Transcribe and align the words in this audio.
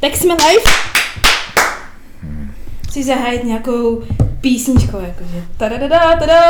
Tak 0.00 0.16
jsme 0.16 0.34
live. 0.34 0.72
Chci 2.88 3.04
zahájit 3.04 3.44
nějakou 3.44 4.02
písničkou, 4.40 5.00
jakože 5.00 5.44
tadadada, 5.56 6.16
tada. 6.16 6.40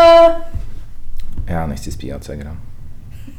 Já 1.47 1.67
nechci 1.67 1.93
zpívat, 1.93 2.25
co 2.25 2.33
gram. 2.37 2.61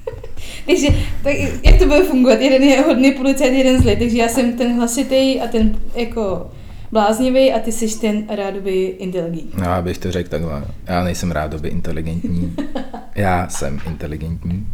Takže 0.65 0.87
tak 1.23 1.33
jak 1.63 1.77
to 1.79 1.85
bude 1.85 2.03
fungovat? 2.03 2.41
Jeden 2.41 2.63
je 2.63 2.81
hodný 2.81 3.11
policajt, 3.11 3.53
jeden 3.53 3.81
zlý, 3.81 3.95
takže 3.95 4.17
já 4.17 4.27
jsem 4.27 4.57
ten 4.57 4.75
hlasitý 4.77 5.41
a 5.41 5.47
ten 5.47 5.79
jako 5.95 6.51
bláznivý 6.91 7.53
a 7.53 7.59
ty 7.59 7.71
jsi 7.71 7.99
ten 7.99 8.27
rádoby 8.29 8.83
inteligentní. 8.83 9.61
No, 9.61 9.69
abych 9.69 9.97
to 9.97 10.11
řekl 10.11 10.29
takhle. 10.29 10.63
Já 10.87 11.03
nejsem 11.03 11.31
rádoby 11.31 11.69
inteligentní. 11.69 12.55
Já 13.15 13.49
jsem 13.49 13.79
inteligentní. 13.87 14.67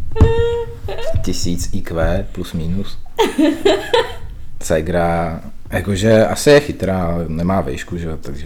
Tisíc 1.26 1.70
IQ 1.74 2.26
plus 2.32 2.54
minus. 2.54 2.98
Segra, 4.64 5.42
jakože 5.72 6.26
asi 6.26 6.50
je 6.50 6.60
chytrá, 6.60 7.04
ale 7.04 7.26
nemá 7.28 7.62
výšku, 7.62 7.98
že 7.98 8.18
takže 8.22 8.46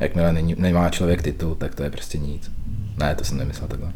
jakmile 0.00 0.32
není, 0.32 0.54
nemá 0.58 0.90
člověk 0.90 1.22
titul, 1.22 1.54
tak 1.54 1.74
to 1.74 1.82
je 1.82 1.90
prostě 1.90 2.18
nic. 2.18 2.50
Ne, 2.98 3.14
to 3.14 3.24
jsem 3.24 3.38
nemyslel 3.38 3.68
takhle. 3.68 3.92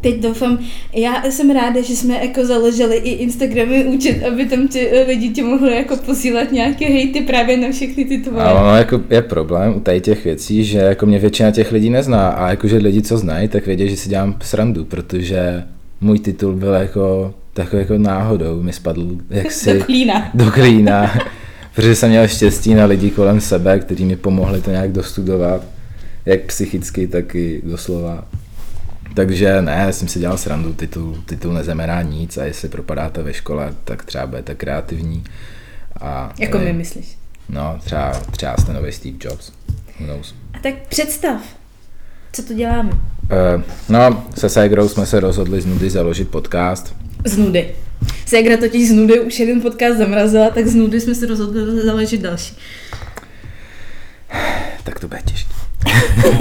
Teď 0.00 0.20
doufám, 0.20 0.58
já 0.92 1.22
jsem 1.30 1.50
ráda, 1.50 1.82
že 1.82 1.96
jsme 1.96 2.14
jako 2.14 2.46
založili 2.46 2.96
i 2.96 3.10
Instagramy 3.10 3.84
účet, 3.84 4.24
aby 4.24 4.44
tam 4.44 4.68
ti 4.68 4.90
lidi 5.06 5.28
ti 5.28 5.42
mohli 5.42 5.76
jako 5.76 5.96
posílat 5.96 6.52
nějaké 6.52 6.86
hejty 6.86 7.20
právě 7.20 7.56
na 7.56 7.70
všechny 7.70 8.04
ty 8.04 8.18
tvoje. 8.18 8.42
Ale 8.42 8.60
ono 8.60 8.76
jako 8.76 9.00
je 9.10 9.22
problém 9.22 9.76
u 9.76 9.80
tady 9.80 10.00
těch 10.00 10.24
věcí, 10.24 10.64
že 10.64 10.78
jako 10.78 11.06
mě 11.06 11.18
většina 11.18 11.50
těch 11.50 11.72
lidí 11.72 11.90
nezná 11.90 12.28
a 12.28 12.50
jakože 12.50 12.76
lidi, 12.76 13.02
co 13.02 13.18
znají, 13.18 13.48
tak 13.48 13.66
vědí, 13.66 13.88
že 13.88 13.96
si 13.96 14.08
dělám 14.08 14.36
srandu, 14.42 14.84
protože 14.84 15.64
můj 16.00 16.18
titul 16.18 16.56
byl 16.56 16.72
jako 16.72 17.34
takový 17.52 17.82
jako 17.82 17.98
náhodou, 17.98 18.62
mi 18.62 18.72
spadl 18.72 19.16
jaksi 19.30 19.74
do 19.78 19.84
klína. 19.84 20.30
Do 20.34 20.50
klína 20.50 21.14
protože 21.74 21.96
jsem 21.96 22.10
měl 22.10 22.28
štěstí 22.28 22.74
na 22.74 22.84
lidi 22.84 23.10
kolem 23.10 23.40
sebe, 23.40 23.78
kteří 23.78 24.04
mi 24.04 24.16
pomohli 24.16 24.60
to 24.60 24.70
nějak 24.70 24.92
dostudovat, 24.92 25.62
jak 26.26 26.40
psychicky, 26.40 27.06
tak 27.06 27.34
i 27.34 27.62
doslova. 27.64 28.24
Takže 29.14 29.62
ne, 29.62 29.92
jsem 29.92 30.08
si 30.08 30.18
dělal 30.18 30.38
srandu, 30.38 30.72
titul, 30.72 31.22
titul 31.26 31.52
nezemená 31.52 32.02
nic 32.02 32.38
a 32.38 32.44
jestli 32.44 32.68
propadáte 32.68 33.22
ve 33.22 33.34
škole, 33.34 33.74
tak 33.84 34.04
třeba 34.04 34.26
budete 34.26 34.54
kreativní. 34.54 35.24
A, 36.00 36.32
jako 36.38 36.58
mi 36.58 36.72
myslíš? 36.72 37.18
No, 37.48 37.80
třeba, 37.84 38.12
třeba 38.12 38.56
jste 38.56 38.72
nový 38.72 38.92
Steve 38.92 39.16
Jobs. 39.20 39.52
Who 40.00 40.06
knows? 40.06 40.34
A 40.54 40.58
tak 40.58 40.74
představ, 40.88 41.40
co 42.32 42.42
to 42.42 42.54
děláme? 42.54 42.90
Uh, 42.92 43.62
no, 43.88 44.24
se 44.34 44.48
Segrou 44.48 44.88
jsme 44.88 45.06
se 45.06 45.20
rozhodli 45.20 45.60
z 45.60 45.66
nudy 45.66 45.90
založit 45.90 46.28
podcast. 46.28 46.94
Z 47.24 47.38
nudy. 47.38 47.68
Segra 48.26 48.56
totiž 48.56 48.88
z 48.88 48.92
nudy 48.92 49.20
už 49.20 49.40
jeden 49.40 49.60
podcast 49.60 49.98
zamrazila, 49.98 50.50
tak 50.50 50.66
z 50.66 50.74
nudy 50.74 51.00
jsme 51.00 51.14
se 51.14 51.26
rozhodli 51.26 51.82
založit 51.84 52.20
další. 52.20 52.56
Tak 54.84 55.00
to 55.00 55.08
bude 55.08 55.20
těžké. 55.24 55.54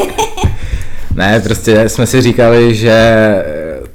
ne, 1.15 1.39
prostě 1.39 1.89
jsme 1.89 2.07
si 2.07 2.21
říkali, 2.21 2.75
že 2.75 2.95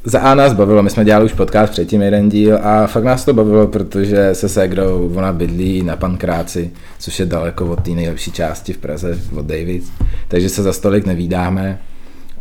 za 0.05 0.21
A 0.21 0.35
nás 0.35 0.53
bavilo, 0.53 0.83
my 0.83 0.91
jsme 0.91 1.05
dělali 1.05 1.25
už 1.25 1.33
podcast 1.33 1.73
předtím 1.73 2.03
jeden 2.03 2.29
díl 2.29 2.59
a 2.63 2.87
fakt 2.87 3.05
nás 3.05 3.25
to 3.25 3.35
bavilo, 3.35 3.67
protože 3.67 4.35
se 4.35 4.49
Segrou, 4.49 5.13
ona 5.15 5.33
bydlí 5.33 5.83
na 5.83 5.97
Pankráci, 5.97 6.71
což 6.99 7.21
je 7.21 7.27
daleko 7.27 7.67
od 7.67 7.83
té 7.83 7.91
nejlepší 7.91 8.33
části 8.33 8.73
v 8.73 8.79
Praze, 8.79 9.19
od 9.37 9.47
Davids, 9.47 9.91
takže 10.29 10.49
se 10.49 10.63
za 10.63 10.73
stolik 10.73 11.07
nevídáme. 11.07 11.79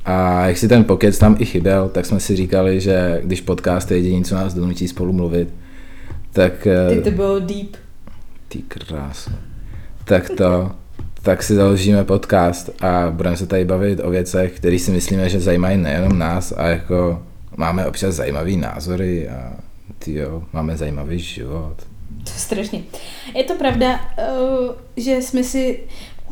A 0.06 0.48
jak 0.48 0.58
si 0.58 0.68
ten 0.68 0.84
pokec 0.84 1.18
tam 1.18 1.36
i 1.40 1.46
chyběl, 1.46 1.90
tak 1.90 2.06
jsme 2.06 2.20
si 2.20 2.36
říkali, 2.36 2.82
že 2.82 3.22
když 3.24 3.42
podcast 3.42 3.92
je 3.92 3.98
jediný, 3.98 4.24
co 4.24 4.36
nás 4.36 4.54
donutí 4.54 4.88
spolu 4.88 5.14
mluvit, 5.14 5.54
tak... 6.32 6.68
Ty 6.90 7.02
to 7.02 7.12
bylo 7.12 7.40
deep. 7.40 7.78
Ty 8.48 8.62
krása. 8.62 9.32
Tak 10.04 10.30
to, 10.30 10.72
tak 11.22 11.44
si 11.44 11.56
založíme 11.56 12.04
podcast 12.04 12.70
a 12.84 13.12
budeme 13.12 13.38
se 13.38 13.48
tady 13.48 13.66
bavit 13.66 14.00
o 14.04 14.10
věcech, 14.10 14.52
které 14.58 14.80
si 14.80 14.92
myslíme, 14.92 15.30
že 15.30 15.40
zajímají 15.40 15.78
nejenom 15.78 16.20
nás 16.20 16.54
a 16.58 16.68
jako 16.68 17.24
máme 17.58 17.86
občas 17.86 18.16
zajímavý 18.16 18.58
názory 18.58 19.30
a 19.30 19.54
ty 20.00 20.14
jo, 20.14 20.44
máme 20.54 20.78
zajímavý 20.78 21.20
život. 21.20 21.76
To 22.24 22.32
je 22.32 22.40
strašně. 22.40 22.84
Je 23.36 23.44
to 23.44 23.56
pravda, 23.56 24.00
eh, 24.18 24.24
že 24.98 25.16
jsme 25.16 25.44
si... 25.44 25.80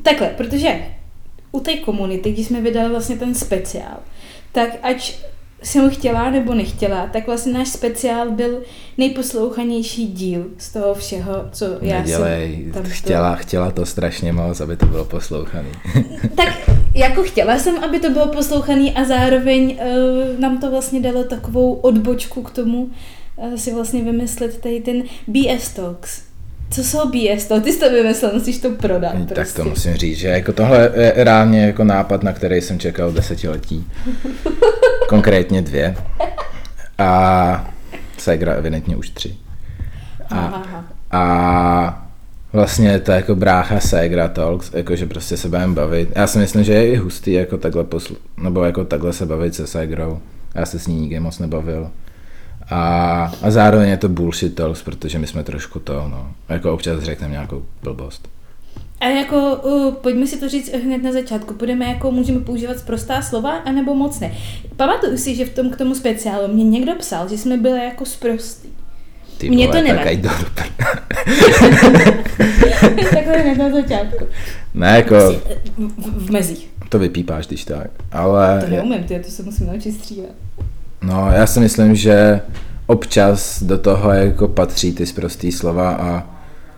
Takhle, 0.03 0.28
protože 0.28 0.75
u 1.53 1.59
té 1.59 1.78
komunity, 1.78 2.31
když 2.31 2.47
jsme 2.47 2.62
vydali 2.62 2.90
vlastně 2.90 3.18
ten 3.18 3.36
speciál, 3.36 3.97
tak 4.52 4.69
ať 4.81 5.18
jsem 5.64 5.90
chtěla 5.90 6.30
nebo 6.30 6.53
nechtěla, 6.53 7.08
tak 7.14 7.28
vlastně 7.28 7.53
náš 7.53 7.68
speciál 7.68 8.31
byl 8.31 8.62
nejposlouchanější 8.97 10.08
díl 10.08 10.46
z 10.58 10.74
toho 10.74 10.94
všeho, 10.94 11.34
co 11.52 11.66
já 11.81 12.00
Nedělej, 12.00 12.62
jsem 12.64 12.72
tam 12.72 12.84
chtěla, 12.84 13.36
chtěla 13.36 13.72
to 13.72 13.86
strašně 13.86 14.34
moc, 14.34 14.62
aby 14.62 14.78
to 14.78 14.86
bylo 14.86 15.06
poslouchaný. 15.06 15.69
tak 16.36 16.69
jako 16.96 17.24
chtěla 17.24 17.59
jsem, 17.59 17.84
aby 17.84 18.00
to 18.00 18.09
bylo 18.09 18.28
poslouchaný 18.28 18.94
a 18.94 19.03
zároveň 19.03 19.80
uh, 19.81 20.40
nám 20.40 20.58
to 20.58 20.72
vlastně 20.72 21.02
dalo 21.02 21.24
takovou 21.24 21.74
odbočku 21.74 22.41
k 22.41 22.52
tomu 22.52 22.90
uh, 23.35 23.56
si 23.56 23.74
vlastně 23.74 24.03
vymyslet 24.03 24.62
tady 24.62 24.81
ten 24.81 25.03
BS 25.28 25.74
Talks 25.74 26.32
co 26.73 26.84
jsou 26.84 27.09
BS, 27.09 27.45
to 27.45 27.61
ty 27.61 27.73
jsi 27.73 27.79
to 27.79 27.89
vymyslel, 27.89 28.31
musíš 28.34 28.57
to 28.57 28.69
prodat. 28.72 29.13
Tak 29.28 29.34
prostě. 29.34 29.61
to 29.61 29.69
musím 29.69 29.95
říct, 29.95 30.17
že 30.17 30.28
jako 30.28 30.53
tohle 30.53 30.91
je 30.95 31.13
reálně 31.16 31.66
jako 31.66 31.84
nápad, 31.84 32.23
na 32.23 32.34
který 32.34 32.61
jsem 32.61 32.79
čekal 32.79 33.11
desetiletí. 33.11 33.88
Konkrétně 35.09 35.61
dvě. 35.61 35.95
A 36.97 37.73
Segra 38.17 38.53
evidentně 38.53 38.95
už 38.95 39.09
tři. 39.09 39.35
A, 40.29 40.63
a 41.11 42.07
vlastně 42.53 43.00
to 43.00 43.11
jako 43.11 43.35
brácha 43.35 43.79
Segra 43.79 44.28
Talks, 44.28 44.73
jakože 44.73 45.05
prostě 45.05 45.38
se 45.38 45.50
budeme 45.50 45.73
bavit. 45.73 46.09
Já 46.16 46.28
si 46.28 46.38
myslím, 46.38 46.63
že 46.63 46.73
je 46.73 46.88
i 46.88 46.95
hustý 46.95 47.34
jako 47.34 47.57
takhle 47.57 47.84
posl- 47.84 48.17
nebo 48.38 48.63
jako 48.63 48.85
takhle 48.85 49.13
se 49.13 49.25
bavit 49.25 49.55
se 49.55 49.67
Segrou. 49.67 50.19
Já 50.55 50.66
se 50.66 50.79
s 50.79 50.88
ní 50.88 51.01
nikdy 51.01 51.19
moc 51.19 51.40
nebavil. 51.40 51.91
A, 52.73 53.31
a 53.41 53.51
zároveň 53.51 53.89
je 53.89 53.97
to 53.97 54.09
bullshit 54.09 54.56
talks, 54.56 54.81
protože 54.84 55.19
my 55.19 55.28
jsme 55.28 55.44
trošku 55.44 55.79
to, 55.79 55.94
no, 55.94 56.31
jako 56.50 56.73
občas 56.73 57.03
řekneme 57.03 57.31
nějakou 57.31 57.66
blbost. 57.84 58.28
A 59.00 59.07
jako, 59.07 59.56
uh, 59.56 59.94
pojďme 59.94 60.28
si 60.28 60.39
to 60.39 60.50
říct 60.50 60.73
hned 60.73 61.03
na 61.03 61.11
začátku, 61.11 61.53
budeme 61.53 61.85
jako, 61.85 62.11
můžeme 62.11 62.39
používat 62.39 62.84
prostá 62.85 63.22
slova, 63.22 63.51
anebo 63.51 63.95
moc 63.95 64.19
ne. 64.19 64.34
Pamatuju 64.75 65.17
si, 65.17 65.35
že 65.35 65.45
v 65.45 65.53
tom 65.53 65.69
k 65.69 65.78
tomu 65.78 65.95
speciálu 65.95 66.53
mě 66.53 66.63
někdo 66.63 66.95
psal, 66.95 67.29
že 67.29 67.38
jsme 67.38 67.57
byli 67.57 67.79
jako 67.79 68.06
sprostý. 68.06 68.69
Ty 69.38 69.50
Mně 69.50 69.67
to 69.67 69.81
nevadí. 69.81 70.22
Tak 70.22 70.67
Takhle 73.13 73.38
hned 73.38 73.57
na 73.57 73.69
začátku. 73.69 74.25
Ne, 74.73 74.95
jako... 74.95 75.16
V, 75.16 76.28
v 76.28 76.31
mezích. 76.31 76.69
To 76.90 77.00
vypípáš, 77.00 77.47
když 77.47 77.66
tak, 77.66 77.88
ale... 78.11 78.61
To 78.61 78.69
neumím, 78.69 79.03
ty, 79.03 79.19
to 79.19 79.31
se 79.31 79.44
musím 79.44 79.67
naučit 79.67 79.91
střílet. 79.91 80.35
No, 81.03 81.31
já 81.31 81.47
si 81.47 81.59
myslím, 81.59 81.96
že 81.96 82.41
občas 82.88 83.64
do 83.64 83.78
toho 83.78 84.12
jako 84.12 84.47
patří 84.47 84.94
ty 84.94 85.06
zprostý 85.06 85.52
slova 85.52 85.91
a 85.91 86.34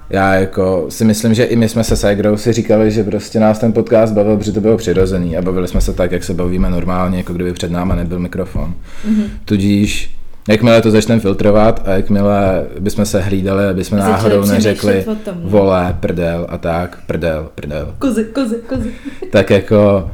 já 0.09 0.33
jako 0.33 0.85
si 0.89 1.05
myslím, 1.05 1.33
že 1.33 1.43
i 1.43 1.55
my 1.55 1.69
jsme 1.69 1.83
se 1.83 1.95
Segrou 1.95 2.37
si 2.37 2.53
říkali, 2.53 2.91
že 2.91 3.03
prostě 3.03 3.39
nás 3.39 3.59
ten 3.59 3.73
podcast 3.73 4.13
bavil, 4.13 4.37
protože 4.37 4.51
to 4.51 4.61
bylo 4.61 4.77
přirozený 4.77 5.37
a 5.37 5.41
bavili 5.41 5.67
jsme 5.67 5.81
se 5.81 5.93
tak, 5.93 6.11
jak 6.11 6.23
se 6.23 6.33
bavíme 6.33 6.69
normálně, 6.69 7.17
jako 7.17 7.33
kdyby 7.33 7.53
před 7.53 7.71
náma 7.71 7.95
nebyl 7.95 8.19
mikrofon. 8.19 8.73
Mm-hmm. 9.09 9.25
Tudíž 9.45 10.15
jakmile 10.49 10.81
to 10.81 10.91
začneme 10.91 11.21
filtrovat 11.21 11.81
a 11.85 11.91
jakmile 11.91 12.65
bychom 12.79 13.05
se 13.05 13.21
hlídali, 13.21 13.65
aby 13.65 13.83
jsme 13.83 13.97
náhodou 13.97 14.45
neřekli 14.45 15.03
tom, 15.03 15.35
no. 15.43 15.49
vole, 15.49 15.97
prdel 15.99 16.47
a 16.49 16.57
tak, 16.57 16.99
prdel, 17.07 17.49
prdel. 17.55 17.95
Kozy, 17.99 18.23
kozy, 18.23 18.55
kozy. 18.69 18.91
Tak 19.31 19.49
jako 19.49 20.11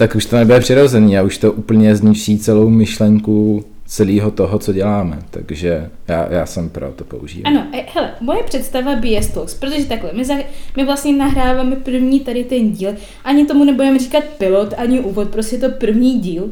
tak 0.00 0.14
už 0.14 0.26
to 0.26 0.36
nebude 0.36 0.60
přirozený 0.60 1.18
a 1.18 1.22
už 1.22 1.38
to 1.38 1.52
úplně 1.52 1.96
zničí 1.96 2.38
celou 2.38 2.68
myšlenku 2.68 3.64
celého 3.86 4.30
toho, 4.30 4.58
co 4.58 4.72
děláme. 4.72 5.18
Takže 5.30 5.90
já, 6.08 6.32
já 6.32 6.46
jsem 6.46 6.68
pro 6.68 6.92
to 6.96 7.04
používám. 7.04 7.56
Ano, 7.56 7.66
e, 7.72 7.84
hele, 7.94 8.10
moje 8.20 8.42
představa 8.42 8.96
BS 8.96 9.26
Talks, 9.26 9.54
protože 9.54 9.84
takhle, 9.84 10.10
my, 10.12 10.24
za, 10.24 10.34
my 10.76 10.84
vlastně 10.84 11.12
nahráváme 11.12 11.76
první 11.76 12.20
tady 12.20 12.44
ten 12.44 12.72
díl, 12.72 12.94
ani 13.24 13.46
tomu 13.46 13.64
nebudeme 13.64 13.98
říkat 13.98 14.24
pilot, 14.24 14.74
ani 14.76 15.00
úvod, 15.00 15.28
prostě 15.28 15.58
to 15.58 15.70
první 15.70 16.20
díl. 16.20 16.50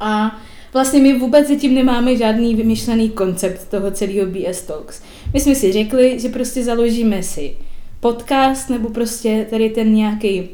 A 0.00 0.36
vlastně 0.72 1.00
my 1.00 1.18
vůbec 1.18 1.48
zatím 1.48 1.74
nemáme 1.74 2.16
žádný 2.16 2.54
vymyšlený 2.54 3.10
koncept 3.10 3.68
toho 3.70 3.90
celého 3.90 4.26
BS 4.26 4.62
Talks. 4.62 5.02
My 5.34 5.40
jsme 5.40 5.54
si 5.54 5.72
řekli, 5.72 6.20
že 6.20 6.28
prostě 6.28 6.64
založíme 6.64 7.22
si 7.22 7.56
podcast 8.00 8.70
nebo 8.70 8.88
prostě 8.88 9.46
tady 9.50 9.70
ten 9.70 9.94
nějaký 9.94 10.48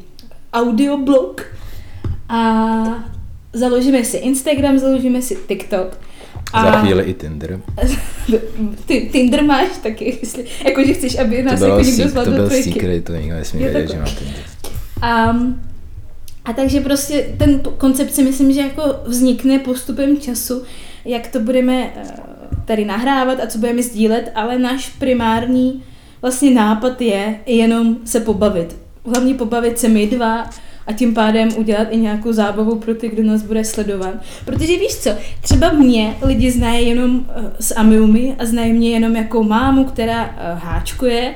audioblog, 0.53 1.55
a 2.29 2.83
založíme 3.53 4.03
si 4.03 4.17
Instagram, 4.17 4.79
založíme 4.79 5.21
si 5.21 5.37
TikTok. 5.47 5.97
A 6.53 6.65
Za 6.65 6.71
chvíli 6.71 7.03
i 7.03 7.13
Tinder. 7.13 7.59
Ty 8.85 9.09
Tinder 9.11 9.43
máš 9.43 9.67
taky, 9.83 10.05
jestli, 10.21 10.45
jako 10.65 10.83
že 10.85 10.93
chceš, 10.93 11.19
aby 11.19 11.43
nás 11.43 11.61
jako 11.61 11.79
někdo 11.79 12.07
zvládl 12.09 12.31
To 12.31 12.37
byl 12.37 12.47
trojky. 12.47 12.73
secret, 12.73 13.05
to 13.05 13.13
nikdo 13.13 13.35
nesmí 13.35 13.59
vědět, 13.59 13.91
že 13.91 13.97
má 13.97 14.05
Tinder. 14.05 14.43
Um, 15.29 15.61
a 16.45 16.53
takže 16.53 16.81
prostě 16.81 17.27
ten 17.37 17.61
koncept 17.77 18.13
si 18.13 18.23
myslím, 18.23 18.53
že 18.53 18.61
jako 18.61 18.95
vznikne 19.05 19.59
postupem 19.59 20.17
času, 20.17 20.63
jak 21.05 21.27
to 21.27 21.39
budeme 21.39 21.93
eh, 21.95 22.03
tady 22.65 22.85
nahrávat 22.85 23.39
a 23.39 23.47
co 23.47 23.57
budeme 23.57 23.83
sdílet, 23.83 24.31
ale 24.35 24.59
náš 24.59 24.89
primární 24.89 25.83
vlastně 26.21 26.51
nápad 26.51 27.01
je 27.01 27.39
jenom 27.45 27.97
se 28.05 28.19
pobavit. 28.19 28.75
Hlavně 29.05 29.33
pobavit 29.33 29.79
se 29.79 29.87
my 29.87 30.07
dva 30.07 30.49
a 30.87 30.93
tím 30.93 31.13
pádem 31.13 31.49
udělat 31.57 31.87
i 31.91 31.97
nějakou 31.97 32.33
zábavu 32.33 32.75
pro 32.75 32.95
ty, 32.95 33.09
kdo 33.09 33.23
nás 33.23 33.41
bude 33.41 33.63
sledovat. 33.63 34.13
Protože 34.45 34.77
víš 34.77 34.95
co, 34.95 35.09
třeba 35.41 35.71
mě 35.71 36.15
lidi 36.21 36.51
znají 36.51 36.89
jenom 36.89 37.25
eh, 37.29 37.41
z 37.59 37.73
Amiumi 37.75 38.35
a 38.39 38.45
znají 38.45 38.73
mě 38.73 38.89
jenom 38.89 39.15
jako 39.15 39.43
mámu, 39.43 39.85
která 39.85 40.23
eh, 40.25 40.55
háčkuje 40.55 41.33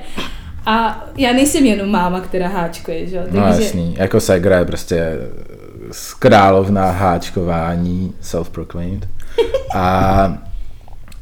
a 0.65 1.05
já 1.17 1.33
nejsem 1.33 1.65
jenom 1.65 1.89
máma, 1.89 2.21
která 2.21 2.47
háčkuje, 2.47 3.07
že 3.07 3.15
jo? 3.15 3.23
No 3.31 3.41
jasný, 3.41 3.95
jako 3.97 4.19
Segra 4.19 4.59
je 4.59 4.65
prostě 4.65 5.17
z 5.91 6.13
královna 6.13 6.91
háčkování, 6.91 8.13
self-proclaimed. 8.21 9.07
A 9.75 10.37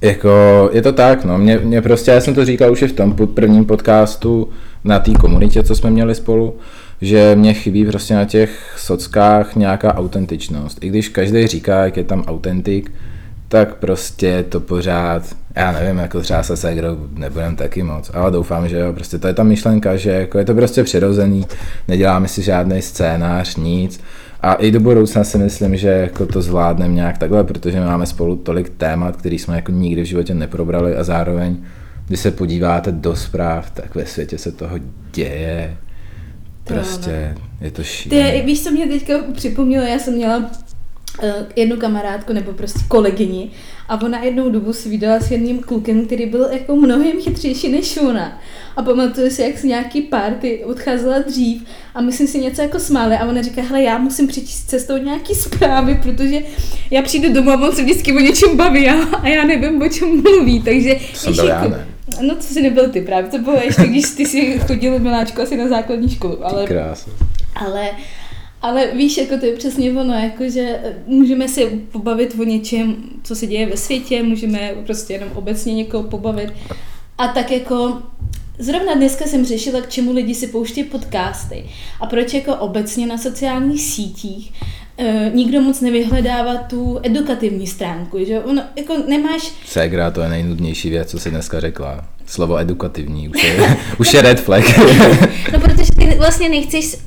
jako 0.01 0.29
je 0.73 0.81
to 0.81 0.93
tak, 0.93 1.25
no, 1.25 1.37
mě, 1.37 1.57
mě 1.57 1.81
prostě, 1.81 2.11
já 2.11 2.21
jsem 2.21 2.35
to 2.35 2.45
říkal 2.45 2.71
už 2.71 2.81
i 2.81 2.87
v 2.87 2.93
tom 2.93 3.15
prvním 3.33 3.65
podcastu 3.65 4.49
na 4.83 4.99
té 4.99 5.11
komunitě, 5.11 5.63
co 5.63 5.75
jsme 5.75 5.89
měli 5.89 6.15
spolu, 6.15 6.55
že 7.01 7.35
mě 7.35 7.53
chybí 7.53 7.85
prostě 7.85 8.15
na 8.15 8.25
těch 8.25 8.75
sockách 8.77 9.55
nějaká 9.55 9.95
autentičnost. 9.95 10.83
I 10.83 10.89
když 10.89 11.09
každý 11.09 11.47
říká, 11.47 11.85
jak 11.85 11.97
je 11.97 12.03
tam 12.03 12.23
autentik, 12.23 12.91
tak 13.47 13.75
prostě 13.75 14.45
to 14.49 14.59
pořád, 14.59 15.23
já 15.55 15.71
nevím, 15.71 15.97
jako 15.97 16.21
třeba 16.21 16.43
se 16.43 16.57
Segrou 16.57 16.97
nebudem 17.13 17.55
taky 17.55 17.83
moc, 17.83 18.11
ale 18.13 18.31
doufám, 18.31 18.69
že 18.69 18.79
jo, 18.79 18.93
prostě 18.93 19.17
to 19.17 19.27
je 19.27 19.33
ta 19.33 19.43
myšlenka, 19.43 19.97
že 19.97 20.11
jako 20.11 20.37
je 20.37 20.45
to 20.45 20.53
prostě 20.53 20.83
přirozený, 20.83 21.45
neděláme 21.87 22.27
si 22.27 22.41
žádný 22.41 22.81
scénář, 22.81 23.55
nic 23.55 24.01
a 24.41 24.53
i 24.53 24.71
do 24.71 24.79
budoucna 24.79 25.23
si 25.23 25.37
myslím, 25.37 25.77
že 25.77 25.87
jako 25.87 26.25
to 26.25 26.41
zvládneme 26.41 26.93
nějak 26.93 27.17
takhle, 27.17 27.43
protože 27.43 27.79
máme 27.79 28.05
spolu 28.05 28.35
tolik 28.35 28.69
témat, 28.69 29.15
který 29.15 29.39
jsme 29.39 29.55
jako 29.55 29.71
nikdy 29.71 30.01
v 30.01 30.05
životě 30.05 30.33
neprobrali 30.33 30.95
a 30.95 31.03
zároveň, 31.03 31.57
když 32.07 32.19
se 32.19 32.31
podíváte 32.31 32.91
do 32.91 33.15
zpráv, 33.15 33.71
tak 33.71 33.95
ve 33.95 34.05
světě 34.05 34.37
se 34.37 34.51
toho 34.51 34.79
děje. 35.13 35.77
Prostě 36.67 37.35
je 37.61 37.71
to 37.71 37.83
šílené. 37.83 38.31
Ty, 38.31 38.41
víš, 38.41 38.63
co 38.63 38.71
mě 38.71 38.87
teďka 38.87 39.13
připomnělo, 39.33 39.85
já 39.85 39.99
jsem 39.99 40.13
měla 40.13 40.37
uh, 40.37 41.29
jednu 41.55 41.77
kamarádku 41.77 42.33
nebo 42.33 42.53
prostě 42.53 42.79
kolegyni 42.87 43.49
a 43.89 44.01
ona 44.01 44.23
jednou 44.23 44.49
dobu 44.49 44.73
si 44.73 44.89
vydala 44.89 45.19
s 45.19 45.31
jedním 45.31 45.59
klukem, 45.59 46.05
který 46.05 46.25
byl 46.25 46.49
jako 46.51 46.75
mnohem 46.75 47.21
chytřejší 47.21 47.69
než 47.69 47.97
ona. 47.97 48.41
A 48.75 48.81
pamatuju 48.81 49.29
si, 49.29 49.41
jak 49.41 49.57
z 49.57 49.63
nějaký 49.63 50.01
party 50.01 50.63
odcházela 50.65 51.19
dřív 51.19 51.63
a 51.95 52.01
my 52.01 52.11
jsme 52.11 52.27
si 52.27 52.39
něco 52.39 52.61
jako 52.61 52.79
smáli 52.79 53.15
a 53.15 53.25
ona 53.25 53.41
říká, 53.41 53.61
hele, 53.61 53.83
já 53.83 53.97
musím 53.97 54.27
přečíst 54.27 54.69
cestou 54.69 54.97
nějaký 54.97 55.35
zprávy, 55.35 55.99
protože 56.03 56.39
já 56.91 57.01
přijdu 57.01 57.33
domů 57.33 57.51
a 57.51 57.67
on 57.67 57.75
se 57.75 57.83
vždycky 57.83 58.13
o 58.13 58.19
něčem 58.19 58.57
baví 58.57 58.89
a, 58.89 59.03
a 59.03 59.27
já 59.27 59.43
nevím, 59.43 59.81
o 59.81 59.89
čem 59.89 60.21
mluví, 60.21 60.61
takže... 60.61 60.95
To 60.95 61.17
jsem 61.17 61.35
byl 61.35 61.47
já, 61.47 61.55
jako, 61.55 61.69
ne? 61.69 61.87
No 62.21 62.35
to 62.35 62.41
si 62.41 62.61
nebyl 62.61 62.89
ty 62.89 63.01
právě, 63.01 63.31
to 63.31 63.37
bylo 63.37 63.57
ještě, 63.57 63.87
když 63.87 64.09
ty 64.09 64.25
si 64.25 64.59
chodil 64.59 64.99
miláčku 64.99 65.41
asi 65.41 65.57
na 65.57 65.67
základní 65.67 66.09
školu, 66.09 66.45
ale... 66.45 66.67
Krásně. 66.67 67.13
Ale, 67.55 67.89
ale 68.61 68.91
víš, 68.91 69.17
jako 69.17 69.37
to 69.37 69.45
je 69.45 69.55
přesně 69.55 69.91
ono, 69.91 70.13
jako 70.13 70.49
že 70.49 70.79
můžeme 71.05 71.47
si 71.47 71.65
pobavit 71.91 72.35
o 72.39 72.43
něčem, 72.43 72.95
co 73.23 73.35
se 73.35 73.47
děje 73.47 73.65
ve 73.65 73.77
světě, 73.77 74.23
můžeme 74.23 74.71
prostě 74.85 75.13
jenom 75.13 75.29
obecně 75.35 75.73
někoho 75.73 76.03
pobavit. 76.03 76.53
A 77.17 77.27
tak 77.27 77.51
jako 77.51 78.01
Zrovna 78.59 78.93
dneska 78.93 79.25
jsem 79.25 79.45
řešila, 79.45 79.81
k 79.81 79.89
čemu 79.89 80.11
lidi 80.11 80.35
si 80.35 80.47
pouští 80.47 80.83
podcasty 80.83 81.65
a 81.99 82.05
proč 82.05 82.33
jako 82.33 82.55
obecně 82.55 83.07
na 83.07 83.17
sociálních 83.17 83.81
sítích 83.81 84.53
e, 84.97 85.31
nikdo 85.33 85.61
moc 85.61 85.81
nevyhledává 85.81 86.55
tu 86.55 86.99
edukativní 87.03 87.67
stránku, 87.67 88.25
že 88.25 88.39
ono, 88.39 88.63
jako 88.75 88.97
nemáš... 89.07 89.51
Segra, 89.65 90.11
to 90.11 90.21
je 90.21 90.29
nejnudnější 90.29 90.89
věc, 90.89 91.11
co 91.11 91.19
jsi 91.19 91.29
dneska 91.29 91.59
řekla. 91.59 92.05
Slovo 92.25 92.57
edukativní, 92.57 93.29
už 93.29 93.43
je, 93.43 93.77
už 93.99 94.13
je 94.13 94.21
red 94.21 94.39
flag. 94.39 94.77
no, 95.53 95.59
protože 95.59 95.91
ty 95.99 96.15
vlastně 96.17 96.49
nechceš, 96.49 96.97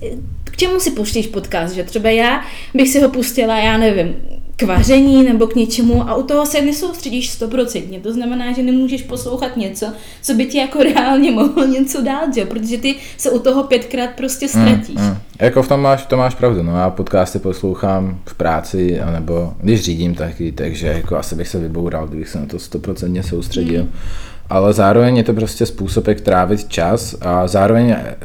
k 0.45 0.57
čemu 0.57 0.81
si 0.81 0.91
pouštíš 0.91 1.27
podcast, 1.27 1.75
že 1.75 1.85
třeba 1.85 2.11
já 2.11 2.45
bych 2.75 2.89
si 2.89 3.01
ho 3.01 3.09
pustila, 3.09 3.59
já 3.59 3.79
nevím, 3.79 4.15
k 4.61 4.62
vaření 4.62 5.23
nebo 5.23 5.47
k 5.47 5.55
něčemu 5.55 6.09
a 6.09 6.15
u 6.15 6.23
toho 6.23 6.47
se 6.47 6.62
nesoustředíš 6.62 7.31
stoprocentně. 7.31 8.01
To 8.01 8.12
znamená, 8.12 8.53
že 8.53 8.62
nemůžeš 8.62 9.03
poslouchat 9.03 9.57
něco, 9.57 9.87
co 10.23 10.35
by 10.35 10.47
ti 10.47 10.59
jako 10.59 10.83
reálně 10.83 11.31
mohlo 11.31 11.67
něco 11.67 12.03
dát, 12.03 12.35
že? 12.35 12.45
protože 12.45 12.79
ty 12.79 12.95
se 13.17 13.31
u 13.31 13.39
toho 13.39 13.62
pětkrát 13.65 14.11
prostě 14.11 14.49
ztratíš. 14.49 14.97
Mm, 14.97 15.07
mm. 15.07 15.17
Jako 15.41 15.62
v 15.62 15.69
tom 15.69 15.81
máš, 15.81 16.07
to 16.07 16.17
máš 16.17 16.35
pravdu, 16.35 16.62
no 16.62 16.77
já 16.77 16.91
podcasty 16.91 17.39
poslouchám 17.39 18.21
v 18.27 18.35
práci, 18.35 19.01
anebo 19.01 19.53
když 19.61 19.81
řídím 19.81 20.15
taky, 20.15 20.53
takže 20.53 20.87
jako 20.87 21.17
asi 21.17 21.35
bych 21.35 21.49
se 21.49 21.59
vyboural, 21.59 22.06
kdybych 22.06 22.29
se 22.29 22.41
na 22.41 22.47
to 22.47 22.59
stoprocentně 22.59 23.23
soustředil. 23.23 23.83
Mm. 23.83 23.91
Ale 24.51 24.73
zároveň 24.73 25.17
je 25.17 25.25
to 25.25 25.33
prostě 25.33 25.67
způsob, 25.67 26.06
jak 26.06 26.21
trávit 26.21 26.69
čas 26.69 27.17
a 27.21 27.49
zároveň 27.49 27.91
eh, 27.91 28.17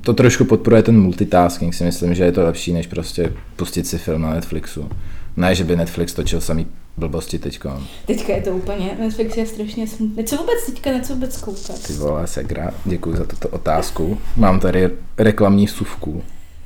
to 0.00 0.12
trošku 0.12 0.44
podporuje 0.44 0.82
ten 0.82 1.00
multitasking, 1.00 1.74
si 1.74 1.84
myslím, 1.84 2.14
že 2.14 2.24
je 2.24 2.32
to 2.32 2.44
lepší, 2.44 2.72
než 2.72 2.86
prostě 2.86 3.32
pustit 3.56 3.86
si 3.86 3.98
film 3.98 4.22
na 4.22 4.30
Netflixu. 4.34 4.88
Ne, 5.36 5.54
že 5.54 5.64
by 5.64 5.76
Netflix 5.76 6.14
točil 6.14 6.40
samý 6.40 6.66
blbosti 6.96 7.38
teďka. 7.38 7.80
Teďka 8.06 8.32
je 8.32 8.42
to 8.42 8.50
úplně, 8.50 8.96
Netflix 9.00 9.36
je 9.36 9.46
strašně 9.46 9.86
smutný. 9.86 10.24
Co 10.24 10.36
vůbec 10.36 10.66
teďka, 10.66 10.92
na 10.92 11.00
co 11.00 11.14
vůbec 11.14 11.36
koukat? 11.36 11.86
Ty 11.86 11.92
vole, 11.92 12.26
Segra, 12.26 12.70
děkuji 12.84 13.16
za 13.16 13.24
tuto 13.24 13.48
otázku. 13.48 14.18
Mám 14.36 14.60
tady 14.60 14.90
reklamní 15.18 15.68
suvku. 15.68 16.22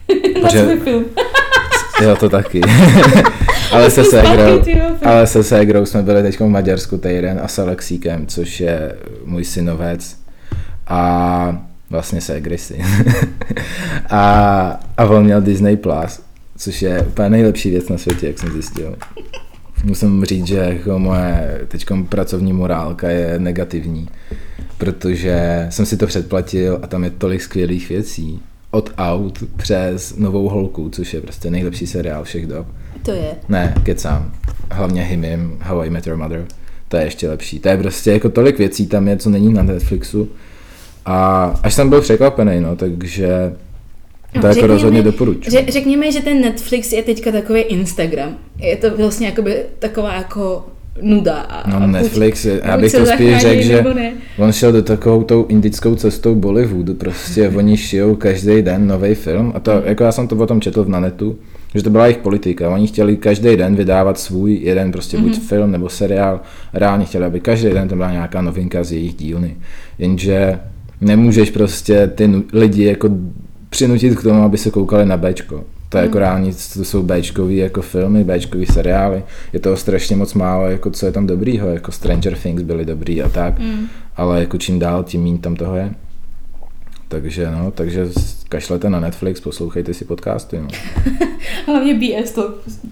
na 0.09 0.41
Protože... 0.49 0.77
film. 0.77 1.05
jo, 2.03 2.17
to 2.17 2.29
taky. 2.29 2.61
ale, 3.73 3.91
se 3.91 4.05
Segrou, 4.05 4.63
ale 5.03 5.27
se 5.27 5.45
Segrou 5.45 5.87
jsme 5.87 6.03
byli 6.03 6.23
teď 6.23 6.41
v 6.41 6.49
Maďarsku 6.49 6.99
týden 6.99 7.41
a 7.43 7.49
s 7.49 7.59
Alexíkem, 7.59 8.27
což 8.27 8.61
je 8.61 8.97
můj 9.25 9.45
synovec. 9.45 10.17
A 10.87 11.63
vlastně 11.91 12.21
syn. 12.21 12.85
a, 14.11 14.81
a 14.97 15.05
on 15.05 15.25
měl 15.25 15.41
Disney 15.41 15.77
Plus 15.77 16.21
což 16.57 16.83
je 16.83 17.03
úplně 17.03 17.31
nejlepší 17.31 17.71
věc 17.71 17.89
na 17.89 17.99
světě, 17.99 18.27
jak 18.27 18.39
jsem 18.39 18.53
zjistil. 18.53 18.97
Musím 19.85 20.25
říct, 20.25 20.47
že 20.47 20.57
jako 20.57 20.99
moje 20.99 21.61
teď 21.69 21.87
pracovní 22.09 22.53
morálka 22.53 23.11
je 23.11 23.39
negativní, 23.39 24.09
protože 24.79 25.67
jsem 25.71 25.87
si 25.87 25.97
to 25.97 26.07
předplatil 26.07 26.79
a 26.83 26.87
tam 26.87 27.05
je 27.05 27.11
tolik 27.11 27.43
skvělých 27.43 27.89
věcí. 27.89 28.43
Od 28.71 28.93
aut 28.99 29.45
přes 29.57 30.17
novou 30.17 30.49
holku, 30.49 30.89
což 30.89 31.15
je 31.15 31.21
prostě 31.21 31.51
nejlepší 31.51 31.87
seriál 31.87 32.25
všech 32.25 32.47
dob. 32.47 32.67
To 33.03 33.13
je. 33.13 33.35
Ne, 33.49 33.75
kecám. 33.83 34.33
Hlavně 34.71 35.03
Himim, 35.03 35.59
How 35.63 35.83
I 35.83 35.91
Met 35.91 36.07
Your 36.07 36.17
Mother. 36.17 36.47
To 36.89 36.97
je 36.97 37.05
ještě 37.05 37.29
lepší. 37.29 37.59
To 37.59 37.69
je 37.69 37.77
prostě 37.77 38.13
jako 38.13 38.29
tolik 38.29 38.59
věcí 38.59 38.87
tam 38.87 39.09
je, 39.09 39.17
co 39.17 39.31
není 39.31 39.53
na 39.53 39.63
Netflixu. 39.63 40.29
A 41.05 41.45
až 41.63 41.75
jsem 41.75 41.89
byl 41.89 42.01
překvapený, 42.01 42.61
no, 42.61 42.77
takže 42.77 43.53
No, 44.37 44.43
to 44.43 44.49
jako 44.49 44.67
rozhodně 44.67 45.03
doporučuji. 45.03 45.51
Ře, 45.51 45.65
řekněme, 45.69 46.13
že 46.13 46.21
ten 46.21 46.41
Netflix 46.41 46.93
je 46.93 47.03
teďka 47.03 47.33
takový 47.33 47.61
Instagram. 47.61 48.39
Je 48.59 48.77
to 48.77 48.97
vlastně 48.97 49.27
jakoby 49.27 49.57
taková 49.79 50.15
jako 50.15 50.65
nuda. 51.03 51.35
A, 51.35 51.79
no 51.79 51.87
Netflix, 51.87 52.45
je, 52.45 52.61
já 52.65 52.79
bych 52.79 52.93
to 52.93 53.07
spíš 53.07 53.39
řekl, 53.39 53.63
že 53.63 53.85
on 54.39 54.53
šel 54.53 54.73
do 54.73 54.83
takovou 54.83 55.23
tou 55.23 55.47
indickou 55.49 55.95
cestou 55.95 56.35
Bollywoodu, 56.35 56.95
prostě 56.95 57.49
oni 57.57 57.77
šijou 57.77 58.15
každý 58.15 58.63
den 58.63 58.87
nový 58.87 59.15
film 59.15 59.53
a 59.55 59.61
to, 59.61 59.71
mm. 59.71 59.83
jako 59.85 60.05
já 60.05 60.13
jsem 60.13 60.29
to 60.29 60.37
potom 60.37 60.61
četl 60.61 60.85
na 60.85 61.01
netu, 61.01 61.39
že 61.75 61.83
to 61.83 61.91
byla 61.91 62.07
jejich 62.07 62.19
politika. 62.19 62.71
Oni 62.71 62.87
chtěli 62.87 63.17
každý 63.17 63.57
den 63.57 63.77
vydávat 63.77 64.19
svůj 64.19 64.55
jeden 64.55 64.93
prostě 64.93 65.17
mm-hmm. 65.17 65.23
buď 65.23 65.33
mhm. 65.33 65.47
film 65.47 65.71
nebo 65.71 65.89
seriál. 65.89 66.41
Reálně 66.75 67.05
chtěli, 67.05 67.25
aby 67.25 67.41
každý 67.41 67.69
den 67.69 67.89
to 67.89 67.97
byla 67.97 68.11
nějaká 68.11 68.43
novinka 68.43 68.85
z 68.85 68.93
jejich 68.93 69.15
dílny. 69.15 69.57
Jenže 69.99 70.59
nemůžeš 71.01 71.51
prostě 71.51 72.07
ty 72.07 72.31
lidi 72.53 72.85
jako 72.85 73.09
přinutit 73.77 74.19
k 74.19 74.23
tomu, 74.23 74.43
aby 74.43 74.59
se 74.59 74.71
koukali 74.71 75.07
na 75.07 75.17
Bčko. 75.17 75.65
To 75.89 75.99
je 75.99 76.05
jako 76.05 76.19
reálně, 76.19 76.53
to 76.75 76.85
jsou 76.85 77.03
Bčkový 77.03 77.57
jako 77.57 77.83
filmy, 77.83 78.25
Bčkový 78.25 78.67
seriály. 78.67 79.23
Je 79.53 79.61
toho 79.61 79.77
strašně 79.77 80.17
moc 80.17 80.35
málo, 80.35 80.71
jako 80.71 80.91
co 80.91 81.07
je 81.07 81.13
tam 81.13 81.27
dobrýho, 81.27 81.69
jako 81.69 81.93
Stranger 81.93 82.37
Things 82.37 82.63
byly 82.63 82.85
dobrý 82.85 83.23
a 83.23 83.29
tak, 83.29 83.59
mm. 83.59 83.87
ale 84.17 84.41
jako 84.41 84.59
čím 84.59 84.79
dál, 84.79 85.05
tím 85.05 85.23
méně 85.23 85.39
tam 85.39 85.57
toho 85.57 85.77
je. 85.77 85.95
Takže 87.09 87.51
no, 87.51 87.71
takže 87.71 88.09
kašlete 88.49 88.91
na 88.91 89.01
Netflix, 89.01 89.41
poslouchejte 89.41 89.95
si 89.95 90.05
podcasty. 90.05 90.59
No. 90.61 90.69
Hlavně 91.67 91.95
BS 91.95 92.39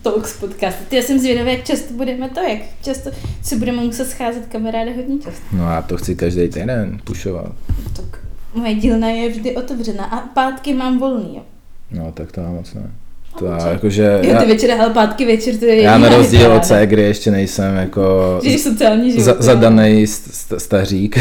Talks 0.03 0.41
podcasty. 0.41 0.97
Já 0.97 1.03
jsem 1.03 1.19
zvědavý, 1.19 1.51
jak 1.51 1.65
často 1.65 1.95
budeme 1.95 2.29
to, 2.29 2.41
jak 2.41 2.59
často 2.83 3.11
si 3.43 3.57
budeme 3.57 3.83
muset 3.83 4.05
scházet 4.05 4.47
kamarády 4.47 4.93
hodně 4.97 5.19
často. 5.19 5.43
No 5.53 5.67
a 5.67 5.83
to 5.83 5.97
chci 5.97 6.17
každý 6.17 6.49
týden 6.49 6.99
pušovat. 7.05 7.53
Tak 7.97 8.25
Moje 8.55 8.75
dílna 8.75 9.09
je 9.09 9.29
vždy 9.29 9.57
otevřena 9.57 10.05
a 10.05 10.21
pátky 10.21 10.75
mám 10.75 10.99
volný, 10.99 11.37
jo. 11.37 11.43
No, 11.91 12.13
tak 12.13 12.33
to 12.33 12.41
mám 12.41 12.55
moc 12.55 12.75
ne. 12.75 12.91
To 13.39 13.47
já, 13.47 13.69
jakože, 13.69 14.21
jo, 14.23 14.37
ty 14.41 14.47
večer, 14.47 14.71
ale 14.71 14.91
pátky 14.91 15.27
večer, 15.27 15.57
to 15.57 15.65
je 15.65 15.83
Já 15.83 15.99
na 15.99 16.09
rozdíl 16.09 16.53
od 16.53 16.63
kdy 16.85 17.03
ještě 17.03 17.31
nejsem 17.31 17.77
jako 17.77 18.41
sociální 18.59 19.11
život, 19.11 19.25
za, 19.25 19.37
zadaný 19.39 20.07
stařík 20.59 21.19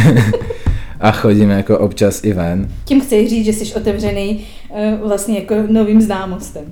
a 0.99 1.11
chodím 1.11 1.49
jako 1.49 1.79
občas 1.79 2.23
i 2.23 2.33
ven. 2.33 2.69
Tím 2.85 3.01
chci 3.01 3.27
říct, 3.27 3.45
že 3.45 3.53
jsi 3.53 3.73
otevřený 3.73 4.45
uh, 4.69 5.07
vlastně 5.07 5.39
jako 5.39 5.55
novým 5.67 6.01
známostem. 6.01 6.63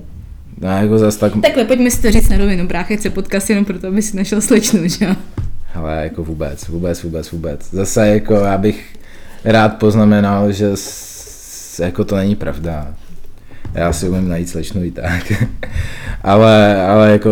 No, 0.60 0.68
jako 0.68 0.98
zas 0.98 1.16
tak... 1.16 1.32
Takhle, 1.42 1.64
pojďme 1.64 1.90
si 1.90 2.02
to 2.02 2.10
říct 2.10 2.28
na 2.28 2.36
rovinu, 2.36 2.66
brácha 2.66 2.96
chce 2.96 3.10
podcast 3.10 3.50
jenom 3.50 3.64
proto, 3.64 3.88
aby 3.88 4.02
si 4.02 4.16
našel 4.16 4.40
slečnu, 4.40 4.88
že 4.88 5.04
jo? 5.04 5.14
Hele, 5.66 6.00
jako 6.02 6.24
vůbec, 6.24 6.68
vůbec, 6.68 7.02
vůbec, 7.02 7.30
vůbec. 7.30 7.70
Zase 7.70 8.08
jako 8.08 8.34
já 8.34 8.58
bych 8.58 8.84
rád 9.44 9.68
poznamenal, 9.78 10.52
že 10.52 10.70
s, 10.74 11.78
jako 11.78 12.04
to 12.04 12.16
není 12.16 12.36
pravda. 12.36 12.94
Já 13.74 13.92
si 13.92 14.08
umím 14.08 14.28
najít 14.28 14.48
slečnu 14.48 14.84
i 14.84 14.90
tak. 14.90 15.32
ale, 16.22 16.82
ale 16.86 17.12
jako 17.12 17.30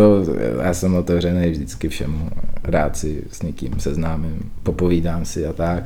já 0.63 0.73
jsem 0.73 0.95
otevřený 0.95 1.51
vždycky 1.51 1.89
všemu. 1.89 2.29
Rád 2.63 2.97
si 2.97 3.23
s 3.31 3.41
někým 3.41 3.79
seznámím, 3.79 4.51
popovídám 4.63 5.25
si 5.25 5.45
a 5.47 5.53
tak. 5.53 5.83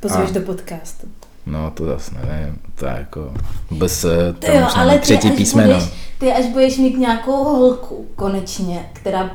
Pozveš 0.00 0.30
A- 0.30 0.32
do 0.32 0.40
podcastu. 0.40 1.06
No 1.46 1.70
to 1.74 1.86
zase 1.86 2.10
nevím, 2.14 2.58
to 2.74 2.86
je 2.86 2.92
jako 2.98 3.32
bez 3.70 4.06
Ty 4.38 4.46
tam 4.46 4.54
jo, 4.56 4.66
ale 4.74 4.94
ty 4.94 5.00
třetí 5.00 5.28
až, 5.30 5.36
písmeno. 5.36 5.74
budeš, 5.74 5.90
ty 6.18 6.32
až 6.32 6.46
budeš 6.46 6.78
mít 6.78 6.98
nějakou 6.98 7.44
holku 7.44 8.06
konečně, 8.16 8.86
která 8.92 9.30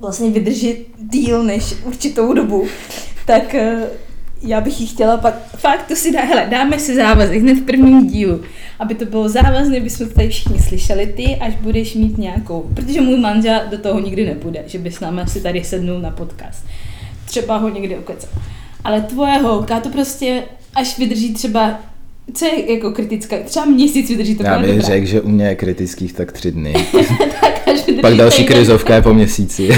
vlastně 0.00 0.30
vydrží 0.30 0.76
díl 1.10 1.42
než 1.44 1.74
určitou 1.84 2.32
dobu, 2.32 2.66
tak 3.26 3.54
eh, 3.54 3.82
já 4.42 4.60
bych 4.60 4.80
ji 4.80 4.86
chtěla 4.86 5.16
pak, 5.16 5.34
fakt 5.56 5.86
to 5.88 5.96
si 5.96 6.12
dá, 6.12 6.20
hele, 6.20 6.46
dáme 6.50 6.78
si 6.78 6.96
závazek 6.96 7.42
hned 7.42 7.54
v 7.54 7.66
prvním 7.66 8.06
dílu, 8.06 8.40
aby 8.78 8.94
to 8.94 9.04
bylo 9.04 9.28
závazné, 9.28 9.80
bychom 9.80 10.08
to 10.08 10.14
tady 10.14 10.28
všichni 10.28 10.58
slyšeli, 10.58 11.06
ty 11.06 11.36
až 11.36 11.54
budeš 11.60 11.94
mít 11.94 12.18
nějakou, 12.18 12.70
protože 12.74 13.00
můj 13.00 13.18
manžel 13.20 13.60
do 13.70 13.78
toho 13.78 14.00
nikdy 14.00 14.26
nepůjde, 14.26 14.62
že 14.66 14.78
by 14.78 14.90
s 14.90 15.00
námi 15.00 15.20
si 15.26 15.40
tady 15.40 15.64
sednul 15.64 16.00
na 16.00 16.10
podcast. 16.10 16.64
Třeba 17.24 17.56
ho 17.56 17.68
někdy 17.68 17.96
okecal. 17.96 18.30
Ale 18.84 19.00
tvoje 19.00 19.38
holka 19.38 19.80
to 19.80 19.88
prostě 19.88 20.42
až 20.74 20.98
vydrží 20.98 21.34
třeba, 21.34 21.78
co 22.34 22.44
je 22.44 22.74
jako 22.74 22.90
kritická, 22.90 23.36
třeba 23.44 23.66
měsíc 23.66 24.08
vydrží 24.08 24.34
to 24.34 24.42
Já 24.42 24.58
bych 24.58 24.80
řekl, 24.80 25.06
že 25.06 25.20
u 25.20 25.28
mě 25.28 25.46
je 25.46 25.54
kritických 25.54 26.12
tak 26.12 26.32
tři 26.32 26.52
dny. 26.52 26.74
tak 27.40 27.68
až 27.68 27.80
pak 28.00 28.14
další 28.14 28.44
krizovka 28.44 28.94
je 28.94 29.02
po 29.02 29.14
měsíci. 29.14 29.68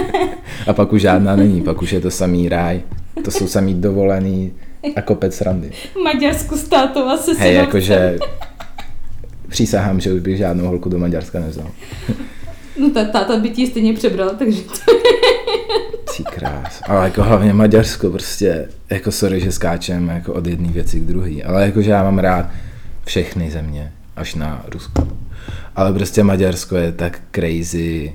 a 0.66 0.72
pak 0.72 0.92
už 0.92 1.00
žádná 1.00 1.36
není, 1.36 1.62
pak 1.62 1.82
už 1.82 1.92
je 1.92 2.00
to 2.00 2.10
samý 2.10 2.48
ráj. 2.48 2.80
To 3.24 3.30
jsou 3.30 3.48
samý 3.48 3.74
dovolený 3.74 4.52
a 4.96 5.02
kopec 5.02 5.40
randy. 5.40 5.70
V 5.92 5.96
Maďarsku 6.04 6.56
s 6.56 6.68
tátou 6.68 7.04
a 7.04 7.16
se 7.16 7.32
Hej, 7.32 7.54
jakože 7.54 8.18
přísahám, 9.48 10.00
že 10.00 10.12
už 10.12 10.20
bych 10.20 10.36
žádnou 10.36 10.66
holku 10.66 10.88
do 10.88 10.98
Maďarska 10.98 11.40
nevzal. 11.40 11.70
No 12.80 12.90
ta 12.90 13.04
táta 13.04 13.36
by 13.36 13.50
ti 13.50 13.66
stejně 13.66 13.94
přebral, 13.94 14.30
takže 14.38 14.62
to... 14.62 14.92
Ty 16.16 16.22
krás. 16.24 16.80
Ale 16.82 17.04
jako 17.04 17.22
hlavně 17.22 17.52
Maďarsko 17.52 18.10
prostě, 18.10 18.68
jako 18.90 19.12
sorry, 19.12 19.40
že 19.40 19.52
skáčem 19.52 20.08
jako 20.08 20.32
od 20.32 20.46
jedné 20.46 20.68
věci 20.68 21.00
k 21.00 21.04
druhé. 21.04 21.42
Ale 21.42 21.64
jakože 21.64 21.90
já 21.90 22.02
mám 22.02 22.18
rád 22.18 22.46
všechny 23.04 23.50
země, 23.50 23.92
až 24.16 24.34
na 24.34 24.64
Rusko. 24.68 25.08
Ale 25.76 25.92
prostě 25.92 26.22
Maďarsko 26.22 26.76
je 26.76 26.92
tak 26.92 27.20
crazy. 27.32 28.12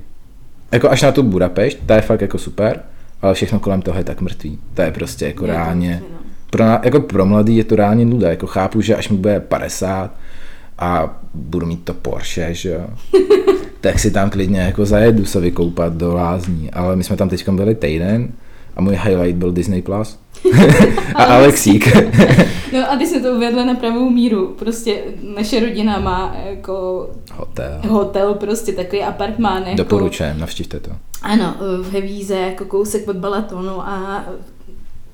Jako 0.72 0.90
až 0.90 1.02
na 1.02 1.12
tu 1.12 1.24
Budapešť, 1.24 1.78
ta 1.86 1.96
je 1.96 2.02
fakt 2.02 2.22
jako 2.22 2.38
super, 2.38 2.84
ale 3.22 3.34
všechno 3.34 3.60
kolem 3.60 3.82
toho 3.82 3.98
je 3.98 4.04
tak 4.04 4.22
mrtvý. 4.22 4.60
To 4.74 4.82
je 4.82 4.92
prostě 4.92 5.26
jako 5.26 5.46
Je 5.46 5.52
to 5.52 5.58
reálně, 5.58 5.90
mrtvý, 5.90 6.08
no. 6.14 6.20
pro, 6.50 6.64
jako 6.64 7.00
pro 7.00 7.26
mladý 7.26 7.58
je 7.58 7.64
to 7.64 7.76
reálně 7.76 8.06
nuda. 8.06 8.30
Jako 8.30 8.48
chápu, 8.48 8.82
že 8.82 8.96
až 8.96 9.10
mi 9.10 9.18
bude 9.18 9.40
50 9.40 10.12
a 10.80 11.20
budu 11.34 11.66
mít 11.66 11.84
to 11.84 11.94
Porsche, 11.94 12.54
že 12.54 12.70
jo. 12.70 12.88
tak 13.82 14.00
si 14.00 14.12
tam 14.12 14.30
klidně 14.30 14.60
jako 14.60 14.86
zajedu 14.86 15.26
se 15.26 15.40
vykoupat 15.40 15.94
do 15.94 16.14
lázní, 16.14 16.72
ale 16.72 16.96
my 16.96 17.04
jsme 17.04 17.18
tam 17.18 17.30
teď 17.30 17.50
byli 17.50 17.76
týden 17.76 18.30
a 18.76 18.82
můj 18.82 19.00
highlight 19.04 19.38
byl 19.38 19.52
Disney 19.52 19.82
Plus 19.82 20.20
a 21.16 21.24
Alexík. 21.24 21.98
No, 22.74 22.92
aby 22.92 23.08
jsme 23.08 23.20
to 23.20 23.32
uvedli 23.32 23.66
na 23.66 23.76
pravou 23.76 24.10
míru. 24.10 24.56
Prostě 24.60 25.04
naše 25.36 25.60
rodina 25.60 26.00
má 26.00 26.36
jako 26.46 27.10
Hotel. 27.34 27.82
hotel, 27.88 28.34
prostě 28.34 28.72
takový 28.74 29.04
apartmán. 29.04 29.64
Jako, 29.64 29.78
Doporučujem, 29.78 30.40
navštivte 30.40 30.80
to. 30.80 30.92
Ano, 31.22 31.56
v 31.82 31.92
Hevíze, 31.94 32.36
jako 32.36 32.66
kousek 32.66 33.08
od 33.08 33.16
Balatonu 33.16 33.82
a 33.82 34.26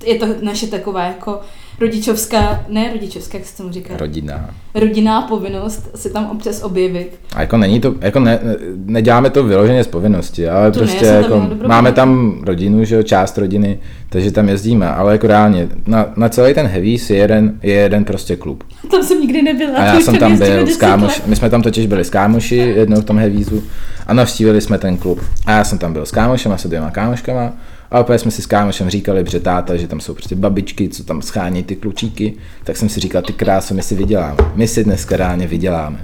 je 0.05 0.15
to 0.15 0.25
naše 0.41 0.67
taková 0.67 1.03
jako 1.03 1.41
rodičovská, 1.79 2.65
ne 2.69 2.93
rodičovská, 2.93 3.37
jak 3.37 3.47
se 3.47 3.57
tomu 3.57 3.71
říká, 3.71 3.93
Rodina. 3.97 4.49
rodinná 4.75 5.21
povinnost 5.21 5.89
se 5.95 6.09
tam 6.09 6.29
občas 6.31 6.63
objevit. 6.63 7.19
A 7.35 7.41
jako 7.41 7.57
není 7.57 7.79
to, 7.79 7.95
jako 8.01 8.19
ne, 8.19 8.39
neděláme 8.85 9.29
to 9.29 9.43
vyloženě 9.43 9.83
z 9.83 9.87
povinnosti, 9.87 10.49
ale 10.49 10.71
To 10.71 10.79
ne, 10.79 10.85
prostě 10.85 11.05
tam 11.05 11.21
jako 11.21 11.45
dobrou 11.49 11.67
máme 11.67 11.91
tam 11.91 12.39
rodinu, 12.43 12.85
že 12.85 12.95
jo, 12.95 13.03
část 13.03 13.37
rodiny, 13.37 13.79
takže 14.09 14.31
tam 14.31 14.49
jezdíme, 14.49 14.89
ale 14.89 15.11
jako 15.11 15.27
reálně, 15.27 15.67
na, 15.87 16.05
na 16.15 16.29
celý 16.29 16.53
ten 16.53 16.67
Heavis 16.67 17.09
je 17.09 17.17
jeden, 17.17 17.59
je 17.63 17.73
jeden 17.73 18.05
prostě 18.05 18.35
klub. 18.35 18.63
Tam 18.91 19.03
jsem 19.03 19.21
nikdy 19.21 19.41
nebyla. 19.41 19.79
A 19.79 19.85
já 19.85 19.99
jsem 19.99 20.17
tam 20.17 20.37
byl 20.37 20.61
s 20.61 20.65
10 20.65 20.79
kámoš, 20.79 21.19
let. 21.19 21.27
my 21.27 21.35
jsme 21.35 21.49
tam 21.49 21.61
totiž 21.61 21.85
byli 21.85 22.03
s 22.03 22.09
kámoši 22.09 22.55
jednou 22.55 23.01
v 23.01 23.05
tom 23.05 23.17
Hevízu 23.17 23.63
a 24.07 24.13
navštívili 24.13 24.61
jsme 24.61 24.77
ten 24.77 24.97
klub. 24.97 25.21
A 25.45 25.51
já 25.51 25.63
jsem 25.63 25.77
tam 25.77 25.93
byl 25.93 26.05
s 26.05 26.11
kámošem 26.11 26.51
a 26.51 26.57
se 26.57 26.67
dvěma 26.67 26.91
kámoškama 26.91 27.53
a 27.93 27.99
opět 27.99 28.19
jsme 28.19 28.31
si 28.31 28.41
s 28.41 28.45
kámošem 28.45 28.89
říkali, 28.89 29.25
že 29.29 29.39
táta, 29.39 29.75
že 29.75 29.87
tam 29.87 29.99
jsou 29.99 30.13
prostě 30.13 30.35
babičky, 30.35 30.89
co 30.89 31.03
tam 31.03 31.21
schání 31.21 31.63
ty 31.63 31.75
klučíky, 31.75 32.33
tak 32.63 32.77
jsem 32.77 32.89
si 32.89 32.99
říkal, 32.99 33.21
ty 33.21 33.33
kráso, 33.33 33.73
my 33.73 33.81
si 33.81 33.95
vyděláme. 33.95 34.37
My 34.55 34.67
si 34.67 34.83
dneska 34.83 35.17
reálně 35.17 35.47
vyděláme. 35.47 35.99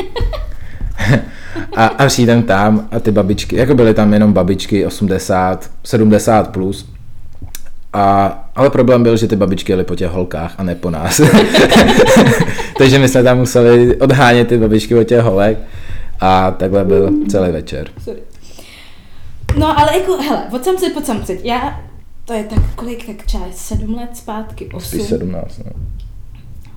a, 1.76 1.86
a 1.86 2.08
přijdem 2.08 2.44
tam 2.44 2.88
a 2.92 3.00
ty 3.00 3.12
babičky, 3.12 3.56
jako 3.56 3.76
byly 3.76 3.94
tam 3.94 4.14
jenom 4.14 4.34
babičky 4.34 4.86
80, 4.86 5.72
70 5.84 6.48
plus, 6.52 6.90
a, 7.94 8.50
ale 8.56 8.70
problém 8.70 9.04
byl, 9.04 9.18
že 9.18 9.28
ty 9.28 9.36
babičky 9.36 9.72
jeli 9.72 9.84
po 9.84 9.96
těch 9.96 10.10
holkách 10.10 10.54
a 10.58 10.64
ne 10.64 10.76
po 10.76 10.90
nás. 10.90 11.22
Takže 12.78 13.00
my 13.00 13.08
jsme 13.08 13.24
tam 13.24 13.38
museli 13.38 13.96
odhánět 13.96 14.48
ty 14.48 14.58
babičky 14.58 14.96
od 14.96 15.04
těch 15.04 15.22
holek 15.22 15.58
a 16.20 16.52
takhle 16.52 16.86
byl 16.86 17.12
celý 17.30 17.52
večer. 17.52 17.88
Sorry. 18.04 18.29
No 19.60 19.80
ale 19.80 19.98
jako, 19.98 20.18
hele, 20.18 20.44
od 20.52 20.64
samce 20.64 20.90
po 20.90 21.02
samce, 21.02 21.38
já, 21.44 21.84
to 22.26 22.34
je 22.34 22.44
tak 22.44 22.76
kolik, 22.76 23.06
tak 23.06 23.26
třeba 23.26 23.46
sedm 23.52 23.96
let 23.96 24.18
zpátky, 24.18 24.70
Spíš 24.80 25.02
osm, 25.02 25.08
17, 25.08 25.58
no. 25.66 25.72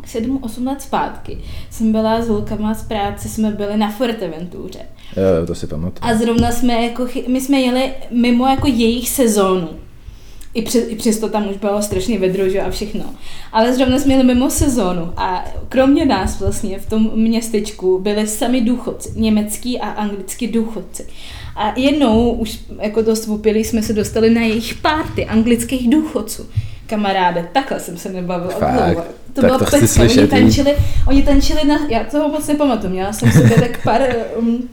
sedm, 0.06 0.38
osm 0.42 0.66
let 0.66 0.82
zpátky, 0.82 1.38
jsem 1.70 1.92
byla 1.92 2.22
s 2.22 2.28
holkama 2.28 2.74
z 2.74 2.82
práce, 2.82 3.28
jsme 3.28 3.50
byli 3.50 3.76
na 3.76 3.90
Fuerteventuře. 3.90 4.78
Jo, 5.16 5.22
jo, 5.40 5.46
to 5.46 5.54
si 5.54 5.66
pamatuju. 5.66 6.12
A 6.12 6.14
zrovna 6.14 6.52
jsme 6.52 6.82
jako, 6.86 7.06
my 7.28 7.40
jsme 7.40 7.60
jeli 7.60 7.92
mimo 8.10 8.46
jako 8.46 8.66
jejich 8.66 9.08
sezónu. 9.08 9.68
I, 10.54 10.62
přes, 10.62 10.84
I 10.88 10.96
přesto 10.96 11.28
tam 11.28 11.48
už 11.48 11.56
bylo 11.56 11.82
strašně 11.82 12.18
vedro, 12.18 12.48
že 12.48 12.60
a 12.60 12.70
všechno. 12.70 13.04
Ale 13.52 13.74
zrovna 13.74 13.98
jsme 13.98 14.12
jeli 14.12 14.24
mimo 14.24 14.50
sezónu 14.50 15.12
a 15.16 15.44
kromě 15.68 16.04
nás 16.04 16.40
vlastně 16.40 16.78
v 16.78 16.86
tom 16.86 17.10
městečku 17.14 17.98
byli 17.98 18.26
sami 18.26 18.60
důchodci, 18.60 19.12
německý 19.16 19.80
a 19.80 19.88
anglický 19.88 20.46
důchodci. 20.46 21.06
A 21.56 21.72
jednou 21.76 22.30
už 22.30 22.58
jako 22.80 23.02
dost 23.02 23.28
opilí 23.28 23.64
jsme 23.64 23.82
se 23.82 23.92
dostali 23.92 24.30
na 24.30 24.40
jejich 24.40 24.74
párty 24.74 25.26
anglických 25.26 25.90
důchodců. 25.90 26.46
Kamaráde, 26.86 27.48
takhle 27.52 27.80
jsem 27.80 27.96
se 27.96 28.08
nebavila 28.12 28.52
Fakt? 28.58 28.72
dlouho. 28.72 29.04
To 29.32 29.40
Tak 29.40 29.44
bylo 29.44 29.58
to 29.58 29.64
chci 29.64 29.80
pecka, 29.80 30.00
oni 30.00 30.08
slyšet 30.08 30.20
víc. 30.22 30.30
tančili, 30.30 30.76
oni 31.06 31.22
tančili 31.22 31.60
na, 31.68 31.78
já 31.88 32.04
toho 32.04 32.28
moc 32.28 32.46
nepamatuju, 32.46 32.92
měla 32.92 33.12
jsem 33.12 33.32
sobě 33.32 33.60
tak 33.60 33.82
pár, 33.82 34.02
um, 34.36 34.68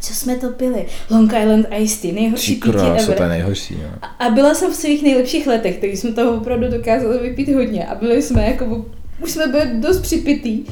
co 0.00 0.14
jsme 0.14 0.36
to 0.36 0.48
pili? 0.48 0.86
Long 1.10 1.32
Island 1.42 1.66
Iced 1.78 2.00
Tea, 2.02 2.12
nejhorší 2.14 2.54
pití 2.54 2.70
Kráso, 2.72 3.06
to 3.06 3.12
je 3.12 3.16
ever. 3.16 3.28
nejhorší, 3.28 3.74
no. 3.82 3.88
A- 4.02 4.24
A 4.26 4.30
byla 4.30 4.54
jsem 4.54 4.72
v 4.72 4.74
svých 4.74 5.02
nejlepších 5.02 5.46
letech, 5.46 5.78
takže 5.78 5.96
jsme 5.96 6.12
toho 6.12 6.36
opravdu 6.36 6.68
dokázali 6.68 7.18
vypít 7.18 7.54
hodně 7.54 7.86
a 7.86 7.94
byli 7.94 8.22
jsme 8.22 8.46
jako, 8.46 8.84
už 9.22 9.30
jsme 9.30 9.46
byli 9.46 9.64
dost 9.80 10.00
připitý. 10.00 10.64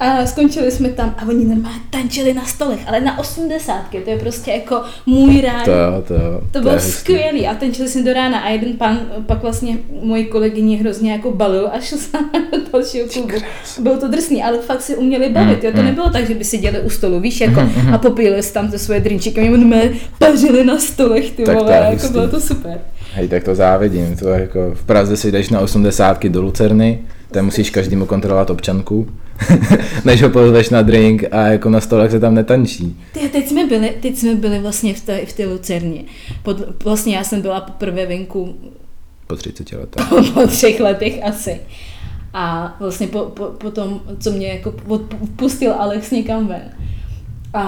A 0.00 0.26
skončili 0.26 0.70
jsme 0.70 0.88
tam 0.88 1.14
a 1.18 1.28
oni 1.28 1.44
normálně 1.44 1.78
tančili 1.90 2.34
na 2.34 2.44
stolech, 2.44 2.80
ale 2.88 3.00
na 3.00 3.18
osmdesátky, 3.18 4.00
to 4.00 4.10
je 4.10 4.18
prostě 4.18 4.50
jako 4.50 4.82
můj 5.06 5.40
ráj. 5.40 5.64
To 5.64 5.72
to. 6.08 6.14
To 6.50 6.60
bylo 6.60 6.74
hustý. 6.74 6.90
skvělý 6.90 7.46
a 7.46 7.54
tančili 7.54 7.88
jsme 7.88 8.02
do 8.02 8.12
rána 8.12 8.38
a 8.38 8.48
jeden 8.48 8.72
pan 8.72 9.00
pak 9.26 9.42
vlastně 9.42 9.76
moji 10.02 10.24
kolegyni 10.24 10.76
hrozně 10.76 11.12
jako 11.12 11.30
balil 11.32 11.70
a 11.72 11.80
šel 11.80 11.98
s 11.98 12.12
námi 12.12 12.28
do 12.52 12.58
dalšího 12.72 13.06
klubu. 13.12 13.34
Bylo 13.80 13.96
to 13.96 14.08
drsný, 14.08 14.42
ale 14.42 14.58
fakt 14.58 14.82
si 14.82 14.96
uměli 14.96 15.28
bavit, 15.28 15.64
jo? 15.64 15.70
to 15.72 15.78
mm. 15.78 15.84
nebylo 15.84 16.10
tak, 16.10 16.26
že 16.28 16.34
by 16.34 16.44
seděli 16.44 16.80
u 16.80 16.90
stolu, 16.90 17.20
víš, 17.20 17.40
jako 17.40 17.60
Mhm, 17.60 17.94
a 17.94 17.98
popíjeli 17.98 18.42
si 18.42 18.52
tam 18.52 18.70
ty 18.70 18.78
svoje 18.78 19.00
drinčíky, 19.00 19.40
oni 19.40 19.64
mě 19.64 19.90
pařili 20.18 20.64
na 20.64 20.78
stolech, 20.78 21.30
ty 21.30 21.42
Tak 21.42 21.56
to 21.56 21.64
vole, 21.64 21.76
jako 21.76 21.92
hustý. 21.92 22.12
bylo 22.12 22.28
to 22.28 22.40
super. 22.40 22.80
Hej, 23.14 23.28
tak 23.28 23.44
to 23.44 23.54
závidím. 23.54 24.16
To 24.16 24.28
je 24.28 24.40
jako 24.40 24.70
v 24.74 24.84
Praze 24.84 25.16
si 25.16 25.32
jdeš 25.32 25.50
na 25.50 25.60
80 25.60 26.24
do 26.28 26.42
Lucerny, 26.42 26.98
tam 27.30 27.44
musíš 27.44 27.70
každému 27.70 28.06
kontrolovat 28.06 28.50
občanku, 28.50 29.08
než 30.04 30.22
ho 30.22 30.30
pozveš 30.30 30.70
na 30.70 30.82
drink 30.82 31.24
a 31.30 31.46
jako 31.46 31.70
na 31.70 31.80
stolech 31.80 32.10
se 32.10 32.20
tam 32.20 32.34
netančí. 32.34 33.00
Ty, 33.12 33.28
teď 33.28 33.48
jsme 33.48 33.66
byli, 33.66 33.94
teď 34.02 34.16
jsme 34.16 34.34
byli 34.34 34.58
vlastně 34.58 34.94
v 34.94 35.00
té, 35.00 35.26
v 35.26 35.32
té 35.32 35.46
Lucerně. 35.46 36.02
Pod, 36.42 36.82
vlastně 36.84 37.16
já 37.16 37.24
jsem 37.24 37.40
byla 37.40 37.60
poprvé 37.60 38.06
venku 38.06 38.54
Po 39.26 39.36
30 39.36 39.72
letech. 39.72 40.06
po, 40.08 40.22
po 40.34 40.46
třech 40.46 40.80
letech 40.80 41.24
asi. 41.24 41.60
A 42.34 42.76
vlastně 42.80 43.06
po, 43.06 43.18
po, 43.18 43.44
po 43.44 43.70
tom, 43.70 44.00
co 44.20 44.30
mě 44.30 44.48
jako 44.48 44.74
pustil 45.36 45.72
Alex 45.78 46.10
někam 46.10 46.46
ven. 46.46 46.62
A, 47.54 47.62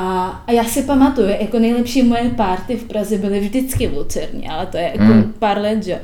a 0.47 0.53
já 0.53 0.65
si 0.65 0.83
pamatuju, 0.83 1.29
jako 1.29 1.59
nejlepší 1.59 2.03
moje 2.03 2.31
párty 2.37 2.77
v 2.77 2.85
Praze 2.85 3.19
byly 3.19 3.41
vždycky 3.41 3.87
v 3.87 3.97
Lucerně, 3.97 4.49
ale 4.51 4.67
to 4.67 4.77
je 4.77 4.83
jako 4.83 5.05
Mm. 5.05 5.13
mm. 5.13 5.33
pár 5.39 5.59
let, 5.59 5.85
že? 5.85 6.01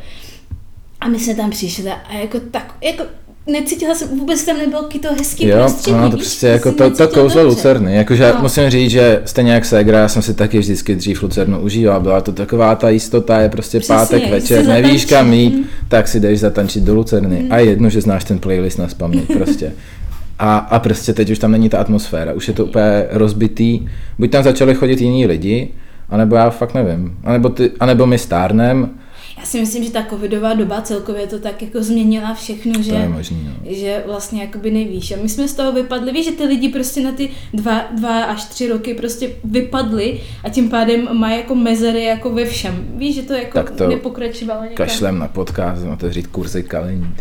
A 1.01 1.09
my 1.09 1.19
jsme 1.19 1.35
tam 1.35 1.51
přišli 1.51 1.91
a 1.91 2.13
jako 2.15 2.41
tak, 2.41 2.75
jako 2.83 3.05
necítila 3.49 3.95
jsem, 3.95 4.09
vůbec 4.19 4.45
tam 4.45 4.59
nebyl 4.59 4.79
to 5.03 5.09
hezký 5.19 5.47
Jo, 5.49 5.57
prostředí. 5.59 5.97
ono 5.97 6.11
to 6.11 6.17
víš, 6.17 6.25
prostě 6.27 6.47
ty 6.47 6.53
jako 6.53 6.73
to, 6.73 6.91
to 6.91 7.09
kouzlo 7.09 7.29
dobře. 7.29 7.43
Lucerny, 7.43 7.97
jakože 7.97 8.33
No. 8.35 8.43
musím 8.43 8.71
říct, 8.71 8.91
že 8.91 9.23
stejně 9.25 9.53
jak 9.53 9.65
Segra, 9.65 9.99
já 9.99 10.09
jsem 10.09 10.23
si 10.23 10.35
taky 10.35 10.59
vždycky 10.59 10.95
dřív 10.95 11.23
Lucernu 11.23 11.59
užíval, 11.61 12.01
byla 12.01 12.21
to 12.21 12.33
taková 12.33 12.75
ta 12.75 12.89
jistota, 12.89 13.41
je 13.41 13.49
prostě 13.49 13.79
Přesně, 13.81 13.95
pátek 13.97 14.31
večer, 14.31 14.67
nevíš 14.67 15.05
kam 15.05 15.33
jít, 15.33 15.67
tak 15.89 16.09
si 16.09 16.21
jdeš 16.21 16.41
zatančit 16.41 16.85
do 16.85 16.95
Lucerny 16.95 17.47
a 17.51 17.59
je 17.59 17.67
jedno, 17.67 17.91
že 17.91 18.01
znáš 18.01 18.25
ten 18.25 18.39
playlist 18.39 18.79
na 18.79 18.89
spaměť 18.89 19.25
prostě. 19.37 19.73
A, 20.41 20.57
a 20.59 20.79
prostě 20.79 21.13
teď 21.13 21.31
už 21.31 21.39
tam 21.39 21.53
není 21.53 21.69
ta 21.69 21.79
atmosféra, 21.79 22.33
už 22.33 22.49
je 22.49 22.55
to 22.55 22.65
úplně 22.65 23.07
rozbitý, 23.11 23.87
buď 24.19 24.31
tam 24.31 24.43
začali 24.45 24.75
chodit 24.75 25.01
jiní 25.01 25.27
lidi, 25.27 25.69
anebo 26.11 26.37
já 26.37 26.51
fakt 26.51 26.75
nevím, 26.75 27.19
anebo, 27.25 27.49
ty, 27.49 27.71
anebo 27.81 28.07
my 28.07 28.19
stárnem, 28.19 28.91
Já 29.39 29.45
si 29.45 29.61
myslím, 29.61 29.85
že 29.85 29.91
ta 29.91 30.03
covidová 30.11 30.55
doba 30.55 30.83
celkově 30.83 31.27
to 31.27 31.39
tak 31.39 31.63
jako 31.63 31.83
změnila 31.83 32.35
všechno, 32.35 32.83
že, 32.83 32.93
to 32.93 32.99
je 32.99 33.09
možný, 33.09 33.43
no. 33.47 33.73
že 33.75 34.03
vlastně 34.07 34.43
jakoby 34.43 34.71
nevíš. 34.71 35.13
A 35.13 35.17
my 35.23 35.29
jsme 35.29 35.49
z 35.49 35.55
toho 35.55 35.73
vypadli, 35.73 36.13
víš, 36.13 36.25
že 36.27 36.33
ty 36.33 36.45
lidi 36.45 36.69
prostě 36.69 37.01
na 37.01 37.13
ty 37.13 37.31
dva, 37.55 37.83
dva 37.95 38.25
až 38.25 38.45
tři 38.45 38.69
roky 38.69 38.95
prostě 38.95 39.31
vypadli 39.45 40.21
a 40.45 40.49
tím 40.49 40.71
pádem 40.71 41.09
mají 41.19 41.37
jako 41.37 41.55
mezery 41.55 42.05
jako 42.05 42.31
ve 42.31 42.45
všem. 42.45 42.85
Víš, 42.97 43.15
že 43.15 43.23
to 43.23 43.33
jako 43.33 43.53
Tak 43.59 43.71
to 43.71 43.89
nepokračovalo 43.89 44.63
někam. 44.63 44.77
Kašlem 44.77 45.19
na 45.19 45.29
podcast, 45.29 45.83
otevřít 45.93 46.27
kurzy 46.27 46.63
kalení. 46.63 47.15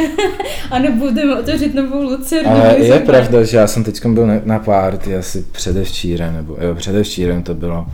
A 0.70 0.78
nebudeme 0.78 1.38
otevřít 1.40 1.74
novou 1.74 2.02
lucernu. 2.02 2.50
Ale 2.50 2.78
je 2.78 2.86
jsme- 2.96 3.06
pravda, 3.06 3.42
že 3.44 3.56
já 3.56 3.66
jsem 3.66 3.84
teď 3.84 4.06
byl 4.06 4.26
na- 4.26 4.40
na 4.44 4.58
párty 4.58 5.16
asi 5.16 5.42
předevčírem, 5.52 6.34
nebo 6.34 6.56
jo, 6.60 6.74
předevčírem 6.74 7.42
to 7.42 7.54
bylo. 7.54 7.86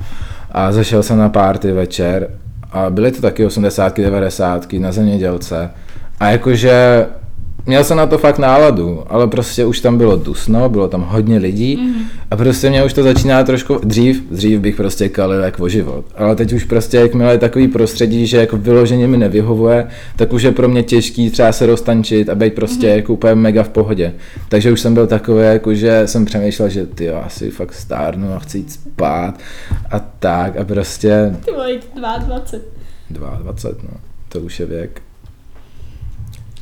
A 0.53 0.73
zašel 0.73 1.03
jsem 1.03 1.19
na 1.19 1.29
párty 1.29 1.73
večer 1.73 2.31
a 2.71 2.91
byly 2.91 3.13
to 3.13 3.21
taky 3.21 3.47
80, 3.47 4.01
90 4.01 4.73
na 4.73 4.93
zemědělce. 4.93 5.71
A 6.21 6.31
jakože 6.31 7.07
měl 7.69 7.85
jsem 7.85 7.97
na 7.97 8.07
to 8.07 8.19
fakt 8.19 8.39
náladu, 8.39 9.03
ale 9.07 9.27
prostě 9.27 9.65
už 9.65 9.81
tam 9.81 9.99
bylo 9.99 10.17
dusno, 10.17 10.69
bylo 10.69 10.89
tam 10.89 11.03
hodně 11.03 11.39
lidí 11.39 11.77
mm. 11.77 11.95
a 12.31 12.37
prostě 12.37 12.71
mě 12.71 12.85
už 12.85 12.93
to 12.93 13.03
začíná 13.03 13.45
trošku, 13.45 13.81
dřív, 13.83 14.23
dřív 14.31 14.61
bych 14.61 14.77
prostě 14.77 15.09
kalil 15.09 15.41
jak 15.41 15.61
o 15.61 15.69
život, 15.69 16.05
ale 16.17 16.37
teď 16.37 16.53
už 16.53 16.65
prostě 16.65 16.97
jakmile 16.97 17.33
je 17.33 17.39
takový 17.39 17.69
prostředí, 17.69 18.27
že 18.27 18.37
jako 18.37 18.57
vyloženě 18.57 19.07
mi 19.07 19.17
nevyhovuje, 19.17 19.87
tak 20.17 20.33
už 20.33 20.43
je 20.43 20.53
pro 20.53 20.69
mě 20.69 20.83
těžký 20.83 21.31
třeba 21.31 21.53
se 21.53 21.67
roztančit 21.67 22.29
a 22.29 22.35
být 22.35 22.55
prostě 22.55 22.87
mm. 22.87 22.97
jako 22.97 23.13
úplně 23.13 23.35
mega 23.35 23.63
v 23.63 23.69
pohodě. 23.69 24.15
Takže 24.49 24.73
už 24.73 24.81
jsem 24.81 24.95
byl 24.95 25.07
takový, 25.07 25.45
jako 25.45 25.75
že 25.75 26.03
jsem 26.07 26.25
přemýšlel, 26.25 26.69
že 26.69 26.87
ty 26.87 27.11
asi 27.11 27.51
fakt 27.51 27.73
stárnu 27.73 28.33
a 28.35 28.39
chci 28.39 28.59
jít 28.59 28.73
spát 28.73 29.35
a 29.91 29.99
tak 30.19 30.57
a 30.57 30.65
prostě 30.65 31.37
Ty 31.45 31.51
vole, 31.53 31.79
22. 31.95 33.37
22, 33.43 33.89
no, 33.93 34.01
to 34.29 34.41
už 34.41 34.61
je 34.61 34.67
věk. 34.67 35.08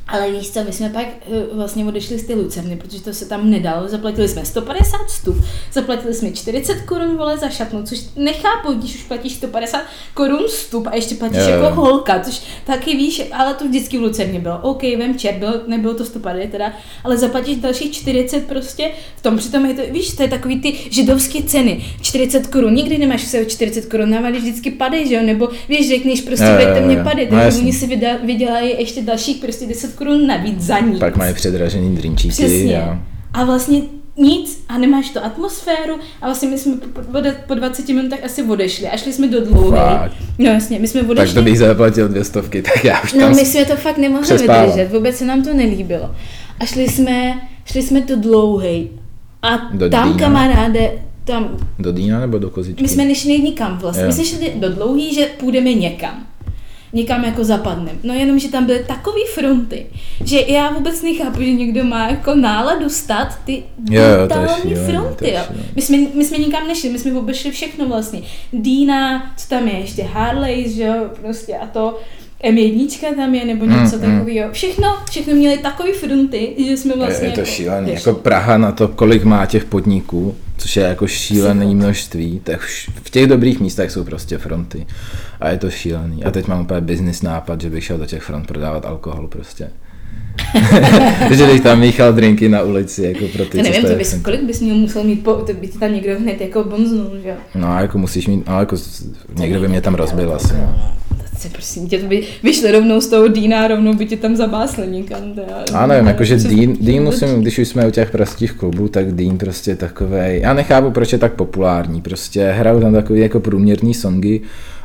Ale 0.08 0.30
víš 0.30 0.50
co, 0.50 0.64
my 0.64 0.72
jsme 0.72 0.88
pak 0.88 1.06
eh, 1.06 1.42
vlastně 1.52 1.84
odešli 1.84 2.18
z 2.18 2.26
ty 2.26 2.34
Lucerny, 2.34 2.76
protože 2.76 3.02
to 3.02 3.14
se 3.14 3.26
tam 3.28 3.50
nedalo. 3.50 3.88
Zaplatili 3.88 4.28
jsme 4.28 4.44
150 4.44 4.96
vstup, 5.06 5.36
zaplatili 5.72 6.14
jsme 6.14 6.30
40 6.30 6.80
korun 6.80 7.16
vole 7.16 7.38
za 7.38 7.48
šatnu, 7.48 7.82
což 7.82 8.00
nechápu, 8.16 8.72
když 8.72 8.94
už 8.94 9.02
platíš 9.02 9.32
150 9.32 9.82
korun 10.14 10.44
vstup 10.48 10.86
a 10.86 10.94
ještě 10.94 11.14
platíš 11.14 11.38
Jo, 11.38 11.48
jo. 11.48 11.62
jako 11.62 11.74
holka, 11.74 12.20
což 12.20 12.42
taky 12.66 12.96
víš, 12.96 13.22
ale 13.32 13.54
to 13.54 13.64
vždycky 13.64 13.98
v 13.98 14.02
Lucerně 14.02 14.40
bylo. 14.40 14.58
OK, 14.62 14.82
vem 14.82 15.18
čer, 15.18 15.34
bylo, 15.34 15.52
nebylo 15.66 15.94
to 15.94 16.04
150 16.04 16.50
teda, 16.50 16.72
ale 17.04 17.16
zaplatíš 17.16 17.56
dalších 17.56 17.92
40 17.92 18.46
prostě 18.46 18.90
v 19.16 19.22
tom, 19.22 19.36
přitom 19.38 19.66
je 19.66 19.74
to, 19.74 19.82
víš, 19.92 20.16
to 20.16 20.22
je 20.22 20.28
takový 20.28 20.60
ty 20.60 20.76
židovské 20.90 21.42
ceny, 21.42 21.84
40 22.00 22.46
korun, 22.46 22.74
nikdy 22.74 22.98
nemáš 22.98 23.22
v 23.22 23.26
sebe 23.26 23.46
40 23.46 23.86
korun, 23.86 24.10
navalíš 24.10 24.42
vždycky 24.42 24.70
pady, 24.70 25.08
že 25.08 25.14
jo, 25.14 25.22
nebo 25.22 25.48
víš, 25.68 25.88
řekneš 25.88 26.20
prostě, 26.20 26.44
Jo, 26.44 26.50
jo, 26.50 26.56
veďte 26.56 26.80
mě 26.80 26.96
pady, 26.96 27.28
No 27.30 27.38
takže 27.38 27.58
oni 27.58 27.72
si 27.72 28.00
vydělají 28.22 28.74
ještě 28.78 29.02
dalších 29.02 29.36
prostě 29.36 29.66
10 29.66 29.95
korun 29.96 30.26
navíc 30.26 30.60
za 30.60 30.78
nic. 30.78 30.98
Pak 30.98 31.16
mají 31.16 31.34
předražený 31.34 31.96
drinčíky 31.96 32.32
Přesně. 32.32 32.82
a 32.82 33.02
A 33.34 33.44
vlastně 33.44 33.80
nic 34.18 34.64
a 34.68 34.78
nemáš 34.78 35.10
tu 35.10 35.18
atmosféru 35.24 35.94
a 36.22 36.26
vlastně 36.26 36.48
my 36.48 36.58
jsme 36.58 36.76
po, 36.76 37.00
po, 37.02 37.18
po 37.46 37.54
20 37.54 37.88
minutách 37.88 38.18
asi 38.24 38.42
odešli 38.42 38.86
a 38.88 38.96
šli 38.96 39.12
jsme 39.12 39.28
do 39.28 39.44
dlouhé. 39.44 39.78
Fakt? 39.78 40.12
No 40.38 40.46
jasně, 40.50 40.78
my 40.78 40.88
jsme 40.88 41.00
tak 41.00 41.10
odešli. 41.10 41.34
to 41.34 41.42
bych 41.42 41.58
zaplatil 41.58 42.08
dvě 42.08 42.24
stovky, 42.24 42.62
tak 42.62 42.84
já 42.84 43.00
už 43.02 43.12
No 43.12 43.28
my 43.30 43.44
jsme 43.44 43.64
to 43.64 43.76
fakt 43.76 43.98
nemohli 43.98 44.24
přespával. 44.24 44.66
vydržet, 44.66 44.92
vůbec 44.92 45.16
se 45.16 45.24
nám 45.24 45.42
to 45.42 45.54
nelíbilo. 45.54 46.10
A 46.60 46.64
šli 46.66 46.88
jsme, 46.88 47.40
šli 47.64 47.82
jsme 47.82 48.00
do 48.00 48.16
dlouhej 48.16 48.88
a 49.42 49.56
Do 49.74 49.90
tam 49.90 50.12
Dýna. 50.12 50.18
kamaráde, 50.26 50.92
tam, 51.24 51.56
do 51.78 51.92
Dýna 51.92 52.20
nebo 52.20 52.38
do 52.38 52.50
Kozičky? 52.50 52.82
my 52.82 52.88
jsme 52.88 53.04
nešli 53.04 53.38
nikam 53.38 53.78
vlastně, 53.78 54.02
Jo. 54.02 54.08
my 54.08 54.12
jsme 54.14 54.24
šli 54.24 54.52
do 54.56 54.70
dlouhý, 54.74 55.14
že 55.14 55.26
půjdeme 55.40 55.74
někam. 55.74 56.26
Někam 56.96 57.24
jako 57.24 57.44
zapadnem. 57.44 57.98
No 58.02 58.14
jenom, 58.14 58.38
že 58.38 58.48
tam 58.48 58.66
byly 58.66 58.84
takové 58.86 59.20
fronty, 59.34 59.86
že 60.24 60.40
já 60.40 60.70
vůbec 60.70 61.02
nechápu, 61.02 61.42
že 61.42 61.52
někdo 61.52 61.84
má 61.84 62.08
jako 62.08 62.34
náladu 62.34 62.88
stát 62.88 63.38
ty 63.44 63.62
brutální 63.78 64.74
fronty. 64.74 65.32
Jo. 65.32 65.40
My, 65.76 65.82
jsme, 65.82 65.96
my 66.14 66.24
jsme 66.24 66.38
nikam 66.38 66.68
nešli, 66.68 66.88
my 66.88 66.98
jsme 66.98 67.18
obešli 67.18 67.50
všechno 67.50 67.86
vlastně. 67.88 68.20
Dýna, 68.52 69.32
co 69.36 69.48
tam 69.48 69.68
je, 69.68 69.78
ještě 69.78 70.02
Harley, 70.02 70.70
že 70.72 70.82
jo, 70.82 70.94
prostě 71.20 71.56
a 71.56 71.66
to 71.66 71.98
M1 72.44 73.16
tam 73.16 73.34
je, 73.34 73.44
nebo 73.44 73.64
něco 73.64 73.96
Mm, 73.96 74.02
mm, 74.06 74.18
takového. 74.18 74.52
Všechno, 74.52 74.96
všechno 75.10 75.34
měli 75.34 75.58
takové 75.58 75.92
fronty, 75.92 76.54
že 76.68 76.76
jsme 76.76 76.96
vlastně 76.96 77.26
je, 77.26 77.30
je 77.30 77.34
to 77.34 77.40
jako, 77.40 77.50
šílený. 77.52 77.90
Víš, 77.90 78.06
Jako 78.06 78.18
Praha 78.18 78.58
na 78.58 78.72
to, 78.72 78.88
kolik 78.88 79.24
má 79.24 79.46
těch 79.46 79.64
podniků, 79.64 80.36
což 80.58 80.76
je 80.76 80.82
jako 80.82 81.06
šílený 81.06 81.74
množství, 81.74 82.40
tak 82.40 82.60
v 83.02 83.10
těch 83.10 83.26
dobrých 83.26 83.60
místech 83.60 83.90
jsou 83.90 84.04
prostě 84.04 84.38
fronty. 84.38 84.86
A 85.40 85.48
je 85.48 85.58
to 85.58 85.70
šílený. 85.70 86.24
A 86.24 86.30
teď 86.30 86.46
mám 86.46 86.60
úplně 86.60 86.80
business 86.80 87.22
nápad, 87.22 87.60
že 87.60 87.70
bych 87.70 87.84
šel 87.84 87.98
do 87.98 88.06
těch 88.06 88.22
front 88.22 88.46
prodávat 88.46 88.86
alkohol 88.86 89.28
prostě. 89.28 89.70
že 91.30 91.46
bych 91.46 91.60
tam 91.60 91.80
míchal 91.80 92.12
drinky 92.12 92.48
na 92.48 92.62
ulici, 92.62 93.02
jako 93.02 93.24
pro 93.36 93.44
ty, 93.44 93.58
Já 93.58 93.62
nevím, 93.64 93.82
to 93.82 93.94
bys, 93.94 94.14
kolik 94.22 94.42
bys 94.42 94.60
měl 94.60 94.76
musel 94.76 95.04
mít, 95.04 95.24
po, 95.24 95.32
to 95.34 95.52
by 95.52 95.68
ti 95.68 95.78
tam 95.78 95.92
někdo 95.92 96.18
hned 96.18 96.40
jako 96.40 96.64
bonznul, 96.64 97.10
že 97.22 97.28
jo. 97.28 97.34
No 97.54 97.78
jako 97.78 97.98
musíš 97.98 98.26
mít, 98.26 98.46
no 98.48 98.58
jako 98.60 98.76
někdo 99.38 99.60
by 99.60 99.68
mě 99.68 99.80
tam 99.80 99.94
rozbil 99.94 100.34
asi. 100.34 100.54
No. 100.54 100.92
Se 101.38 101.48
prosím 101.48 101.88
tě, 101.88 101.98
to 101.98 102.06
by 102.06 102.22
vyšli 102.42 102.72
rovnou 102.72 103.00
z 103.00 103.06
toho 103.06 103.28
Dýna, 103.28 103.68
rovnou 103.68 103.94
by 103.94 104.06
tě 104.06 104.16
tam 104.16 104.36
zabásli 104.36 104.86
někam. 104.86 105.32
teda. 105.34 105.64
Já 105.72 105.86
nevím, 105.86 106.06
jakože 106.06 106.36
Dean 106.36 106.66
vůbec- 106.72 107.00
musím, 107.00 107.40
když 107.42 107.58
už 107.58 107.68
jsme 107.68 107.86
u 107.86 107.90
těch 107.90 108.10
prostých 108.10 108.52
klubů, 108.52 108.88
tak 108.88 109.12
Dean 109.12 109.38
prostě 109.38 109.76
takovej, 109.76 110.40
já 110.40 110.54
nechápu, 110.54 110.90
proč 110.90 111.12
je 111.12 111.18
tak 111.18 111.32
populární, 111.32 112.00
prostě 112.02 112.50
hrajou 112.50 112.80
tam 112.80 112.92
takový 112.94 113.20
jako 113.20 113.40
průměrný 113.40 113.94
songy 113.94 114.40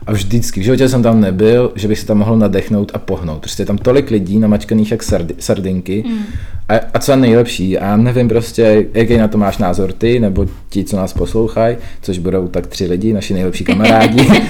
a 0.08 0.12
vždycky, 0.12 0.60
v 0.60 0.64
životě 0.64 0.90
jsem 0.90 1.04
tam 1.04 1.22
nebyl, 1.22 1.72
že 1.76 1.88
bych 1.88 2.00
se 2.00 2.06
tam 2.06 2.18
mohl 2.18 2.38
nadechnout 2.38 2.92
a 2.94 2.98
pohnout, 3.00 3.40
prostě 3.40 3.62
je 3.62 3.68
tam 3.68 3.78
tolik 3.78 4.12
lidí 4.12 4.40
namačkaných 4.40 4.92
jak 4.92 5.04
sardi, 5.04 5.36
sardinky 5.40 6.04
Mm. 6.08 6.24
a, 6.70 6.74
a 6.94 7.00
co 7.00 7.12
je 7.12 7.18
nejlepší, 7.18 7.78
a 7.78 7.86
já 7.86 7.98
nevím 7.98 8.28
prostě, 8.30 8.86
jaký 8.94 9.18
na 9.18 9.28
to 9.28 9.38
máš 9.38 9.58
názor 9.58 9.92
ty, 9.94 10.20
nebo 10.20 10.46
ti, 10.70 10.84
co 10.84 10.98
nás 10.98 11.14
poslouchají, 11.14 11.78
což 12.02 12.18
budou 12.18 12.48
tak 12.48 12.68
tři 12.68 12.86
lidi, 12.86 13.14
naši 13.14 13.34
nejlepší 13.34 13.64
kamarádi, 13.64 14.28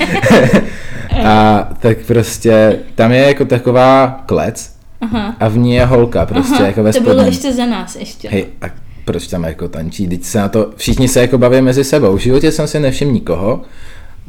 a 1.26 1.70
tak 1.80 1.98
prostě 1.98 2.80
tam 2.96 3.12
je 3.12 3.20
jako 3.22 3.46
taková 3.46 4.24
klec, 4.26 4.72
Aha. 5.02 5.36
a 5.40 5.48
v 5.48 5.58
ní 5.58 5.74
je 5.74 5.86
holka 5.86 6.26
prostě, 6.26 6.54
Aha, 6.56 6.66
jako 6.66 6.84
ve 6.84 6.94
to 6.94 7.00
bylo 7.02 7.22
ještě 7.24 7.54
za 7.54 7.66
nás 7.66 7.96
ještě. 7.96 8.30
Hej, 8.30 8.46
a 8.62 8.66
proč 9.06 9.28
tam 9.28 9.44
jako 9.44 9.68
tančí? 9.68 10.08
Teď 10.08 10.24
se 10.24 10.38
na 10.38 10.50
to, 10.50 10.72
všichni 10.76 11.08
se 11.08 11.22
jako 11.22 11.38
baví 11.38 11.62
mezi 11.62 11.84
sebou. 11.84 12.16
V 12.18 12.20
životě 12.20 12.52
jsem 12.52 12.68
si 12.68 12.80
nevšiml 12.80 13.12
nikoho, 13.12 13.62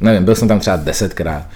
nevím, 0.02 0.24
byl 0.24 0.34
jsem 0.34 0.48
tam 0.48 0.60
třeba 0.60 0.76
desetkrát. 0.76 1.46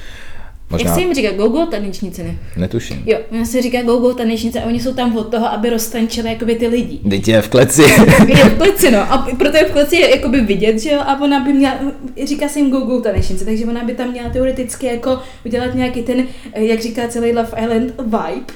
Možná, 0.71 0.91
Jak 0.91 0.95
se 0.95 1.01
jim 1.01 1.15
říká? 1.15 1.33
Go-go 1.33 1.67
tanečnice, 1.67 2.23
ne? 2.25 2.37
netuším. 2.57 3.03
Jo, 3.07 3.19
ona 3.33 3.45
se 3.45 3.63
říká 3.63 3.83
go-go 3.83 4.15
tanečnice 4.15 4.61
a 4.61 4.67
oni 4.67 4.81
jsou 4.81 4.95
tam 4.95 5.17
od 5.17 5.31
toho, 5.31 5.53
aby 5.53 5.71
roztančili 5.71 6.29
jakoby 6.29 6.55
ty 6.55 6.67
lidi. 6.67 6.99
Teď 7.11 7.29
je 7.29 7.43
v 7.43 7.49
kleci. 7.49 7.83
Je 8.29 8.45
v 8.45 8.59
kleci, 8.59 8.91
no. 8.91 9.13
A 9.13 9.29
proto 9.39 9.57
je 9.57 9.65
v 9.65 9.71
kleci 9.73 9.97
je 9.97 10.11
jakoby 10.17 10.41
vidět, 10.41 10.79
že 10.79 10.91
jo, 10.91 11.01
a 11.01 11.21
ona 11.21 11.41
by 11.41 11.53
měla, 11.53 11.79
říká 12.25 12.49
se 12.49 12.59
jim 12.59 12.71
go-go 12.71 13.01
tanečnice, 13.01 13.45
takže 13.45 13.65
ona 13.67 13.85
by 13.85 13.95
tam 13.95 14.11
měla 14.11 14.31
teoreticky 14.31 14.87
jako 14.87 15.19
udělat 15.45 15.75
nějaký 15.75 16.03
ten, 16.03 16.25
jak 16.55 16.81
říká 16.83 17.09
celý 17.09 17.33
Love 17.33 17.63
Island, 17.65 17.93
vibe. 18.01 18.55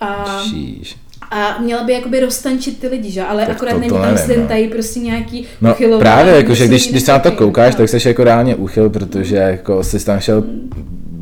A, 0.00 0.40
Šíš. 0.50 0.96
A 1.30 1.58
měla 1.60 1.84
by 1.84 1.92
jakoby 1.92 2.20
roztančit 2.20 2.80
ty 2.80 2.88
lidi, 2.88 3.10
že? 3.10 3.22
ale 3.22 3.46
Tak 3.46 3.56
akorát 3.56 3.70
to- 3.70 3.76
to 3.76 3.80
není 3.80 3.90
tam 3.92 4.00
nevím, 4.02 4.16
no. 4.18 4.24
slentají 4.24 4.68
prostě 4.68 5.00
nějaký 5.00 5.46
No 5.60 5.70
uchylování, 5.72 6.00
právě, 6.00 6.34
jako, 6.34 6.54
že 6.54 6.68
když, 6.68 6.90
když 6.90 7.02
se 7.02 7.12
na 7.12 7.18
to 7.18 7.32
koukáš, 7.32 7.74
No. 7.74 7.78
tak 7.78 7.88
jsi 7.88 8.08
jako 8.08 8.24
reálně 8.24 8.54
úchyl, 8.54 8.90
protože 8.90 9.36
jako 9.36 9.84
jsi 9.84 10.04
tam 10.04 10.20
šel 10.20 10.44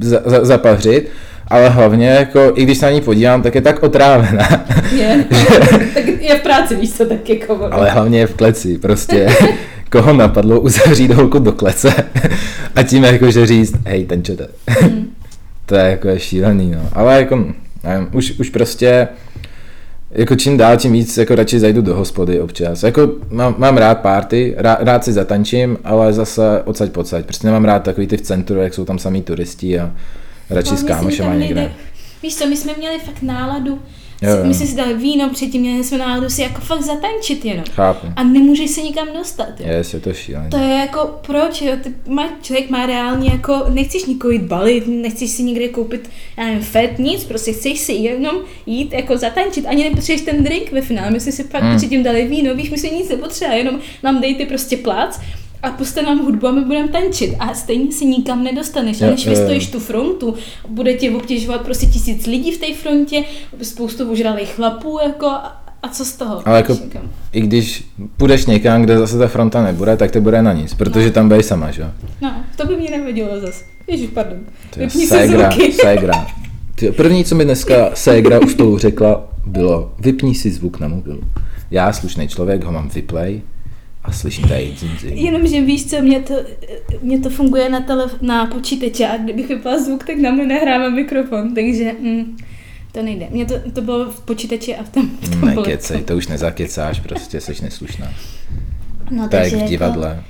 za, 0.01 0.21
za, 0.25 0.45
zapařit, 0.45 1.09
ale 1.49 1.69
hlavně 1.69 2.09
jako, 2.09 2.53
i 2.55 2.63
když 2.63 2.79
se 2.79 2.87
na 2.87 2.93
ní 2.93 3.01
podívám, 3.01 3.43
tak 3.43 3.55
je 3.55 3.61
tak 3.61 3.83
otrávená. 3.83 4.49
Je, 4.97 5.25
tak 5.95 6.07
je 6.21 6.35
v 6.39 6.43
práci, 6.43 6.75
víš 6.77 6.93
co, 6.93 7.05
tak 7.07 7.29
jako 7.31 7.55
ono. 7.55 7.75
Ale 7.75 7.91
hlavně 7.91 8.19
je 8.19 8.27
v 8.27 8.35
kleci, 8.35 8.79
prostě 8.79 9.29
koho 9.93 10.13
napadlo 10.13 10.61
uzavřít 10.61 11.11
holku 11.11 11.39
do 11.39 11.53
klece 11.53 11.95
a 12.75 12.83
tím 12.83 13.05
jako, 13.05 13.31
že 13.31 13.47
říct, 13.47 13.75
hej, 13.87 14.05
tenčete. 14.05 14.49
to 15.67 15.75
je 15.75 15.91
jako 15.91 16.09
je 16.09 16.21
šílený, 16.21 16.71
no. 16.71 16.89
Ale 16.93 17.17
jako, 17.19 17.45
nevím, 17.85 18.09
už, 18.13 18.35
už 18.41 18.51
prostě, 18.51 19.09
jako 20.15 20.35
čím 20.35 20.57
dál, 20.57 20.77
tím 20.77 20.93
víc 20.93 21.19
jako 21.19 21.35
radši 21.35 21.61
zajdu 21.61 21.83
do 21.83 21.95
hospody 21.95 22.41
občas. 22.41 22.83
Jako 22.83 23.13
mám, 23.31 23.55
mám 23.59 23.77
rád 23.77 24.01
party, 24.01 24.55
rád, 24.57 24.79
rád 24.83 25.05
si 25.05 25.13
zatančím, 25.13 25.79
ale 25.85 26.13
zase 26.13 26.63
odsaď 26.65 26.91
pocať. 26.91 27.25
Prostě 27.25 27.47
nemám 27.47 27.65
rád 27.65 27.83
takový 27.83 28.07
ty 28.07 28.17
v 28.17 28.21
centru, 28.21 28.57
jak 28.57 28.75
jsou 28.75 28.85
tam 28.85 28.99
samý 28.99 29.23
turisti 29.23 29.79
a 29.81 29.95
radši 30.51 30.77
s 30.77 30.83
mi 30.83 30.89
kámošema 30.89 31.29
tam 31.29 31.41
někde. 31.41 31.73
Víš 32.23 32.37
co, 32.37 32.47
my 32.47 32.57
jsme 32.57 32.73
měli 32.79 32.99
fakt 32.99 33.23
náladu 33.23 33.79
Jo, 34.23 34.31
jo. 34.31 34.45
My 34.45 34.55
jsme 34.55 34.67
si 34.67 34.77
dali 34.77 34.95
víno 34.95 35.31
předtím, 35.31 35.61
měli 35.61 35.85
jsme 35.85 35.99
náhodou 35.99 36.29
si 36.29 36.43
jako 36.43 36.61
fakt 36.61 36.83
zatančit 36.83 37.45
jenom. 37.45 37.65
Chápu. 37.73 38.07
A 38.17 38.23
nemůžeš 38.25 38.71
se 38.71 38.81
nikam 38.83 39.09
dostat. 39.19 39.61
Jo. 39.61 39.67
Je, 39.69 39.83
je 39.93 40.01
to 40.01 40.13
šílené. 40.15 40.49
To 40.51 40.57
je 40.59 40.75
jako, 40.75 41.19
proč, 41.27 41.63
jo? 41.63 41.73
Ty 41.83 41.95
má, 42.09 42.29
člověk 42.43 42.71
má 42.71 42.87
reálně 42.87 43.31
jako, 43.31 43.65
nechceš 43.69 44.05
nikoho 44.05 44.31
jít 44.31 44.43
balit, 44.43 44.85
nechceš 44.87 45.31
si 45.31 45.43
někde 45.43 45.69
koupit, 45.69 46.11
já 46.37 46.45
nevím, 46.45 46.61
fet, 46.63 46.99
nic, 46.99 47.25
prostě 47.25 47.53
chceš 47.53 47.79
si 47.79 47.93
jenom 47.93 48.37
jít 48.67 48.93
jako 48.93 49.17
zatančit, 49.17 49.67
ani 49.67 49.85
nepotřebuješ 49.85 50.21
ten 50.21 50.45
drink 50.45 50.73
ve 50.73 50.81
finále, 50.83 51.11
my 51.11 51.21
jsme 51.21 51.33
si 51.33 51.45
pak 51.45 51.63
Hmm. 51.63 51.77
předtím 51.77 52.03
dali 52.03 52.25
víno, 52.29 52.55
víš, 52.55 52.71
my 52.71 52.79
jsme 52.79 52.91
nic 52.91 53.09
nepotřebovali, 53.09 53.61
jenom 53.61 53.81
nám 54.03 54.21
dejte 54.21 54.47
prostě 54.47 54.77
plác 54.77 55.21
a 55.65 55.71
puste 55.71 56.03
nám 56.03 56.25
hudbu 56.25 56.47
a 56.47 56.51
my 56.53 56.65
budeme 56.65 56.89
tančit 56.89 57.35
a 57.39 57.55
stejně 57.55 57.93
si 57.93 58.07
nikam 58.07 58.45
nedostaneš. 58.45 59.03
A 59.03 59.07
než 59.07 59.29
vystojíš 59.29 59.71
tu 59.71 59.81
frontu, 59.81 60.35
bude 60.69 60.95
tě 60.95 61.11
obtěžovat 61.11 61.61
prostě 61.61 61.87
tisíc 61.87 62.27
lidí 62.27 62.51
v 62.53 62.59
té 62.59 62.75
frontě, 62.75 63.25
spoustu 63.63 64.13
ožralých 64.13 64.49
chlapů, 64.55 64.99
jako 65.05 65.27
a, 65.27 65.89
co 65.93 66.05
z 66.05 66.13
toho? 66.13 66.43
Ale 66.49 66.57
jako, 66.57 66.79
i 67.33 67.41
když 67.41 67.85
půjdeš 68.17 68.47
někam, 68.47 68.83
kde 68.83 68.99
zase 68.99 69.19
ta 69.19 69.29
fronta 69.29 69.63
nebude, 69.63 69.97
tak 69.97 70.11
to 70.11 70.21
bude 70.21 70.43
na 70.43 70.53
nic, 70.53 70.75
protože 70.75 71.11
tam 71.11 71.29
budeš 71.29 71.47
sama, 71.47 71.71
že 71.71 71.83
jo? 71.83 71.89
No, 72.21 72.35
to 72.57 72.67
by 72.67 72.77
mě 72.77 72.91
nevadilo 72.91 73.41
zas. 73.41 73.63
Ježiš, 73.87 74.11
pardon. 74.15 74.39
To 74.71 74.81
je 74.81 74.87
Vypni 74.87 75.07
se 75.07 75.19
ségra, 75.19 75.51
zvuky. 75.51 75.73
ségra. 75.73 76.27
Ty, 76.75 76.93
první, 76.93 77.25
co 77.25 77.35
mi 77.35 77.45
dneska 77.45 77.91
ségra 77.95 78.41
u 78.41 78.49
stolu 78.49 78.79
řekla, 78.79 79.29
bylo 79.47 79.93
vypni 79.99 80.35
si 80.35 80.51
zvuk 80.51 80.81
na 80.81 80.89
mobilu. 80.89 81.21
Já, 81.71 81.93
slušný 81.93 82.29
člověk, 82.29 82.65
ho 82.65 82.73
mám 82.73 82.89
vyplay 82.89 83.41
a 84.05 84.13
slyším 84.13 84.49
tady 84.49 84.73
dzin, 84.77 84.91
dzin. 84.99 85.13
Jenomže 85.19 85.61
víš 85.61 85.87
co, 85.91 86.03
mě 86.03 86.21
to, 86.21 86.35
mě 87.03 87.21
to 87.21 87.31
funguje 87.31 87.69
na, 87.69 87.81
tele, 87.81 88.11
na 88.23 88.47
počítači 88.47 89.05
a 89.05 89.17
kdybych 89.17 89.49
vypla 89.49 89.79
zvuk, 89.83 90.05
tak 90.07 90.17
na 90.17 90.31
mě 90.31 90.47
nahrává 90.47 90.89
mikrofon, 90.89 91.55
takže 91.55 91.93
mm, 92.01 92.37
to 92.93 93.03
nejde. 93.03 93.27
Mě 93.31 93.45
to, 93.47 93.55
to 93.73 93.81
bylo 93.81 94.11
v 94.13 94.21
počítači 94.21 94.77
a 94.77 94.83
v 94.83 94.89
tom, 94.89 95.11
v 95.21 95.41
tom. 95.41 95.55
Nekecej, 95.55 96.03
to 96.03 96.17
už 96.17 96.29
nezakecáš, 96.29 97.01
prostě 97.01 97.41
jsi 97.41 97.63
neslušná. 97.63 98.13
No, 99.11 99.29
Tak 99.29 99.47
v 99.49 99.53
jako- 99.53 99.69
divadle. 99.69 100.25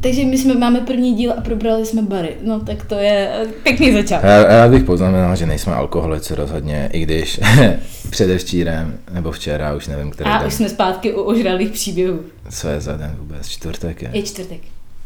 Takže 0.00 0.24
my 0.24 0.38
jsme, 0.38 0.54
máme 0.54 0.80
první 0.80 1.14
díl 1.14 1.32
a 1.38 1.40
probrali 1.40 1.86
jsme 1.86 2.02
bary. 2.02 2.28
No 2.44 2.60
tak 2.60 2.84
to 2.84 2.94
je 2.94 3.30
eh, 3.42 3.46
pěkný 3.62 3.92
začátek. 3.92 4.24
Já, 4.30 4.52
já 4.52 4.68
bych 4.68 4.84
poznamenal, 4.84 5.36
že 5.36 5.46
nejsme 5.46 5.74
alkoholici 5.74 6.34
rozhodně, 6.34 6.90
i 6.92 7.00
když 7.00 7.40
předevčírem, 8.10 8.98
nebo 9.12 9.32
včera, 9.32 9.74
už 9.74 9.86
nevím, 9.86 10.10
který 10.10 10.30
A 10.30 10.38
den. 10.38 10.46
už 10.46 10.54
jsme 10.54 10.68
zpátky 10.68 11.12
u 11.12 11.22
ožralých 11.22 11.70
příběhů. 11.70 12.20
Co 12.50 12.68
je 12.68 12.80
za 12.80 12.96
den 12.96 13.14
vůbec? 13.18 13.48
Čtvrtek 13.48 14.02
je? 14.02 14.10
Je 14.12 14.22
čtvrtek. 14.22 14.60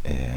je. 0.08 0.30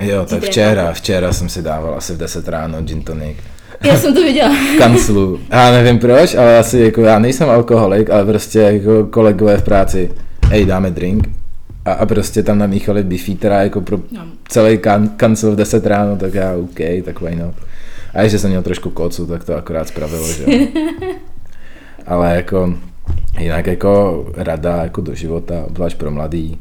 Jo, 0.00 0.24
tak 0.24 0.42
včera, 0.42 0.92
včera 0.92 1.32
jsem 1.32 1.48
si 1.48 1.62
dával 1.62 1.94
asi 1.94 2.12
v 2.12 2.16
10 2.18 2.48
ráno 2.48 2.82
gin 2.82 3.02
tonic 3.02 3.36
Já 3.84 3.96
jsem 3.96 4.14
to 4.14 4.22
viděla. 4.22 4.50
v 4.74 4.78
kanclu. 4.78 5.40
Já 5.50 5.70
nevím 5.70 5.98
proč, 5.98 6.34
ale 6.34 6.58
asi 6.58 6.78
jako 6.78 7.00
já 7.00 7.18
nejsem 7.18 7.50
alkoholik, 7.50 8.10
ale 8.10 8.24
prostě 8.24 8.58
jako 8.58 9.04
kolegové 9.06 9.56
v 9.56 9.62
práci, 9.62 10.10
hej, 10.48 10.64
dáme 10.64 10.90
drink. 10.90 11.28
A, 11.84 11.92
a 11.92 12.06
prostě 12.06 12.42
tam 12.42 12.58
namíchali 12.58 13.02
bifítera 13.02 13.62
jako 13.62 13.80
pro 13.80 13.96
No. 14.12 14.26
celý 14.48 14.78
kan, 14.78 15.08
kancel 15.08 15.52
v 15.52 15.56
10 15.56 15.86
ráno, 15.86 16.16
tak 16.16 16.34
já 16.34 16.52
OK, 16.56 16.78
tak 17.04 17.20
why 17.20 17.34
not. 17.36 17.54
A 18.14 18.22
ještě 18.22 18.38
jsem 18.38 18.50
měl 18.50 18.62
trošku 18.62 18.90
kocu, 18.90 19.26
tak 19.26 19.44
to 19.44 19.56
akorát 19.56 19.88
spravilo, 19.88 20.28
že 20.32 20.44
jo. 20.46 20.66
Ale 22.06 22.36
jako, 22.36 22.74
jinak 23.38 23.66
jako 23.66 24.24
rada 24.36 24.76
jako 24.82 25.00
do 25.00 25.14
života, 25.14 25.64
obzvlášť 25.66 25.96
pro 25.96 26.10
mladý, 26.10 26.58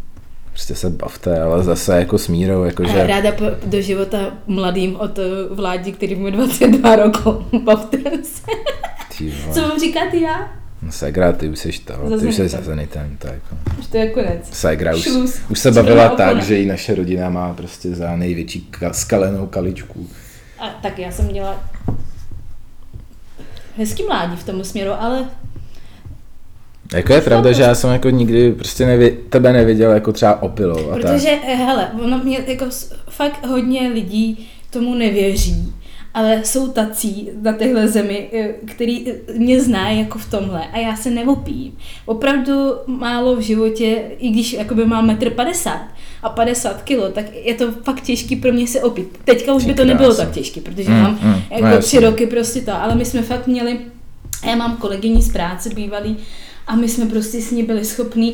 prostě 0.50 0.76
se 0.76 0.90
bavte, 0.90 1.42
ale 1.42 1.64
zase 1.64 1.98
jako 2.00 2.18
s 2.18 2.28
mírou, 2.28 2.62
A 2.62 2.66
jakože... 2.66 3.08
ráda 3.08 3.32
po, 3.32 3.46
do 3.66 3.82
života 3.82 4.18
mladým 4.48 4.96
od 4.96 5.20
eh, 5.20 5.24
vládí, 5.52 5.92
který 5.92 6.16
mu 6.16 6.30
22 6.30 6.96
roku. 6.96 7.46
Bavte 7.64 7.98
se. 8.24 8.42
Co 9.54 9.62
mám 9.62 9.80
říkat 9.80 10.14
já? 10.14 10.52
No 10.86 10.92
Segra, 10.92 11.32
ty 11.32 11.50
už 11.50 11.60
jsi 11.60 11.72
to, 11.72 11.94
Za 12.10 12.18
ty 12.18 12.28
už 12.28 12.36
jsi 12.36 12.48
za 12.48 12.62
Zenitem, 12.62 13.18
to 13.20 13.28
jako... 13.28 13.56
Už 13.80 13.88
to 13.88 13.98
je 13.98 14.10
konec. 14.10 14.50
Segra 14.52 14.96
už, 14.96 15.02
Šluz. 15.04 15.40
už 15.50 15.60
se 15.60 15.72
bavila 15.72 16.12
opona. 16.12 16.34
tak, 16.34 16.44
že 16.44 16.60
i 16.62 16.66
naše 16.66 16.96
rodina 16.96 17.30
má 17.30 17.54
prostě 17.54 17.96
za 17.96 18.16
největší 18.16 18.68
ka- 18.72 18.92
skalenou 18.92 19.48
kaličku. 19.48 20.08
A 20.60 20.70
tak 20.82 21.00
já 21.00 21.12
jsem 21.12 21.26
měla 21.26 21.64
hezký 23.78 24.04
mládí 24.04 24.36
v 24.36 24.44
tom 24.44 24.64
směru, 24.64 24.92
ale 25.00 25.26
Jako 26.94 27.14
je 27.14 27.22
pravda, 27.22 27.52
že 27.52 27.62
já 27.64 27.76
jsem 27.76 27.90
jako 27.92 28.10
nikdy 28.10 28.52
prostě 28.52 28.86
nevě, 28.86 29.12
tebe 29.12 29.54
neviděl 29.54 29.92
jako 29.92 30.12
třeba 30.14 30.42
opilou 30.42 30.90
a 30.92 30.94
tak. 30.94 31.02
protože, 31.02 31.30
eh, 31.30 31.56
hele, 31.56 31.92
ono 32.04 32.18
mě 32.18 32.40
jako 32.48 32.66
fakt 33.10 33.46
hodně 33.48 33.88
lidí 33.94 34.48
tomu 34.70 34.96
nevěří, 34.96 35.74
ale 36.14 36.42
jsou 36.46 36.68
tací 36.68 37.30
na 37.42 37.54
téhle 37.54 37.88
zemi, 37.88 38.30
eh, 38.34 38.50
který 38.66 39.12
eh, 39.12 39.16
mě 39.38 39.62
znají 39.62 40.00
jako 40.00 40.20
v 40.20 40.30
tomhle 40.32 40.62
a 40.74 40.78
já 40.78 40.96
se 40.96 41.10
neopím. 41.12 41.78
Opravdu 42.06 42.54
málo 42.88 43.36
v 43.36 43.40
životě, 43.42 44.02
i 44.20 44.30
když 44.30 44.54
jakoby 44.54 44.86
mám 44.86 45.10
1,50 45.10 45.72
m 45.74 45.80
a 46.24 46.30
50 46.30 46.82
kilo, 46.82 47.10
tak 47.10 47.26
je 47.44 47.54
to 47.54 47.72
fakt 47.72 48.02
těžký 48.02 48.36
pro 48.36 48.54
mě 48.54 48.68
se 48.68 48.82
opít. 48.82 49.08
Teďka 49.26 49.54
už 49.54 49.66
by 49.66 49.74
to 49.74 49.86
nebylo 49.86 50.16
tak 50.16 50.32
těžké, 50.32 50.62
protože 50.62 50.90
Mm, 50.90 51.02
mám 51.02 51.12
mm, 51.22 51.32
no 51.32 51.42
jako 51.52 51.66
jasně. 51.66 51.82
tři 51.82 52.00
roky 52.00 52.28
prostě 52.28 52.62
to, 52.62 52.82
ale 52.82 52.96
my 52.96 53.06
jsme 53.06 53.22
fakt 53.22 53.48
měli, 53.48 53.80
já 54.48 54.56
mám 54.56 54.78
kolegyni 54.78 55.22
z 55.22 55.32
práce 55.34 55.70
bývalý 55.70 56.18
a 56.68 56.76
my 56.76 56.90
jsme 56.90 57.06
prostě 57.06 57.42
s 57.42 57.52
ní 57.52 57.64
byli 57.64 57.86
schopní 57.86 58.34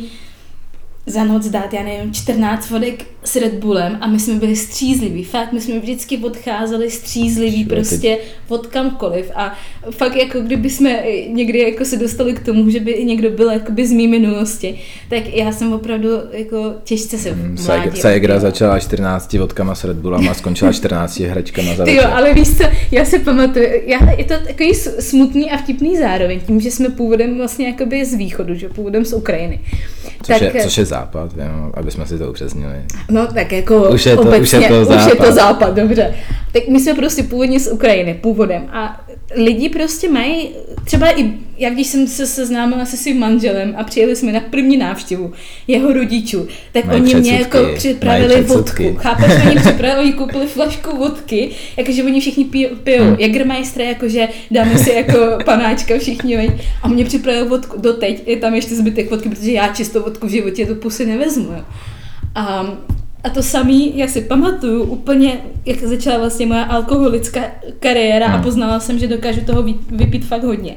za 1.10 1.24
noc 1.24 1.48
dát, 1.48 1.74
já 1.74 1.84
nevím, 1.84 2.14
14 2.14 2.70
vodek 2.70 3.06
s 3.24 3.36
Red 3.36 3.54
Bullem 3.54 3.98
a 4.02 4.08
my 4.08 4.20
jsme 4.20 4.36
byli 4.36 4.56
střízliví. 4.56 5.24
Fakt, 5.24 5.54
my 5.54 5.62
jsme 5.62 5.80
vždycky 5.80 6.18
odcházeli 6.18 6.92
střízliví 6.92 7.66
prostě 7.66 8.18
od 8.48 8.68
kamkoliv 8.68 9.32
a 9.36 9.56
fakt 9.92 10.16
jako 10.16 10.40
kdyby 10.40 10.70
jsme 10.70 11.04
někdy 11.28 11.60
jako 11.60 11.86
se 11.86 11.98
dostali 11.98 12.34
k 12.34 12.46
tomu, 12.46 12.70
že 12.70 12.80
by 12.80 13.06
někdo 13.06 13.30
byl 13.30 13.52
jakoby 13.52 13.88
z 13.88 13.92
mý 13.92 14.08
minulosti, 14.08 14.80
tak 15.10 15.34
já 15.34 15.52
jsem 15.52 15.74
opravdu 15.74 16.10
jako 16.32 16.74
těžce 16.84 17.18
se 17.18 17.36
mládí 17.66 18.02
Segra 18.02 18.40
začala 18.40 18.80
14 18.80 19.34
vodkama 19.34 19.76
s 19.76 19.84
Red 19.84 19.98
Bullem 19.98 20.30
a 20.30 20.34
skončila 20.34 20.72
14 20.72 21.20
hračkama 21.20 21.76
za 21.76 21.86
Ty 21.86 21.96
jo, 21.96 22.04
ale 22.14 22.34
víš 22.34 22.58
co, 22.58 22.64
já 22.92 23.06
si 23.06 23.20
pamatuju, 23.20 23.66
já, 23.86 24.12
je 24.12 24.24
to 24.24 24.34
takový 24.48 24.74
smutný 25.00 25.52
a 25.52 25.58
vtipný 25.58 25.98
zároveň, 25.98 26.40
tím, 26.40 26.62
že 26.62 26.72
jsme 26.72 26.90
původem 26.90 27.38
vlastně 27.38 27.68
jakoby 27.68 28.06
z 28.06 28.14
východu, 28.14 28.56
že 28.56 28.70
původem 28.70 29.06
z 29.06 29.14
Ukrajiny. 29.14 29.60
Což, 30.24 30.42
je, 30.42 30.54
což 30.64 30.78
je 30.78 30.86
západ, 31.00 31.32
jenom, 31.38 31.72
aby 31.74 31.92
jsme 31.92 32.06
si 32.06 32.18
to 32.18 32.30
upřesnili. 32.30 32.76
No 33.12 33.28
tak 33.28 33.52
jako 33.52 33.90
Už 33.90 34.06
je 34.06 34.16
to- 34.16 34.22
obecně, 34.22 34.42
už 34.42 34.52
je 34.54 34.70
to 34.70 34.82
už 34.82 34.90
je 34.90 35.16
to 35.16 35.32
západ. 35.32 35.34
západ, 35.34 35.76
dobře. 35.76 36.14
Tak 36.54 36.68
my 36.68 36.80
jsme 36.80 36.94
prostě 36.94 37.24
původně 37.24 37.60
z 37.60 37.68
Ukrajiny, 37.72 38.14
původem. 38.14 38.68
A 38.74 39.02
lidi 39.36 39.70
prostě 39.70 40.10
mají, 40.10 40.50
třeba 40.86 41.20
i 41.20 41.34
jak 41.58 41.74
když 41.74 41.88
jsem 41.88 42.08
se 42.08 42.28
seznámila 42.28 42.86
se 42.86 42.98
svým 42.98 43.20
manželem 43.20 43.74
a 43.78 43.84
přijeli 43.84 44.16
jsme 44.16 44.32
na 44.32 44.40
první 44.40 44.78
návštěvu 44.78 45.34
jeho 45.68 45.94
rodičů, 45.94 46.48
tak 46.72 46.86
Mají 46.86 47.02
oni 47.02 47.16
mě 47.16 47.32
jako 47.32 47.58
připravili 47.76 48.34
mají 48.34 48.44
vodku. 48.44 48.96
Chápeš, 48.98 49.32
oni 49.46 49.56
připravili, 49.62 50.04
oni 50.04 50.14
koupili 50.14 50.48
flašku 50.48 50.98
vodky, 50.98 51.50
jakože 51.78 52.04
oni 52.04 52.20
všichni 52.22 52.46
pijou, 52.46 52.76
pijou 52.84 53.04
Hmm. 53.04 53.16
Jägermeister, 53.20 53.82
jakože 53.82 54.28
dáme 54.52 54.78
si 54.78 54.90
jako 54.90 55.18
panáčka 55.46 55.98
všichni, 56.00 56.38
veď. 56.38 56.52
a 56.84 56.88
mě 56.88 57.06
připravili 57.06 57.50
vodku, 57.50 57.82
doteď 57.82 58.28
je 58.28 58.38
tam 58.38 58.56
ještě 58.56 58.76
zbytek 58.76 59.12
vodky, 59.12 59.30
protože 59.30 59.52
já 59.52 59.74
čistou 59.74 60.02
vodku 60.02 60.28
v 60.28 60.30
životě 60.30 60.66
do 60.66 60.76
pusy 60.76 61.06
nevezmu. 61.06 61.52
Jo. 61.52 61.64
A, 62.36 62.78
a 63.24 63.30
to 63.30 63.44
samý, 63.44 63.98
já 63.98 64.08
si 64.08 64.22
pamatuju 64.22 64.84
úplně, 64.84 65.38
jak 65.66 65.80
začala 65.84 66.18
vlastně 66.18 66.46
moje 66.46 66.66
alkoholická 66.66 67.42
kariéra 67.80 68.26
a 68.26 68.30
Hmm. 68.34 68.44
poznala 68.44 68.80
jsem, 68.80 69.00
že 69.00 69.08
dokážu 69.08 69.42
toho 69.46 69.64
vy- 69.64 69.76
vypít 69.92 70.26
fakt 70.26 70.44
hodně. 70.44 70.76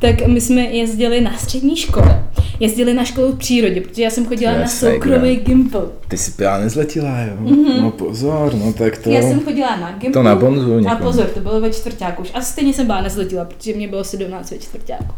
Tak 0.00 0.26
my 0.26 0.40
jsme 0.40 0.60
jezdili 0.62 1.20
na 1.20 1.36
střední 1.38 1.76
škole, 1.76 2.24
jezdili 2.60 2.94
na 2.94 3.04
školu 3.04 3.32
v 3.32 3.38
přírodě, 3.38 3.80
protože 3.80 4.02
já 4.02 4.10
jsem 4.10 4.26
chodila 4.26 4.52
je 4.52 4.58
na 4.58 4.66
soukromý 4.68 5.36
gimpl. 5.36 5.92
Ty 6.08 6.16
jsi 6.16 6.30
pila 6.30 6.58
nezletila, 6.58 7.20
jo? 7.20 7.32
Mm-hmm. 7.42 7.82
No 7.82 7.90
pozor, 7.90 8.54
no 8.54 8.72
tak 8.72 8.98
to... 8.98 9.10
Já 9.10 9.22
jsem 9.22 9.40
chodila 9.40 9.76
na 9.76 9.92
gimpl. 9.92 10.12
To 10.18 10.22
na 10.22 10.34
bonzu 10.36 10.74
A 10.76 10.80
někomu. 10.80 10.96
pozor, 11.02 11.26
to 11.26 11.40
bylo 11.40 11.60
ve 11.60 11.70
čtvrtáku 11.70 12.22
už. 12.22 12.30
A 12.34 12.40
stejně 12.40 12.72
jsem 12.72 12.86
byla 12.86 13.00
nezletila, 13.00 13.44
protože 13.44 13.74
mě 13.74 13.88
bylo 13.88 14.04
17 14.04 14.50
ve 14.50 14.58
čtvrtáku. 14.58 15.14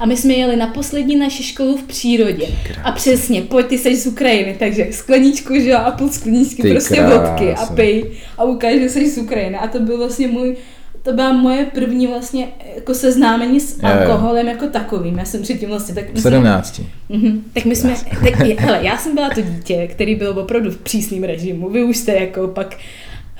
A 0.00 0.06
my 0.06 0.16
jsme 0.16 0.32
jeli 0.32 0.56
na 0.56 0.66
poslední 0.66 1.16
naši 1.16 1.42
školu 1.42 1.76
v 1.76 1.82
přírodě. 1.82 2.46
A 2.84 2.92
přesně, 2.92 3.42
pojď, 3.42 3.66
ty 3.66 3.78
jsi 3.78 3.96
z 3.96 4.06
Ukrajiny, 4.06 4.56
takže 4.58 4.86
skleničku, 4.90 5.54
že 5.54 5.70
jo, 5.70 5.78
a 5.84 5.90
půl 5.90 6.08
skleničky 6.08 6.62
Ty 6.62 6.70
prostě 6.70 6.94
krása. 6.96 7.18
vodky 7.20 7.54
a 7.54 7.66
pij 7.66 8.04
a 8.38 8.44
ukáž, 8.44 8.74
že 8.80 8.88
jsi 8.88 9.10
z 9.10 9.18
Ukrajiny. 9.18 9.56
A 9.56 9.66
to 9.68 9.80
byl 9.80 9.98
vlastně 9.98 10.28
můj 10.28 10.56
to 11.04 11.12
byla 11.12 11.32
moje 11.32 11.64
první 11.64 12.06
vlastně 12.06 12.48
jako 12.76 12.94
seznámení 12.94 13.60
s 13.60 13.78
Jo, 13.82 13.88
jo. 13.88 14.00
alkoholem 14.00 14.48
jako 14.48 14.66
takovým. 14.66 15.18
Já 15.18 15.24
jsem 15.24 15.42
předtím 15.42 15.68
vlastně 15.68 15.94
tak... 15.94 16.14
V 16.14 16.20
17. 16.20 16.80
Mhm. 17.08 17.44
Tak 17.54 17.64
my 17.64 17.76
jsme, 17.76 17.94
tak, 18.24 18.34
hele, 18.58 18.78
já 18.82 18.98
jsem 18.98 19.14
byla 19.14 19.30
to 19.30 19.40
dítě, 19.40 19.86
který 19.86 20.14
byl 20.14 20.38
opravdu 20.38 20.70
v 20.70 20.78
přísném 20.78 21.24
režimu. 21.24 21.70
Vy 21.70 21.84
už 21.84 21.96
jste 21.96 22.12
jako 22.12 22.48
pak 22.48 22.76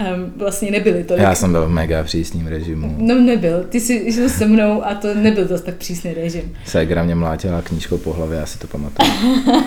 um, 0.00 0.32
vlastně 0.36 0.70
nebyli 0.70 1.04
to. 1.04 1.14
Já 1.14 1.34
jsem 1.34 1.52
byl 1.52 1.66
v 1.66 1.70
mega 1.70 2.04
přísným 2.04 2.46
režimu. 2.46 2.94
No 2.98 3.14
nebyl, 3.14 3.64
ty 3.68 3.80
jsi 3.80 4.12
žil 4.12 4.28
se 4.28 4.46
mnou 4.46 4.86
a 4.86 4.94
to 4.94 5.14
nebyl 5.14 5.44
dost 5.44 5.62
tak 5.62 5.74
přísný 5.74 6.14
režim. 6.14 6.56
Segra 6.66 7.02
mě 7.02 7.14
mlátila 7.14 7.62
knížkou 7.62 7.98
po 7.98 8.12
hlavě, 8.12 8.38
já 8.38 8.46
si 8.46 8.58
to 8.58 8.66
pamatuju. 8.66 9.10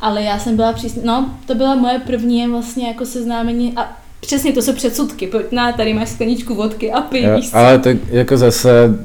Ale 0.00 0.22
já 0.22 0.38
jsem 0.38 0.56
byla 0.56 0.72
přísný, 0.72 1.02
no 1.04 1.38
to 1.46 1.54
byla 1.54 1.74
moje 1.74 1.98
první 1.98 2.46
vlastně 2.48 2.88
jako 2.88 3.06
seznámení 3.06 3.72
a 3.76 3.96
přesně 4.20 4.52
to 4.52 4.62
jsou 4.62 4.72
předsudky, 4.72 5.26
pojď 5.26 5.46
na, 5.52 5.72
tady 5.72 5.94
máš 5.94 6.08
skleničku 6.08 6.54
vodky 6.54 6.92
a 6.92 7.00
pij, 7.00 7.22
Jo, 7.22 7.40
ale 7.52 7.78
tak 7.78 7.96
jako 8.10 8.36
zase 8.36 8.98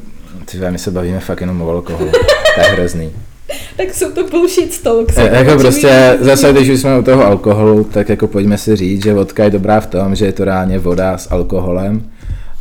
Ty 0.45 0.59
my 0.69 0.79
se 0.79 0.91
bavíme 0.91 1.19
fakt 1.19 1.41
jenom 1.41 1.61
o 1.61 1.69
alkoholu. 1.69 2.11
To 2.55 2.61
je 2.61 2.67
hrozný. 2.67 3.11
tak 3.77 3.93
jsou 3.93 4.11
to 4.11 4.23
bullshit 4.23 4.73
stalks. 4.73 5.17
E, 5.17 5.45
jako 5.45 5.59
prostě, 5.59 6.17
zase 6.19 6.53
když 6.53 6.69
už 6.69 6.79
jsme 6.79 6.99
u 6.99 7.03
toho 7.03 7.25
alkoholu, 7.25 7.83
tak 7.83 8.09
jako 8.09 8.27
pojďme 8.27 8.57
si 8.57 8.75
říct, 8.75 9.03
že 9.03 9.13
vodka 9.13 9.43
je 9.43 9.49
dobrá 9.49 9.79
v 9.79 9.87
tom, 9.87 10.15
že 10.15 10.25
je 10.25 10.31
to 10.31 10.45
reálně 10.45 10.79
voda 10.79 11.17
s 11.17 11.31
alkoholem 11.31 12.09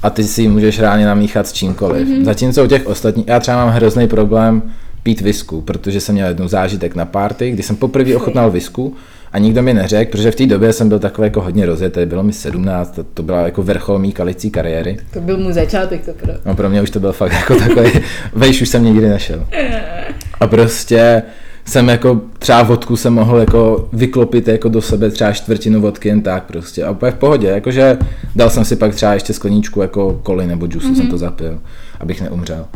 a 0.03 0.11
ty 0.11 0.25
si 0.25 0.43
ji 0.43 0.49
můžeš 0.49 0.81
reálně 0.81 1.07
namíchat 1.07 1.47
s 1.47 1.53
čímkoliv. 1.53 2.09
Mm-hmm. 2.09 2.25
Zatímco 2.25 2.65
u 2.65 2.67
těch 2.67 2.87
ostatních, 2.87 3.29
já 3.29 3.41
třeba 3.41 3.65
mám 3.65 3.75
hrozný 3.75 4.09
problém 4.09 4.63
pít 5.03 5.21
visku, 5.21 5.61
protože 5.61 6.01
jsem 6.01 6.15
měl 6.15 6.29
jednou 6.29 6.49
zážitek 6.49 6.95
na 6.95 7.05
party, 7.05 7.51
kdy 7.51 7.63
jsem 7.63 7.77
poprvé 7.77 8.17
ochutnal 8.17 8.51
visku 8.51 8.95
a 9.33 9.39
nikdo 9.39 9.63
mi 9.63 9.75
neřekl, 9.75 10.11
protože 10.11 10.31
v 10.31 10.37
té 10.37 10.47
době 10.47 10.73
jsem 10.73 10.89
byl 10.89 10.99
takový 10.99 11.27
jako 11.27 11.41
hodně 11.41 11.67
rozjetý, 11.67 12.07
bylo 12.07 12.23
mi 12.23 12.33
17, 12.33 12.95
to, 12.95 13.05
to 13.05 13.23
byla 13.23 13.41
jako 13.41 13.63
vrchol 13.63 13.99
mý 13.99 14.13
kalicí 14.13 14.51
kariéry. 14.51 14.97
To 15.13 15.21
byl 15.21 15.39
můj 15.39 15.53
začátek 15.53 16.05
to 16.05 16.13
pro. 16.13 16.33
No 16.47 16.55
pro 16.55 16.71
mě 16.71 16.83
už 16.83 16.91
to 16.91 17.01
byl 17.01 17.13
fakt 17.13 17.33
jako 17.33 17.55
takový, 17.55 17.91
vejš 18.33 18.63
už 18.63 18.69
jsem 18.69 18.85
nikdy 18.85 19.09
nešel. 19.09 19.47
A 20.41 20.47
prostě 20.47 21.23
jsem 21.65 21.89
jako 21.89 22.21
třeba 22.39 22.63
vodku 22.63 22.97
jsem 22.97 23.15
mohl 23.15 23.39
jako 23.39 23.89
vyklopit 23.93 24.49
jako 24.49 24.69
do 24.69 24.83
sebe 24.83 25.11
třeba 25.11 25.33
čtvrtinu 25.33 25.81
vodky 25.81 26.09
jen 26.09 26.23
tak 26.23 26.45
prostě 26.45 26.85
a 26.85 26.91
úplně 26.91 27.13
v 27.13 27.15
pohodě, 27.15 27.49
jakože 27.49 27.99
dal 28.37 28.51
jsem 28.51 28.65
si 28.65 28.77
pak 28.77 28.95
třeba 28.95 29.15
ještě 29.15 29.33
skleničku 29.33 29.83
jako 29.83 30.21
koli 30.23 30.47
nebo 30.47 30.67
džusu 30.67 30.89
mm-hmm. 30.89 30.97
jsem 30.97 31.07
to 31.07 31.19
zapil, 31.19 31.61
abych 32.01 32.23
neumřel. 32.23 32.67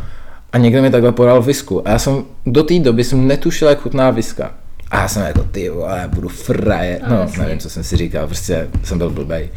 A 0.52 0.58
někdo 0.58 0.82
mi 0.82 0.90
takhle 0.90 1.12
podal 1.12 1.42
visku 1.42 1.88
a 1.88 1.90
já 1.90 1.98
jsem 1.98 2.24
do 2.46 2.62
té 2.62 2.78
doby 2.78 3.04
jsem 3.04 3.26
netušil, 3.26 3.68
jak 3.68 3.80
chutná 3.80 4.10
viska. 4.10 4.50
A 4.90 5.00
já 5.00 5.08
jsem 5.08 5.22
jako, 5.22 5.42
ty 5.42 5.70
vole, 5.70 6.10
budu 6.14 6.28
fraje. 6.28 7.00
No, 7.08 7.16
no 7.16 7.42
nevím, 7.42 7.58
co 7.58 7.70
jsem 7.70 7.84
si 7.84 7.96
říkal, 7.96 8.26
prostě 8.26 8.68
jsem 8.84 8.98
byl 8.98 9.10
blbej. 9.10 9.48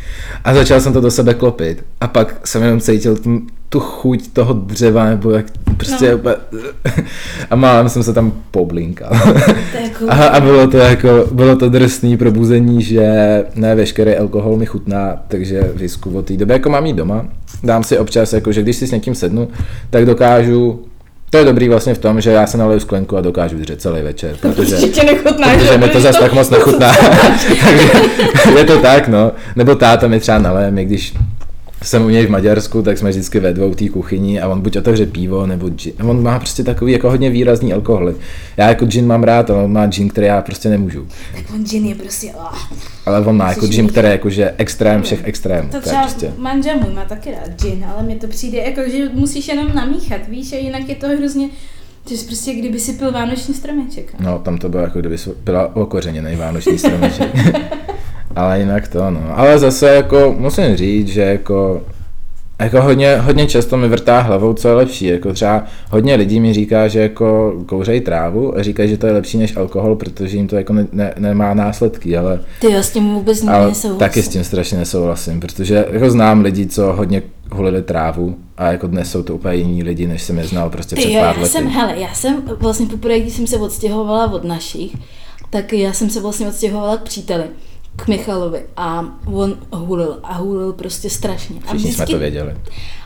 A 0.44 0.54
začal 0.54 0.82
jsem 0.82 0.94
to 0.94 1.02
do 1.02 1.12
sebe 1.12 1.34
klopit. 1.34 1.86
A 2.02 2.08
pak 2.08 2.48
jsem 2.48 2.64
jenom 2.64 2.80
cítil 2.80 3.18
tu, 3.18 3.42
tu 3.70 3.80
chuť 3.80 4.28
toho 4.34 4.54
dřeva, 4.54 5.06
nebo 5.06 5.32
jak 5.32 5.46
prostě 5.78 6.20
no. 6.24 6.32
A 7.50 7.56
málem 7.56 7.90
jsem 7.90 8.04
se 8.04 8.14
tam 8.14 8.32
poblinkal. 8.52 9.10
a, 10.10 10.28
a 10.28 10.40
bylo 10.40 10.68
to 10.68 10.78
jako, 10.78 11.28
bylo 11.32 11.56
to 11.56 11.70
drsný 11.70 12.18
probuzení, 12.18 12.84
že 12.84 13.06
ne 13.56 13.76
veškerý 13.76 14.16
alkohol 14.16 14.58
mi 14.58 14.66
chutná, 14.66 15.24
takže 15.28 15.72
visku 15.76 16.18
od 16.18 16.26
té 16.26 16.38
doby, 16.38 16.54
jako 16.54 16.70
mám 16.70 16.86
jí 16.86 16.94
doma, 16.94 17.26
dám 17.64 17.84
si 17.84 17.98
občas, 17.98 18.34
jako, 18.34 18.52
že 18.52 18.62
když 18.62 18.76
si 18.76 18.88
s 18.88 18.92
někým 18.92 19.16
sednu, 19.16 19.48
tak 19.90 20.06
dokážu 20.06 20.86
to 21.30 21.38
je 21.38 21.46
dobrý 21.46 21.70
vlastně 21.70 21.94
v 21.94 21.98
tom, 21.98 22.22
že 22.22 22.32
já 22.32 22.48
se 22.48 22.58
naleju 22.58 22.80
sklenku 22.80 23.18
a 23.18 23.22
dokážu 23.22 23.58
dřet 23.58 23.82
celý 23.82 24.02
večer. 24.02 24.36
Protože, 24.42 24.76
to 24.76 25.04
nechutná, 25.04 25.48
protože 25.54 25.78
mi 25.78 25.90
to 25.90 26.02
zase 26.02 26.20
tak 26.20 26.34
moc 26.34 26.50
nechutná. 26.50 26.96
Takže 26.96 27.48
je 28.58 28.64
to 28.66 28.78
tak, 28.78 29.08
no. 29.08 29.32
Nebo 29.56 29.76
táta 29.76 30.08
mi 30.08 30.20
třeba 30.20 30.38
naleje, 30.38 30.72
když 30.86 31.14
jsem 31.84 32.06
u 32.06 32.10
něj 32.10 32.26
v 32.26 32.30
Maďarsku, 32.30 32.82
tak 32.82 32.98
jsme 32.98 33.10
vždycky 33.10 33.40
ve 33.40 33.54
dvou 33.54 33.74
té 33.74 33.90
kuchyni 33.90 34.42
a 34.42 34.48
on 34.48 34.62
buď 34.62 34.78
otevře 34.78 35.06
pivo, 35.06 35.46
nebo 35.48 35.70
gin. 35.70 35.94
On 36.04 36.24
má 36.24 36.40
prostě 36.40 36.64
takový 36.64 36.92
jako 36.92 37.10
hodně 37.10 37.30
výrazný 37.30 37.74
alkohol. 37.74 38.14
Já 38.58 38.68
jako 38.68 38.86
gin 38.86 39.08
mám 39.08 39.24
rád, 39.24 39.50
ale 39.50 39.64
on 39.64 39.72
má 39.72 39.88
gin, 39.88 40.10
který 40.10 40.28
já 40.28 40.42
prostě 40.42 40.70
nemůžu. 40.70 41.08
Tak 41.36 41.44
on 41.54 41.66
gin 41.66 41.86
je 41.86 41.96
prostě... 41.96 42.32
Oh. 42.36 42.58
Ale 43.06 43.26
on 43.26 43.38
má 43.38 43.50
jako 43.50 43.68
gin, 43.68 43.88
který 43.88 44.08
je 44.08 44.12
jakože 44.12 44.54
extrém 44.58 45.02
všech 45.02 45.22
extrémů. 45.24 45.70
To 45.70 45.82
třeba 45.82 46.02
prostě... 46.02 46.34
manžel 46.38 46.78
můj 46.78 46.94
má 46.94 47.06
taky 47.06 47.32
rád 47.32 47.62
gin, 47.62 47.86
ale 47.86 48.04
mně 48.04 48.16
to 48.16 48.28
přijde 48.28 48.58
jako, 48.58 48.82
že 48.92 49.10
musíš 49.14 49.48
jenom 49.48 49.76
namíchat, 49.76 50.28
víš, 50.28 50.54
a 50.54 50.56
jinak 50.56 50.90
je 50.90 50.96
to 50.96 51.08
hrozně... 51.08 51.50
To 52.04 52.14
je 52.14 52.20
prostě, 52.26 52.54
kdyby 52.54 52.80
si 52.80 52.94
pil 52.94 53.12
vánoční 53.12 53.54
stromeček. 53.54 54.14
No, 54.20 54.40
tam 54.40 54.58
to 54.58 54.70
bylo 54.70 54.84
jako 54.84 55.00
kdyby 55.00 55.18
si 55.18 55.30
pila 55.30 55.76
okořeněný 55.76 56.36
vánoční 56.36 56.78
stromeček. 56.78 57.30
Ale 58.36 58.60
jinak 58.60 58.88
to, 58.88 59.12
no. 59.12 59.22
Ale 59.36 59.60
zase 59.60 59.90
jako 59.90 60.36
musím 60.38 60.76
říct, 60.76 61.08
že 61.08 61.22
jako 61.22 61.82
jako 62.60 62.82
hodně, 62.82 63.18
hodně 63.18 63.48
často 63.48 63.78
mi 63.78 63.88
vrtá 63.88 64.22
hlavou, 64.22 64.54
co 64.54 64.68
je 64.68 64.74
lepší. 64.74 65.06
Jako 65.06 65.34
třeba 65.34 65.64
hodně 65.92 66.16
lidí 66.16 66.40
mi 66.40 66.54
říká, 66.54 66.88
že 66.88 67.00
jako 67.00 67.54
kouřejí 67.66 68.02
trávu 68.02 68.58
a 68.58 68.64
říkají, 68.64 68.90
že 68.90 68.98
to 68.98 69.08
je 69.08 69.14
lepší 69.14 69.38
než 69.38 69.58
alkohol, 69.58 69.96
protože 69.96 70.38
jim 70.38 70.48
to 70.48 70.56
jako 70.56 70.74
ne, 70.74 70.88
ne, 70.92 71.14
nemá 71.18 71.54
následky, 71.54 72.18
ale... 72.18 72.40
Ty 72.62 72.72
já 72.72 72.84
s 72.84 72.92
tím 72.92 73.14
vůbec 73.14 73.44
nesouhlasím. 73.44 73.96
Taky 73.96 74.24
s 74.24 74.28
tím 74.28 74.44
strašně 74.44 74.78
nesouhlasím, 74.78 75.40
protože 75.40 75.86
jako 75.92 76.10
znám 76.10 76.42
lidi, 76.42 76.68
co 76.68 76.94
hodně 76.94 77.22
hulili 77.52 77.82
trávu 77.82 78.36
a 78.58 78.72
jako 78.72 78.88
dnes 78.88 79.12
jsou 79.12 79.24
to 79.24 79.36
úplně 79.36 79.56
jiní 79.56 79.84
lidi, 79.84 80.08
než 80.08 80.22
jsem 80.22 80.38
je 80.38 80.48
znal 80.48 80.70
prostě 80.70 80.96
před 80.96 81.14
pár 81.14 81.22
já 81.22 81.28
lety. 81.32 81.46
jsem, 81.46 81.68
hele, 81.68 82.00
já 82.00 82.14
jsem 82.14 82.44
vlastně 82.60 82.86
poprvé, 82.86 83.20
když 83.20 83.34
jsem 83.34 83.48
se 83.48 83.58
odstěhovala 83.58 84.32
od 84.32 84.44
našich, 84.44 84.96
tak 85.50 85.74
já 85.74 85.94
jsem 85.94 86.10
se 86.10 86.22
vlastně 86.22 86.48
odstěhovala 86.48 86.98
k 86.98 87.04
příteli 87.04 87.44
k 88.04 88.08
Michalovi 88.08 88.62
a 88.78 89.06
on 89.26 89.58
hulil 89.72 90.20
a 90.24 90.34
hulil 90.34 90.74
prostě 90.74 91.10
strašně. 91.10 91.56
A 91.68 91.74
vždycky, 91.74 91.96
jsme 91.96 92.06
to 92.06 92.20
věděli. 92.20 92.56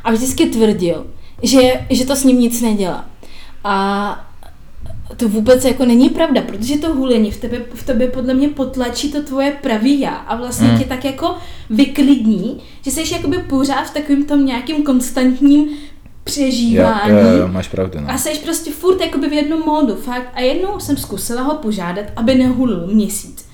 A 0.04 0.12
vždycky 0.12 0.46
tvrdil, 0.46 1.06
že, 1.44 1.74
že 1.90 2.06
to 2.06 2.16
s 2.16 2.24
ním 2.24 2.40
nic 2.40 2.62
nedělá. 2.62 3.06
A 3.64 4.30
to 5.18 5.30
vůbec 5.30 5.66
jako 5.66 5.86
není 5.86 6.10
pravda, 6.10 6.42
protože 6.42 6.78
to 6.78 6.96
hulení 6.96 7.32
v 7.32 7.38
tebe, 7.38 7.62
v 7.74 7.84
tebe 7.84 8.08
podle 8.08 8.34
mě 8.34 8.50
potlačí 8.50 9.12
to 9.12 9.24
tvoje 9.24 9.52
pravý 9.62 10.00
já 10.00 10.16
a 10.16 10.36
vlastně 10.36 10.68
hmm. 10.68 10.80
tě 10.80 10.86
tak 10.86 11.06
jako 11.06 11.36
vyklidní, 11.70 12.62
že 12.82 12.92
jsi 12.92 13.14
jakoby 13.14 13.38
pořád 13.38 13.84
v 13.84 13.94
takovém 13.94 14.26
tom 14.26 14.46
nějakým 14.46 14.84
konstantním 14.84 15.70
přežívání. 16.24 17.12
Jo, 17.12 17.18
jo, 17.18 17.38
jo, 17.38 17.48
máš 17.48 17.68
pravdu. 17.68 18.00
No. 18.00 18.10
A 18.10 18.18
jsi 18.18 18.30
prostě 18.44 18.72
furt 18.72 19.02
jakoby 19.02 19.30
v 19.30 19.34
jednom 19.34 19.60
módu, 19.60 19.96
fakt. 19.96 20.30
A 20.34 20.42
jednou 20.42 20.80
jsem 20.80 20.98
zkusila 20.98 21.42
ho 21.42 21.56
požádat, 21.56 22.06
aby 22.16 22.36
nehulil 22.36 22.88
měsíc. 22.88 23.46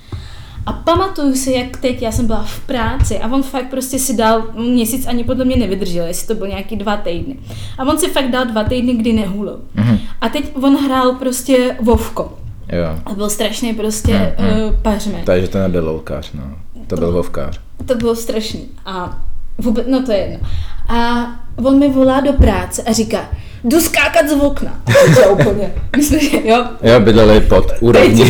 A 0.70 0.74
pamatuju 0.74 1.36
si, 1.36 1.52
jak 1.52 1.78
teď, 1.78 2.02
já 2.02 2.12
jsem 2.12 2.28
byla 2.28 2.44
v 2.44 2.60
práci 2.60 3.20
a 3.20 3.34
on 3.34 3.44
fakt 3.44 3.70
prostě 3.70 4.00
si 4.00 4.18
dal 4.18 4.44
měsíc 4.54 5.08
ani 5.08 5.24
podle 5.24 5.46
mě 5.46 5.56
nevydržel, 5.56 6.06
jestli 6.06 6.28
to 6.28 6.36
byl 6.36 6.48
nějaký 6.48 6.76
dva 6.76 6.98
týdny. 6.98 7.36
A 7.78 7.84
on 7.84 7.98
si 7.98 8.10
fakt 8.10 8.32
dal 8.32 8.46
dva 8.46 8.64
týdny, 8.64 8.94
kdy 8.94 9.14
nehulil. 9.14 9.60
Mm-hmm. 9.76 10.00
A 10.22 10.30
teď 10.30 10.52
on 10.62 10.78
hrál 10.86 11.12
prostě 11.12 11.78
Vovko. 11.82 12.38
Jo. 12.72 13.00
A 13.06 13.14
byl 13.14 13.30
strašný 13.30 13.74
prostě 13.74 14.36
mm-hmm. 14.38 14.68
uh, 14.68 14.76
pařme. 14.82 15.22
Takže 15.26 15.48
to 15.48 15.58
nebyl 15.58 15.86
loukář, 15.90 16.32
no. 16.34 16.44
To 16.88 16.96
byl 16.96 17.12
Vovkář. 17.12 17.60
To 17.86 17.96
bylo 17.96 18.16
strašný. 18.16 18.68
A 18.86 19.22
vůbec, 19.58 19.88
no 19.88 20.04
to 20.04 20.12
je 20.12 20.18
jedno. 20.18 20.48
A 20.88 21.28
on 21.64 21.80
mi 21.80 21.90
volá 21.90 22.20
do 22.20 22.34
práce 22.34 22.84
a 22.84 22.92
říká, 22.92 23.30
jdu 23.64 23.80
skákat 23.80 24.30
z 24.30 24.32
okna. 24.32 24.82
To 25.16 25.30
úplně. 25.30 25.74
Myslím, 25.98 26.20
že 26.20 26.38
jo. 26.46 26.66
Jo, 26.84 27.00
bydleli 27.00 27.42
pod 27.42 27.72
úrovní. 27.80 28.26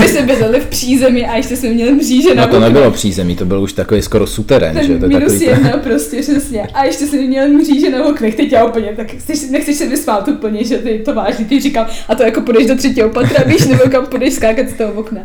My 0.00 0.08
jsme 0.08 0.22
bydleli 0.22 0.60
v 0.60 0.66
přízemí 0.66 1.26
a 1.26 1.36
ještě 1.36 1.56
jsme 1.56 1.68
měli 1.68 1.92
mříže 1.92 2.34
na 2.34 2.46
No 2.46 2.52
to 2.52 2.60
nebylo 2.60 2.90
přízemí, 2.90 3.36
to 3.36 3.44
byl 3.44 3.62
už 3.62 3.72
takový 3.72 4.02
skoro 4.02 4.26
suterén, 4.26 4.78
že? 4.82 4.98
To 4.98 5.08
minus 5.08 5.22
takový 5.22 5.44
jedna 5.44 5.70
prostě, 5.70 6.22
přesně. 6.22 6.68
A 6.74 6.84
ještě 6.84 7.06
jsme 7.06 7.18
měli 7.18 7.50
mříže 7.50 7.90
na 7.90 8.04
oknech, 8.04 8.34
teď 8.34 8.52
já 8.52 8.64
úplně, 8.64 8.92
tak 8.96 9.10
chceš, 9.10 9.50
nechceš 9.50 9.76
se 9.76 9.86
vysmát 9.86 10.28
úplně, 10.28 10.64
že 10.64 10.78
ty 10.78 11.02
to 11.04 11.14
vážně, 11.14 11.44
ty 11.44 11.60
říkal, 11.60 11.86
a 12.08 12.14
to 12.14 12.22
jako 12.22 12.40
půjdeš 12.40 12.66
do 12.66 12.76
třetího 12.76 13.08
patra, 13.08 13.44
víš, 13.46 13.66
nebo 13.66 13.82
kam 13.90 14.06
půjdeš 14.06 14.34
skákat 14.34 14.68
z 14.68 14.72
toho 14.72 14.92
okna. 14.92 15.20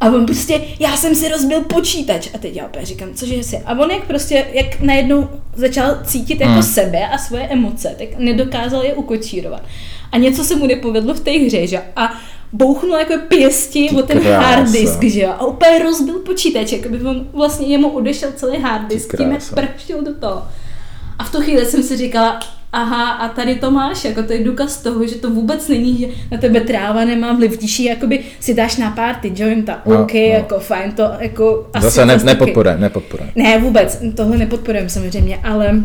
A 0.00 0.06
on 0.06 0.26
prostě, 0.26 0.60
já 0.78 0.96
jsem 0.96 1.14
si 1.14 1.28
rozbil 1.28 1.60
počítač. 1.60 2.28
A 2.34 2.38
teď 2.38 2.56
já 2.56 2.66
opět 2.66 2.86
říkám, 2.86 3.14
cože 3.14 3.42
si. 3.42 3.56
A 3.56 3.78
on 3.78 3.90
jak 3.90 4.06
prostě, 4.06 4.46
jak 4.52 4.80
najednou 4.80 5.28
začal 5.56 5.98
cítit 6.04 6.40
jako 6.40 6.52
hmm. 6.52 6.62
sebe 6.62 7.08
a 7.08 7.18
svoje 7.18 7.42
emoce, 7.42 7.94
tak 7.98 8.18
nedokázal 8.18 8.82
je 8.82 8.94
ukočírovat. 8.94 9.62
A 10.12 10.18
něco 10.18 10.44
se 10.44 10.56
mu 10.56 10.66
nepovedlo 10.66 11.14
v 11.14 11.20
té 11.20 11.30
hře, 11.30 11.66
že? 11.66 11.82
A 11.96 12.14
bouchnul 12.52 12.96
jako 12.98 13.14
pěsti 13.28 13.90
o 13.90 14.02
ten 14.02 14.22
hard 14.22 14.70
disk, 14.70 15.02
že 15.02 15.20
jo? 15.20 15.30
A 15.38 15.46
úplně 15.46 15.78
rozbil 15.78 16.18
počítač, 16.18 16.72
jako 16.72 16.88
by 16.88 17.00
on 17.00 17.26
vlastně 17.32 17.66
jemu 17.66 17.88
odešel 17.88 18.32
celý 18.36 18.58
hard 18.58 18.88
disk, 18.88 19.16
tím 19.16 19.32
jak 19.32 19.42
prštil 19.54 20.02
do 20.02 20.14
toho. 20.14 20.42
A 21.18 21.24
v 21.24 21.32
tu 21.32 21.40
chvíli 21.40 21.66
jsem 21.66 21.82
si 21.82 21.96
říkala, 21.96 22.40
aha, 22.72 23.10
a 23.10 23.28
tady 23.28 23.54
to 23.54 23.70
máš, 23.70 24.04
jako 24.04 24.22
to 24.22 24.32
je 24.32 24.44
důkaz 24.44 24.82
toho, 24.82 25.06
že 25.06 25.14
to 25.14 25.30
vůbec 25.30 25.68
není, 25.68 25.98
že 25.98 26.06
na 26.30 26.38
tebe 26.38 26.60
tráva 26.60 27.04
nemá 27.04 27.32
vliv, 27.32 27.58
když 27.58 27.80
jakoby 27.80 28.24
si 28.40 28.54
dáš 28.54 28.76
na 28.76 28.90
party 28.90 29.32
jointa, 29.34 29.82
no, 29.86 30.02
OK, 30.02 30.14
no. 30.14 30.20
jako 30.20 30.60
fajn, 30.60 30.92
to 30.92 31.10
jako 31.18 31.70
asi 31.74 31.84
Zase 31.84 32.06
ne, 32.06 32.16
nepodporujeme, 32.16 32.80
nepodporujeme. 32.80 33.32
Ne, 33.36 33.58
vůbec, 33.58 34.02
tohle 34.16 34.38
nepodporujeme 34.38 34.88
samozřejmě, 34.88 35.38
ale 35.44 35.82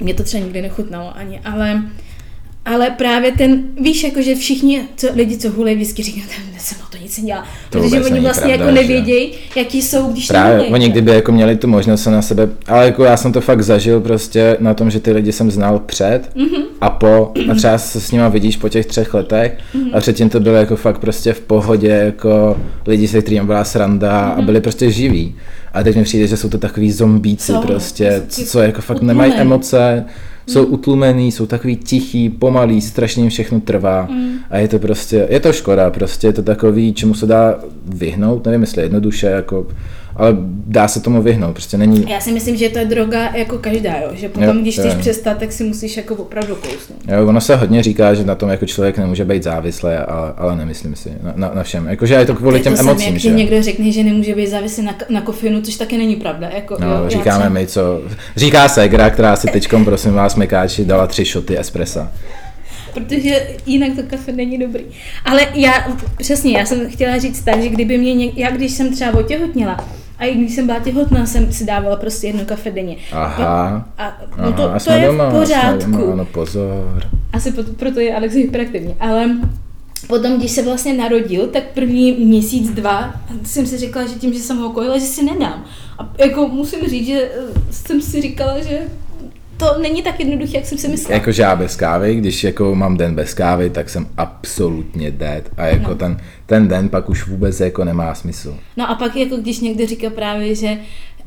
mě 0.00 0.14
to 0.14 0.22
třeba 0.22 0.44
nikdy 0.44 0.62
nechutnalo 0.62 1.16
ani, 1.16 1.40
ale 1.44 1.82
ale 2.70 2.90
právě 2.90 3.32
ten, 3.32 3.62
víš, 3.80 4.04
jako 4.04 4.22
že 4.22 4.34
všichni 4.34 4.82
co, 4.96 5.06
lidi, 5.14 5.36
co 5.36 5.50
hulej 5.50 5.76
whisky, 5.76 6.02
říkají, 6.02 6.24
že 6.54 6.60
se 6.60 6.74
to 6.90 6.98
nic 7.02 7.18
nedělá. 7.18 7.44
To 7.70 7.78
protože 7.78 8.02
oni 8.04 8.20
vlastně 8.20 8.54
pravda, 8.54 8.64
jako 8.64 8.74
nevědějí, 8.74 9.32
jaký 9.56 9.82
jsou, 9.82 10.12
když 10.12 10.26
Právě, 10.26 10.52
nehulej, 10.52 10.72
oni 10.72 10.88
kdyby 10.88 11.10
jako 11.10 11.32
měli 11.32 11.56
tu 11.56 11.68
možnost 11.68 12.02
se 12.02 12.10
na 12.10 12.22
sebe, 12.22 12.48
ale 12.66 12.84
jako 12.84 13.04
já 13.04 13.16
jsem 13.16 13.32
to 13.32 13.40
fakt 13.40 13.62
zažil 13.62 14.00
prostě 14.00 14.56
na 14.60 14.74
tom, 14.74 14.90
že 14.90 15.00
ty 15.00 15.12
lidi 15.12 15.32
jsem 15.32 15.50
znal 15.50 15.78
před 15.78 16.20
mm-hmm. 16.36 16.62
a 16.80 16.90
po, 16.90 17.32
a 17.50 17.54
třeba 17.54 17.78
se 17.78 18.00
s 18.00 18.12
nima 18.12 18.28
vidíš 18.28 18.56
po 18.56 18.68
těch 18.68 18.86
třech 18.86 19.14
letech 19.14 19.58
mm-hmm. 19.74 19.90
a 19.96 20.00
předtím 20.00 20.28
to 20.28 20.40
bylo 20.40 20.56
jako 20.56 20.76
fakt 20.76 20.98
prostě 20.98 21.32
v 21.32 21.40
pohodě, 21.40 21.88
jako 21.88 22.56
lidi, 22.86 23.08
se 23.08 23.22
kterými 23.22 23.46
byla 23.46 23.64
sranda 23.64 24.10
mm-hmm. 24.10 24.32
a 24.32 24.36
mhm. 24.36 24.46
byli 24.46 24.60
prostě 24.60 24.90
živí. 24.90 25.34
A 25.72 25.82
teď 25.82 25.96
mi 25.96 26.04
přijde, 26.04 26.26
že 26.26 26.36
jsou 26.36 26.48
to 26.48 26.58
takový 26.58 26.92
zombíci 26.92 27.52
co? 27.52 27.60
prostě, 27.60 28.22
co, 28.28 28.44
co 28.44 28.60
jako 28.60 28.80
fakt 28.80 29.02
nemají 29.02 29.32
emoce, 29.32 30.04
jsou 30.52 30.64
utlumený, 30.64 31.32
jsou 31.32 31.46
takový 31.46 31.76
tichý, 31.76 32.28
pomalý, 32.28 32.80
strašně 32.80 33.22
jim 33.22 33.30
všechno 33.30 33.60
trvá 33.60 34.08
mm. 34.10 34.32
a 34.50 34.58
je 34.58 34.68
to 34.68 34.78
prostě, 34.78 35.26
je 35.30 35.40
to 35.40 35.52
škoda, 35.52 35.90
prostě 35.90 36.26
je 36.26 36.32
to 36.32 36.42
takový, 36.42 36.92
čemu 36.92 37.14
se 37.14 37.26
dá 37.26 37.58
vyhnout, 37.84 38.46
nevím 38.46 38.60
jestli 38.60 38.82
jednoduše, 38.82 39.26
jako, 39.26 39.66
ale 40.20 40.36
dá 40.66 40.88
se 40.88 41.00
tomu 41.00 41.22
vyhnout, 41.22 41.52
prostě 41.52 41.78
není... 41.78 42.04
Já 42.10 42.20
si 42.20 42.32
myslím, 42.32 42.56
že 42.56 42.68
to 42.68 42.78
je 42.78 42.84
droga 42.84 43.36
jako 43.36 43.58
každá, 43.58 43.92
jo? 44.02 44.08
že 44.12 44.28
potom, 44.28 44.56
Jo, 44.56 44.62
když 44.62 44.78
chceš 44.78 44.94
přestat, 44.94 45.38
tak 45.38 45.52
si 45.52 45.64
musíš 45.64 45.96
jako 45.96 46.14
opravdu 46.14 46.54
kousnout. 46.54 47.00
Jo, 47.08 47.26
ono 47.28 47.40
se 47.40 47.56
hodně 47.56 47.82
říká, 47.82 48.14
že 48.14 48.24
na 48.24 48.34
tom 48.34 48.48
jako 48.50 48.66
člověk 48.66 48.98
nemůže 48.98 49.24
být 49.24 49.42
závislý, 49.42 49.90
ale, 49.90 50.32
ale 50.36 50.56
nemyslím 50.56 50.96
si, 50.96 51.12
na, 51.22 51.32
na, 51.36 51.50
na 51.54 51.62
všem. 51.62 51.86
Jakože 51.86 52.14
je 52.14 52.26
to 52.26 52.34
kvůli 52.34 52.58
To 52.58 52.64
těm 52.64 52.74
to 52.74 52.80
emocím, 52.80 53.12
jak 53.12 53.16
že? 53.22 53.30
někdo 53.30 53.62
řekne, 53.62 53.92
že 53.92 54.02
nemůže 54.04 54.34
být 54.34 54.46
závislý 54.46 54.84
na, 54.84 54.94
na 55.08 55.20
kofeinu, 55.20 55.60
což 55.62 55.76
taky 55.76 55.98
není 55.98 56.16
pravda. 56.16 56.48
Jako, 56.54 56.74
jo, 56.74 56.80
No, 56.80 57.04
já 57.04 57.08
říkáme 57.08 57.38
třeba- 57.38 57.48
my, 57.48 57.66
co... 57.66 58.00
Říká 58.36 58.68
Segra, 58.68 59.10
která 59.10 59.36
si 59.36 59.46
teďkom, 59.48 59.84
prosím 59.84 60.12
vás, 60.12 60.36
mekáči, 60.36 60.84
dala 60.84 61.06
tři 61.06 61.24
šoty 61.24 61.58
espressa. 61.58 62.12
Protože 62.94 63.48
jinak 63.66 63.92
to 63.96 64.02
kafe 64.02 64.32
není 64.32 64.58
dobrý. 64.58 64.82
Ale 65.24 65.40
já, 65.54 65.72
přesně, 66.18 66.58
já 66.58 66.66
jsem 66.66 66.90
chtěla 66.90 67.18
říct 67.18 67.42
tak, 67.44 67.62
že 67.62 67.68
kdyby 67.68 67.98
mě, 67.98 68.14
něk, 68.14 68.38
já 68.38 68.50
když 68.50 68.72
jsem 68.72 68.94
třeba 68.94 69.14
otěhotněla, 69.14 69.84
a 70.20 70.24
i 70.24 70.34
když 70.34 70.54
jsem 70.54 70.66
byla 70.66 70.78
těhotná, 70.78 71.26
jsem 71.26 71.52
si 71.52 71.64
dávala 71.64 71.96
prostě 71.96 72.26
jedno 72.26 72.44
kafe 72.44 72.70
denně. 72.70 72.96
Aha. 73.12 73.88
A 73.98 74.18
no 74.36 74.44
Aha, 74.44 74.52
to, 74.52 74.70
a 74.70 74.72
to 74.72 74.80
jsme 74.80 74.98
je 74.98 75.06
doma, 75.06 75.28
v 75.28 75.32
pořádku. 75.32 75.90
Doma, 75.90 76.14
no 76.14 76.24
pozor. 76.24 77.02
Asi 77.32 77.52
proto, 77.52 77.72
proto 77.72 78.00
je 78.00 78.16
Alex 78.16 78.34
hyperaktivní. 78.34 78.94
Ale 79.00 79.30
potom, 80.06 80.38
když 80.38 80.50
se 80.50 80.62
vlastně 80.62 80.94
narodil, 80.94 81.46
tak 81.46 81.62
první 81.74 82.12
měsíc, 82.12 82.70
dva, 82.70 83.14
jsem 83.44 83.66
si 83.66 83.78
říkala, 83.78 84.06
že 84.06 84.14
tím, 84.14 84.32
že 84.32 84.38
jsem 84.38 84.58
ho 84.58 84.70
kojila, 84.70 84.98
že 84.98 85.04
si 85.04 85.24
nedám. 85.24 85.64
A 85.98 86.12
jako 86.18 86.48
musím 86.48 86.88
říct, 86.88 87.06
že 87.06 87.30
eh, 87.34 87.42
jsem 87.70 88.02
si 88.02 88.20
říkala, 88.22 88.60
že 88.60 88.78
to 89.60 89.78
není 89.82 90.02
tak 90.02 90.20
jednoduché, 90.20 90.56
jak 90.56 90.66
jsem 90.66 90.78
si 90.78 90.88
myslela. 90.88 91.14
Jakože 91.14 91.42
já 91.42 91.56
bez 91.56 91.76
kávy, 91.76 92.14
když 92.14 92.44
jako 92.44 92.74
mám 92.74 92.96
den 92.96 93.14
bez 93.14 93.34
kávy, 93.34 93.70
tak 93.70 93.90
jsem 93.90 94.06
absolutně 94.16 95.10
dead. 95.10 95.44
A 95.56 95.66
jako 95.66 95.88
No. 95.90 95.94
ten, 95.96 96.20
ten 96.46 96.68
den 96.68 96.88
pak 96.88 97.08
už 97.08 97.26
vůbec 97.26 97.60
jako 97.60 97.84
nemá 97.84 98.14
smysl. 98.14 98.56
No 98.76 98.90
a 98.90 98.94
pak 98.94 99.16
jako 99.16 99.36
když 99.36 99.60
někdo 99.60 99.86
říká 99.86 100.10
právě, 100.10 100.54
že 100.54 100.78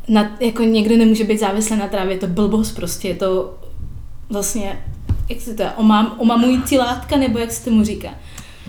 na, 0.07 0.35
jako 0.39 0.63
někdo 0.63 0.97
nemůže 0.97 1.23
být 1.23 1.39
závislý 1.39 1.75
na 1.77 1.87
trávě, 1.87 2.13
je 2.13 2.19
to 2.19 2.27
blbost 2.27 2.71
prostě, 2.71 3.07
je 3.07 3.15
to 3.15 3.57
vlastně, 4.29 4.79
jak 5.29 5.41
se 5.41 5.53
to, 5.53 5.63
omám, 5.77 6.15
omamující 6.17 6.77
látka, 6.77 7.17
nebo 7.17 7.39
jak 7.39 7.51
se 7.51 7.65
tomu 7.65 7.83
říká. 7.83 8.09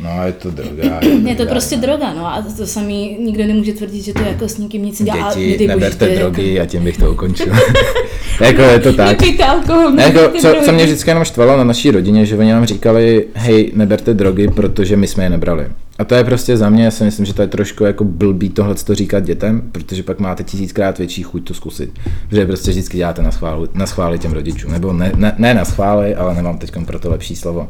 No, 0.02 0.26
je 0.26 0.32
to 0.32 0.50
droga. 0.50 1.00
Je 1.28 1.34
to 1.34 1.46
prostě 1.46 1.76
droga, 1.76 2.14
no 2.14 2.26
a 2.26 2.42
to, 2.42 2.52
to 2.56 2.66
samý 2.66 3.16
nikdo 3.20 3.46
nemůže 3.46 3.72
tvrdit, 3.72 4.02
že 4.02 4.12
to 4.12 4.22
jako 4.22 4.48
s 4.48 4.58
nikým 4.58 4.84
nic 4.84 5.02
dělá. 5.02 5.34
Děti, 5.34 5.66
neberte 5.66 6.08
je 6.08 6.18
drogy 6.18 6.60
a 6.60 6.66
tím 6.66 6.84
bych 6.84 6.96
to 6.98 7.12
ukončil. 7.12 7.46
jako 8.40 8.62
je 8.62 8.78
to 8.80 8.88
Jako, 8.88 8.96
tak. 8.96 9.20
nepijte 9.20 9.44
alkohol, 9.44 9.90
Ne, 9.90 10.02
jako, 10.02 10.38
co, 10.40 10.48
drogy. 10.48 10.66
co 10.66 10.72
mě 10.72 10.84
vždycky 10.84 11.10
jenom 11.10 11.24
štvalo 11.24 11.56
na 11.56 11.64
naší 11.64 11.90
rodině, 11.90 12.26
že 12.26 12.36
oni 12.36 12.52
nám 12.52 12.66
říkali, 12.66 13.26
hej, 13.34 13.72
neberte 13.74 14.14
drogy, 14.14 14.48
protože 14.48 14.96
my 14.96 15.06
jsme 15.06 15.24
je 15.24 15.30
nebrali. 15.30 15.66
A 15.98 16.04
to 16.04 16.14
je 16.14 16.24
prostě 16.24 16.56
za 16.56 16.70
mě, 16.70 16.84
já 16.84 16.90
si 16.90 17.04
myslím, 17.04 17.26
že 17.26 17.34
to 17.34 17.42
je 17.42 17.48
trošku 17.48 17.84
jako 17.84 18.04
blbý 18.04 18.48
tohle 18.50 18.74
to 18.74 18.94
říkat 18.94 19.20
dětem, 19.24 19.62
protože 19.72 20.02
pak 20.02 20.18
máte 20.20 20.44
tisíckrát 20.44 20.98
větší 20.98 21.22
chuť 21.22 21.44
to 21.48 21.54
zkusit. 21.54 21.90
Protože 22.28 22.46
prostě 22.46 22.70
vždycky 22.70 22.96
děláte 22.96 23.22
na 23.22 23.30
schvály, 23.30 23.68
na 23.74 23.86
schvály 23.86 24.18
těm 24.18 24.32
rodičům. 24.32 24.72
Nebo 24.72 24.92
ne, 24.92 25.12
ne, 25.16 25.34
ne 25.38 25.54
na 25.54 25.64
schvály, 25.64 26.14
ale 26.14 26.34
nemám 26.34 26.58
teď 26.58 26.72
pro 26.86 26.98
to 26.98 27.10
lepší 27.10 27.36
slovo. 27.36 27.68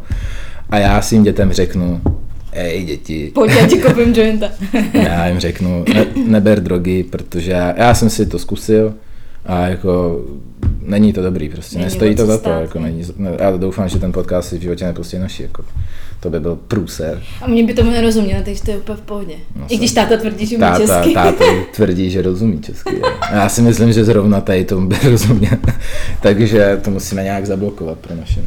A 0.70 0.78
já 0.78 1.02
svým 1.02 1.22
dětem 1.22 1.52
řeknu, 1.52 2.00
ej 2.52 2.84
děti, 2.84 3.30
Pojď, 3.34 3.52
já 3.52 3.66
ti 3.66 3.78
koupím 3.78 4.14
jointa. 4.14 4.48
já 4.92 5.26
jim 5.26 5.38
řeknu, 5.40 5.84
ne, 5.94 6.06
neber 6.26 6.60
drogy, 6.62 7.02
protože 7.10 7.50
já, 7.52 7.74
já 7.76 7.94
jsem 7.94 8.10
si 8.10 8.26
to 8.26 8.38
zkusil 8.38 8.94
a 9.46 9.66
jako 9.68 10.20
není 10.82 11.12
to 11.12 11.22
dobrý 11.22 11.48
prostě, 11.48 11.76
Není 11.76 11.84
nestojí 11.84 12.14
to 12.14 12.26
za 12.26 12.38
to, 12.38 12.50
jako 12.50 12.78
ne? 12.78 12.84
není, 12.84 13.04
ne, 13.16 13.30
já 13.40 13.56
doufám, 13.56 13.88
že 13.88 13.98
ten 13.98 14.12
podcast 14.12 14.48
si 14.48 14.58
v 14.58 14.62
životě 14.62 14.84
nepustí 14.84 15.18
naši, 15.18 15.42
jako 15.42 15.64
to 16.20 16.30
by 16.30 16.40
byl 16.40 16.56
průser. 16.68 17.22
A 17.42 17.48
mě 17.48 17.64
by 17.64 17.74
tomu 17.74 17.90
nerozuměl, 17.90 18.42
takže 18.44 18.62
to 18.62 18.70
je 18.70 18.76
úplně 18.76 18.96
v 18.96 19.00
pohodě. 19.00 19.34
No, 19.56 19.66
I 19.68 19.76
když 19.76 19.92
táta 19.92 20.16
tvrdí, 20.16 20.46
že 20.46 20.56
umí 20.56 20.60
Táta, 20.60 20.78
česky. 20.78 21.14
táta 21.14 21.44
tvrdí, 21.74 22.10
že 22.10 22.22
rozumí 22.22 22.60
česky. 22.60 23.00
A 23.20 23.34
já 23.34 23.48
si 23.48 23.62
myslím, 23.62 23.92
že 23.92 24.04
zrovna 24.04 24.40
tady 24.40 24.64
tomu 24.64 24.88
by 24.88 24.96
rozuměl. 25.10 25.52
Takže 26.20 26.80
to 26.84 26.90
musíme 26.90 27.22
nějak 27.22 27.46
zablokovat 27.46 27.98
pro 27.98 28.14
naše. 28.16 28.40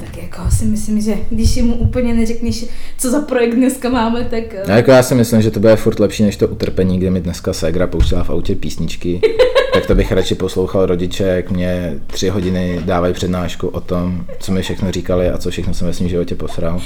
Tak 0.00 0.22
jako 0.22 0.42
si 0.50 0.64
myslím, 0.64 1.00
že 1.00 1.14
když 1.30 1.62
mu 1.62 1.74
úplně 1.74 2.14
neřekneš, 2.14 2.64
co 2.98 3.10
za 3.10 3.20
projekt 3.20 3.54
dneska 3.54 3.88
máme, 3.88 4.24
tak... 4.24 4.68
No, 4.68 4.74
jako 4.74 4.90
já 4.90 5.02
si 5.02 5.14
myslím, 5.14 5.42
že 5.42 5.50
to 5.50 5.60
bude 5.60 5.76
furt 5.76 6.00
lepší 6.00 6.22
než 6.22 6.36
to 6.36 6.48
utrpení, 6.48 6.98
kde 6.98 7.10
mi 7.10 7.20
dneska 7.20 7.52
Segra 7.52 7.86
pouštěla 7.86 8.24
v 8.24 8.30
autě 8.30 8.54
písničky. 8.54 9.20
tak 9.74 9.86
to 9.86 9.94
bych 9.94 10.12
radši 10.12 10.34
poslouchal 10.34 10.86
rodiče, 10.86 11.24
jak 11.24 11.50
mě 11.50 11.94
tři 12.06 12.28
hodiny 12.28 12.80
dávají 12.84 13.14
přednášku 13.14 13.68
o 13.68 13.80
tom, 13.80 14.24
co 14.40 14.52
mi 14.52 14.62
všechno 14.62 14.92
říkali 14.92 15.30
a 15.30 15.38
co 15.38 15.50
všechno 15.50 15.74
jsem 15.74 15.86
ve 15.86 15.92
svém 15.92 16.08
životě 16.08 16.34
posral. 16.34 16.80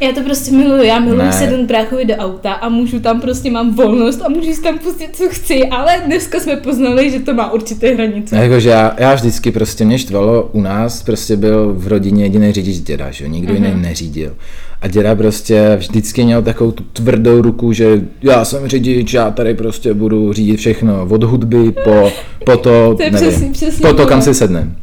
Já 0.00 0.12
to 0.12 0.20
prostě 0.20 0.50
miluju, 0.52 0.82
já 0.82 0.98
miluji 0.98 1.18
Ne. 1.22 1.32
sedm 1.32 1.66
bráchovi 1.66 2.04
do 2.04 2.14
auta 2.14 2.52
a 2.52 2.68
můžu 2.68 3.00
tam 3.00 3.20
prostě, 3.20 3.50
mám 3.50 3.74
volnost 3.74 4.22
a 4.22 4.28
můžu 4.28 4.52
si 4.52 4.62
tam 4.62 4.78
pustit, 4.78 5.16
co 5.16 5.28
chci, 5.28 5.66
ale 5.66 5.92
dneska 6.06 6.40
jsme 6.40 6.56
poznali, 6.56 7.10
že 7.10 7.20
to 7.20 7.34
má 7.34 7.52
určité 7.52 7.88
hranice. 7.94 8.36
Jakože 8.36 8.68
já, 8.68 8.94
já 8.98 9.14
vždycky 9.14 9.50
prostě 9.52 9.84
mě 9.84 9.98
štvalo, 9.98 10.48
u 10.52 10.60
nás 10.60 11.02
prostě 11.02 11.36
byl 11.36 11.74
v 11.78 11.86
rodině 11.88 12.24
jediný 12.24 12.52
řidič 12.52 12.78
děda, 12.78 13.10
že 13.10 13.24
jo, 13.24 13.30
nikdo 13.30 13.54
jiný 13.54 13.68
neřídil. 13.76 14.36
A 14.82 14.88
děda 14.88 15.14
prostě 15.14 15.74
vždycky 15.78 16.24
měl 16.24 16.42
takovou 16.42 16.70
tu 16.72 16.82
tvrdou 16.92 17.42
ruku, 17.42 17.72
že 17.72 18.00
já 18.22 18.44
jsem 18.44 18.68
řidič, 18.68 19.14
já 19.14 19.30
tady 19.30 19.54
prostě 19.54 19.94
budu 19.94 20.32
řídit 20.32 20.56
všechno, 20.56 21.06
od 21.10 21.22
hudby 21.22 21.72
po, 21.84 22.12
po 22.44 22.56
to, 22.56 22.94
To 22.98 23.02
nevím, 23.10 23.18
přesně- 23.30 23.50
přesně 23.52 23.88
po 23.88 23.94
to, 23.94 24.06
kam 24.06 24.22
si 24.22 24.34
sednem. 24.34 24.76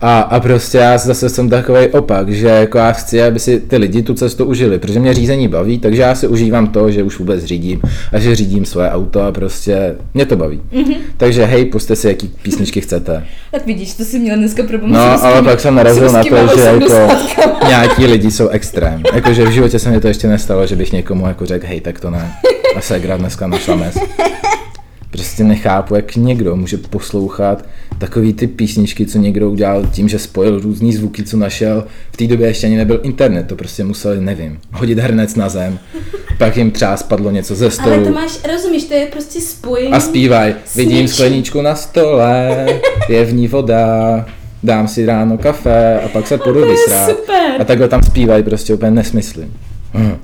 A, 0.00 0.20
a 0.20 0.40
prostě 0.40 0.78
já 0.78 0.98
zase 0.98 1.28
jsem 1.28 1.48
takový 1.48 1.86
opak, 1.88 2.28
že 2.28 2.46
jako 2.46 2.78
já 2.78 2.92
chci, 2.92 3.22
aby 3.22 3.38
si 3.38 3.60
ty 3.60 3.76
lidi 3.76 4.02
tu 4.02 4.14
cestu 4.14 4.44
užili, 4.44 4.78
protože 4.78 5.00
mě 5.00 5.14
řízení 5.14 5.48
baví, 5.48 5.78
takže 5.78 6.02
já 6.02 6.14
si 6.14 6.28
užívám 6.28 6.66
to, 6.66 6.90
že 6.90 7.02
už 7.02 7.18
vůbec 7.18 7.44
řídím 7.44 7.80
a 8.12 8.18
že 8.18 8.36
řídím 8.36 8.64
svoje 8.64 8.90
auto 8.90 9.22
a 9.22 9.32
prostě 9.32 9.94
mě 10.14 10.26
to 10.26 10.36
baví. 10.36 10.60
Mhm. 10.72 10.84
Mm-hmm. 10.84 10.96
Takže 11.16 11.44
hej, 11.44 11.64
puste 11.64 11.96
si, 11.96 12.08
jaký 12.08 12.28
písničky 12.28 12.80
chcete. 12.80 13.26
Tak 13.50 13.66
vidíš, 13.66 13.94
to 13.94 14.04
si 14.04 14.18
měl 14.18 14.36
dneska 14.36 14.62
problém 14.62 14.92
No, 14.92 15.18
s 15.18 15.22
ale 15.22 15.42
pak 15.42 15.60
jsem 15.60 15.74
narazil 15.74 16.12
na 16.12 16.24
to, 16.24 16.56
že 16.56 16.62
jako 16.62 17.08
nějaký 17.68 18.06
lidi 18.06 18.30
jsou 18.30 18.48
extrém. 18.48 19.02
Jakože 19.14 19.44
v 19.44 19.50
životě 19.50 19.78
se 19.78 19.90
mi 19.90 20.00
to 20.00 20.08
ještě 20.08 20.28
nestalo, 20.28 20.66
že 20.66 20.76
bych 20.76 20.92
někomu 20.92 21.26
jako 21.26 21.46
řekl, 21.46 21.66
hej, 21.66 21.80
tak 21.80 22.00
to 22.00 22.10
ne. 22.10 22.32
A 22.76 22.80
Segra 22.80 23.16
dneska 23.16 23.46
našla 23.46 23.76
mes. 23.76 23.98
Prostě 25.10 25.44
nechápu, 25.44 25.94
jak 25.94 26.16
někdo 26.16 26.56
může 26.56 26.76
poslouchat 26.76 27.64
takový 27.98 28.32
ty 28.32 28.46
písničky, 28.46 29.06
co 29.06 29.18
někdo 29.18 29.50
udělal 29.50 29.86
tím, 29.92 30.08
že 30.08 30.18
spojil 30.18 30.60
různý 30.60 30.92
zvuky, 30.92 31.22
co 31.22 31.36
našel. 31.36 31.84
V 32.12 32.16
té 32.16 32.26
době 32.26 32.48
ještě 32.48 32.66
ani 32.66 32.76
nebyl 32.76 33.00
internet, 33.02 33.46
to 33.46 33.56
prostě 33.56 33.84
museli, 33.84 34.20
nevím, 34.20 34.58
hodit 34.72 34.98
hrnec 34.98 35.34
na 35.34 35.48
zem, 35.48 35.78
pak 36.38 36.56
jim 36.56 36.70
třeba 36.70 36.96
spadlo 36.96 37.30
něco 37.30 37.54
ze 37.54 37.64
Ale 37.64 37.70
stolu 37.72 38.04
to 38.04 38.10
máš, 38.12 38.38
rozumíš, 38.52 38.84
to 38.84 38.94
je 38.94 39.06
prostě 39.06 39.40
spojení. 39.40 39.92
a 39.92 40.00
zpívaj, 40.00 40.54
vidím 40.76 41.08
skleničku 41.08 41.62
na 41.62 41.74
stole, 41.74 42.66
je 43.08 43.24
v 43.24 43.34
ní 43.34 43.48
voda, 43.48 44.26
dám 44.62 44.88
si 44.88 45.06
ráno 45.06 45.38
kafe 45.38 46.00
a 46.00 46.08
pak 46.08 46.26
se 46.26 46.38
půjdu 46.44 46.60
vysrát. 46.70 47.10
super. 47.10 47.60
A 47.60 47.64
takhle 47.64 47.88
tam 47.88 48.02
zpívají 48.02 48.42
prostě 48.42 48.74
úplně 48.74 48.90
nesmysly. 48.90 49.46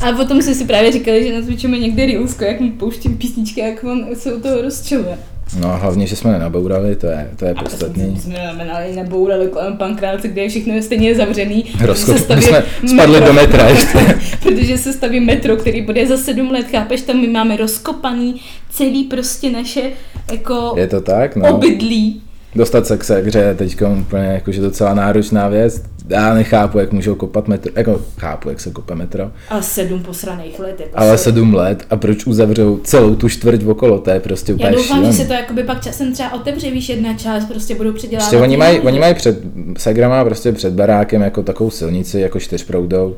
A 0.00 0.12
potom 0.16 0.42
jsme 0.42 0.54
si 0.54 0.64
právě 0.64 0.92
říkali, 0.92 1.24
že 1.26 1.34
natvičíme 1.34 1.78
někde 1.78 2.06
Reelsko, 2.06 2.44
jak 2.44 2.60
mu 2.60 2.70
pouštím 2.70 3.16
písničky, 3.16 3.60
jak 3.60 3.84
on 3.84 4.06
se 4.14 4.34
u 4.34 4.40
toho 4.40 4.62
rozčiluje. 4.62 5.18
No 5.60 5.78
hlavně, 5.80 6.06
že 6.06 6.16
jsme 6.16 6.32
nenabourali, 6.32 6.96
to 6.96 7.06
je, 7.06 7.30
to 7.36 7.44
je 7.44 7.50
A 7.52 7.62
podstatný. 7.62 8.02
jsme 8.20 8.20
znamenali, 8.20 8.92
nebourali 8.96 9.46
kolem 9.48 9.76
pankráce, 9.76 10.28
kde 10.28 10.42
je 10.42 10.48
všechno 10.48 10.82
stejně 10.82 11.14
zavřený. 11.14 11.64
Rozkop, 11.80 12.18
staví 12.18 12.42
jsme 12.42 12.64
spadli 12.94 13.12
metro. 13.20 13.26
do 13.26 13.32
metra 13.32 13.68
ještě. 13.68 13.98
Protože 14.42 14.78
se 14.78 14.92
staví 14.92 15.20
metro, 15.20 15.56
který 15.56 15.82
bude 15.82 16.06
za 16.06 16.16
sedm 16.16 16.50
let, 16.50 16.66
chápeš, 16.70 17.00
tam 17.02 17.20
my 17.20 17.28
máme 17.28 17.56
rozkopaný 17.56 18.40
celý 18.70 19.04
prostě 19.04 19.50
naše 19.50 19.82
jako 20.32 20.74
Je 20.76 20.86
to 20.88 21.00
tak, 21.00 21.36
no. 21.36 21.54
obydlí. 21.54 22.22
Dostat 22.54 22.86
se 22.86 22.96
k 22.98 23.34
je 23.34 23.54
teď 23.54 23.82
úplně 24.00 24.24
jakože 24.24 24.60
docela 24.60 24.94
náročná 24.94 25.48
věc. 25.48 25.82
Já 26.08 26.34
nechápu, 26.34 26.78
jak 26.78 26.92
můžou 26.92 27.14
kopat 27.14 27.48
metro, 27.48 27.72
jako 27.76 28.00
chápu, 28.18 28.48
jak 28.48 28.60
se 28.60 28.70
kope 28.70 28.94
metro, 28.94 29.30
A 29.48 29.62
sedm 29.62 30.02
posraných 30.02 30.58
let. 30.58 30.80
Jako 30.80 30.92
ale 30.98 31.18
jsou- 31.18 31.24
sedm 31.24 31.54
let 31.54 31.86
a 31.90 31.96
proč 31.96 32.26
uzavřou 32.26 32.78
celou 32.84 33.14
tu 33.14 33.28
čtvrť 33.28 33.64
okolo, 33.66 33.98
to 33.98 34.10
je 34.10 34.20
prostě 34.20 34.52
Já 34.52 34.56
úplně 34.56 34.70
doufám, 34.70 34.96
šílený. 34.96 35.16
že 35.16 35.22
se 35.22 35.28
to 35.28 35.32
jakoby 35.34 35.62
pak 35.64 35.82
časem 35.82 36.12
třeba 36.12 36.32
otevře, 36.32 36.70
víš, 36.70 36.88
jedna 36.88 37.14
část 37.14 37.44
prostě 37.44 37.74
budou 37.74 37.92
předělávat. 37.92 38.30
Prostě 38.30 38.42
oni 38.44 38.56
mají, 38.56 38.80
oni 38.80 38.98
mají 38.98 39.14
před, 39.14 39.38
Segra 39.78 40.08
má 40.08 40.24
prostě 40.24 40.52
před 40.52 40.72
barákem 40.72 41.22
jako 41.22 41.42
takovou 41.42 41.70
silnici, 41.70 42.20
jako 42.20 42.40
čtyřproudou 42.40 43.16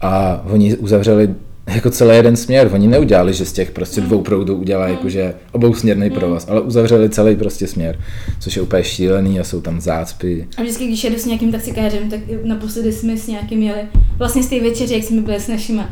a 0.00 0.42
oni 0.50 0.76
uzavřeli 0.76 1.34
jako 1.66 1.90
celý 1.90 2.16
jeden 2.16 2.36
směr. 2.36 2.70
Oni 2.72 2.88
neudělali, 2.88 3.34
že 3.34 3.44
z 3.44 3.52
těch 3.52 3.70
prostě 3.70 4.00
dvou 4.00 4.20
proudů 4.20 4.56
udělají 4.56 4.94
jakože 4.94 5.34
obousměrný 5.52 6.10
provaz, 6.10 6.48
ale 6.48 6.60
uzavřeli 6.60 7.10
celý 7.10 7.36
prostě 7.36 7.66
směr, 7.66 7.98
což 8.40 8.56
je 8.56 8.62
úplně 8.62 8.84
šílený 8.84 9.40
a 9.40 9.44
jsou 9.44 9.60
tam 9.60 9.80
zácpy. 9.80 10.48
A 10.56 10.62
vždycky, 10.62 10.86
když 10.86 11.04
jedu 11.04 11.16
s 11.16 11.26
nějakým 11.26 11.52
taxikářem, 11.52 12.10
tak 12.10 12.20
naposledy 12.44 12.92
jsme 12.92 13.16
s 13.16 13.26
nějakým 13.26 13.62
jeli, 13.62 13.80
vlastně 14.18 14.42
z 14.42 14.48
té 14.48 14.60
večeře, 14.60 14.94
jak 14.94 15.04
jsme 15.04 15.20
byli 15.20 15.40
s 15.40 15.48
našima. 15.48 15.90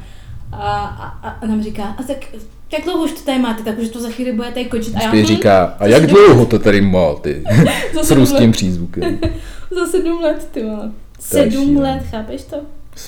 A, 0.53 0.87
a, 1.23 1.29
a 1.29 1.47
nám 1.47 1.63
říká, 1.63 1.85
a 1.85 2.03
tak 2.03 2.17
jak 2.73 2.85
dlouho 2.85 3.05
už 3.05 3.13
to 3.13 3.21
tady 3.21 3.39
máte, 3.39 3.63
tak 3.63 3.79
už 3.79 3.89
to 3.89 4.01
za 4.01 4.09
chvíli 4.09 4.33
budete 4.33 4.65
končit. 4.65 4.95
A 4.97 5.03
já, 5.03 5.11
hm, 5.13 5.25
říká, 5.25 5.65
a 5.79 5.87
jak 5.87 6.07
dlouho 6.07 6.47
to 6.47 6.59
tady 6.59 6.81
má, 6.81 7.15
ty? 7.15 7.43
S 8.03 8.11
ruským 8.11 8.53
přízvukem. 8.53 9.19
Za 9.71 9.87
sedm 9.87 10.21
let, 10.21 10.49
ty 10.53 10.63
vole. 10.63 10.91
Sedm 11.21 11.77
let, 11.77 12.03
chápeš 12.11 12.43
to? 12.43 12.57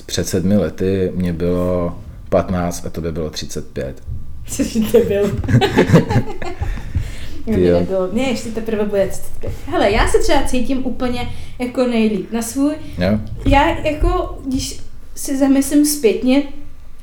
Před 0.05 0.27
sedmi 0.27 0.57
lety 0.57 1.11
mě 1.15 1.33
bylo 1.33 1.95
15 2.31 2.85
a 2.85 2.89
to 2.89 3.01
by 3.01 3.11
bylo 3.11 3.29
35. 3.29 4.03
Což 4.47 4.77
to 4.91 4.99
byl. 5.07 5.41
Nebylo, 7.47 8.09
ne, 8.11 8.21
ještě 8.21 8.49
teprve 8.49 8.85
bude 8.85 9.07
35. 9.07 9.53
Hele, 9.67 9.91
já 9.91 10.07
se 10.07 10.19
třeba 10.19 10.43
cítím 10.43 10.85
úplně 10.85 11.29
jako 11.59 11.87
nejlíp 11.87 12.31
na 12.31 12.41
svůj. 12.41 12.73
Jo? 12.97 13.19
Já 13.45 13.79
jako, 13.79 14.39
když 14.45 14.79
si 15.15 15.37
zamyslím 15.37 15.85
zpětně 15.85 16.43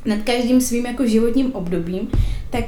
nad 0.05 0.19
každým 0.19 0.61
svým 0.61 0.87
jako 0.87 1.07
životním 1.07 1.53
obdobím, 1.53 2.09
tak 2.51 2.65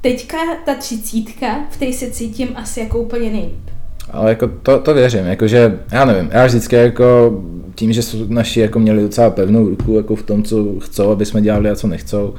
teďka 0.00 0.38
ta 0.66 0.74
třicítka, 0.74 1.64
v 1.70 1.76
té 1.76 1.92
se 1.92 2.10
cítím 2.10 2.48
asi 2.54 2.80
jako 2.80 2.98
úplně 2.98 3.30
nejlíp. 3.30 3.70
Ale 4.12 4.30
jako 4.30 4.50
to, 4.62 4.78
to 4.78 4.94
věřím, 4.94 5.26
jakože, 5.26 5.78
já 5.92 6.04
nevím, 6.04 6.30
já 6.32 6.46
vždycky 6.46 6.76
jako 6.76 7.40
tím, 7.74 7.92
že 7.92 8.02
jsou 8.02 8.18
naši 8.28 8.60
jako 8.60 8.78
měli 8.78 9.02
docela 9.02 9.30
pevnou 9.30 9.68
ruku 9.68 9.96
jako 9.96 10.16
v 10.16 10.22
tom, 10.22 10.42
co 10.42 10.66
chcou, 10.80 11.10
aby 11.10 11.26
jsme 11.26 11.40
dělali 11.42 11.70
a 11.70 11.76
co 11.76 11.86
nechcou, 11.86 12.34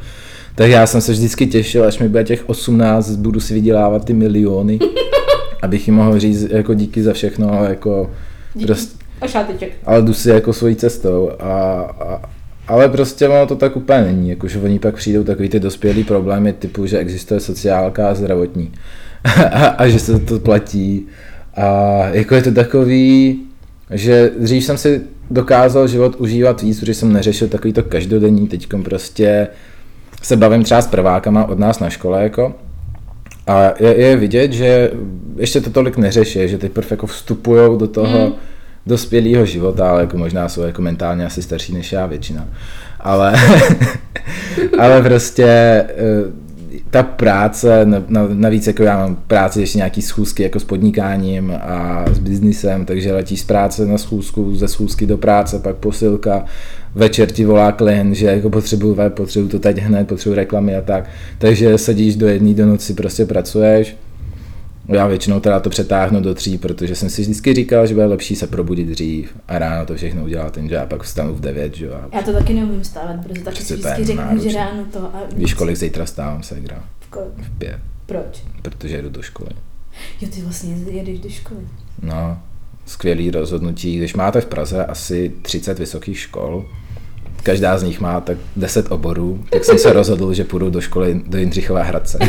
tak 0.55 0.69
já 0.69 0.87
jsem 0.87 1.01
se 1.01 1.11
vždycky 1.11 1.47
těšil, 1.47 1.83
až 1.83 1.99
mi 1.99 2.09
bude 2.09 2.23
těch 2.23 2.49
18, 2.49 3.09
budu 3.09 3.39
si 3.39 3.53
vydělávat 3.53 4.05
ty 4.05 4.13
miliony, 4.13 4.79
abych 5.61 5.87
jim 5.87 5.95
mohl 5.95 6.19
říct 6.19 6.47
jako 6.49 6.73
díky 6.73 7.03
za 7.03 7.13
všechno, 7.13 7.51
ale 7.53 7.69
jako 7.69 8.11
Díky. 8.53 8.65
prostě, 8.65 8.97
A 9.21 9.27
šáteček. 9.27 9.71
ale 9.85 10.01
jdu 10.01 10.13
si 10.13 10.29
jako 10.29 10.53
svojí 10.53 10.75
cestou 10.75 11.31
a, 11.39 11.79
a 11.99 12.21
ale 12.67 12.89
prostě 12.89 13.27
ono 13.27 13.45
to 13.47 13.55
tak 13.55 13.75
úplně 13.77 14.01
není, 14.01 14.29
jakože 14.29 14.59
oni 14.59 14.79
pak 14.79 14.95
přijdou 14.95 15.23
takový 15.23 15.49
ty 15.49 15.59
dospělý 15.59 16.03
problémy 16.03 16.53
typu, 16.53 16.85
že 16.85 16.97
existuje 16.97 17.39
sociálka 17.39 18.09
a 18.09 18.13
zdravotní 18.13 18.71
a, 19.51 19.65
a 19.67 19.87
že 19.87 19.99
se 19.99 20.19
to 20.19 20.39
platí 20.39 21.07
a 21.55 21.99
jako 22.11 22.35
je 22.35 22.41
to 22.41 22.51
takový, 22.51 23.39
že 23.91 24.31
dřív 24.39 24.65
jsem 24.65 24.77
si 24.77 25.01
dokázal 25.31 25.87
život 25.87 26.15
užívat 26.15 26.61
víc, 26.61 26.79
protože 26.79 26.93
jsem 26.93 27.13
neřešil 27.13 27.47
takový 27.47 27.73
to 27.73 27.83
každodenní, 27.83 28.47
teďkom 28.47 28.83
prostě 28.83 29.47
se 30.21 30.37
bavím 30.37 30.63
třeba 30.63 30.81
s 30.81 30.87
prvákama 30.87 31.45
od 31.45 31.59
nás 31.59 31.79
na 31.79 31.89
škole, 31.89 32.23
jako, 32.23 32.55
a 33.47 33.73
je, 33.79 34.01
je 34.01 34.17
vidět, 34.17 34.53
že 34.53 34.91
ještě 35.37 35.61
to 35.61 35.69
tolik 35.69 35.97
neřeší, 35.97 36.47
že 36.47 36.57
teprve 36.57 36.87
jako 36.91 37.07
vstupují 37.07 37.79
do 37.79 37.87
toho 37.87 38.27
mm. 38.27 38.33
dospělého 38.85 39.45
života, 39.45 39.89
ale 39.91 40.01
jako 40.01 40.17
možná 40.17 40.49
jsou 40.49 40.61
jako 40.61 40.81
mentálně 40.81 41.25
asi 41.25 41.41
starší 41.41 41.73
než 41.73 41.91
já 41.91 42.05
většina. 42.05 42.47
Ale, 42.99 43.33
ale 44.79 45.01
prostě 45.01 45.45
eh, 45.45 45.87
ta 46.93 47.03
práce, 47.03 47.87
navíc 48.33 48.67
jako 48.67 48.83
já 48.83 48.97
mám 48.97 49.15
práci 49.15 49.59
ještě 49.59 49.77
nějaký 49.77 50.01
schůzky 50.01 50.43
jako 50.43 50.59
s 50.59 50.63
podnikáním 50.63 51.53
a 51.61 52.05
s 52.11 52.19
biznisem, 52.19 52.85
takže 52.85 53.13
letíš 53.13 53.39
z 53.39 53.43
práce 53.43 53.85
na 53.85 53.97
schůzku, 53.97 54.55
ze 54.55 54.67
schůzky 54.67 55.05
do 55.05 55.17
práce, 55.17 55.59
pak 55.59 55.75
posilka, 55.75 56.45
večer 56.95 57.31
ti 57.31 57.45
volá 57.45 57.71
klient, 57.71 58.13
že 58.13 58.25
jako 58.25 58.49
potřebuju 58.49 58.93
web, 58.93 59.13
potřebuju 59.13 59.49
to 59.49 59.59
teď 59.59 59.77
hned, 59.77 60.07
potřebuju 60.07 60.35
reklamy 60.35 60.75
a 60.75 60.81
tak. 60.81 61.09
Takže 61.37 61.77
sedíš 61.77 62.15
do 62.15 62.27
jedné 62.27 62.53
do 62.53 62.65
noci, 62.65 62.93
prostě 62.93 63.25
pracuješ. 63.25 63.95
Já 64.87 65.07
většinou 65.07 65.39
teda 65.39 65.59
to 65.59 65.69
přetáhnu 65.69 66.21
do 66.21 66.35
tří, 66.35 66.57
protože 66.57 66.95
jsem 66.95 67.09
si 67.09 67.21
vždycky 67.21 67.53
říkal, 67.53 67.87
že 67.87 67.93
bude 67.93 68.05
lepší 68.05 68.35
se 68.35 68.47
probudit 68.47 68.87
dřív 68.87 69.33
a 69.47 69.59
ráno 69.59 69.85
to 69.85 69.95
všechno 69.95 70.23
udělat, 70.23 70.53
takže 70.53 70.75
já 70.75 70.85
pak 70.85 71.03
vstanu 71.03 71.33
v 71.33 71.39
9, 71.39 71.75
že 71.75 71.85
jo. 71.85 71.93
Já 72.11 72.21
to 72.21 72.33
taky 72.33 72.53
neumím 72.53 72.83
stávat, 72.83 73.15
protože 73.23 73.41
taky 73.41 73.63
si 73.63 73.73
vždycky 73.73 74.05
řeknu, 74.05 74.39
že 74.39 74.53
ráno 74.53 74.85
to 74.93 74.99
a... 74.99 75.21
Víš, 75.35 75.53
kolik 75.53 75.75
zítra 75.75 76.05
stávám 76.05 76.43
se 76.43 76.55
hra? 76.55 76.83
V 76.99 77.07
kolik? 77.07 77.33
V 77.37 77.57
pět. 77.57 77.79
Proč? 78.05 78.43
Protože 78.61 78.95
jedu 78.95 79.09
do 79.09 79.21
školy. 79.21 79.49
Jo, 80.21 80.29
ty 80.33 80.41
vlastně 80.41 80.75
jedeš 80.91 81.19
do 81.19 81.29
školy. 81.29 81.61
No, 82.01 82.39
skvělý 82.85 83.31
rozhodnutí. 83.31 83.97
Když 83.97 84.13
máte 84.13 84.41
v 84.41 84.45
Praze 84.45 84.85
asi 84.85 85.31
30 85.41 85.79
vysokých 85.79 86.19
škol, 86.19 86.65
každá 87.43 87.77
z 87.77 87.83
nich 87.83 87.99
má 87.99 88.21
tak 88.21 88.37
10 88.55 88.91
oborů, 88.91 89.43
tak 89.49 89.65
jsem 89.65 89.77
se 89.77 89.93
rozhodl, 89.93 90.33
že 90.33 90.43
půjdu 90.43 90.69
do 90.69 90.81
školy 90.81 91.21
do 91.27 91.37
Jindřichova 91.37 91.83
Hradce. 91.83 92.19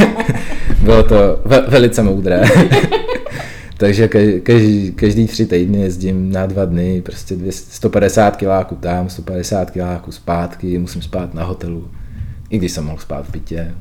Bylo 0.82 1.02
to 1.02 1.40
ve, 1.44 1.60
velice 1.60 2.02
moudré. 2.02 2.42
Takže 3.76 4.08
každý, 4.42 4.92
každý 4.92 5.26
tři 5.26 5.46
týdny 5.46 5.80
jezdím 5.80 6.32
na 6.32 6.46
dva 6.46 6.64
dny, 6.64 7.02
prostě 7.02 7.36
200, 7.36 7.72
150 7.72 8.36
kiláků 8.36 8.74
tam, 8.74 9.08
150 9.08 9.70
kiláků 9.70 10.12
zpátky, 10.12 10.78
musím 10.78 11.02
spát 11.02 11.34
na 11.34 11.44
hotelu, 11.44 11.88
i 12.50 12.58
když 12.58 12.72
jsem 12.72 12.84
mohl 12.84 12.98
spát 12.98 13.26
v 13.26 13.30
bytě 13.30 13.74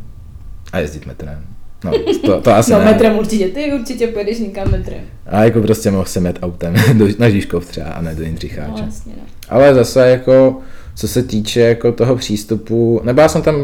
a 0.74 0.80
jezdit 0.80 1.06
metrem. 1.06 1.46
No, 1.84 1.92
to, 2.26 2.42
to 2.42 2.52
asi 2.54 2.72
no, 2.72 2.80
ne. 2.80 2.86
metrem 2.86 3.18
určitě, 3.18 3.48
ty 3.48 3.74
určitě 3.74 4.08
pojedeš 4.08 4.40
někam 4.40 4.72
metrem. 4.72 5.02
A 5.26 5.44
jako 5.44 5.62
prostě 5.62 5.92
mohl 5.92 6.06
jsem 6.06 6.26
jet 6.26 6.40
autem 6.42 6.76
do, 6.94 7.08
na 7.20 7.30
Žižkov 7.30 7.66
třeba 7.66 7.90
a 7.90 8.02
ne 8.02 8.16
do 8.16 8.24
Jindřicháče. 8.24 8.72
No, 8.72 8.78
vlastně, 8.78 9.14
no. 9.18 9.24
Ale 9.50 9.74
zase 9.74 10.10
jako, 10.10 10.58
co 10.96 11.08
se 11.08 11.24
týče 11.24 11.60
jako 11.60 11.92
toho 11.92 12.16
přístupu, 12.16 13.02
nebo 13.04 13.22
já 13.22 13.28
jsem 13.30 13.42
tam 13.42 13.56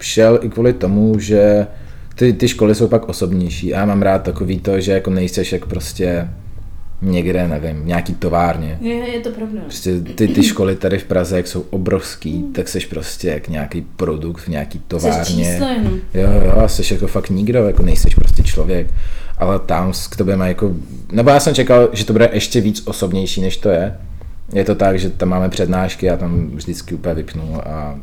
šel 0.00 0.38
i 0.42 0.48
kvůli 0.48 0.72
tomu, 0.72 1.18
že 1.18 1.66
ty, 2.14 2.32
ty 2.32 2.48
školy 2.48 2.74
jsou 2.74 2.88
pak 2.88 3.08
osobnější 3.08 3.74
a 3.74 3.78
já 3.78 3.86
mám 3.86 4.02
rád 4.02 4.22
takový 4.22 4.60
to, 4.60 4.80
že 4.80 4.92
jako 4.92 5.10
nejseš 5.10 5.52
jak 5.52 5.66
prostě 5.66 6.28
někde, 7.02 7.48
nevím, 7.48 7.86
nějaký 7.86 8.14
továrně. 8.14 8.78
Je, 8.80 8.94
je 8.94 9.20
to 9.20 9.30
pravda. 9.30 9.60
Prostě 9.60 10.00
ty, 10.00 10.28
ty 10.28 10.42
školy 10.42 10.76
tady 10.76 10.98
v 10.98 11.04
Praze, 11.04 11.36
jak 11.36 11.46
jsou 11.46 11.64
obrovský, 11.70 12.44
tak 12.54 12.68
seš 12.68 12.86
prostě 12.86 13.28
jak 13.28 13.48
nějaký 13.48 13.80
produkt 13.96 14.40
v 14.40 14.48
nějaký 14.48 14.80
továrně. 14.88 15.24
Jsi 15.24 15.32
číslo 15.32 15.66
jenom. 15.66 15.92
Jo, 16.14 16.28
jo, 16.44 16.52
a 16.64 16.68
seš 16.68 16.90
jako 16.90 17.06
fakt 17.06 17.30
nikdo, 17.30 17.66
jako 17.66 17.82
nejseš 17.82 18.14
prostě 18.14 18.42
člověk. 18.42 18.86
Ale 19.38 19.58
tam 19.58 19.92
k 20.10 20.16
tobě 20.16 20.36
má 20.36 20.46
jako, 20.46 20.74
nebo 21.12 21.30
já 21.30 21.40
jsem 21.40 21.54
čekal, 21.54 21.88
že 21.92 22.04
to 22.04 22.12
bude 22.12 22.30
ještě 22.32 22.60
víc 22.60 22.82
osobnější, 22.86 23.40
než 23.40 23.56
to 23.56 23.68
je. 23.68 23.94
Je 24.54 24.64
to 24.64 24.74
tak, 24.74 24.98
že 24.98 25.10
tam 25.10 25.28
máme 25.28 25.48
přednášky, 25.48 26.06
já 26.06 26.16
tam 26.16 26.50
vždycky 26.54 26.94
úplně 26.94 27.14
vypnu 27.14 27.68
a 27.68 27.98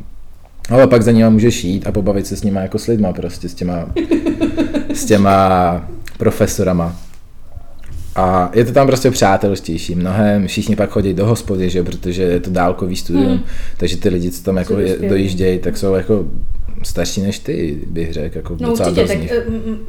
ale 0.70 0.86
pak 0.86 1.02
za 1.02 1.12
nima 1.12 1.30
můžeš 1.30 1.64
jít 1.64 1.86
a 1.86 1.92
pobavit 1.92 2.26
se 2.26 2.36
s 2.36 2.42
nima 2.42 2.60
jako 2.60 2.78
s 2.78 2.86
lidma, 2.86 3.12
prostě 3.12 3.48
s 3.48 3.54
těma, 3.54 3.92
s 4.94 5.04
těma 5.04 5.88
profesorama. 6.18 6.96
A 8.16 8.50
je 8.54 8.64
to 8.64 8.72
tam 8.72 8.86
prostě 8.86 9.10
přátelštější 9.10 9.94
mnohem, 9.94 10.46
všichni 10.46 10.76
pak 10.76 10.90
chodí 10.90 11.14
do 11.14 11.26
hospody, 11.26 11.70
že 11.70 11.82
protože 11.82 12.22
je 12.22 12.40
to 12.40 12.50
dálkový 12.50 12.96
studium, 12.96 13.28
hmm. 13.28 13.42
takže 13.76 13.96
ty 13.96 14.08
lidi, 14.08 14.30
co 14.30 14.42
tam 14.42 14.56
jako 14.56 14.76
dojíždějí, 15.08 15.58
tak 15.58 15.76
jsou 15.76 15.94
jako 15.94 16.24
starší 16.84 17.22
než 17.22 17.38
ty, 17.38 17.78
bych 17.86 18.12
řekl. 18.12 18.38
Jako 18.38 18.56
no 18.60 18.72
určitě, 18.72 19.06
tak 19.06 19.16
eh, 19.30 19.44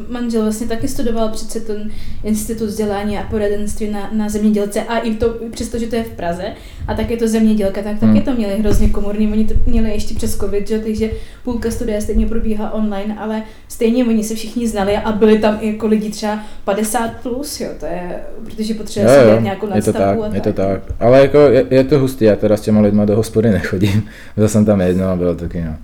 manžel 0.09 0.41
vlastně 0.41 0.67
taky 0.67 0.87
studoval 0.87 1.29
přece 1.29 1.59
ten 1.59 1.91
institut 2.23 2.65
vzdělání 2.65 3.17
a 3.17 3.23
poradenství 3.23 3.89
na, 3.89 4.09
na 4.13 4.29
zemědělce 4.29 4.81
a 4.81 4.97
i 4.97 5.15
to, 5.15 5.35
přesto, 5.51 5.79
že 5.79 5.87
to 5.87 5.95
je 5.95 6.03
v 6.03 6.09
Praze 6.09 6.45
a 6.87 6.93
tak 6.93 7.09
je 7.09 7.17
to 7.17 7.27
zemědělka, 7.27 7.81
tak 7.81 7.99
taky 7.99 8.05
hmm. 8.05 8.21
to 8.21 8.33
měli 8.33 8.59
hrozně 8.59 8.89
komorní, 8.89 9.31
oni 9.31 9.45
to 9.45 9.53
měli 9.65 9.91
ještě 9.91 10.15
přes 10.15 10.37
covid, 10.37 10.67
že? 10.67 10.79
takže 10.79 11.09
půlka 11.43 11.71
studia 11.71 12.01
stejně 12.01 12.27
probíhá 12.27 12.73
online, 12.73 13.15
ale 13.19 13.43
stejně 13.67 14.05
oni 14.05 14.23
se 14.23 14.35
všichni 14.35 14.67
znali 14.67 14.97
a 14.97 15.11
byli 15.11 15.39
tam 15.39 15.57
i 15.61 15.67
jako 15.67 15.87
lidi 15.87 16.09
třeba 16.09 16.39
50 16.63 17.11
plus, 17.23 17.59
jo, 17.59 17.69
to 17.79 17.85
je, 17.85 18.19
protože 18.45 18.73
potřebuje 18.73 19.37
si 19.37 19.43
nějakou 19.43 19.67
nadstavbu 19.67 20.23
je 20.23 20.29
to 20.29 20.29
tak, 20.29 20.33
Je 20.33 20.41
to 20.41 20.53
tak, 20.53 20.81
ale 20.99 21.21
jako 21.21 21.37
je, 21.37 21.65
je 21.69 21.83
to 21.83 21.99
hustý, 21.99 22.25
já 22.25 22.35
teda 22.35 22.57
s 22.57 22.61
těma 22.61 22.81
lidma 22.81 23.05
do 23.05 23.15
hospody 23.15 23.49
nechodím, 23.51 24.03
byl 24.35 24.49
jsem 24.49 24.65
tam 24.65 24.81
jedno 24.81 25.05
a 25.05 25.15
bylo 25.15 25.35
taky, 25.35 25.61
no. 25.61 25.75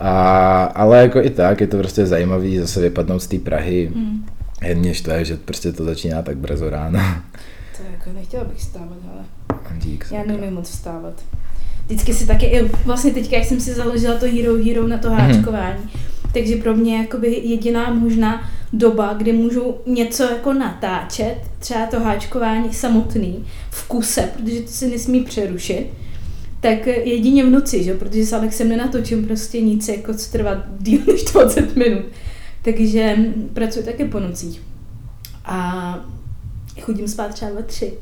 A, 0.00 0.64
ale 0.64 1.02
jako 1.02 1.22
i 1.22 1.30
tak, 1.30 1.60
je 1.60 1.66
to 1.66 1.76
prostě 1.76 2.06
zajímavý 2.06 2.58
zase 2.58 2.80
vypadnout 2.80 3.22
z 3.22 3.26
té 3.26 3.38
Prahy. 3.38 3.90
Mm. 3.94 4.26
Jedně 4.62 4.94
štve, 4.94 5.24
že 5.24 5.36
prostě 5.36 5.72
to 5.72 5.84
začíná 5.84 6.22
tak 6.22 6.36
brzo 6.36 6.70
ráno. 6.70 7.00
To 7.76 7.82
jako 7.92 8.10
nechtěla 8.18 8.44
bych 8.44 8.62
stávat, 8.62 8.98
ale 9.12 9.24
Dík, 9.78 10.06
já 10.10 10.24
nevím 10.24 10.54
moc 10.54 10.70
vstávat. 10.70 11.14
Vždycky 11.84 12.14
si 12.14 12.26
taky, 12.26 12.70
vlastně 12.84 13.12
teďka, 13.12 13.36
jak 13.36 13.44
jsem 13.44 13.60
si 13.60 13.74
založila 13.74 14.14
to 14.14 14.26
Hero 14.26 14.64
Hero 14.64 14.88
na 14.88 14.98
to 14.98 15.10
mhm. 15.10 15.18
háčkování, 15.18 15.82
mm. 15.82 16.00
takže 16.32 16.56
pro 16.56 16.74
mě 16.74 16.98
jakoby 16.98 17.40
jediná 17.44 17.94
možná 17.94 18.50
doba, 18.72 19.12
kdy 19.12 19.32
můžu 19.32 19.74
něco 19.86 20.22
jako 20.22 20.52
natáčet, 20.52 21.36
třeba 21.58 21.86
to 21.86 22.00
háčkování 22.00 22.72
samotný, 22.72 23.44
v 23.70 23.88
kuse, 23.88 24.28
protože 24.36 24.60
to 24.60 24.68
se 24.68 24.86
nesmí 24.86 25.24
přerušit, 25.24 25.86
tak 26.64 26.86
jedině 26.86 27.44
v 27.44 27.50
noci, 27.50 27.84
že? 27.84 27.94
protože 27.94 28.26
s 28.26 28.32
Alexem 28.32 28.68
nenatočím 28.68 29.24
prostě 29.24 29.60
nic, 29.60 29.88
jako 29.88 30.14
co 30.14 30.32
trvá 30.32 30.64
díl 30.78 31.00
než 31.06 31.24
20 31.24 31.76
minut. 31.76 32.04
Takže 32.62 33.16
pracuji 33.52 33.84
také 33.84 34.04
po 34.04 34.20
nocích. 34.20 34.62
A 35.44 35.98
chodím 36.80 37.08
spát 37.08 37.34
třeba 37.34 37.50
ve 37.54 37.62
tři. 37.62 37.92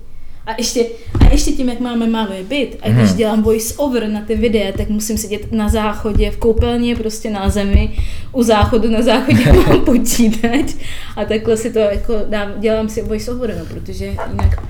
A 0.46 0.50
ještě, 0.58 0.86
a 1.20 1.32
ještě 1.32 1.52
tím, 1.52 1.68
jak 1.68 1.80
máme 1.80 2.06
malý 2.06 2.42
byt, 2.48 2.78
a 2.82 2.88
když 2.88 3.08
hmm. 3.08 3.16
dělám 3.16 3.42
voice 3.42 3.74
over 3.76 4.08
na 4.08 4.20
ty 4.20 4.36
videa, 4.36 4.72
tak 4.72 4.88
musím 4.88 5.18
sedět 5.18 5.52
na 5.52 5.68
záchodě, 5.68 6.30
v 6.30 6.36
koupelně, 6.36 6.96
prostě 6.96 7.30
na 7.30 7.48
zemi, 7.48 7.96
u 8.32 8.42
záchodu, 8.42 8.90
na 8.90 9.02
záchodě 9.02 9.52
mám 9.52 9.84
počítač 9.84 10.74
a 11.16 11.24
takhle 11.24 11.56
si 11.56 11.72
to 11.72 11.78
jako 11.78 12.14
dám, 12.28 12.52
dělám 12.58 12.88
si 12.88 13.02
voice 13.02 13.32
over, 13.32 13.56
no, 13.58 13.74
protože 13.74 14.04
jinak 14.04 14.62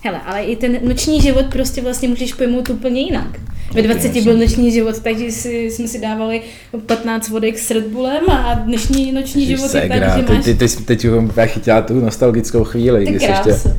Hele, 0.00 0.20
ale 0.26 0.42
i 0.42 0.56
ten 0.56 0.78
noční 0.82 1.20
život 1.20 1.46
prostě 1.46 1.82
vlastně 1.82 2.08
můžeš 2.08 2.34
pojmout 2.34 2.70
úplně 2.70 3.00
jinak. 3.00 3.40
Ve 3.74 3.82
20 3.82 4.12
byl 4.24 4.36
noční 4.36 4.72
život, 4.72 5.00
takže 5.02 5.32
si, 5.32 5.70
jsme 5.70 5.88
si 5.88 6.00
dávali 6.00 6.42
15 6.86 7.28
vodek 7.28 7.58
s 7.58 7.70
Red 7.70 7.86
Bullem 7.86 8.30
a 8.30 8.54
dnešní 8.54 9.12
noční 9.12 9.46
život 9.46 9.74
je 9.74 9.88
tak, 9.88 10.02
že 10.16 10.34
máš... 10.34 10.44
Ty, 10.44 10.54
ty, 10.54 10.66
ty, 10.66 10.84
teď 10.84 10.86
teď 10.86 11.06
chytila 11.46 11.82
tu 11.82 12.00
nostalgickou 12.00 12.64
chvíli. 12.64 13.06
Ty 13.06 13.12
krás. 13.12 13.46
Ještě, 13.46 13.70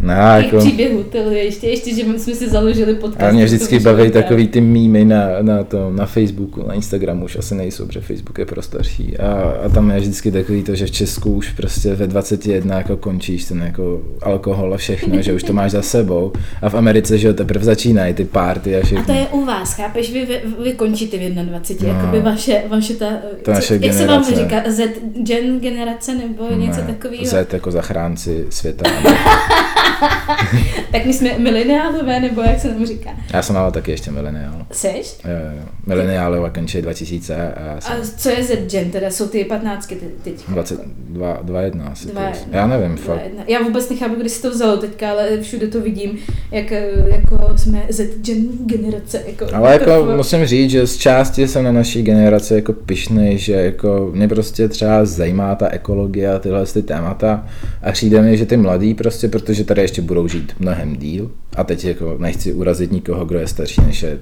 No, 0.00 0.14
Těch 0.36 0.44
jako, 0.44 0.58
příběhů, 0.58 1.02
to 1.02 1.16
je 1.16 1.44
ještě, 1.44 1.66
ještě, 1.68 1.94
že 1.94 2.02
jsme 2.02 2.18
si 2.34 2.48
založili 2.48 2.94
podcast. 2.94 3.22
a 3.22 3.32
mě 3.32 3.44
vždycky 3.44 3.78
baví 3.78 4.10
takový 4.10 4.48
ty 4.48 4.60
mýmy 4.60 5.04
na, 5.04 5.26
na, 5.42 5.64
to, 5.64 5.90
na 5.90 6.06
Facebooku, 6.06 6.64
na 6.68 6.74
Instagramu 6.74 7.24
už 7.24 7.36
asi 7.36 7.54
nejsou, 7.54 7.86
protože 7.86 8.00
Facebook 8.00 8.38
je 8.38 8.46
pro 8.46 8.62
starší. 8.62 9.16
A, 9.18 9.32
a 9.64 9.68
tam 9.68 9.90
je 9.90 10.00
vždycky 10.00 10.32
takový 10.32 10.62
to, 10.62 10.74
že 10.74 10.86
v 10.86 10.90
Česku 10.90 11.32
už 11.32 11.50
prostě 11.52 11.94
ve 11.94 12.06
21 12.06 12.78
jako 12.78 12.96
končíš 12.96 13.44
ten 13.44 13.62
jako 13.62 14.00
alkohol 14.22 14.74
a 14.74 14.76
všechno, 14.76 15.22
že 15.22 15.32
už 15.32 15.42
to 15.42 15.52
máš 15.52 15.70
za 15.70 15.82
sebou. 15.82 16.32
A 16.62 16.68
v 16.68 16.74
Americe, 16.74 17.18
že 17.18 17.26
jo, 17.28 17.34
teprve 17.34 17.64
začínají 17.64 18.14
ty 18.14 18.24
party 18.24 18.76
a 18.76 18.80
A 18.80 18.84
všechno. 18.84 19.04
to 19.04 19.12
je 19.12 19.26
u 19.32 19.44
vás, 19.44 19.74
chápeš? 19.74 20.12
Vy, 20.12 20.24
vy, 20.26 20.40
vy 20.64 20.72
končíte 20.72 21.16
v 21.18 21.20
21, 21.34 21.92
No. 21.94 22.00
jakoby 22.00 22.20
vaše, 22.20 22.62
vaše 22.70 22.94
ta, 22.94 23.06
To 23.42 23.50
naše 23.52 23.78
jak 23.82 23.94
se 23.94 24.06
vám 24.06 24.22
generace. 24.24 24.34
říká, 24.34 24.62
Z 24.70 24.88
gen 25.22 25.60
generace 25.60 26.14
nebo 26.14 26.44
něco 26.56 26.80
Ne, 26.80 26.86
takového? 26.86 27.24
Z 27.24 27.46
jako 27.52 27.70
zachránci 27.70 28.46
světa. 28.50 28.90
Tak 30.92 31.04
my 31.06 31.12
jsme 31.12 31.38
mileniálové, 31.38 32.20
nebo 32.20 32.40
jak 32.40 32.60
se 32.60 32.68
nám 32.74 32.86
říká? 32.86 33.10
Já 33.32 33.42
jsem 33.42 33.56
ale 33.56 33.72
taky 33.72 33.90
ještě 33.90 34.10
mileniál. 34.10 34.66
Seš? 34.72 35.16
Jo, 35.24 35.30
jo, 35.30 35.56
jo. 35.56 35.62
Mileniálové 35.86 36.50
končí 36.50 36.82
2000 36.82 37.34
a 37.36 37.62
já 37.66 37.74
A 37.76 37.80
jsem 37.80 38.14
co 38.18 38.28
je 38.30 38.44
Z 38.44 38.56
gen, 38.70 38.90
teda 38.90 39.10
jsou 39.10 39.28
ty 39.28 39.44
15 39.44 39.86
te- 39.86 39.94
teď? 40.24 40.34
22, 40.48 41.38
21 41.42 41.86
asi. 41.86 42.08
Dva- 42.08 42.20
plus. 42.30 42.46
Já 42.52 42.66
nevím, 42.66 42.94
dva 42.96 43.04
fakt. 43.14 43.24
jedna. 43.24 43.42
Já 43.48 43.62
vůbec 43.62 43.90
nechápu, 43.90 44.14
kdy 44.14 44.28
si 44.28 44.42
to 44.42 44.50
vzalo 44.50 44.76
teďka, 44.76 45.10
ale 45.10 45.40
všude 45.40 45.66
to 45.66 45.80
vidím, 45.80 46.18
jak 46.50 46.72
eh, 46.72 46.90
jako 47.10 47.58
jsme 47.58 47.82
Z 47.88 48.00
gen 48.22 48.48
generace. 48.66 49.22
Jako, 49.26 49.46
Ale 49.54 49.72
jako 49.72 49.84
to- 50.06 50.16
musím 50.16 50.46
říct, 50.46 50.70
že 50.70 50.86
z 50.86 50.96
části 50.96 51.48
jsem 51.48 51.64
na 51.64 51.72
naší 51.72 52.02
generaci 52.02 52.54
jako 52.54 52.72
pišnej, 52.72 53.38
že 53.38 53.52
jako 53.52 54.10
mě 54.14 54.28
prostě 54.28 54.68
třeba 54.68 55.04
zajímá 55.04 55.54
ta 55.54 55.68
ekologie 55.68 56.32
a 56.34 56.38
tyhle 56.38 56.66
ty 56.66 56.82
témata 56.82 57.46
a 57.82 57.92
přijde 57.92 58.22
mi, 58.22 58.36
že 58.36 58.46
ty 58.46 58.56
mladí 58.56 58.94
prostě, 58.94 59.28
protože 59.28 59.64
tady 59.64 59.87
ještě 59.88 60.02
budou 60.02 60.28
žít 60.28 60.52
mnohem 60.58 60.96
díl 60.96 61.30
a 61.56 61.64
teď 61.64 61.84
jako 61.84 62.16
nechci 62.18 62.52
urazit 62.52 62.92
nikoho, 62.92 63.24
kdo 63.24 63.38
je 63.38 63.46
starší 63.46 63.80
než 63.80 64.02
je 64.02 64.18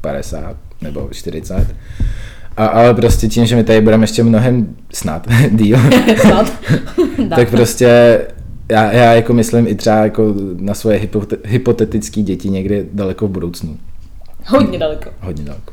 50 0.00 0.56
nebo 0.82 1.08
40, 1.12 1.66
a, 2.56 2.66
ale 2.66 2.94
prostě 2.94 3.28
tím, 3.28 3.46
že 3.46 3.56
my 3.56 3.64
tady 3.64 3.80
budeme 3.80 4.04
ještě 4.04 4.24
mnohem 4.24 4.76
snad 4.92 5.26
díl, 5.50 5.78
tak 7.36 7.50
prostě 7.50 8.20
já, 8.70 8.92
já 8.92 9.14
jako 9.14 9.32
myslím 9.32 9.66
i 9.66 9.74
třeba 9.74 9.96
jako 9.96 10.34
na 10.56 10.74
svoje 10.74 10.98
hypote- 10.98 11.38
hypotetické 11.44 12.22
děti 12.22 12.50
někdy 12.50 12.86
daleko 12.92 13.26
v 13.26 13.30
budoucnu. 13.30 13.76
Hodně 14.46 14.78
daleko. 14.78 15.10
Hodně 15.20 15.44
daleko. 15.44 15.72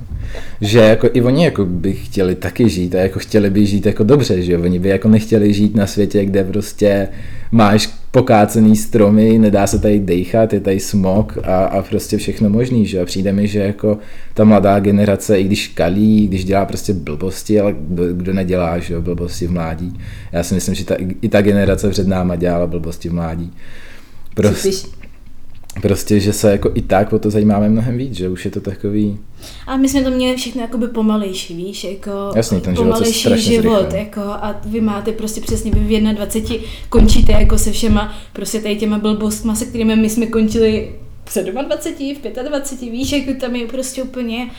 Že 0.62 0.80
jako 0.80 1.10
i 1.14 1.22
oni 1.22 1.46
jako 1.46 1.66
by 1.66 1.94
chtěli 1.94 2.36
taky 2.36 2.70
žít 2.70 2.96
a 2.96 3.00
jako 3.00 3.20
chtěli 3.20 3.50
by 3.50 3.66
žít 3.66 3.86
jako 3.86 4.04
dobře, 4.04 4.42
že 4.42 4.52
jo? 4.54 4.62
Oni 4.62 4.80
by 4.80 4.90
jako 4.90 5.08
nechtěli 5.08 5.54
žít 5.54 5.76
na 5.76 5.88
světě, 5.88 6.26
kde 6.26 6.44
prostě 6.44 7.08
máš 7.52 7.90
pokácený 8.12 8.76
stromy, 8.76 9.38
nedá 9.38 9.68
se 9.68 9.80
tady 9.80 10.00
dejchat, 10.00 10.54
je 10.54 10.60
tady 10.60 10.80
smog 10.80 11.38
a, 11.44 11.66
a 11.66 11.82
prostě 11.82 12.18
všechno 12.18 12.50
možný, 12.50 12.86
že 12.86 12.98
jo? 12.98 13.06
Přijde 13.06 13.34
mi, 13.34 13.48
že 13.48 13.60
jako 13.60 13.98
ta 14.34 14.44
mladá 14.44 14.80
generace, 14.80 15.40
i 15.40 15.44
když 15.44 15.68
kalí, 15.68 16.28
když 16.28 16.46
dělá 16.46 16.66
prostě 16.66 16.94
blbosti, 16.94 17.60
ale 17.60 17.76
kdo, 17.80 18.14
kdo 18.14 18.34
nedělá, 18.34 18.80
že 18.80 18.94
jo, 18.94 19.02
blbosti 19.02 19.48
v 19.48 19.52
mládí. 19.52 20.00
Já 20.32 20.44
si 20.44 20.56
myslím, 20.56 20.76
že 20.76 20.86
ta, 20.86 20.96
i 21.22 21.30
ta 21.30 21.42
generace 21.42 21.90
před 21.90 22.08
náma 22.08 22.36
dělala 22.36 22.68
blbosti 22.68 23.10
v 23.10 23.14
mládí. 23.14 23.52
Prostě? 24.34 25.03
Prostě, 25.82 26.20
že 26.20 26.34
se 26.34 26.52
jako 26.52 26.72
i 26.76 26.82
tak 26.82 27.14
o 27.14 27.20
to 27.20 27.30
zajímáme 27.30 27.70
mnohem 27.70 27.98
víc, 27.98 28.14
že 28.14 28.30
už 28.30 28.46
je 28.46 28.52
to 28.52 28.62
takový, 28.62 29.20
A 29.68 29.78
my 29.78 29.90
jsme 29.90 30.04
to 30.04 30.12
měli 30.12 30.36
všechno 30.36 30.62
jakoby 30.62 30.88
pomalejší, 30.88 31.56
víš, 31.56 31.84
jako 31.84 32.12
Jasný, 32.36 32.62
ten 32.62 32.76
život 32.76 32.86
pomalejší 32.86 33.38
život, 33.38 33.94
jako 33.94 34.22
a 34.22 34.62
vy 34.66 34.82
máte 34.82 35.12
prostě 35.12 35.42
přesně, 35.42 35.72
vy 35.72 36.00
v 36.00 36.14
21 36.14 36.68
končíte 36.90 37.32
jako 37.32 37.58
se 37.58 37.72
všema 37.72 38.14
prostě 38.34 38.60
tady 38.60 38.76
těma 38.76 39.00
blbostma, 39.00 39.56
se 39.56 39.66
kterými 39.66 39.96
my 39.96 40.10
jsme 40.10 40.26
končili 40.26 40.96
v 41.26 41.38
27, 41.66 42.16
v 42.16 42.50
25, 42.50 42.92
víš, 42.92 43.12
jako 43.12 43.40
tam 43.40 43.56
je 43.56 43.68
prostě 43.68 44.04
úplně, 44.04 44.50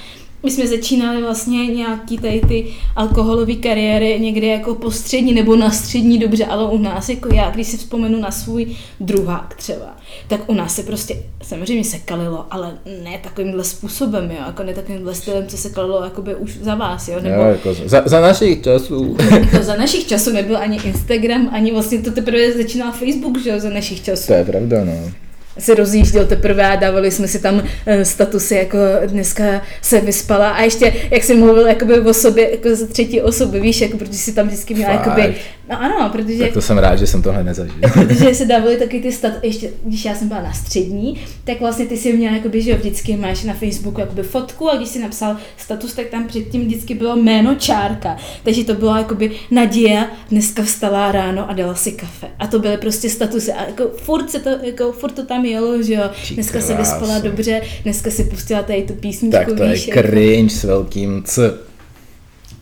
my 0.44 0.50
jsme 0.50 0.66
začínali 0.66 1.22
vlastně 1.22 1.66
nějaký 1.66 2.18
tady 2.18 2.40
ty 2.48 2.66
alkoholové 2.96 3.54
kariéry 3.54 4.20
někde 4.20 4.46
jako 4.46 4.74
po 4.74 4.90
střední 4.90 5.32
nebo 5.32 5.56
na 5.56 5.70
střední 5.70 6.18
dobře, 6.18 6.44
ale 6.44 6.70
u 6.70 6.78
nás, 6.78 7.08
jako 7.08 7.34
já, 7.34 7.50
když 7.50 7.66
si 7.66 7.76
vzpomenu 7.76 8.20
na 8.20 8.30
svůj 8.30 8.66
druhák 9.00 9.54
třeba, 9.54 9.96
tak 10.28 10.50
u 10.50 10.54
nás 10.54 10.74
se 10.74 10.82
prostě, 10.82 11.16
samozřejmě 11.42 11.84
se 11.84 11.98
kalilo, 11.98 12.46
ale 12.50 12.78
ne 13.04 13.18
takovýmhle 13.22 13.64
způsobem, 13.64 14.30
jo, 14.30 14.36
jako 14.46 14.62
ne 14.62 14.74
takovýmhle 14.74 15.14
stylem, 15.14 15.46
co 15.46 15.56
se 15.56 15.70
kalilo 15.70 16.04
jakoby 16.04 16.34
už 16.34 16.56
za 16.56 16.74
vás, 16.74 17.08
jo, 17.08 17.20
nebo 17.20 17.34
Jo, 17.34 17.46
jako 17.48 17.74
za, 17.74 18.02
za 18.06 18.20
našich 18.20 18.62
časů. 18.62 19.16
jako 19.30 19.56
za 19.62 19.76
našich 19.76 20.06
časů 20.06 20.32
nebyl 20.32 20.56
ani 20.58 20.76
Instagram, 20.84 21.48
ani 21.52 21.72
vlastně 21.72 21.98
to 21.98 22.10
teprve 22.10 22.52
začínal 22.52 22.92
Facebook, 22.92 23.38
že 23.42 23.50
jo, 23.50 23.60
za 23.60 23.70
našich 23.70 24.04
časů 24.04 24.26
To 24.26 24.32
je 24.32 24.44
pravda, 24.44 24.84
no. 24.84 25.23
Se 25.58 25.74
rozjížděl 25.74 26.26
teprve 26.26 26.66
a 26.66 26.76
dávali 26.76 27.10
jsme 27.10 27.28
si 27.28 27.38
tam 27.38 27.62
eh, 27.86 28.04
statusy, 28.04 28.54
jako 28.54 28.78
dneska 29.06 29.62
se 29.82 30.00
vyspala 30.00 30.50
a 30.50 30.62
ještě, 30.62 30.92
jak 31.10 31.24
jsi 31.24 31.34
mluvil 31.34 31.66
jakoby 31.66 32.00
o 32.00 32.14
sobě, 32.14 32.50
jako 32.50 32.76
ze 32.76 32.86
třetí 32.86 33.20
osoby, 33.20 33.60
víš, 33.60 33.80
jako 33.80 33.98
protože 33.98 34.18
si 34.18 34.32
tam 34.32 34.46
vždycky 34.46 34.74
měla 34.74 34.92
Fakt? 34.92 35.06
jakoby, 35.06 35.34
no 35.70 35.82
ano, 35.82 36.10
protože 36.12 36.38
Tak 36.38 36.52
to 36.52 36.60
jsem 36.60 36.78
rád, 36.78 36.96
že 36.96 37.06
jsem 37.06 37.22
tohle 37.22 37.44
nezažil. 37.44 37.74
protože 37.92 38.34
se 38.34 38.44
dávali 38.44 38.76
taky 38.76 39.00
ty 39.00 39.12
stat, 39.12 39.32
ještě 39.42 39.70
když 39.84 40.04
já 40.04 40.14
jsem 40.14 40.28
byla 40.28 40.42
na 40.42 40.52
střední, 40.52 41.20
tak 41.44 41.60
vlastně 41.60 41.86
ty 41.86 41.96
si 41.96 42.12
měla, 42.12 42.36
jakoby, 42.36 42.62
že 42.62 42.70
jo, 42.70 42.76
vždycky 42.76 43.16
máš 43.16 43.44
na 43.44 43.54
Facebooku 43.54 44.00
jakoby 44.00 44.22
fotku 44.22 44.70
a 44.70 44.76
když 44.76 44.88
si 44.88 44.98
napsal 44.98 45.36
status, 45.56 45.94
tak 45.94 46.06
tam 46.06 46.26
předtím 46.26 46.66
vždycky 46.66 46.94
bylo 46.94 47.16
jméno 47.16 47.54
čárka. 47.54 48.16
Takže 48.44 48.64
to 48.64 48.74
bylo 48.74 48.96
jakoby 48.96 49.30
Nadia 49.50 50.06
dneska 50.30 50.62
vstala 50.62 51.12
ráno 51.12 51.50
a 51.50 51.52
dala 51.52 51.74
si 51.74 51.92
kafe. 51.92 52.26
A 52.38 52.46
to 52.46 52.58
byly 52.58 52.76
prostě 52.76 53.10
statusy 53.10 53.52
a 53.52 53.66
jako 53.66 53.90
furt, 53.96 54.30
se 54.30 54.38
to, 54.38 54.48
jako 54.48 54.92
furt 54.92 55.12
to 55.12 55.26
tam 55.26 55.43
jelo, 55.44 55.82
že 55.82 55.94
jo, 55.94 56.02
dneska 56.34 56.60
se 56.60 56.74
vyspala 56.74 57.18
dobře, 57.18 57.60
dneska 57.82 58.10
si 58.10 58.24
pustila 58.24 58.62
tady 58.62 58.82
tu 58.82 58.92
písničku, 58.92 59.38
Tak 59.44 59.56
to 59.56 59.62
je 59.62 59.72
víš, 59.72 59.88
jako. 59.88 60.00
cringe 60.08 60.54
s 60.54 60.64
velkým 60.64 61.22
C. 61.26 61.54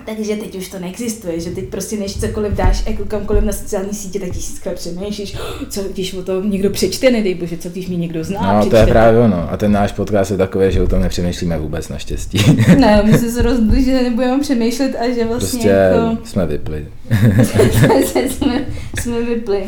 Takže 0.07 0.37
teď 0.37 0.55
už 0.55 0.69
to 0.69 0.79
neexistuje, 0.79 1.41
že 1.41 1.51
teď 1.51 1.65
prostě 1.65 1.97
než 1.97 2.21
cokoliv 2.21 2.53
dáš 2.53 2.83
jako 2.87 3.05
kamkoliv 3.05 3.45
na 3.45 3.53
sociální 3.53 3.93
sítě, 3.95 4.21
tak 4.21 4.31
tisíckrát 4.31 4.75
přemýšlíš, 4.75 5.37
co 5.71 5.83
když 5.83 6.15
o 6.15 6.23
tom 6.23 6.51
někdo 6.51 6.71
přečte, 6.71 7.11
nedej 7.11 7.35
bože, 7.35 7.57
co 7.57 7.69
když 7.69 7.89
mě 7.89 7.97
někdo 7.97 8.25
zná, 8.25 8.41
No, 8.53 8.65
to 8.65 8.71
přečte. 8.71 8.79
je 8.79 8.87
právě 8.87 9.21
ono. 9.21 9.53
A 9.53 9.57
ten 9.57 9.73
náš 9.73 9.93
podcast 9.93 10.31
je 10.31 10.37
takový, 10.37 10.73
že 10.73 10.83
o 10.83 10.87
tom 10.89 11.03
nepřemýšlíme 11.03 11.59
vůbec 11.59 11.89
naštěstí. 11.89 12.39
Ne, 12.79 13.03
my 13.05 13.19
jsme 13.19 13.31
se 13.31 13.43
rozhodli, 13.43 13.85
že 13.85 14.03
nebudeme 14.03 14.41
přemýšlet 14.41 14.97
a 15.01 15.15
že 15.15 15.25
vlastně 15.25 15.49
Prostě 15.49 15.69
jako 15.69 16.19
jsme 16.25 16.47
vypli. 16.47 16.87
jsme, 18.05 18.29
jsme 18.29 18.67
vypli. 19.29 19.63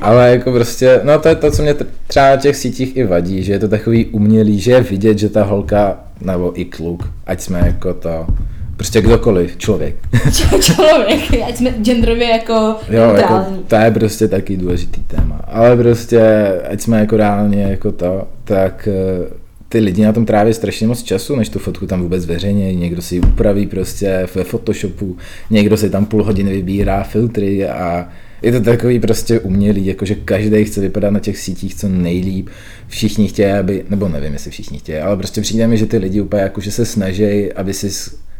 Ale 0.00 0.30
jako 0.30 0.52
prostě, 0.52 1.00
no 1.04 1.18
to 1.18 1.28
je 1.28 1.34
to, 1.34 1.50
co 1.50 1.62
mě 1.62 1.74
třeba 2.06 2.30
na 2.30 2.36
těch 2.36 2.56
sítích 2.56 2.96
i 2.96 3.04
vadí, 3.04 3.42
že 3.42 3.52
je 3.52 3.58
to 3.58 3.68
takový 3.68 4.06
umělý, 4.06 4.60
že 4.60 4.72
je 4.72 4.80
vidět, 4.80 5.18
že 5.18 5.28
ta 5.28 5.44
holka, 5.44 6.00
nebo 6.20 6.60
i 6.60 6.64
kluk, 6.64 7.08
ať 7.26 7.40
jsme 7.40 7.58
jako 7.58 7.94
to, 7.94 8.26
prostě 8.76 9.00
kdokoliv, 9.00 9.56
člověk. 9.58 9.96
Člověk, 10.60 11.20
ať 11.48 11.56
jsme 11.56 11.70
genderově 11.70 12.28
jako 12.28 12.52
Jo, 12.90 13.00
jako, 13.02 13.14
neutrální. 13.14 13.58
to 13.68 13.76
je 13.76 13.90
prostě 13.90 14.28
taky 14.28 14.56
důležitý 14.56 15.00
téma. 15.02 15.40
Ale 15.48 15.76
prostě, 15.76 16.20
ať 16.70 16.80
jsme 16.80 17.00
jako 17.00 17.16
reálně 17.16 17.62
jako 17.62 17.92
to, 17.92 18.26
tak 18.44 18.88
eh, 18.92 19.28
ty 19.68 19.78
lidi 19.78 20.04
na 20.04 20.12
tom 20.12 20.26
tráví 20.26 20.54
strašně 20.54 20.86
moc 20.86 21.02
času, 21.02 21.36
než 21.36 21.48
tu 21.48 21.58
fotku 21.58 21.86
tam 21.86 22.02
vůbec 22.02 22.26
veřejně, 22.26 22.74
někdo 22.74 23.02
si 23.02 23.14
ji 23.14 23.20
upraví 23.20 23.66
prostě 23.66 24.26
ve 24.34 24.44
Photoshopu, 24.44 25.16
někdo 25.50 25.76
si 25.76 25.90
tam 25.90 26.06
půl 26.06 26.24
hodiny 26.24 26.52
vybírá 26.52 27.02
filtry 27.02 27.68
a 27.68 28.08
je 28.44 28.52
to 28.52 28.60
takový 28.60 29.00
prostě 29.00 29.40
umělý, 29.40 29.86
jakože 29.86 30.14
každý 30.14 30.64
chce 30.64 30.80
vypadat 30.80 31.10
na 31.10 31.20
těch 31.20 31.38
sítích 31.38 31.74
co 31.74 31.88
nejlíp, 31.88 32.48
všichni 32.88 33.28
chtějí, 33.28 33.52
aby, 33.52 33.84
nebo 33.90 34.08
nevím, 34.08 34.32
jestli 34.32 34.50
všichni 34.50 34.78
chtějí, 34.78 34.98
ale 34.98 35.16
prostě 35.16 35.40
přijde 35.40 35.66
mi, 35.66 35.76
že 35.76 35.86
ty 35.86 35.98
lidi 35.98 36.20
úplně 36.20 36.42
jakože 36.42 36.70
se 36.70 36.86
snaží, 36.86 37.52
aby 37.52 37.74
si 37.74 37.90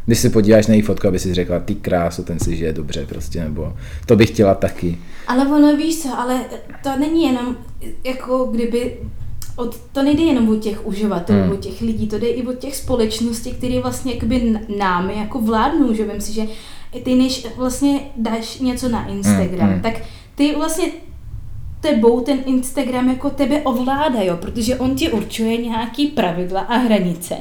když 0.05 0.19
si 0.19 0.29
podíváš 0.29 0.67
na 0.67 0.73
její 0.73 0.81
fotku, 0.81 1.07
aby 1.07 1.19
si 1.19 1.33
řekla, 1.33 1.59
ty 1.59 1.75
krásu, 1.75 2.23
ten 2.23 2.39
si 2.39 2.55
žije 2.55 2.73
dobře 2.73 3.05
prostě, 3.05 3.43
nebo 3.43 3.73
to 4.05 4.15
bych 4.15 4.29
chtěla 4.29 4.55
taky. 4.55 4.97
Ale 5.27 5.45
ono 5.47 5.77
víš 5.77 6.01
co, 6.01 6.19
ale 6.19 6.41
to 6.83 6.99
není 6.99 7.23
jenom 7.23 7.57
jako 8.03 8.45
kdyby 8.45 8.97
od, 9.55 9.79
to 9.91 10.03
nejde 10.03 10.23
jenom 10.23 10.49
o 10.49 10.55
těch 10.55 10.87
uživatelů, 10.87 11.39
Hmm. 11.39 11.51
o 11.51 11.55
těch 11.55 11.81
lidí, 11.81 12.07
to 12.07 12.19
jde 12.19 12.27
i 12.27 12.47
o 12.47 12.53
těch 12.53 12.75
společností, 12.75 13.51
které 13.51 13.81
vlastně 13.81 14.13
jakoby 14.13 14.53
námi 14.77 15.13
jako 15.17 15.39
vládnou, 15.39 15.93
že 15.93 16.05
vím 16.05 16.21
si, 16.21 16.33
že 16.33 16.41
ty 17.03 17.15
než 17.15 17.47
vlastně 17.55 17.99
dáš 18.15 18.59
něco 18.59 18.89
na 18.89 19.07
Instagram, 19.07 19.67
hmm. 19.67 19.73
hmm. 19.73 19.81
tak 19.81 20.01
ty 20.35 20.55
vlastně 20.55 20.85
tebou 21.81 22.21
ten 22.21 22.39
Instagram 22.45 23.09
jako 23.09 23.29
tebe 23.29 23.61
ovládá, 23.61 24.21
jo, 24.21 24.37
protože 24.37 24.77
on 24.77 24.95
ti 24.95 25.11
určuje 25.11 25.57
nějaký 25.57 26.07
pravidla 26.07 26.61
a 26.61 26.77
hranice. 26.77 27.35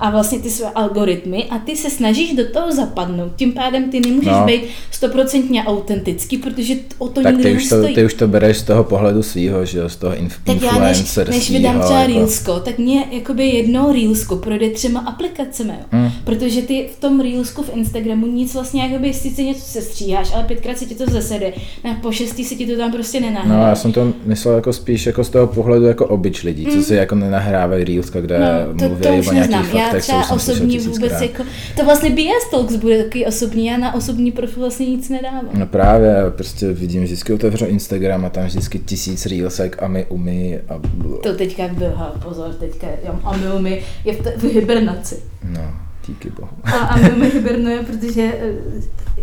A 0.00 0.10
vlastně 0.10 0.38
ty 0.38 0.50
své 0.50 0.70
algoritmy 0.70 1.44
a 1.44 1.58
ty 1.58 1.76
se 1.76 1.90
snažíš 1.90 2.32
do 2.34 2.50
toho 2.52 2.72
zapadnout. 2.72 3.32
Tím 3.36 3.52
pádem 3.52 3.90
ty 3.90 4.00
nemůžeš 4.00 4.32
No. 4.32 4.46
být 4.46 4.62
stoprocentně 4.90 5.64
autentický, 5.64 6.38
protože 6.38 6.74
o 6.98 7.08
to 7.08 7.22
Tak 7.22 7.34
nikdy 7.36 7.50
ty 7.50 7.56
už, 7.56 7.68
to, 7.68 7.82
ty 7.94 8.04
už 8.04 8.14
to 8.14 8.28
bereš 8.28 8.56
z 8.58 8.62
toho 8.62 8.84
pohledu 8.84 9.22
svýho, 9.22 9.64
že 9.64 9.78
jo, 9.78 9.88
z 9.88 9.96
toho 9.96 10.14
inf- 10.14 10.32
tak 10.44 10.62
já 10.62 10.78
než, 10.78 11.16
než 11.28 11.50
vydám 11.50 11.72
svýho, 11.72 11.84
třeba 11.84 12.00
jako- 12.00 12.12
Reelsko, 12.14 12.60
tak 12.60 12.78
mě 12.78 13.04
jakoby 13.10 13.46
jednou 13.48 13.92
Reelsko 13.92 14.36
projde 14.36 14.70
třema 14.70 15.00
aplikacemi, 15.00 15.72
jo. 15.78 15.84
Hmm. 15.90 16.10
Protože 16.24 16.62
ty 16.62 16.88
v 16.96 17.00
tom 17.00 17.20
Reelsku 17.20 17.62
v 17.62 17.70
Instagramu 17.76 18.26
nic 18.26 18.54
vlastně, 18.54 18.82
jakoby 18.82 19.14
sice 19.14 19.42
něco 19.42 19.60
se 19.60 19.82
stříháš, 19.82 20.34
ale 20.34 20.44
pětkrát 20.44 20.78
se 20.78 20.84
ti 20.84 20.94
to 20.94 21.04
zasede, 21.10 21.52
na 21.84 21.94
po 21.94 22.12
šestý 22.12 22.44
se 22.44 22.54
ti 22.54 22.66
to 22.66 22.76
tam 22.76 22.92
prostě 22.92 23.20
nenahraje. 23.20 23.60
No, 23.60 23.66
já 23.68 23.74
jsem 23.74 23.92
to 23.92 24.12
myslel 24.24 24.54
jako 24.54 24.72
spíš 24.72 25.06
jako 25.06 25.24
z 25.24 25.30
toho 25.30 25.46
pohledu 25.46 25.84
jako 25.86 26.06
obyč 26.06 26.42
lidí, 26.42 26.66
co 26.66 26.82
si 26.82 26.94
jako 26.94 27.14
nenahrávají 27.14 27.84
reelska, 27.84 28.20
kde 28.20 28.34
Mm. 28.38 28.44
No, 28.44 28.78
to, 28.78 28.84
mluví 28.88 29.02
to 29.02 29.30
o 29.30 29.32
nějakých. 29.32 29.74
Já 29.86 29.92
co 29.92 29.98
třeba 30.00 30.30
osobní 30.30 30.78
vůbec 30.78 30.96
tisíckrát. 30.98 31.22
jako, 31.22 31.42
to 31.76 31.84
vlastně 31.84 32.10
BS 32.10 32.50
Talks 32.50 32.76
bude 32.76 33.04
takový 33.04 33.26
osobní, 33.26 33.66
já 33.66 33.76
na 33.78 33.94
osobní 33.94 34.32
profil 34.32 34.60
vlastně 34.62 34.86
nic 34.86 35.08
nedávám. 35.08 35.48
No 35.54 35.66
právě, 35.66 36.08
já 36.08 36.30
prostě 36.30 36.72
vidím, 36.72 37.04
vždycky 37.04 37.32
otevřu 37.32 37.64
Instagram 37.66 38.24
a 38.24 38.28
tam 38.30 38.44
vždycky 38.46 38.78
tisíc 38.78 39.26
reelsek 39.26 39.82
a 39.82 39.88
my 39.88 40.06
umí 40.08 40.56
a 40.68 40.78
bl- 40.78 41.20
To 41.20 41.34
teďka 41.34 41.68
byl, 41.68 41.92
ha, 41.96 42.14
pozor, 42.24 42.54
teďka, 42.54 42.86
jo, 43.06 43.18
Amil 43.24 43.58
mi 43.58 43.82
je 44.04 44.12
v, 44.14 44.22
te, 44.22 44.34
v 44.36 44.44
hibernaci. 44.54 45.16
no, 45.52 45.70
díky 46.06 46.30
bohu. 46.30 46.50
A 46.64 46.70
Amil 46.70 47.16
mi 47.16 47.30
hibernuje, 47.30 47.78
protože 47.82 48.22
eh, 48.22 48.52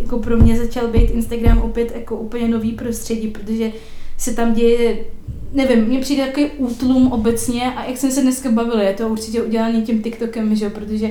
jako 0.01 0.19
pro 0.19 0.37
mě 0.37 0.57
začal 0.57 0.87
být 0.87 1.09
Instagram 1.11 1.57
opět 1.57 1.91
jako 1.95 2.15
úplně 2.17 2.47
nový 2.47 2.71
prostředí, 2.71 3.27
protože 3.27 3.71
se 4.21 4.33
tam 4.33 4.53
děje, 4.53 4.97
nevím, 5.53 5.85
mně 5.85 5.99
přijde 5.99 6.25
takový 6.25 6.45
útlum 6.57 7.11
obecně 7.11 7.73
a 7.73 7.83
jak 7.85 7.97
jsme 7.97 8.11
se 8.11 8.21
dneska 8.21 8.51
bavili, 8.51 8.85
je 8.85 8.93
to 8.93 9.07
určitě 9.07 9.41
udělané 9.41 9.81
tím 9.81 10.01
TikTokem, 10.03 10.55
že 10.55 10.65
jo, 10.65 10.71
protože 10.71 11.09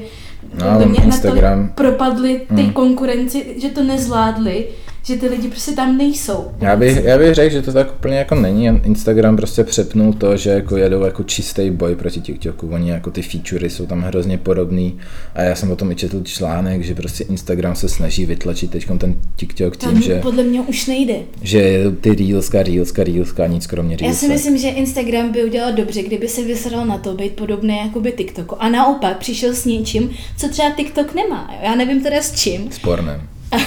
No, 0.61 0.87
mě 0.89 0.99
Instagram- 0.99 1.59
natolik 1.59 1.75
propadli 1.75 2.41
ty 2.57 2.63
Hmm. 2.63 2.73
konkurenci, 2.73 3.47
že 3.59 3.69
to 3.69 3.83
nezvládli, 3.83 4.67
že 5.03 5.17
ty 5.17 5.29
lidi 5.29 5.49
prostě 5.49 5.73
tam 5.73 5.97
nejsou. 5.97 6.45
Já 6.61 6.77
bych, 6.77 7.05
já 7.05 7.19
bych 7.19 7.35
řekl, 7.35 7.53
že 7.53 7.63
to 7.63 7.73
tak 7.73 7.93
úplně 7.95 8.17
jako 8.17 8.35
není. 8.35 8.67
Instagram 8.67 9.37
prostě 9.37 9.65
přepnul 9.65 10.13
to, 10.13 10.37
že 10.37 10.51
jako 10.51 10.77
jedou 10.77 11.03
jako 11.03 11.23
čistý 11.23 11.71
boj 11.71 11.95
proti 11.95 12.21
TikToku. 12.21 12.69
Oni 12.69 12.91
jako 12.91 13.11
ty 13.11 13.23
featurey 13.23 13.71
jsou 13.71 13.87
tam 13.87 14.01
hrozně 14.03 14.39
podobný. 14.39 14.99
A 15.35 15.43
já 15.43 15.55
jsem 15.55 15.71
o 15.71 15.77
tom 15.77 15.93
i 15.93 15.95
četl 15.95 16.23
článek, 16.23 16.83
že 16.83 16.95
prostě 16.95 17.25
Instagram 17.25 17.77
se 17.77 17.89
snaží 17.89 18.27
vytlačit 18.27 18.71
teď 18.71 18.87
ten 18.99 19.15
TikTok 19.37 19.77
tím, 19.77 19.91
Tam 19.93 20.03
že, 20.03 20.21
podle 20.23 20.43
mě 20.43 20.61
už 20.61 20.87
nejde. 20.87 21.15
že 21.43 21.83
ty 22.01 22.15
reelska, 22.15 22.63
reelska, 22.63 23.05
reelska, 23.05 23.47
nic 23.47 23.67
kromě 23.67 23.97
Já 24.01 24.13
si 24.13 24.29
myslím, 24.29 24.59
že 24.59 24.69
Instagram 24.69 25.33
by 25.33 25.45
udělal 25.45 25.73
dobře, 25.73 26.03
kdyby 26.03 26.29
se 26.29 26.45
vysral 26.45 26.87
na 26.87 26.99
to 26.99 27.15
být 27.15 27.33
podobný 27.33 27.79
jako 27.79 28.01
by 28.01 28.13
TikToku. 28.13 28.63
A 28.63 28.69
naopak 28.69 29.19
přišel 29.19 29.55
s 29.55 29.65
něčím, 29.65 30.11
co 30.37 30.49
třeba 30.49 30.71
TikTok 30.71 31.15
nemá. 31.15 31.55
Já 31.63 31.75
nevím 31.75 32.03
teda 32.03 32.17
s 32.23 32.41
čím. 32.41 32.73
Sporném. 32.73 33.21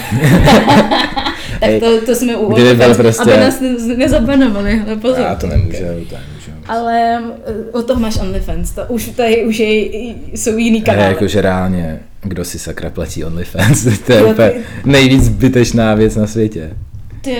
Tak 1.59 1.69
to, 1.79 2.05
to 2.05 2.15
jsme 2.15 2.37
u 2.37 2.53
kdyby 2.53 2.73
byl 2.75 2.85
OnlyFans, 2.85 2.97
prostě- 2.97 3.33
aby 3.33 3.43
nás 3.43 3.59
ne- 3.59 3.95
nezabanovali, 3.95 4.81
ale 4.87 4.95
pozor. 4.95 5.19
Já 5.19 5.35
to 5.35 5.47
nemůžu, 5.47 5.77
to 5.77 5.83
nemůžu. 6.15 6.51
Ale 6.67 7.19
eh, 7.45 7.53
od 7.71 7.87
toho 7.87 7.99
máš 7.99 8.17
OnlyFans, 8.17 8.71
to 8.71 8.81
už 8.87 9.05
tady 9.07 9.45
už 9.45 9.59
je, 9.59 9.67
jsou 10.33 10.57
jiný 10.57 10.77
Ale 10.77 10.85
kanály. 10.95 11.13
jakože 11.13 11.41
reálně, 11.41 11.99
kdo 12.23 12.45
si 12.45 12.59
sakra 12.59 12.89
platí 12.89 13.23
OnlyFans, 13.25 13.87
to 14.05 14.13
je 14.13 14.23
úplně 14.23 14.51
nejvíc 14.85 15.23
zbytečná 15.23 15.95
věc 15.95 16.15
na 16.15 16.27
světě. 16.27 16.69
Ty, 17.23 17.35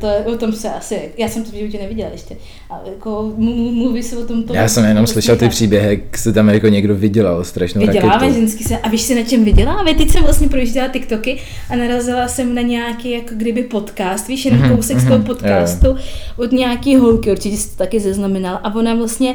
to, 0.00 0.08
o 0.32 0.36
tom 0.36 0.52
se 0.52 0.70
asi, 0.72 1.00
já 1.18 1.28
jsem 1.28 1.44
to 1.44 1.50
v 1.50 1.54
životě 1.54 1.78
neviděla 1.78 2.10
ještě, 2.12 2.36
ale 2.70 2.80
jako 2.86 3.32
mluví 3.36 4.02
se 4.02 4.16
o 4.16 4.24
tom 4.26 4.42
to. 4.42 4.54
Já 4.54 4.68
jsem 4.68 4.84
jenom 4.84 5.04
to 5.06 5.12
slyšel 5.12 5.36
ty 5.36 5.48
příběhy, 5.48 5.88
jak 5.90 6.18
se 6.18 6.32
tam 6.32 6.48
jako 6.48 6.68
někdo 6.68 6.94
vydělal 6.94 7.44
strašnou 7.44 7.80
Vydělávají 7.80 8.12
raketu. 8.20 8.34
ženský 8.40 8.64
se, 8.64 8.78
a 8.78 8.88
víš 8.88 9.02
si 9.02 9.14
na 9.14 9.22
čem 9.22 9.44
vydělávají? 9.44 9.96
Teď 9.96 10.10
jsem 10.10 10.22
vlastně 10.22 10.48
projížděla 10.48 10.88
TikToky 10.88 11.38
a 11.70 11.76
narazila 11.76 12.28
jsem 12.28 12.54
na 12.54 12.62
nějaký 12.62 13.10
jako 13.10 13.30
kdyby 13.36 13.62
podcast, 13.62 14.28
víš, 14.28 14.44
jenom 14.44 14.60
Mhm, 14.60 14.76
kousek 14.76 14.98
z 14.98 15.04
mhm, 15.04 15.12
toho 15.12 15.24
podcastu 15.24 15.96
od 16.36 16.52
nějaký 16.52 16.96
holky, 16.96 17.30
určitě 17.30 17.56
jsi 17.56 17.70
to 17.70 17.76
taky 17.76 18.00
zaznamenal 18.00 18.60
a 18.62 18.74
ona 18.74 18.94
vlastně 18.94 19.34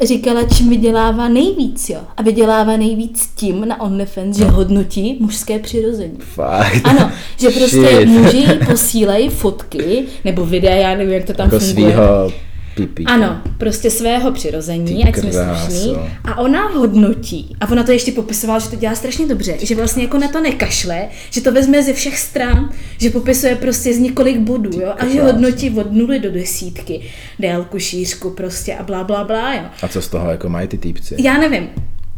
říkala, 0.00 0.42
čím 0.42 0.70
vydělává 0.70 1.28
nejvíc, 1.28 1.90
jo. 1.90 2.00
A 2.16 2.22
vydělává 2.22 2.76
nejvíc 2.76 3.26
tím 3.36 3.68
na 3.68 3.80
OnlyFans, 3.80 4.36
že 4.36 4.44
hodnotí 4.44 5.16
mužské 5.20 5.58
přirození. 5.58 6.18
Fakt. 6.18 6.80
Ano, 6.84 7.10
že 7.38 7.50
prostě 7.50 7.86
Shit. 7.96 8.08
muži 8.08 8.36
jí 8.36 8.58
posílají 8.66 9.28
fotky 9.28 10.04
nebo 10.24 10.46
videa, 10.46 10.74
já 10.74 10.96
nevím, 10.96 11.14
jak 11.14 11.24
to 11.24 11.32
tam 11.32 11.46
jako 11.46 11.58
funguje. 11.58 11.92
svýho 11.92 12.32
pipí. 12.74 13.04
Ano, 13.06 13.42
prostě 13.58 13.90
svého 13.90 14.32
přirození, 14.32 15.02
Ty 15.02 15.08
ať 15.08 15.16
jsme 15.16 15.32
slušní. 15.32 15.96
A 16.24 16.38
ona 16.38 16.68
hodnotí, 16.68 17.56
a 17.60 17.70
ona 17.70 17.82
to 17.82 17.92
ještě 17.92 18.12
popisovala, 18.12 18.58
že 18.58 18.70
to 18.70 18.76
dělá 18.76 18.94
strašně 18.94 19.26
dobře, 19.26 19.56
že 19.60 19.74
vlastně 19.74 20.02
jako 20.02 20.18
na 20.18 20.28
to 20.28 20.40
nekašle, 20.40 21.08
že 21.30 21.40
to 21.40 21.52
vezme 21.52 21.82
ze 21.82 21.92
všech 21.92 22.18
stran, 22.18 22.70
že 22.98 23.10
popisuje 23.10 23.56
prostě 23.56 23.94
z 23.94 23.98
několik 23.98 24.38
bodů, 24.38 24.80
jo, 24.80 24.94
a 24.98 25.06
že 25.06 25.22
hodnotí 25.22 25.70
od 25.70 25.92
nuly 25.92 26.18
do 26.18 26.30
desítky, 26.30 27.00
délku, 27.38 27.78
šířku 27.78 28.30
prostě 28.30 28.74
a 28.74 28.82
blá, 28.82 29.04
blá, 29.04 29.24
blá, 29.24 29.54
jo. 29.54 29.62
A 29.82 29.88
co 29.88 30.02
z 30.02 30.08
toho 30.08 30.30
jako 30.30 30.48
mají 30.48 30.68
ty 30.68 30.78
týpci? 30.78 31.16
Já 31.18 31.38
nevím, 31.38 31.68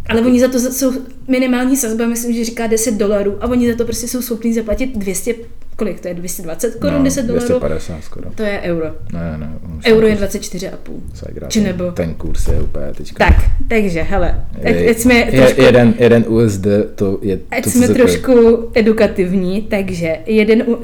ale 0.08 0.20
oni 0.20 0.40
za 0.40 0.48
to 0.48 0.58
jsou 0.58 0.92
minimální 1.28 1.76
sazba, 1.76 2.06
myslím, 2.06 2.34
že 2.34 2.44
říká 2.44 2.66
10 2.66 2.94
dolarů 2.94 3.36
a 3.40 3.46
oni 3.46 3.70
za 3.70 3.76
to 3.76 3.84
prostě 3.84 4.08
jsou 4.08 4.22
schopní 4.22 4.54
zaplatit 4.54 4.98
200, 4.98 5.34
kolik 5.76 6.00
to 6.00 6.08
je, 6.08 6.14
220 6.14 6.74
korun, 6.80 6.98
no, 6.98 7.04
10 7.04 7.26
dolarů? 7.26 7.46
250 7.46 8.04
skoro. 8.04 8.30
To 8.34 8.42
je 8.42 8.60
euro. 8.60 8.86
Ne, 9.12 9.38
ne. 9.38 9.52
Euro 9.86 10.06
je 10.06 10.16
ten 10.16 10.26
kurz 10.28 10.34
24,5. 10.36 11.00
se 11.14 11.26
hrá, 11.36 11.48
Či 11.48 11.60
ten- 11.60 11.68
nebo- 11.68 11.90
Ten 11.92 12.14
kurz 12.14 12.48
je 12.48 12.60
úplně 12.60 12.86
teďka. 12.96 13.24
Tak, 13.24 13.44
takže, 13.68 14.02
hele, 14.02 14.44
ať, 14.64 14.74
Je- 14.74 14.90
ať 14.90 14.98
jsme 14.98 15.14
je, 15.14 15.32
trošku, 15.32 15.62
jeden, 15.62 15.94
jeden 15.98 16.24
USD, 16.28 16.66
to 16.94 17.18
je 17.22 17.38
ať 17.50 17.64
to, 17.64 17.70
jsme 17.70 17.88
trošku 17.88 18.32
edukativní, 18.74 19.62
takže 19.62 20.16
jeden, 20.26 20.62
u- 20.66 20.78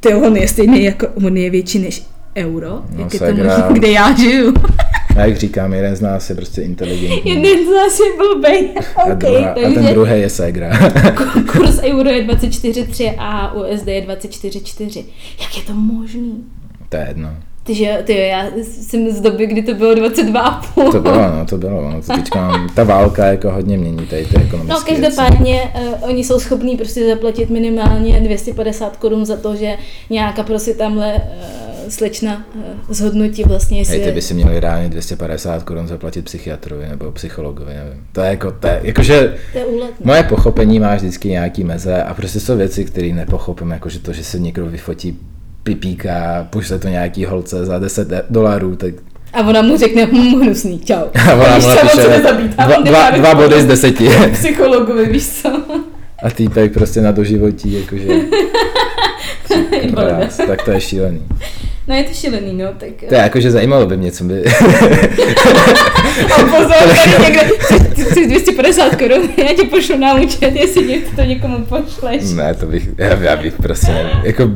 to 0.00 0.08
je 0.08 0.16
on 0.16 0.36
je 0.36 0.48
stejný 0.48 0.84
jako, 0.84 1.06
on 1.26 1.36
je 1.36 1.50
větší 1.50 1.78
než 1.78 2.02
euro, 2.36 2.68
No, 2.70 3.02
jak 3.02 3.14
je 3.14 3.20
to 3.20 3.26
možné, 3.26 3.64
kde 3.72 3.88
já 3.88 4.16
žiju. 4.16 4.54
A 5.16 5.20
jak 5.24 5.36
říkám, 5.36 5.72
jeden 5.74 5.96
z 5.96 6.00
nás 6.00 6.30
je 6.30 6.36
prostě 6.36 6.62
inteligentní. 6.62 7.30
Jeden 7.30 7.66
z 7.66 7.70
nás 7.74 7.98
je 7.98 8.06
blbej, 8.18 8.74
a, 8.96 9.04
OK, 9.04 9.14
druhá, 9.18 9.50
a 9.50 9.54
ten 9.54 9.74
takže 9.74 9.90
druhý 9.92 10.20
je 10.20 10.30
Segra. 10.30 10.70
kurz 11.52 11.78
euro 11.82 12.08
je 12.10 12.24
24,3 12.26 13.14
a 13.18 13.52
USD 13.54 13.86
je 13.88 14.02
24,4. 14.06 15.04
Jak 15.40 15.56
je 15.56 15.62
to 15.62 15.72
možný? 15.74 16.44
to 16.88 16.96
je 16.96 17.04
jedno. 17.08 17.36
Takže 17.66 18.02
ty, 18.04 18.16
já 18.18 18.46
jsem 18.62 19.10
z 19.10 19.20
doby, 19.20 19.46
kdy 19.46 19.62
to 19.62 19.74
bylo 19.74 19.94
22,5. 19.94 20.92
To 20.92 21.00
bylo, 21.00 21.30
no, 21.38 21.46
to 21.46 21.58
bylo. 21.58 21.90
No, 21.90 22.02
to 22.02 22.12
teďka, 22.12 22.52
ta 22.74 22.84
válka 22.84 23.26
jako 23.26 23.50
hodně 23.50 23.78
mění 23.78 24.06
tady 24.06 24.24
ty 24.26 24.36
ekonomické 24.36 24.92
No 24.92 25.00
každopádně 25.00 25.62
uh, 25.74 26.10
oni 26.10 26.24
jsou 26.24 26.40
schopní 26.40 26.76
prostě 26.76 27.08
zaplatit 27.08 27.50
minimálně 27.50 28.20
250 28.20 28.96
korun 28.96 29.24
za 29.24 29.36
to, 29.36 29.56
že 29.56 29.76
nějaká 30.10 30.42
prostě 30.42 30.74
tamhle 30.74 31.14
uh, 31.14 31.88
slečna 31.88 32.46
uh, 32.54 32.62
zhodnotí 32.88 33.42
vlastně, 33.44 33.78
jestli 33.78 33.96
Hej, 33.96 34.06
ty 34.06 34.12
by 34.12 34.22
si 34.22 34.34
měli 34.34 34.60
reálně 34.60 34.88
250 34.88 35.62
korun 35.62 35.86
zaplatit 35.86 36.24
psychiatrovi 36.24 36.88
nebo 36.88 37.12
psychologovi, 37.12 37.74
nevím. 37.74 38.04
To 38.12 38.20
je 38.20 38.30
jako, 38.30 38.52
to 38.52 38.66
je, 38.66 38.80
jakože 38.82 39.34
to 39.52 39.58
je 39.58 39.64
úlet. 39.64 39.90
moje 40.04 40.22
pochopení 40.22 40.80
má 40.80 40.94
vždycky 40.94 41.28
nějaký 41.28 41.64
meze 41.64 42.02
a 42.02 42.14
prostě 42.14 42.40
jsou 42.40 42.56
věci, 42.56 42.84
které 42.84 43.08
nepochopím, 43.08 43.70
jakože 43.70 43.98
to, 43.98 44.12
že 44.12 44.24
se 44.24 44.38
někdo 44.38 44.66
vyfotí 44.66 45.18
pipíka, 45.64 46.46
pošle 46.50 46.78
to 46.78 46.88
nějaký 46.88 47.24
holce 47.24 47.66
za 47.66 47.78
10 47.78 48.08
dolarů, 48.30 48.76
tak 48.76 48.94
A 49.32 49.40
ona 49.40 49.62
mu 49.62 49.76
řekne, 49.76 50.06
hm, 50.06 50.40
hnusný, 50.40 50.80
čau. 50.80 51.04
a 51.28 51.34
ona 51.34 51.58
mu 51.58 51.68
napíše 51.68 52.22
dva, 52.56 52.76
dva, 52.82 53.10
dva 53.10 53.34
body 53.34 53.62
z 53.62 53.66
deseti. 53.66 54.08
Psychologovi, 54.32 55.06
víš 55.06 55.26
co? 55.28 55.50
A 56.22 56.30
týpek 56.30 56.72
prostě 56.72 57.00
na 57.00 57.12
doživotí, 57.12 57.72
jakože 57.72 58.06
krás, 59.94 60.36
tak 60.36 60.64
to 60.64 60.70
je 60.70 60.80
šílený. 60.80 61.22
No 61.88 61.94
je 61.94 62.04
to 62.04 62.14
šílený, 62.14 62.52
no, 62.52 62.68
tak... 62.78 62.90
To 63.08 63.14
je 63.14 63.20
jakože 63.20 63.50
zajímalo 63.50 63.86
by 63.86 63.96
mě, 63.96 64.12
co 64.12 64.24
by... 64.24 64.44
A 66.34 66.42
pozor, 66.42 66.72
tady 66.72 67.22
někde, 67.22 67.40
chceš 68.10 68.26
250 68.26 68.96
korun, 68.96 69.28
já 69.36 69.54
ti 69.56 69.66
pošlu 69.66 69.98
na 69.98 70.14
účet, 70.14 70.54
jestli 70.54 71.02
to 71.16 71.22
někomu 71.22 71.64
pošleš. 71.64 72.22
ne, 72.32 72.54
to 72.54 72.66
bych, 72.66 72.88
já, 72.98 73.22
já 73.22 73.36
bych 73.36 73.54
prostě, 73.54 73.92
ne, 73.92 74.22
jako 74.24 74.50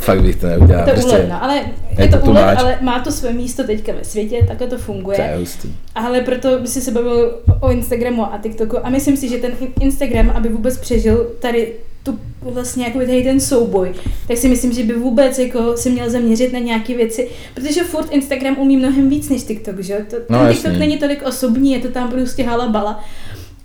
fakt 0.00 0.22
bych 0.22 0.36
to 0.36 0.46
neudělal. 0.46 0.84
To 0.84 0.90
je 0.90 0.94
prostě, 0.94 1.16
úlet, 1.16 1.28
no, 1.28 1.42
ale 1.44 1.56
je, 1.56 1.64
je 1.98 2.08
to, 2.08 2.16
to 2.18 2.22
tlumáč. 2.24 2.58
ale 2.58 2.78
má 2.80 3.00
to 3.00 3.12
své 3.12 3.32
místo 3.32 3.64
teďka 3.64 3.92
ve 3.92 4.04
světě, 4.04 4.44
takhle 4.48 4.66
to 4.66 4.78
funguje. 4.78 5.16
to 5.16 5.22
je 5.22 5.36
hustý. 5.36 5.68
Ale 5.94 6.20
proto 6.20 6.58
by 6.58 6.68
si 6.68 6.80
se 6.80 6.90
bavil 6.90 7.34
o 7.60 7.70
Instagramu 7.70 8.24
a 8.34 8.38
TikToku 8.42 8.86
a 8.86 8.90
myslím 8.90 9.16
si, 9.16 9.28
že 9.28 9.38
ten 9.38 9.52
in- 9.60 9.72
Instagram, 9.80 10.30
aby 10.34 10.48
vůbec 10.48 10.78
přežil 10.78 11.30
tady 11.40 11.72
tu 12.02 12.18
vlastně 12.42 12.84
jako 12.84 12.98
tady 12.98 13.22
ten 13.22 13.40
souboj, 13.40 13.92
tak 14.28 14.36
si 14.36 14.48
myslím, 14.48 14.72
že 14.72 14.82
by 14.84 14.92
vůbec 14.92 15.38
jako 15.38 15.76
se 15.76 15.90
měl 15.90 16.10
zaměřit 16.10 16.52
na 16.52 16.58
nějaké 16.58 16.96
věci, 16.96 17.28
protože 17.54 17.82
furt 17.82 18.06
Instagram 18.12 18.56
umí 18.58 18.76
mnohem 18.76 19.08
víc 19.08 19.28
než 19.28 19.42
TikTok, 19.42 19.80
že? 19.80 20.06
To, 20.10 20.16
No, 20.28 20.38
ten 20.38 20.46
jasný. 20.46 20.54
TikTok 20.54 20.78
není 20.78 20.98
tolik 20.98 21.22
osobní, 21.26 21.72
je 21.72 21.78
to 21.80 21.88
tam 21.88 22.10
prostě 22.10 22.44
halabala 22.44 23.04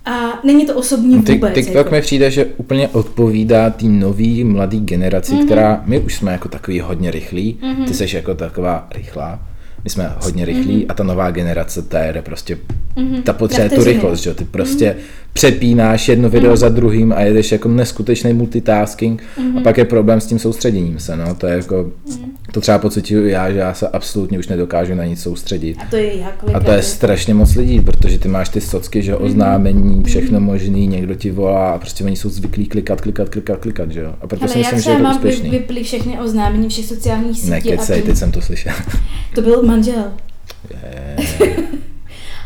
a 0.06 0.40
není 0.44 0.66
to 0.66 0.74
osobní 0.74 1.16
vůbec. 1.16 1.54
TikTok 1.54 1.74
jako. 1.74 1.90
mi 1.94 2.00
přijde, 2.00 2.30
že 2.30 2.44
úplně 2.56 2.88
odpovídá 2.88 3.70
té 3.70 3.86
nový 3.86 4.44
mladý 4.44 4.80
generaci, 4.80 5.32
Mhm. 5.32 5.42
mm-hmm. 5.42 5.46
která, 5.46 5.82
my 5.86 6.00
už 6.00 6.14
jsme 6.14 6.32
jako 6.32 6.48
takový 6.48 6.80
hodně 6.80 7.10
rychlí, 7.10 7.58
Mhm. 7.62 7.84
ty 7.84 7.94
jsi 7.94 8.16
jako 8.16 8.34
taková 8.34 8.88
rychlá, 8.94 9.38
my 9.84 9.90
jsme 9.90 10.12
hodně 10.22 10.44
rychlí 10.44 10.74
Mhm. 10.76 10.84
a 10.88 10.94
ta 10.94 11.04
nová 11.04 11.30
generace, 11.30 11.82
ta 11.82 11.98
jede 12.00 12.22
prostě, 12.22 12.58
ta 13.24 13.32
Na 13.32 13.38
potřebuje 13.38 13.68
tu. 13.70 13.76
Mhm. 13.76 13.84
rychlost, 13.84 14.20
že 14.20 14.30
jo, 14.30 14.34
ty 14.34 14.44
prostě 14.44 14.96
přepínáš 15.32 16.08
jedno 16.08 16.30
video 16.30 16.56
za 16.56 16.68
druhým 16.68 17.12
a 17.12 17.20
jedeš 17.20 17.52
jako 17.52 17.68
neskutečný 17.68 18.32
multitasking 18.32 19.22
Mhm. 19.38 19.58
a 19.58 19.60
pak 19.60 19.78
je 19.78 19.84
problém 19.84 20.20
s 20.20 20.26
tím 20.26 20.38
soustředěním 20.38 20.98
se, 20.98 21.16
no, 21.16 21.34
to 21.34 21.46
je 21.46 21.56
jako, 21.56 21.90
to 22.52 22.60
třeba 22.60 22.78
pocituju 22.78 23.26
já, 23.26 23.50
že 23.52 23.58
já 23.58 23.74
se 23.74 23.88
absolutně 23.88 24.38
už 24.38 24.48
nedokážu 24.48 24.94
na 24.94 25.04
nic 25.04 25.22
soustředit. 25.22 25.76
A 25.80 25.86
to 25.90 25.96
je 25.96 26.16
jak 26.18 26.44
A 26.54 26.60
to 26.60 26.70
je 26.70 26.82
strašně 26.82 27.34
moc 27.34 27.54
lidí, 27.54 27.80
protože 27.80 28.18
ty 28.18 28.28
máš 28.28 28.48
ty 28.48 28.60
socky, 28.60 29.02
že 29.02 29.12
Mhm. 29.14 29.24
oznámení, 29.24 30.04
všechno 30.04 30.40
možný, 30.40 30.86
někdo 30.86 31.14
ti 31.14 31.30
volá 31.30 31.70
a 31.70 31.78
prostě 31.78 32.04
oni 32.04 32.16
jsou 32.16 32.28
zvyklí 32.28 32.66
klikat, 32.66 33.00
klikat, 33.00 33.28
klikat, 33.28 33.58
klikat, 33.60 33.90
že 33.90 34.00
jo. 34.00 34.14
A 34.20 34.26
proto 34.26 34.48
si 34.48 34.54
Ale 34.54 34.64
já 34.64 34.70
myslím, 34.70 34.80
že 34.82 34.90
je 34.90 34.96
to 34.96 35.02
mám 35.02 35.16
úspěšný. 35.16 35.50
vyply 35.50 35.82
všechny 35.84 36.18
oznámení 36.20 36.68
všech 36.68 36.84
sociálních 36.86 37.38
sítí. 37.38 37.50
Nekecej, 37.50 38.02
teď 38.02 38.16
jsem 38.16 38.32
to 38.32 38.40
slyšel. 38.40 38.72
to 39.34 39.42
byl 39.42 39.62
manžel. 39.62 40.04
Je. 40.70 41.16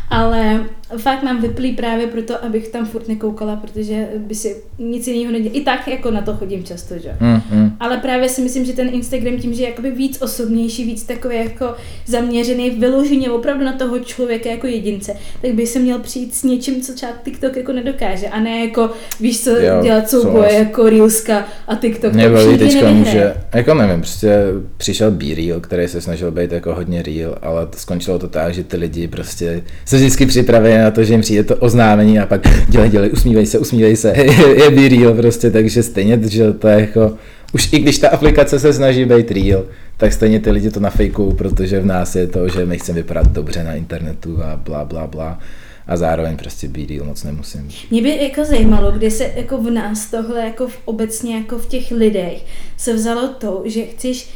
Ale 0.09 0.59
fakt 0.97 1.23
mám 1.23 1.41
vyplý 1.41 1.71
právě 1.71 2.07
proto, 2.07 2.45
abych 2.45 2.67
tam 2.67 2.85
furt 2.85 3.07
nekoukala, 3.07 3.55
protože 3.55 4.07
by 4.17 4.35
si 4.35 4.55
nic 4.79 5.07
jiného 5.07 5.31
nedělala. 5.31 5.59
I 5.59 5.63
tak 5.63 5.87
jako 5.87 6.11
na 6.11 6.21
to 6.21 6.33
chodím 6.33 6.63
často, 6.63 6.97
že? 6.97 7.15
Mm, 7.19 7.41
mm. 7.51 7.71
Ale 7.79 7.97
právě 7.97 8.29
si 8.29 8.41
myslím, 8.41 8.65
že 8.65 8.73
ten 8.73 8.89
Instagram 8.93 9.37
tím, 9.37 9.53
že 9.53 9.63
je 9.63 9.69
jakoby 9.69 9.91
víc 9.91 10.21
osobnější, 10.21 10.83
víc 10.83 11.03
takový 11.03 11.35
jako 11.35 11.75
zaměřený 12.05 12.69
vyloženě 12.69 13.29
opravdu 13.29 13.65
na 13.65 13.73
toho 13.73 13.99
člověka 13.99 14.49
jako 14.49 14.67
jedince, 14.67 15.13
tak 15.41 15.53
by 15.53 15.67
se 15.67 15.79
měl 15.79 15.99
přijít 15.99 16.35
s 16.35 16.43
něčím, 16.43 16.81
co 16.81 16.93
třeba 16.93 17.11
TikTok 17.23 17.57
jako 17.57 17.71
nedokáže. 17.71 18.27
A 18.27 18.39
ne 18.39 18.65
jako, 18.65 18.89
víš 19.19 19.43
co, 19.43 19.49
Jo, 19.49 19.79
dělat 19.83 20.09
souboje 20.09 20.33
souhlas. 20.33 20.53
jako 20.53 20.89
Reelska 20.89 21.45
a 21.67 21.75
TikTok. 21.75 22.13
Mě 22.13 22.29
baví 22.29 22.57
teďka, 22.57 23.03
že, 23.03 23.33
jako 23.53 23.73
nevím, 23.73 23.99
prostě 23.99 24.37
přišel 24.77 25.11
B-Reel, 25.11 25.59
který 25.59 25.87
se 25.87 26.01
snažil 26.01 26.31
být 26.31 26.51
jako 26.51 26.75
hodně 26.75 27.03
real, 27.03 27.37
ale 27.41 27.67
skončilo 27.77 28.19
to 28.19 28.27
tak, 28.27 28.53
že 28.53 28.63
ty 28.63 28.77
lidi 28.77 29.07
prostě 29.07 29.63
se 29.85 29.95
vždycky 29.97 30.25
připraví 30.25 30.69
na 30.81 30.91
to, 30.91 31.03
že 31.03 31.13
jim 31.13 31.21
přijde 31.21 31.43
to 31.43 31.55
oznámení 31.55 32.19
a 32.19 32.25
pak 32.25 32.41
dělej, 32.67 32.89
dělej, 32.89 33.09
usmívej 33.13 33.45
se, 33.45 33.59
usmívej 33.59 33.95
se, 33.95 34.07
je, 34.17 34.63
je 34.63 34.69
B-Reel 34.69 35.13
prostě, 35.13 35.51
takže 35.51 35.83
stejně, 35.83 36.19
že 36.29 36.53
to 36.53 36.67
je 36.67 36.79
jako, 36.79 37.13
už 37.53 37.73
i 37.73 37.79
když 37.79 37.99
ta 37.99 38.09
aplikace 38.09 38.59
se 38.59 38.73
snaží 38.73 39.05
být 39.05 39.31
real, 39.31 39.63
tak 39.97 40.13
stejně 40.13 40.39
ty 40.39 40.51
lidi 40.51 40.71
to 40.71 40.79
nafejkují, 40.79 41.33
protože 41.35 41.79
v 41.79 41.85
nás 41.85 42.15
je 42.15 42.27
to, 42.27 42.49
že 42.49 42.65
my 42.65 42.77
chceme 42.77 42.95
vypadat 42.95 43.27
dobře 43.27 43.63
na 43.63 43.73
internetu 43.73 44.43
a 44.43 44.55
bla, 44.55 44.85
bla, 44.85 45.07
bla. 45.07 45.39
A 45.87 45.97
zároveň 45.97 46.37
prostě 46.37 46.67
B-Reel 46.67 47.05
moc 47.05 47.23
nemusím. 47.23 47.69
Mě 47.91 48.01
by 48.01 48.23
jako 48.23 48.45
zajímalo, 48.45 48.91
kdy 48.91 49.11
se 49.11 49.31
jako 49.35 49.57
v 49.57 49.71
nás 49.71 50.11
tohle 50.11 50.39
jako 50.39 50.67
v, 50.67 50.77
obecně 50.85 51.35
jako 51.35 51.57
v 51.57 51.65
těch 51.65 51.91
lidech 51.91 52.45
se 52.77 52.93
vzalo 52.93 53.27
to, 53.27 53.61
že 53.65 53.81
chceš 53.81 54.29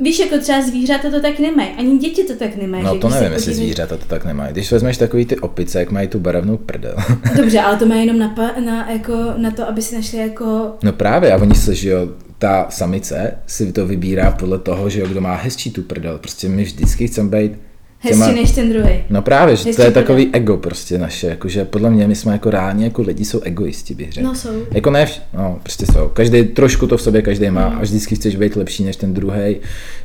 Víš, 0.00 0.18
jako 0.18 0.38
třeba 0.38 0.62
zvířata 0.62 1.10
to 1.10 1.20
tak 1.20 1.38
nemají, 1.38 1.68
ani 1.78 1.98
děti 1.98 2.24
to 2.24 2.34
tak 2.34 2.56
nemají. 2.56 2.84
No 2.84 2.94
že 2.94 3.00
to 3.00 3.08
když 3.08 3.20
nevím, 3.20 3.32
jestli 3.32 3.54
zvířata 3.54 3.96
to 3.96 4.04
tak 4.06 4.24
nemají. 4.24 4.52
Když 4.52 4.72
vezmeš 4.72 4.96
takový 4.96 5.24
ty 5.26 5.36
opice, 5.36 5.78
jak 5.78 5.90
mají 5.90 6.08
tu 6.08 6.20
barevnou 6.20 6.56
prdel. 6.56 6.96
Dobře, 7.36 7.60
ale 7.60 7.76
to 7.76 7.86
má 7.86 7.94
jenom 7.94 8.18
na, 8.18 8.34
na, 8.64 8.90
jako, 8.90 9.12
na 9.36 9.50
to, 9.50 9.68
aby 9.68 9.82
si 9.82 9.94
našli 9.94 10.18
jako... 10.18 10.72
No 10.82 10.92
právě, 10.92 11.32
a 11.32 11.36
oni 11.36 11.54
se, 11.54 11.74
že 11.74 11.88
jo, 11.88 12.08
ta 12.38 12.66
samice 12.70 13.32
si 13.46 13.72
to 13.72 13.86
vybírá 13.86 14.30
podle 14.30 14.58
toho, 14.58 14.90
že 14.90 15.00
jo, 15.00 15.06
kdo 15.08 15.20
má 15.20 15.34
hezčí 15.34 15.70
tu 15.70 15.82
prdel. 15.82 16.18
Prostě 16.18 16.48
my 16.48 16.64
vždycky 16.64 17.06
chceme 17.06 17.28
být 17.28 17.52
Hezčí 18.02 18.34
než 18.34 18.50
ten 18.52 18.72
druhý. 18.72 19.04
No 19.10 19.22
právě, 19.22 19.56
že 19.56 19.62
to 19.62 19.68
je 19.68 19.74
prdel. 19.74 19.92
takový 19.92 20.28
ego 20.32 20.56
prostě 20.56 20.98
naše, 20.98 21.26
jakože 21.26 21.64
podle 21.64 21.90
mě 21.90 22.08
my 22.08 22.14
jsme 22.14 22.32
jako 22.32 22.50
reálně 22.50 22.84
jako 22.84 23.02
lidi 23.02 23.24
jsou 23.24 23.40
egoisti, 23.40 23.94
bych 23.94 24.12
řekl. 24.12 24.26
No 24.26 24.34
jsou. 24.34 24.48
Jako 24.74 24.90
ne, 24.90 25.06
no 25.34 25.58
prostě 25.62 25.86
jsou. 25.86 26.08
Každý 26.08 26.44
trošku 26.44 26.86
to 26.86 26.96
v 26.96 27.02
sobě 27.02 27.22
každý 27.22 27.50
má 27.50 27.68
Mm. 27.68 27.76
a 27.78 27.80
vždycky 27.80 28.14
chceš 28.14 28.36
být 28.36 28.56
lepší 28.56 28.84
než 28.84 28.96
ten 28.96 29.14
druhý. 29.14 29.56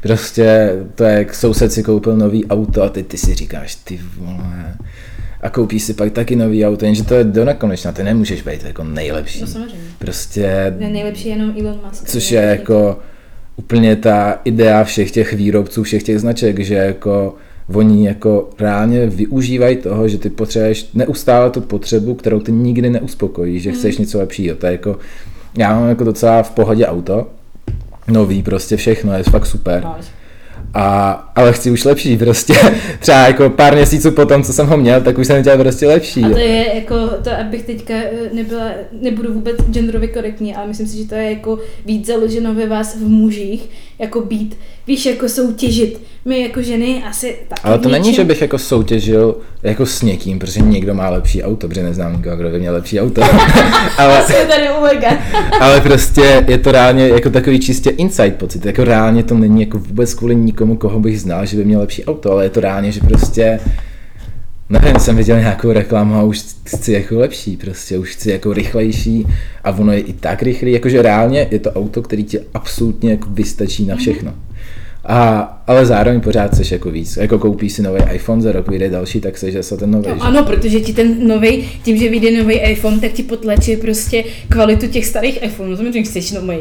Prostě 0.01 0.73
to 0.95 1.03
je, 1.03 1.13
jak 1.17 1.35
soused 1.35 1.71
si 1.71 1.83
koupil 1.83 2.17
nový 2.17 2.45
auto 2.45 2.83
a 2.83 2.89
ty, 2.89 3.03
ty 3.03 3.17
si 3.17 3.33
říkáš, 3.33 3.75
ty 3.75 3.99
vole. 4.17 4.75
A 5.41 5.49
koupíš 5.49 5.83
si 5.83 5.93
pak 5.93 6.11
taky 6.13 6.35
nový 6.35 6.65
auto, 6.65 6.85
jenže 6.85 7.03
to 7.03 7.13
je 7.15 7.23
do 7.23 7.45
nekonečna, 7.45 7.91
ty 7.91 8.03
nemůžeš 8.03 8.41
být 8.41 8.63
jako 8.63 8.83
nejlepší. 8.83 9.41
No 9.41 9.47
samozřejmě. 9.47 9.77
Prostě 9.99 10.73
Ne, 10.79 10.89
nejlepší 10.89 11.27
je 11.29 11.35
jenom 11.35 11.53
Elon 11.61 11.79
Musk. 11.89 12.07
Což 12.07 12.31
je 12.31 12.41
jako 12.41 12.99
úplně 13.55 13.95
ta 13.95 14.39
idea 14.43 14.83
všech 14.83 15.11
těch 15.11 15.33
výrobců, 15.33 15.83
všech 15.83 16.03
těch 16.03 16.19
značek, 16.19 16.59
že 16.59 16.75
jako 16.75 17.35
oni 17.73 18.07
jako 18.07 18.49
reálně 18.59 19.07
využívají 19.07 19.77
toho, 19.77 20.07
že 20.07 20.17
ty 20.17 20.29
potřebuješ 20.29 20.89
neustále 20.93 21.51
tu 21.51 21.61
potřebu, 21.61 22.13
kterou 22.13 22.39
ty 22.39 22.51
nikdy 22.51 22.89
neuspokojíš, 22.89 23.63
že 23.63 23.71
chceš 23.71 23.97
něco 23.97 24.19
lepšího. 24.19 24.55
To 24.55 24.65
je 24.65 24.71
jako, 24.71 24.97
já 25.57 25.79
mám 25.79 25.89
jako 25.89 26.03
docela 26.03 26.43
v 26.43 26.51
pohodě 26.51 26.87
auto, 26.87 27.27
nový 28.07 28.43
prostě 28.43 28.77
všechno, 28.77 29.13
je 29.13 29.23
fakt 29.23 29.45
super. 29.45 29.83
Máš. 29.83 30.05
A, 30.73 31.11
ale 31.35 31.53
chci 31.53 31.71
už 31.71 31.83
lepší 31.83 32.17
prostě. 32.17 32.53
Třeba 32.99 33.27
jako 33.27 33.49
pár 33.49 33.75
měsíců 33.75 34.11
potom, 34.11 34.43
co 34.43 34.53
jsem 34.53 34.67
ho 34.67 34.77
měl, 34.77 35.01
tak 35.01 35.17
už 35.17 35.27
jsem 35.27 35.41
chtěl 35.41 35.57
prostě 35.57 35.87
lepší. 35.87 36.23
A 36.23 36.29
to 36.29 36.37
je 36.37 36.75
jako, 36.75 36.95
to 37.23 37.31
abych 37.39 37.63
teďka 37.63 37.93
eh, 37.93 38.29
nebyla, 38.33 38.71
nebudu 39.01 39.33
vůbec 39.33 39.55
genderově 39.71 40.07
korektní, 40.07 40.55
ale 40.55 40.67
myslím 40.67 40.87
si, 40.87 40.97
že 40.97 41.09
to 41.09 41.15
je 41.15 41.29
jako 41.29 41.59
víc 41.85 42.07
založeno 42.07 42.53
ve 42.53 42.67
vás 42.67 42.95
v 42.95 43.07
mužích, 43.07 43.69
jako 43.99 44.21
být, 44.21 44.57
víš, 44.87 45.05
jako 45.05 45.29
soutěžit. 45.29 46.01
My 46.27 46.41
jako 46.41 46.61
ženy 46.61 47.03
asi 47.03 47.35
taky 47.47 47.61
Ale 47.63 47.79
to 47.79 47.89
není, 47.89 48.13
že 48.13 48.23
bych 48.23 48.41
jako 48.41 48.57
soutěžil 48.57 49.35
jako 49.63 49.85
s 49.85 50.01
někým, 50.01 50.39
protože 50.39 50.59
někdo 50.59 50.93
má 50.93 51.09
lepší 51.09 51.43
auto, 51.43 51.67
protože 51.67 51.83
neznám 51.83 52.17
nikoho, 52.17 52.37
kdo 52.37 52.49
by 52.49 52.59
měl 52.59 52.73
lepší 52.73 52.99
auto. 53.01 53.21
ale, 53.97 54.23
Jsme 54.23 54.45
tady 54.45 54.69
u 54.79 54.81
Mega. 54.81 55.17
ale 55.59 55.81
prostě 55.81 56.45
je 56.47 56.57
to 56.57 56.71
reálně 56.71 57.07
jako 57.07 57.29
takový 57.29 57.59
čistě 57.59 57.89
inside 57.89 58.31
pocit. 58.31 58.65
Jako 58.65 58.83
reálně 58.83 59.23
to 59.23 59.35
není 59.35 59.61
jako 59.61 59.79
vůbec 59.79 60.13
kvůli 60.13 60.35
nikomu, 60.35 60.77
koho 60.77 60.99
bych 60.99 61.21
znal, 61.21 61.45
že 61.45 61.57
by 61.57 61.65
měl 61.65 61.79
lepší 61.79 62.05
auto, 62.05 62.31
ale 62.31 62.43
je 62.43 62.49
to 62.49 62.59
reálně, 62.59 62.91
že 62.91 62.99
prostě 62.99 63.59
Nevím, 64.69 64.99
jsem 64.99 65.15
viděl 65.15 65.39
nějakou 65.39 65.71
reklamu 65.71 66.15
a 66.15 66.23
už 66.23 66.43
chci 66.63 66.91
jako 66.91 67.19
lepší, 67.19 67.57
prostě 67.57 67.97
už 67.97 68.09
chci 68.09 68.31
jako 68.31 68.53
rychlejší 68.53 69.27
a 69.63 69.71
ono 69.71 69.91
je 69.91 69.99
i 69.99 70.13
tak 70.13 70.43
rychlý, 70.43 70.71
jakože 70.71 71.01
reálně 71.01 71.47
je 71.51 71.59
to 71.59 71.71
auto, 71.71 72.01
který 72.01 72.23
tě 72.23 72.41
absolutně 72.53 73.11
jako 73.11 73.29
vystačí 73.29 73.85
na 73.85 73.95
všechno. 73.95 74.33
A, 75.05 75.51
ale 75.67 75.85
zároveň 75.85 76.21
pořád 76.21 76.55
seš 76.55 76.71
jako 76.71 76.91
víc, 76.91 77.17
jako 77.17 77.39
koupíš 77.39 77.73
si 77.73 77.81
nový 77.81 78.01
iPhone, 78.13 78.41
za 78.41 78.51
rok 78.51 78.67
vyjde 78.67 78.89
další, 78.89 79.21
tak 79.21 79.37
seš 79.37 79.53
zase 79.53 79.77
ten 79.77 79.91
nový. 79.91 80.07
No, 80.07 80.23
ano, 80.23 80.43
protože 80.43 80.79
ti 80.79 80.93
ten 80.93 81.27
nový, 81.27 81.69
tím, 81.83 81.97
že 81.97 82.09
vyjde 82.09 82.43
nový 82.43 82.55
iPhone, 82.55 82.99
tak 82.99 83.11
ti 83.11 83.23
potlačí 83.23 83.77
prostě 83.77 84.23
kvalitu 84.49 84.87
těch 84.87 85.05
starých 85.05 85.43
iPhoneů. 85.43 85.75
Samozřejmě 85.75 86.03
chceš 86.03 86.31
nový. 86.31 86.57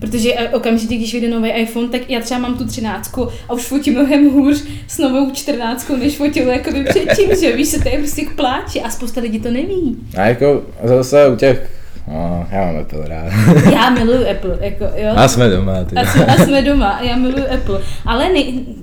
Protože 0.00 0.34
eh, 0.34 0.48
okamžitě, 0.48 0.96
když 0.96 1.12
vyjde 1.12 1.28
nový 1.28 1.50
iPhone, 1.50 1.88
tak 1.88 2.10
já 2.10 2.20
třeba 2.20 2.40
mám 2.40 2.58
tu 2.58 2.66
třináctku 2.66 3.28
a 3.48 3.52
už 3.52 3.62
fotím 3.62 3.94
mnohem 3.94 4.30
hůř 4.30 4.64
s 4.88 4.98
novou 4.98 5.30
čtrnáctkou, 5.30 5.96
než 5.96 6.16
fotil 6.16 6.48
jako 6.48 6.70
předtím, 6.88 7.28
že 7.40 7.56
víš, 7.56 7.68
se 7.68 7.82
to 7.82 7.88
je 7.88 7.98
prostě 7.98 8.22
k 8.22 8.36
pláči 8.36 8.80
a 8.80 8.90
spousta 8.90 9.20
lidí 9.20 9.40
to 9.40 9.50
neví. 9.50 9.96
A 10.16 10.26
jako 10.26 10.62
zase 10.84 11.28
u 11.28 11.36
těch, 11.36 11.70
no, 12.10 12.46
já 12.50 12.66
mám 12.66 12.76
Apple 12.80 13.08
rád. 13.08 13.32
Já 13.72 13.90
miluju 13.90 14.30
Apple, 14.30 14.58
jako 14.60 14.84
jo. 14.96 15.12
A 15.16 15.28
jsme 15.28 15.48
doma, 15.48 15.84
ty. 15.84 15.96
A 15.96 16.04
jsme, 16.04 16.26
a 16.26 16.44
jsme 16.44 16.62
doma 16.62 17.00
já 17.02 17.16
miluju 17.16 17.44
Apple. 17.54 17.80
Ale 18.06 18.28
ne, 18.32 18.40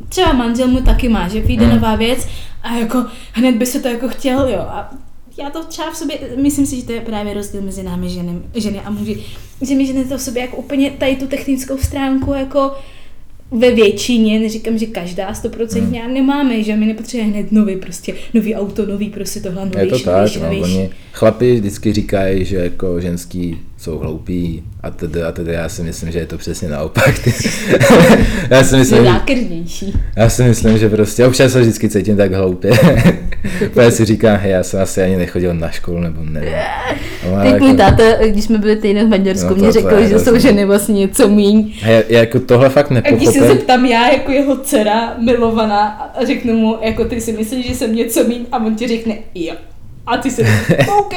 třeba 0.09 0.33
manžel 0.33 0.67
mu 0.67 0.81
taky 0.81 1.09
má, 1.09 1.27
že 1.27 1.41
vyjde 1.41 1.65
Hmm. 1.65 1.75
nová 1.75 1.95
věc 1.95 2.27
a 2.63 2.73
jako 2.75 3.05
hned 3.33 3.55
by 3.55 3.65
se 3.65 3.79
to 3.79 3.87
jako 3.87 4.07
chtěl, 4.09 4.47
jo. 4.49 4.59
A 4.59 4.91
já 5.37 5.49
to 5.49 5.63
třeba 5.63 5.91
v 5.91 5.95
sobě, 5.97 6.17
myslím 6.41 6.65
si, 6.65 6.75
že 6.75 6.85
to 6.85 6.91
je 6.91 7.01
právě 7.01 7.33
rozdíl 7.33 7.61
mezi 7.61 7.83
námi 7.83 8.09
ženy, 8.09 8.39
ženy 8.55 8.81
a 8.85 8.89
muži. 8.89 9.23
Že 9.61 9.75
my 9.75 9.85
ženy 9.85 10.05
to 10.05 10.17
v 10.17 10.21
sobě 10.21 10.41
jako 10.41 10.57
úplně 10.57 10.91
tady 10.91 11.15
tu 11.15 11.27
technickou 11.27 11.77
stránku 11.77 12.33
jako 12.33 12.71
ve 13.51 13.71
většině, 13.71 14.39
neříkám, 14.39 14.77
že 14.77 14.85
každá 14.85 15.33
stoprocentně 15.33 16.01
hmm. 16.01 16.13
nemáme, 16.13 16.63
že 16.63 16.75
my 16.75 16.85
nepotřebujeme 16.85 17.33
hned 17.33 17.51
nový 17.51 17.75
prostě, 17.75 18.13
nový 18.33 18.55
auto, 18.55 18.85
nový 18.85 19.09
prostě 19.09 19.39
tohle, 19.39 19.61
Je 19.61 19.65
novější, 19.65 20.03
to 20.03 20.09
tak, 20.09 20.15
novější, 20.15 20.39
no, 20.39 20.45
novější. 20.45 20.89
chlapi 21.11 21.55
vždycky 21.55 21.93
říkají, 21.93 22.45
že 22.45 22.57
jako 22.57 23.01
ženský 23.01 23.57
jsou 23.77 23.97
hloupí 23.97 24.63
a 24.83 24.89
tedy 24.89 25.23
a 25.23 25.31
tedy 25.31 25.53
já 25.53 25.69
si 25.69 25.83
myslím, 25.83 26.11
že 26.11 26.19
je 26.19 26.25
to 26.25 26.37
přesně 26.37 26.69
naopak. 26.69 27.27
Já 28.49 28.63
si 28.63 28.77
myslím, 28.77 29.05
že, 29.65 29.85
já 30.15 30.29
si 30.29 30.43
myslím, 30.43 30.77
že 30.77 30.89
prostě 30.89 31.25
občas 31.25 31.51
se 31.51 31.61
vždycky 31.61 31.89
cítím 31.89 32.17
tak 32.17 32.33
hloupě. 32.33 32.71
Protože 33.73 33.91
si 33.91 34.05
říkám, 34.05 34.37
hej, 34.37 34.51
já 34.51 34.63
jsem 34.63 34.81
asi 34.81 35.01
ani 35.01 35.17
nechodil 35.17 35.53
na 35.53 35.69
školu, 35.69 35.99
nebo 35.99 36.23
nevím. 36.23 36.53
Ale 37.33 37.43
Teď 37.43 37.53
jako- 37.53 37.65
můj 37.65 37.77
táta, 37.77 38.03
když 38.27 38.45
jsme 38.45 38.57
byli 38.57 38.75
týden 38.75 39.07
v 39.07 39.09
Maďarsku, 39.09 39.49
No 39.49 39.55
mě 39.55 39.71
řekl, 39.71 40.07
že 40.07 40.19
jsou 40.19 40.37
ženy 40.37 40.65
vlastně 40.65 40.95
něco 40.95 41.27
míň. 41.27 41.73
Hej, 41.81 42.03
já 42.09 42.19
jako 42.19 42.39
tohle 42.39 42.69
fakt 42.69 42.91
A 42.91 43.11
když 43.11 43.29
se 43.29 43.47
zeptám 43.47 43.85
já 43.85 44.11
jako 44.11 44.31
jeho 44.31 44.57
dcera, 44.57 45.15
milovaná, 45.17 45.87
a 45.87 46.25
řeknu 46.25 46.53
mu, 46.53 46.77
jako 46.81 47.05
ty 47.05 47.21
si 47.21 47.33
myslíš, 47.33 47.67
že 47.67 47.75
jsem 47.75 47.95
něco 47.95 48.23
míň, 48.23 48.45
a 48.51 48.57
on 48.57 48.75
ti 48.75 48.87
řekne 48.87 49.15
jo. 49.35 49.55
A 50.07 50.17
ty 50.17 50.31
si 50.31 50.41
OK. 50.99 51.13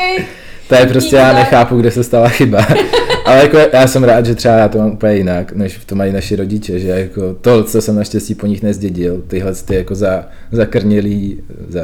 To 0.69 0.75
je 0.75 0.87
prostě, 0.87 1.17
já 1.17 1.33
nechápu, 1.33 1.77
kde 1.77 1.91
se 1.91 2.05
stala 2.05 2.29
chyba. 2.29 2.67
Ale 3.25 3.39
jako 3.43 3.59
já 3.73 3.87
jsem 3.87 4.05
rád, 4.05 4.27
že 4.27 4.35
třeba 4.35 4.55
já 4.55 4.69
to 4.69 4.79
mám 4.79 4.91
úplně 4.93 5.15
jinak, 5.17 5.53
než 5.53 5.81
to 5.87 5.95
mají 5.95 6.13
naši 6.13 6.37
rodiče, 6.37 6.79
že 6.81 6.89
jako 6.89 7.35
to, 7.35 7.65
co 7.65 7.83
jsem 7.83 7.97
naštěstí 7.97 8.35
po 8.35 8.47
nich 8.47 8.63
nezdědil, 8.63 9.23
tyhle 9.27 9.55
ty 9.55 9.75
jako 9.75 9.95
za, 9.95 10.25
zakrnělý, 10.53 11.43
za 11.69 11.81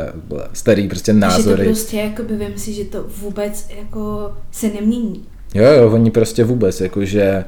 starý 0.52 0.88
prostě 0.88 1.12
Že 1.12 1.18
to 1.20 1.26
názory. 1.26 1.64
prostě, 1.64 1.96
jako 1.96 2.22
by 2.22 2.36
vím 2.36 2.58
si, 2.58 2.72
že 2.72 2.84
to 2.84 3.04
vůbec 3.20 3.66
jako 3.78 4.32
se 4.52 4.66
nemění. 4.80 5.24
Jo, 5.54 5.64
jo, 5.64 5.90
oni 5.90 6.10
prostě 6.10 6.44
vůbec, 6.44 6.80
jakože 6.80 7.44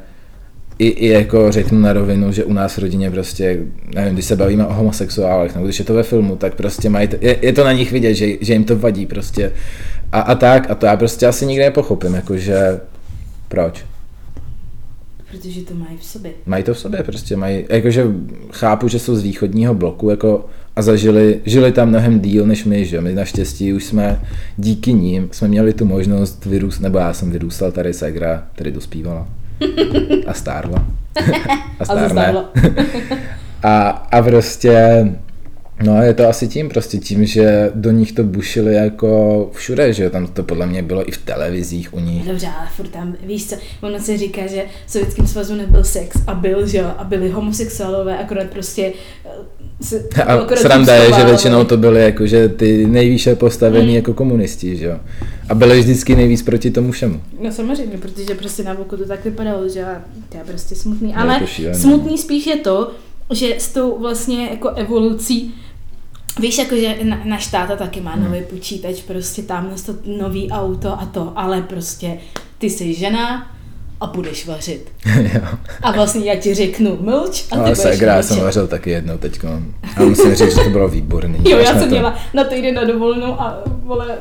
i, 0.79 0.89
i 0.89 1.09
jako 1.09 1.53
řeknu 1.53 1.79
na 1.79 1.93
rovinu, 1.93 2.33
že 2.33 2.45
u 2.45 2.53
nás 2.53 2.77
v 2.77 2.79
rodině 2.79 3.11
prostě, 3.11 3.59
nevím, 3.95 4.15
když 4.15 4.25
se 4.25 4.37
bavíme 4.37 4.67
o 4.67 4.73
homosexuálech, 4.73 5.55
nebo 5.55 5.67
když 5.67 5.79
je 5.79 5.85
to 5.85 5.95
ve 5.95 6.03
filmu, 6.03 6.37
tak 6.37 6.55
prostě 6.55 6.91
mají, 6.91 7.09
to, 7.09 7.17
je, 7.21 7.37
je, 7.43 7.53
to 7.53 7.65
na 7.65 7.73
nich 7.73 7.93
vidět, 7.93 8.15
že, 8.15 8.27
že 8.41 8.53
jim 8.53 8.65
to 8.65 8.79
vadí 8.79 9.07
prostě. 9.07 9.53
A, 10.13 10.21
a 10.21 10.35
tak, 10.35 10.71
a 10.71 10.75
to 10.75 10.87
já 10.87 10.97
prostě 10.97 11.27
asi 11.27 11.47
nikdy 11.47 11.65
nepochopím, 11.65 12.15
jakože 12.15 12.81
proč. 13.49 13.85
Protože 15.31 15.61
to 15.63 15.75
mají 15.75 15.97
v 15.99 16.05
sobě. 16.05 16.31
Mají 16.47 16.65
to 16.65 16.75
v 16.75 16.79
sobě, 16.79 17.03
prostě 17.03 17.37
mají, 17.37 17.65
jakože 17.69 18.07
chápu, 18.53 18.89
že 18.89 18.99
jsou 18.99 19.17
z 19.17 19.23
východního 19.23 19.75
bloku, 19.75 20.11
jako 20.11 20.47
a 20.77 20.83
zažili, 20.83 21.41
žili 21.45 21.73
tam 21.73 21.89
mnohem 21.89 22.21
díl 22.21 22.47
než 22.47 22.65
my, 22.65 22.85
že 22.85 23.01
my 23.01 23.15
naštěstí 23.15 23.73
už 23.73 23.85
jsme 23.85 24.21
díky 24.57 24.93
ním 24.93 25.29
jsme 25.33 25.49
měli 25.49 25.73
tu 25.73 25.85
možnost 25.85 26.47
vyrůst, 26.47 26.81
nebo 26.81 26.99
já 26.99 27.13
jsem 27.13 27.31
vyrůstal, 27.31 27.73
tady 27.73 27.95
Segra, 27.95 28.47
tady 28.55 28.73
dospívala 28.73 29.29
a 30.27 30.35
stárla. 30.35 30.85
A 31.81 31.85
stárne. 31.85 32.35
a, 33.63 33.89
a 33.89 34.23
prostě 34.23 35.05
No 35.85 36.03
je 36.03 36.15
to 36.15 36.29
asi 36.29 36.49
tím, 36.49 36.69
prostě 36.69 36.99
tím, 36.99 37.27
že 37.27 37.71
do 37.75 37.91
nich 37.91 38.13
to 38.13 38.25
bušili 38.25 38.75
jako 38.75 39.51
všude, 39.55 39.93
že 39.93 40.05
jo, 40.05 40.11
tam 40.11 40.27
to 40.27 40.43
podle 40.43 40.67
mě 40.67 40.83
bylo 40.83 41.09
i 41.09 41.13
v 41.13 41.19
televizích 41.19 41.95
u 41.95 42.01
nich. 42.01 42.27
Dobře, 42.29 42.47
ale 42.59 42.69
furt 42.77 42.89
tam, 42.89 43.15
víš 43.27 43.47
co, 43.49 43.57
ono 43.81 43.99
se 43.99 44.19
říká, 44.19 44.47
že 44.47 44.65
v 44.87 44.91
Sovětském 44.93 45.27
svazu 45.27 45.55
nebyl 45.55 45.85
sex 45.85 46.17
a 46.27 46.35
byl, 46.35 46.67
že 46.67 46.79
jo, 46.79 46.87
a 46.99 47.05
byli 47.05 47.31
homosexuálové, 47.31 48.19
akorát 48.19 48.47
prostě 48.47 48.93
eh, 49.25 49.31
se, 49.83 50.09
A 50.27 50.35
akorát 50.35 50.61
sranda 50.61 50.95
je, 50.95 51.13
že 51.13 51.25
většinou 51.25 51.65
to 51.65 51.77
byly 51.77 52.03
jakože 52.03 52.49
ty 52.49 52.87
nejvýše 52.87 53.35
postavení 53.37 53.89
Mm. 53.89 53.95
jako 53.95 54.15
komunisti, 54.15 54.77
že 54.77 54.87
jo. 54.87 54.99
A 55.49 55.55
byli 55.55 55.81
vždycky 55.81 56.17
nejvíc 56.17 56.43
proti 56.43 56.71
tomu 56.71 56.93
všemu. 56.93 57.21
No 57.43 57.53
samozřejmě, 57.53 57.99
protože 57.99 58.35
prostě 58.35 58.63
na 58.63 58.75
boku 58.75 58.97
to 58.97 59.05
tak 59.07 59.25
vypadalo, 59.25 59.69
že 59.69 59.85
a 59.85 60.03
to 60.29 60.37
je 60.39 60.45
prostě 60.45 60.75
smutný. 60.75 61.09
Je 61.11 61.15
Ale 61.15 61.41
to 61.41 61.47
šílený. 61.47 61.79
smutný 61.79 62.19
spíš 62.19 62.47
je 62.47 62.57
to, 62.57 62.91
že 63.33 63.55
s 63.59 63.69
tou 63.69 63.99
vlastně 64.01 64.49
jako 64.51 64.69
evolucí 64.69 65.55
Víš, 66.41 66.59
jako, 66.59 66.77
že 66.77 66.97
na, 67.03 67.21
náš 67.25 67.47
táta 67.47 67.77
taky 67.77 68.01
má 68.01 68.13
Hmm. 68.13 68.25
nový 68.25 68.43
počítač, 68.51 69.03
prostě 69.03 69.43
tam 69.43 69.71
to 69.87 69.93
nový 70.05 70.51
auto 70.51 70.93
a 71.01 71.07
to, 71.07 71.33
ale 71.37 71.63
prostě 71.63 72.17
ty 72.59 72.71
jsi 72.71 72.95
žena 72.95 73.51
a 74.01 74.07
budeš 74.07 74.47
vařit. 74.47 74.93
A 75.83 75.93
vlastně 75.93 76.25
já 76.33 76.37
ti 76.41 76.55
řeknu 76.55 76.99
mlč 77.01 77.45
a 77.51 77.55
ty 77.55 77.61
Ale 77.61 77.63
budeš 77.63 77.79
Segra 77.79 78.17
já 78.17 78.23
jsem 78.23 78.41
vařil 78.41 78.67
taky 78.69 78.91
jednou 78.91 79.19
teďko. 79.19 79.49
A 79.97 80.03
musím 80.03 80.35
říct, 80.35 80.55
že 80.55 80.65
to 80.65 80.71
bylo 80.71 80.89
výborný. 80.89 81.39
Jo, 81.51 81.59
já 81.59 81.71
jsem 81.73 81.81
to- 81.81 81.87
měla 81.87 82.15
na 82.35 82.45
týden 82.45 82.75
na 82.75 82.85
dovolenou 82.85 83.41
a 83.41 83.63
vole, 83.67 84.19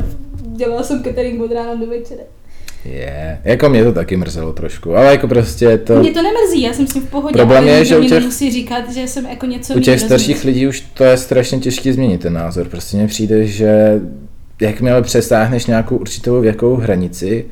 dělala 0.55 0.83
jsem 0.83 1.03
catering 1.03 1.41
od 1.41 1.51
rána 1.51 1.75
do 1.75 1.87
večera. 1.87 2.21
Je, 2.91 3.39
jako 3.43 3.69
mě 3.69 3.83
to 3.83 3.93
taky 3.93 4.17
mrzelo 4.17 4.53
trošku, 4.53 4.95
ale 4.95 5.05
jako 5.11 5.27
prostě 5.27 5.77
to... 5.77 5.99
Mě 5.99 6.11
to 6.11 6.21
nemrzí, 6.21 6.61
já 6.61 6.73
jsem 6.73 6.87
s 6.87 6.93
tím 6.93 7.03
v 7.03 7.09
pohodě, 7.09 7.33
Problém 7.33 7.63
ale 7.63 7.71
je, 7.71 7.85
že 7.85 7.97
u 7.97 7.99
mě 7.99 8.09
těch- 8.09 8.19
nemusí 8.19 8.51
říkat, 8.51 8.91
že 8.93 9.07
jsem 9.07 9.25
jako 9.25 9.45
něco 9.45 9.73
U 9.73 9.79
těch 9.79 9.99
starších 9.99 10.43
lidí 10.43 10.67
už 10.67 10.81
to 10.93 11.03
je 11.03 11.17
strašně 11.17 11.59
těžké 11.59 11.93
změnit 11.93 12.21
ten 12.21 12.33
názor. 12.33 12.67
Prostě 12.69 12.97
mně 12.97 13.07
přijde, 13.07 13.45
že 13.47 14.01
jakmile 14.61 15.01
přesáhneš 15.01 15.65
nějakou 15.65 15.97
určitou 15.97 16.41
věkovou 16.41 16.75
hranici, 16.75 17.45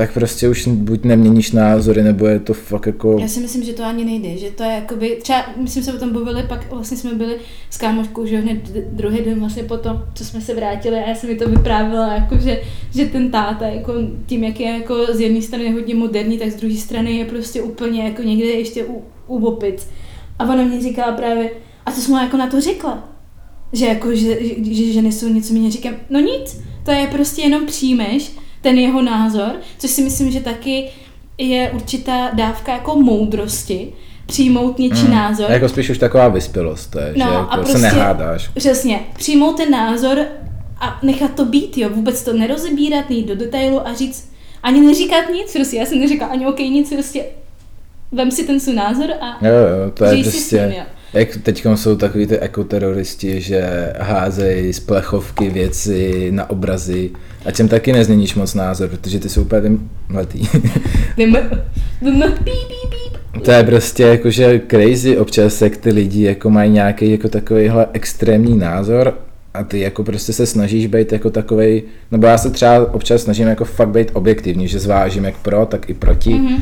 tak 0.00 0.12
prostě 0.12 0.48
už 0.48 0.68
buď 0.68 1.04
neměníš 1.04 1.52
názory, 1.52 2.02
nebo 2.02 2.26
je 2.26 2.40
to 2.40 2.54
fakt 2.54 2.86
jako... 2.86 3.18
Já 3.20 3.28
si 3.28 3.40
myslím, 3.40 3.62
že 3.62 3.72
to 3.72 3.84
ani 3.84 4.04
nejde, 4.04 4.36
že 4.36 4.50
to 4.50 4.62
je 4.62 4.70
jakoby, 4.70 5.18
třeba, 5.22 5.44
my 5.56 5.68
jsme 5.68 5.82
se 5.82 5.92
o 5.92 5.98
tom 5.98 6.12
bavili, 6.12 6.42
pak 6.42 6.72
vlastně 6.72 6.96
jsme 6.96 7.14
byli 7.14 7.36
s 7.70 7.76
kámoškou, 7.76 8.26
že 8.26 8.38
hned 8.38 8.58
druhý 8.92 9.18
den 9.24 9.40
vlastně 9.40 9.62
potom, 9.62 10.02
co 10.14 10.24
jsme 10.24 10.40
se 10.40 10.54
vrátili 10.54 10.96
a 10.96 11.08
já 11.08 11.14
jsem 11.14 11.30
mi 11.30 11.36
to 11.36 11.48
vyprávěla, 11.48 12.14
jako 12.14 12.38
že, 12.38 12.60
že 12.94 13.04
ten 13.06 13.30
táta, 13.30 13.66
jako 13.66 13.92
tím, 14.26 14.44
jak 14.44 14.60
je 14.60 14.70
jako 14.70 15.06
z 15.12 15.20
jedné 15.20 15.42
strany 15.42 15.72
hodně 15.72 15.94
moderní, 15.94 16.38
tak 16.38 16.50
z 16.50 16.56
druhé 16.56 16.76
strany 16.76 17.16
je 17.16 17.24
prostě 17.24 17.62
úplně 17.62 18.04
jako 18.04 18.22
někde 18.22 18.46
ještě 18.46 18.84
u, 18.84 19.02
u 19.26 19.46
opic. 19.46 19.88
A 20.38 20.44
ona 20.44 20.64
mě 20.64 20.80
říkala 20.80 21.12
právě, 21.12 21.50
a 21.86 21.92
co 21.92 22.00
jsem 22.00 22.14
mu 22.14 22.20
jako 22.20 22.36
na 22.36 22.46
to 22.46 22.60
řekla? 22.60 23.08
Že 23.72 23.86
jako, 23.86 24.14
že, 24.14 24.46
že, 24.46 24.74
že 24.74 24.92
ženy 24.92 25.12
jsou 25.12 25.28
něco 25.28 25.54
méně 25.54 25.70
říkám, 25.70 25.94
no 26.10 26.20
nic, 26.20 26.60
to 26.84 26.90
je 26.90 27.06
prostě 27.06 27.42
jenom 27.42 27.66
přijmeš 27.66 28.32
ten 28.60 28.78
jeho 28.78 29.02
názor, 29.02 29.50
což 29.78 29.90
si 29.90 30.02
myslím, 30.02 30.30
že 30.30 30.40
taky 30.40 30.88
je 31.38 31.70
určitá 31.70 32.30
dávka 32.32 32.72
jako 32.72 32.96
moudrosti, 32.96 33.92
přijmout 34.26 34.78
něčí 34.78 35.04
Mm, 35.04 35.10
názor. 35.10 35.50
Jako 35.50 35.68
spíš 35.68 35.90
už 35.90 35.98
taková 35.98 36.28
vyspělost, 36.28 36.90
to 36.90 36.98
je, 36.98 37.12
No, 37.16 37.24
že 37.26 37.30
a 37.30 37.34
jako 37.38 37.54
prostě- 37.56 37.72
se 37.72 37.78
nehádáš. 37.78 38.48
Přesně, 38.48 39.00
přijmout 39.16 39.56
ten 39.56 39.70
názor 39.70 40.18
a 40.80 40.98
nechat 41.02 41.34
to 41.34 41.44
být, 41.44 41.78
jo, 41.78 41.88
vůbec 41.92 42.22
to 42.24 42.32
nerozebírat, 42.32 43.10
nejít 43.10 43.26
do 43.26 43.34
detailu 43.36 43.86
a 43.88 43.94
říct, 43.94 44.32
ani 44.62 44.80
neříkat 44.80 45.24
nic, 45.32 45.52
prostě 45.52 45.76
já 45.76 45.86
jsem 45.86 45.98
neříkala 45.98 46.32
ani 46.32 46.46
OK, 46.46 46.58
nic, 46.58 46.92
prostě 46.92 47.24
vem 48.12 48.30
si 48.30 48.44
ten 48.44 48.60
svůj 48.60 48.74
názor 48.74 49.10
a 49.20 49.46
Jo, 49.46 49.52
jo, 49.52 49.90
to 49.94 50.04
je 50.04 50.14
žij 50.14 50.24
si 50.24 50.30
s 50.30 50.34
prostě... 50.34 50.56
tím, 50.58 50.78
jo. 50.78 50.84
Jak 51.14 51.36
teď 51.42 51.66
jsou 51.74 51.96
takový 51.96 52.26
ty 52.26 52.38
ekoteroristi, 52.38 53.40
že 53.40 53.92
házejí 54.00 54.72
z 54.72 54.80
plechovky 54.80 55.50
věci 55.50 56.28
na 56.30 56.50
obrazy 56.50 57.10
a 57.44 57.50
těm 57.50 57.68
taky 57.68 57.92
nezměníš 57.92 58.34
moc 58.34 58.54
názor, 58.54 58.88
protože 58.88 59.18
ty 59.20 59.28
jsou 59.28 59.42
úplně 59.42 59.60
vymletý. 60.08 60.48
To 63.44 63.50
je 63.50 63.64
prostě 63.64 64.02
jakože 64.02 64.60
crazy 64.70 65.18
občas, 65.18 65.62
jak 65.62 65.76
ty 65.76 65.92
lidi 65.92 66.22
jako 66.22 66.50
mají 66.50 66.70
nějaký 66.70 67.10
jako 67.10 67.28
takovýhle 67.28 67.86
extrémní 67.92 68.58
názor 68.58 69.14
a 69.54 69.64
ty 69.64 69.80
jako 69.80 70.04
prostě 70.04 70.32
se 70.32 70.46
snažíš 70.46 70.86
být 70.86 71.12
jako 71.12 71.30
takovej, 71.30 71.82
nebo 72.10 72.26
já 72.26 72.38
se 72.38 72.50
třeba 72.50 72.94
občas 72.94 73.22
snažím 73.22 73.48
jako 73.48 73.64
fakt 73.64 73.88
být 73.88 74.10
objektivní, 74.12 74.68
že 74.68 74.78
zvážím 74.78 75.24
jak 75.24 75.36
pro, 75.36 75.66
tak 75.66 75.90
i 75.90 75.94
proti, 75.94 76.34
Mhm. 76.34 76.46
mm-hmm. 76.46 76.60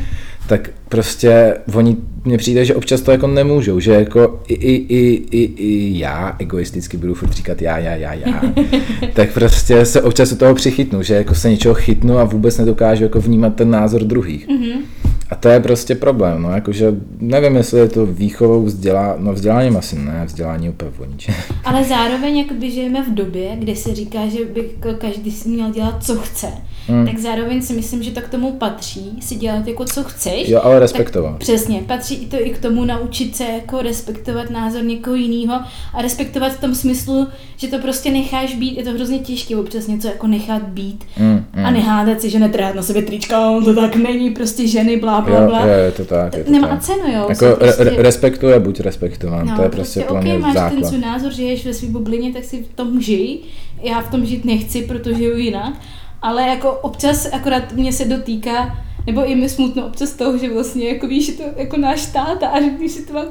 Tak 0.49 0.69
prostě 0.89 1.57
oni, 1.73 1.97
mně 2.25 2.37
přijde, 2.37 2.65
že 2.65 2.75
občas 2.75 3.01
to 3.01 3.11
jako 3.11 3.27
nemůžou, 3.27 3.79
že 3.79 3.93
jako 3.93 4.41
i, 4.47 4.53
i, 4.53 4.75
i, 4.95 5.23
i, 5.31 5.43
i 5.57 5.99
já 5.99 6.35
egoisticky 6.39 6.97
budu 6.97 7.13
furt 7.13 7.33
říkat 7.33 7.61
já, 7.61 7.77
já, 7.77 7.95
já, 7.95 8.13
já, 8.13 8.41
tak 9.13 9.33
prostě 9.33 9.85
se 9.85 10.01
občas 10.01 10.31
u 10.31 10.35
toho 10.35 10.55
přichytnu, 10.55 11.03
že 11.03 11.13
jako 11.13 11.35
se 11.35 11.49
něčeho 11.49 11.73
chytnu 11.73 12.17
a 12.17 12.23
vůbec 12.23 12.57
nedokážu 12.57 13.03
jako 13.03 13.21
vnímat 13.21 13.55
ten 13.55 13.69
názor 13.69 14.03
druhých. 14.03 14.47
Mhm. 14.47 14.81
A 15.29 15.35
to 15.35 15.49
je 15.49 15.59
prostě 15.59 15.95
problém, 15.95 16.41
no, 16.41 16.51
jakože 16.51 16.93
nevím, 17.19 17.55
jestli 17.55 17.79
je 17.79 17.89
to 17.89 18.05
výchovou 18.05 18.63
vzdělá, 18.63 19.15
no 19.17 19.33
vzděláním 19.33 19.77
asi 19.77 19.95
ne, 19.95 20.23
vzdělání 20.25 20.69
úplně 20.69 20.91
o 20.99 21.05
ničem. 21.05 21.35
Ale 21.63 21.83
zároveň 21.83 22.37
jakoby 22.37 22.71
žijeme 22.71 23.03
v 23.03 23.13
době, 23.13 23.55
kdy 23.55 23.75
se 23.75 23.95
říká, 23.95 24.19
že 24.27 24.45
by 24.45 24.69
jako 24.75 24.99
každý 24.99 25.31
si 25.31 25.49
měl 25.49 25.71
dělat, 25.71 26.03
co 26.03 26.15
chce. 26.15 26.47
Hmm. 26.87 27.05
Tak 27.05 27.17
zároveň 27.17 27.61
si 27.61 27.73
myslím, 27.73 28.03
že 28.03 28.11
to 28.11 28.21
k 28.21 28.29
tomu 28.29 28.51
patří, 28.51 29.17
si 29.19 29.35
dělat 29.35 29.67
jako 29.67 29.85
co 29.85 30.03
chceš. 30.03 30.49
Jo, 30.49 30.61
ale 30.63 30.79
respektovat. 30.79 31.31
Tak 31.31 31.39
přesně, 31.39 31.81
patří 31.87 32.15
i 32.15 32.25
to 32.25 32.45
i 32.45 32.49
k 32.49 32.57
tomu 32.57 32.85
naučit 32.85 33.35
se 33.35 33.43
jako 33.43 33.81
respektovat 33.81 34.49
názor 34.49 34.83
někoho 34.83 35.15
jiného 35.15 35.61
a 35.93 36.01
respektovat 36.01 36.51
v 36.51 36.61
tom 36.61 36.75
smyslu, 36.75 37.27
že 37.57 37.67
to 37.67 37.79
prostě 37.79 38.11
necháš 38.11 38.55
být, 38.55 38.77
je 38.77 38.83
to 38.83 38.91
hrozně 38.91 39.19
těžké 39.19 39.57
občas 39.57 39.87
něco 39.87 40.07
jako 40.07 40.27
nechat 40.27 40.63
být 40.63 41.03
Mm, 41.17 41.45
mm. 41.55 41.65
a 41.65 41.71
nehádat 41.71 42.21
si, 42.21 42.29
že 42.29 42.39
netrhat 42.39 42.75
na 42.75 42.81
sobě 42.81 43.01
trička, 43.01 43.61
to 43.65 43.75
tak 43.75 43.95
není, 43.95 44.31
prostě 44.31 44.67
ženy, 44.67 44.97
blá, 44.97 45.18
blá, 45.21 45.39
Jo, 45.41 45.47
blá. 45.47 45.61
jo, 45.65 45.67
je 45.73 45.91
to 45.91 46.05
tak, 46.05 46.37
je 46.37 46.43
to 46.43 46.51
Nemá 46.51 46.67
tak. 46.67 46.81
cenu, 46.81 46.99
jo. 47.13 47.25
Jako 47.29 47.55
prostě... 47.59 47.83
re- 47.83 47.95
respektuje, 48.03 48.59
buď 48.59 48.79
respektován, 48.79 49.47
No, 49.47 49.55
to 49.55 49.61
je 49.61 49.69
prostě 49.69 49.99
pro 50.01 50.21
mě 50.21 50.33
OK, 50.33 50.39
máš 50.41 50.53
ten 50.53 50.63
základ. 50.63 50.85
svůj 50.87 50.99
názor, 51.01 51.31
že 51.33 51.43
ješ 51.43 51.65
ve 51.65 51.73
své 51.73 51.87
bublině, 51.87 52.33
tak 52.33 52.43
si 52.43 52.63
v 52.63 52.75
tom 52.75 53.01
žij. 53.01 53.37
Já 53.81 54.01
v 54.01 54.11
tom 54.11 54.25
žít 54.25 54.45
nechci, 54.45 54.81
protože 54.81 55.15
žiju 55.15 55.37
jinak. 55.37 55.73
Ale 56.21 56.47
jako 56.47 56.71
občas 56.71 57.27
akorát 57.33 57.73
mě 57.73 57.93
se 57.93 58.05
dotýká, 58.05 58.77
nebo 59.05 59.25
i 59.25 59.35
mi 59.35 59.49
smutno 59.49 59.87
občas 59.87 60.13
toho, 60.13 60.37
že 60.37 60.53
vlastně 60.53 60.87
jako 60.89 61.07
víš, 61.07 61.25
že 61.25 61.31
to 61.31 61.43
jako 61.57 61.77
náš 61.77 62.05
táta 62.05 62.47
a 62.47 62.59
řekneš 62.59 62.91
si 62.91 63.05
to 63.05 63.13
má 63.13 63.21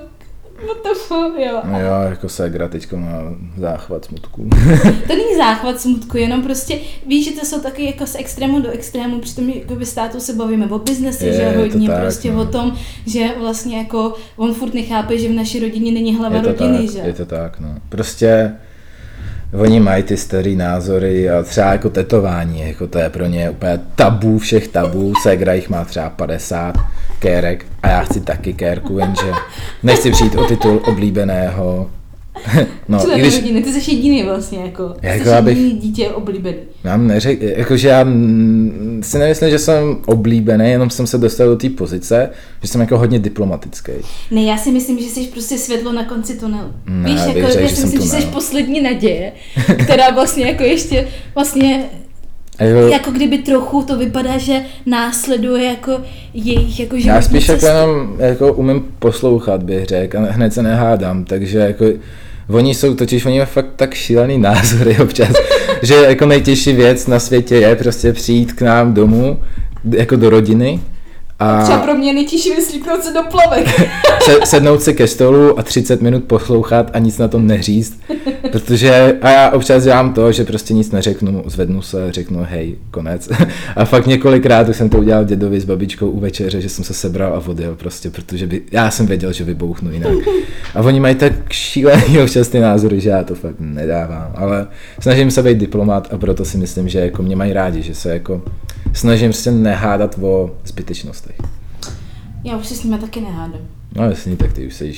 what 0.66 0.82
the 0.82 0.94
fuck, 0.94 1.38
jo. 1.38 1.60
No 1.64 1.80
jo, 1.80 2.10
jako 2.10 2.28
Segra 2.28 2.68
teďko 2.68 2.96
má 2.96 3.18
záchvat 3.56 4.04
smutku. 4.04 4.50
To 5.08 5.16
není 5.16 5.36
záchvat 5.36 5.80
smutku, 5.80 6.16
jenom 6.16 6.42
prostě 6.42 6.78
víš, 7.06 7.24
že 7.24 7.40
to 7.40 7.46
jsou 7.46 7.60
taky 7.60 7.84
jako 7.84 8.06
z 8.06 8.14
extrému 8.14 8.60
do 8.60 8.70
extrému, 8.70 9.20
přitom 9.20 9.48
jako 9.48 9.74
by 9.74 9.86
státu 9.86 10.20
se 10.20 10.32
bavíme 10.32 10.66
o 10.66 10.78
biznesi, 10.78 11.26
Je, 11.26 11.32
že 11.32 11.56
hodně, 11.56 11.88
tak, 11.88 12.00
prostě 12.00 12.32
no. 12.32 12.42
o 12.42 12.46
tom, 12.46 12.76
že 13.06 13.28
vlastně 13.38 13.78
jako 13.78 14.14
on 14.36 14.54
furt 14.54 14.74
nechápe, 14.74 15.18
že 15.18 15.28
v 15.28 15.32
naší 15.32 15.60
rodině 15.60 15.92
není 15.92 16.16
hlava 16.16 16.36
je 16.36 16.42
to 16.42 16.48
rodiny, 16.48 16.86
tak, 16.86 16.90
že? 16.90 16.98
je 16.98 17.12
to 17.12 17.26
tak, 17.26 17.60
no. 17.60 17.74
Prostě 17.88 18.52
oni 19.52 19.80
mají 19.80 20.02
ty 20.02 20.16
starý 20.16 20.56
názory 20.56 21.30
a 21.30 21.42
třeba 21.42 21.72
jako 21.72 21.90
tetování, 21.90 22.60
jako 22.60 22.86
to 22.86 22.98
je 22.98 23.10
pro 23.10 23.26
ně 23.26 23.50
úplně 23.50 23.80
tabu 23.94 24.38
všech 24.38 24.68
tabů, 24.68 25.12
Segra 25.22 25.52
jich 25.52 25.68
má 25.68 25.84
třeba 25.84 26.10
50 26.10 26.74
kérek 27.18 27.66
a 27.82 27.88
já 27.88 28.00
chci 28.00 28.20
taky 28.20 28.52
kérku, 28.52 28.98
jenže 28.98 29.32
nechci 29.82 30.10
přijít 30.10 30.34
o 30.34 30.44
titul 30.44 30.82
oblíbeného. 30.84 31.90
No, 32.88 33.16
i 33.16 33.20
když, 33.20 33.34
rodiny, 33.36 33.62
ty 33.62 33.72
jsi 33.72 33.90
jediný 33.90 34.22
vlastně, 34.22 34.58
jako, 34.58 34.94
Jako 35.02 35.24
jsi 35.24 35.30
abych- 35.30 35.56
jediný 35.58 35.80
dítě 35.80 36.08
oblíbený. 36.08 36.56
Já 36.84 36.96
neřek, 36.96 37.42
jakože 37.42 37.88
já 37.88 38.04
si 39.02 39.18
nemyslím, 39.18 39.50
že 39.50 39.58
jsem 39.58 39.96
oblíbený, 40.06 40.70
jenom 40.70 40.90
jsem 40.90 41.06
se 41.06 41.18
dostal 41.18 41.46
do 41.48 41.56
té 41.56 41.70
pozice, 41.70 42.30
že 42.62 42.68
jsem 42.68 42.80
jako 42.80 42.98
hodně 42.98 43.18
diplomatický. 43.18 43.92
Ne, 44.30 44.42
já 44.42 44.56
si 44.56 44.70
myslím, 44.72 44.98
že 44.98 45.04
jsi 45.04 45.20
prostě 45.26 45.58
světlo 45.58 45.92
na 45.92 46.04
konci 46.04 46.34
tunelu. 46.38 46.68
Ne, 46.86 47.10
Víš, 47.10 47.20
jako, 47.20 47.32
řekl, 47.48 47.60
já 47.62 47.68
si 47.68 47.80
myslím, 47.82 48.00
že 48.02 48.08
jsi 48.08 48.16
tunel. 48.16 48.30
poslední 48.32 48.80
naděje, 48.80 49.32
která 49.84 50.10
vlastně 50.10 50.46
jako 50.46 50.62
ještě 50.62 51.08
vlastně 51.34 51.84
Jako, 52.60 52.78
Jako 52.88 53.10
kdyby 53.10 53.38
trochu 53.38 53.82
to 53.82 53.96
vypadá, 53.98 54.38
že 54.38 54.60
následuje 54.86 55.64
jako 55.64 56.00
jejich 56.34 56.80
jako 56.80 56.96
já 56.96 57.00
životní 57.00 57.22
spíš 57.22 57.48
jako 57.48 57.66
jenom 57.66 58.16
jako 58.18 58.52
umím 58.52 58.84
poslouchat, 58.98 59.62
bych 59.62 59.86
řekl, 59.86 60.18
a 60.18 60.20
hned 60.32 60.52
se 60.52 60.62
nehádám, 60.62 61.24
takže 61.24 61.58
jako 61.58 61.84
Oni 62.48 62.74
jsou 62.74 62.94
totiž, 62.94 63.26
oni 63.26 63.38
mají 63.38 63.46
fakt 63.46 63.68
tak 63.76 63.94
šílený 63.94 64.38
názory 64.38 64.96
občas, 65.02 65.32
že 65.82 65.94
jako 65.94 66.26
nejtěžší 66.26 66.72
věc 66.72 67.06
na 67.06 67.18
světě 67.18 67.54
je 67.54 67.76
prostě 67.76 68.12
přijít 68.12 68.52
k 68.52 68.62
nám 68.62 68.94
domů, 68.94 69.40
jako 69.90 70.16
do 70.16 70.30
rodiny 70.30 70.80
Třeba 71.38 71.78
a 71.78 71.82
pro 71.82 71.94
mě 71.94 72.12
nejtěžší 72.12 72.50
vyslíknout 72.50 73.04
se 73.04 73.12
do 73.12 73.20
plavek. 73.30 73.68
se, 74.22 74.38
sednout 74.44 74.82
si 74.82 74.94
ke 74.94 75.06
stolu 75.06 75.58
a 75.58 75.62
30 75.62 76.02
minut 76.02 76.24
poslouchat 76.24 76.90
a 76.92 76.98
nic 76.98 77.18
na 77.18 77.28
tom 77.28 77.46
neříct, 77.46 78.00
protože 78.52 79.18
a 79.22 79.30
já 79.30 79.50
občas 79.50 79.84
dělám 79.84 80.14
to, 80.14 80.32
že 80.32 80.44
prostě 80.44 80.74
nic 80.74 80.90
neřeknu, 80.90 81.42
zvednu 81.46 81.82
se, 81.82 82.12
řeknu 82.12 82.46
hej, 82.50 82.76
konec. 82.90 83.28
A 83.76 83.84
fakt 83.84 84.06
několikrát 84.06 84.68
už 84.68 84.76
jsem 84.76 84.88
to 84.88 84.98
udělal 84.98 85.24
dědovi 85.24 85.60
s 85.60 85.64
babičkou 85.64 86.10
u 86.10 86.20
večeře, 86.20 86.60
že 86.60 86.68
jsem 86.68 86.84
se 86.84 86.94
sebral 86.94 87.34
a 87.34 87.48
odjel 87.48 87.74
prostě, 87.74 88.10
protože 88.10 88.46
by, 88.46 88.62
já 88.72 88.90
jsem 88.90 89.06
věděl, 89.06 89.32
že 89.32 89.44
vybouchnu 89.44 89.92
jinak. 89.92 90.12
A 90.74 90.80
oni 90.80 91.00
mají 91.00 91.14
tak 91.14 91.32
šílený 91.52 92.20
občas 92.20 92.48
ty 92.48 92.60
názory, 92.60 93.00
že 93.00 93.10
já 93.10 93.24
to 93.24 93.34
fakt 93.34 93.56
nedávám, 93.58 94.32
ale 94.34 94.66
snažím 95.00 95.30
se 95.30 95.42
být 95.42 95.58
diplomat 95.58 96.08
a 96.12 96.18
proto 96.18 96.44
si 96.44 96.58
myslím, 96.58 96.88
že 96.88 97.00
jako 97.00 97.22
mě 97.22 97.36
mají 97.36 97.52
rádi, 97.52 97.82
že 97.82 97.94
se 97.94 98.12
jako 98.12 98.42
snažím 98.92 99.32
se 99.32 99.50
nehádat 99.50 100.18
o 100.22 100.50
zbytečnostech. 100.64 101.36
Já 102.44 102.56
už 102.56 102.66
se 102.66 102.74
s 102.74 102.84
nimi 102.84 102.98
taky 102.98 103.20
nehádám. 103.20 103.60
No 103.94 104.10
jasně, 104.10 104.36
tak 104.36 104.52
ty 104.52 104.66
už 104.66 104.74
jsi 104.74 104.94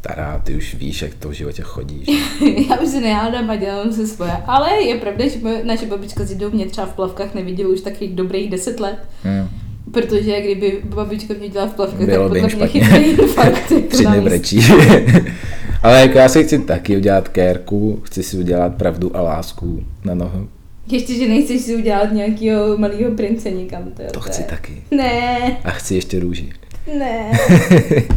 stará, 0.00 0.40
ty 0.44 0.56
už 0.56 0.74
víš, 0.74 1.02
jak 1.02 1.14
to 1.14 1.28
v 1.28 1.32
životě 1.32 1.62
chodí. 1.62 2.04
že? 2.04 2.46
Já 2.70 2.80
už 2.80 2.88
se 2.88 3.00
nehádám 3.00 3.50
a 3.50 3.56
dělám 3.56 3.92
se 3.92 4.06
svoje. 4.06 4.32
Ale 4.46 4.82
je 4.82 4.96
pravda, 4.96 5.28
že 5.28 5.38
moje, 5.42 5.64
naše 5.64 5.86
babička 5.86 6.24
s 6.24 6.28
dědou 6.28 6.50
mě 6.50 6.66
třeba 6.66 6.86
v 6.86 6.92
plavkách 6.94 7.34
neviděla 7.34 7.70
už 7.70 7.80
takových 7.80 8.14
dobrých 8.14 8.50
deset 8.50 8.80
let. 8.80 8.98
Hmm. 9.22 9.48
Protože 9.92 10.40
kdyby 10.40 10.80
babička 10.84 11.34
mě 11.38 11.48
dělala 11.48 11.70
v 11.70 11.74
plavkách, 11.74 12.06
Bylo 12.06 12.28
tak 12.28 12.32
by 12.32 12.40
podle 12.40 12.56
mě 12.56 12.66
chytrý 12.66 13.04
infarkt. 13.22 13.70
jako 13.70 13.88
Tři 13.88 14.06
dny 14.06 14.20
brečí. 14.20 14.60
Ale 15.82 16.00
jako 16.00 16.18
já 16.18 16.28
si 16.28 16.44
chci 16.44 16.58
taky 16.58 16.96
udělat 16.96 17.28
kérku, 17.28 18.00
chci 18.04 18.22
si 18.22 18.38
udělat 18.38 18.74
pravdu 18.74 19.16
a 19.16 19.20
lásku 19.20 19.84
na 20.04 20.14
nohu. 20.14 20.48
Ještě, 20.90 21.14
že 21.14 21.28
nechceš 21.28 21.60
si 21.60 21.76
udělat 21.76 22.12
nějakého 22.12 22.78
malého 22.78 23.10
prince 23.10 23.50
někam. 23.50 23.82
To, 23.96 24.02
To 24.12 24.20
chci 24.20 24.42
taky. 24.42 24.82
Ne, 24.90 25.56
A 25.64 25.70
chci 25.70 25.94
ještě 25.94 26.20
růži. 26.20 26.52
ne. 26.98 27.30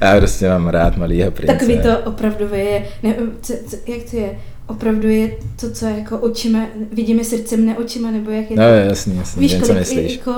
Já 0.00 0.16
prostě 0.18 0.48
mám 0.48 0.68
rád 0.68 0.96
malýho 0.96 1.30
prince. 1.30 1.52
Takový 1.54 1.78
to 1.82 1.98
opravdu 2.10 2.48
je, 2.54 2.82
ne, 3.02 3.14
co, 3.42 3.52
co, 3.66 3.76
jak 3.86 4.02
to 4.10 4.16
je, 4.16 4.30
opravdu 4.66 5.08
je 5.08 5.30
to, 5.60 5.70
co 5.70 5.86
jako 5.86 6.18
očima, 6.18 6.66
vidíme 6.92 7.24
srdcem, 7.24 7.66
ne 7.66 7.78
očima, 7.78 8.10
nebo 8.10 8.30
jak 8.30 8.50
je 8.50 8.56
No 8.56 8.62
to. 8.62 8.88
jasný, 8.88 9.16
jasný, 9.16 9.40
Víš, 9.40 9.52
vím, 9.54 9.62
co 9.62 9.74
myslíš. 9.74 10.12
jako, 10.16 10.32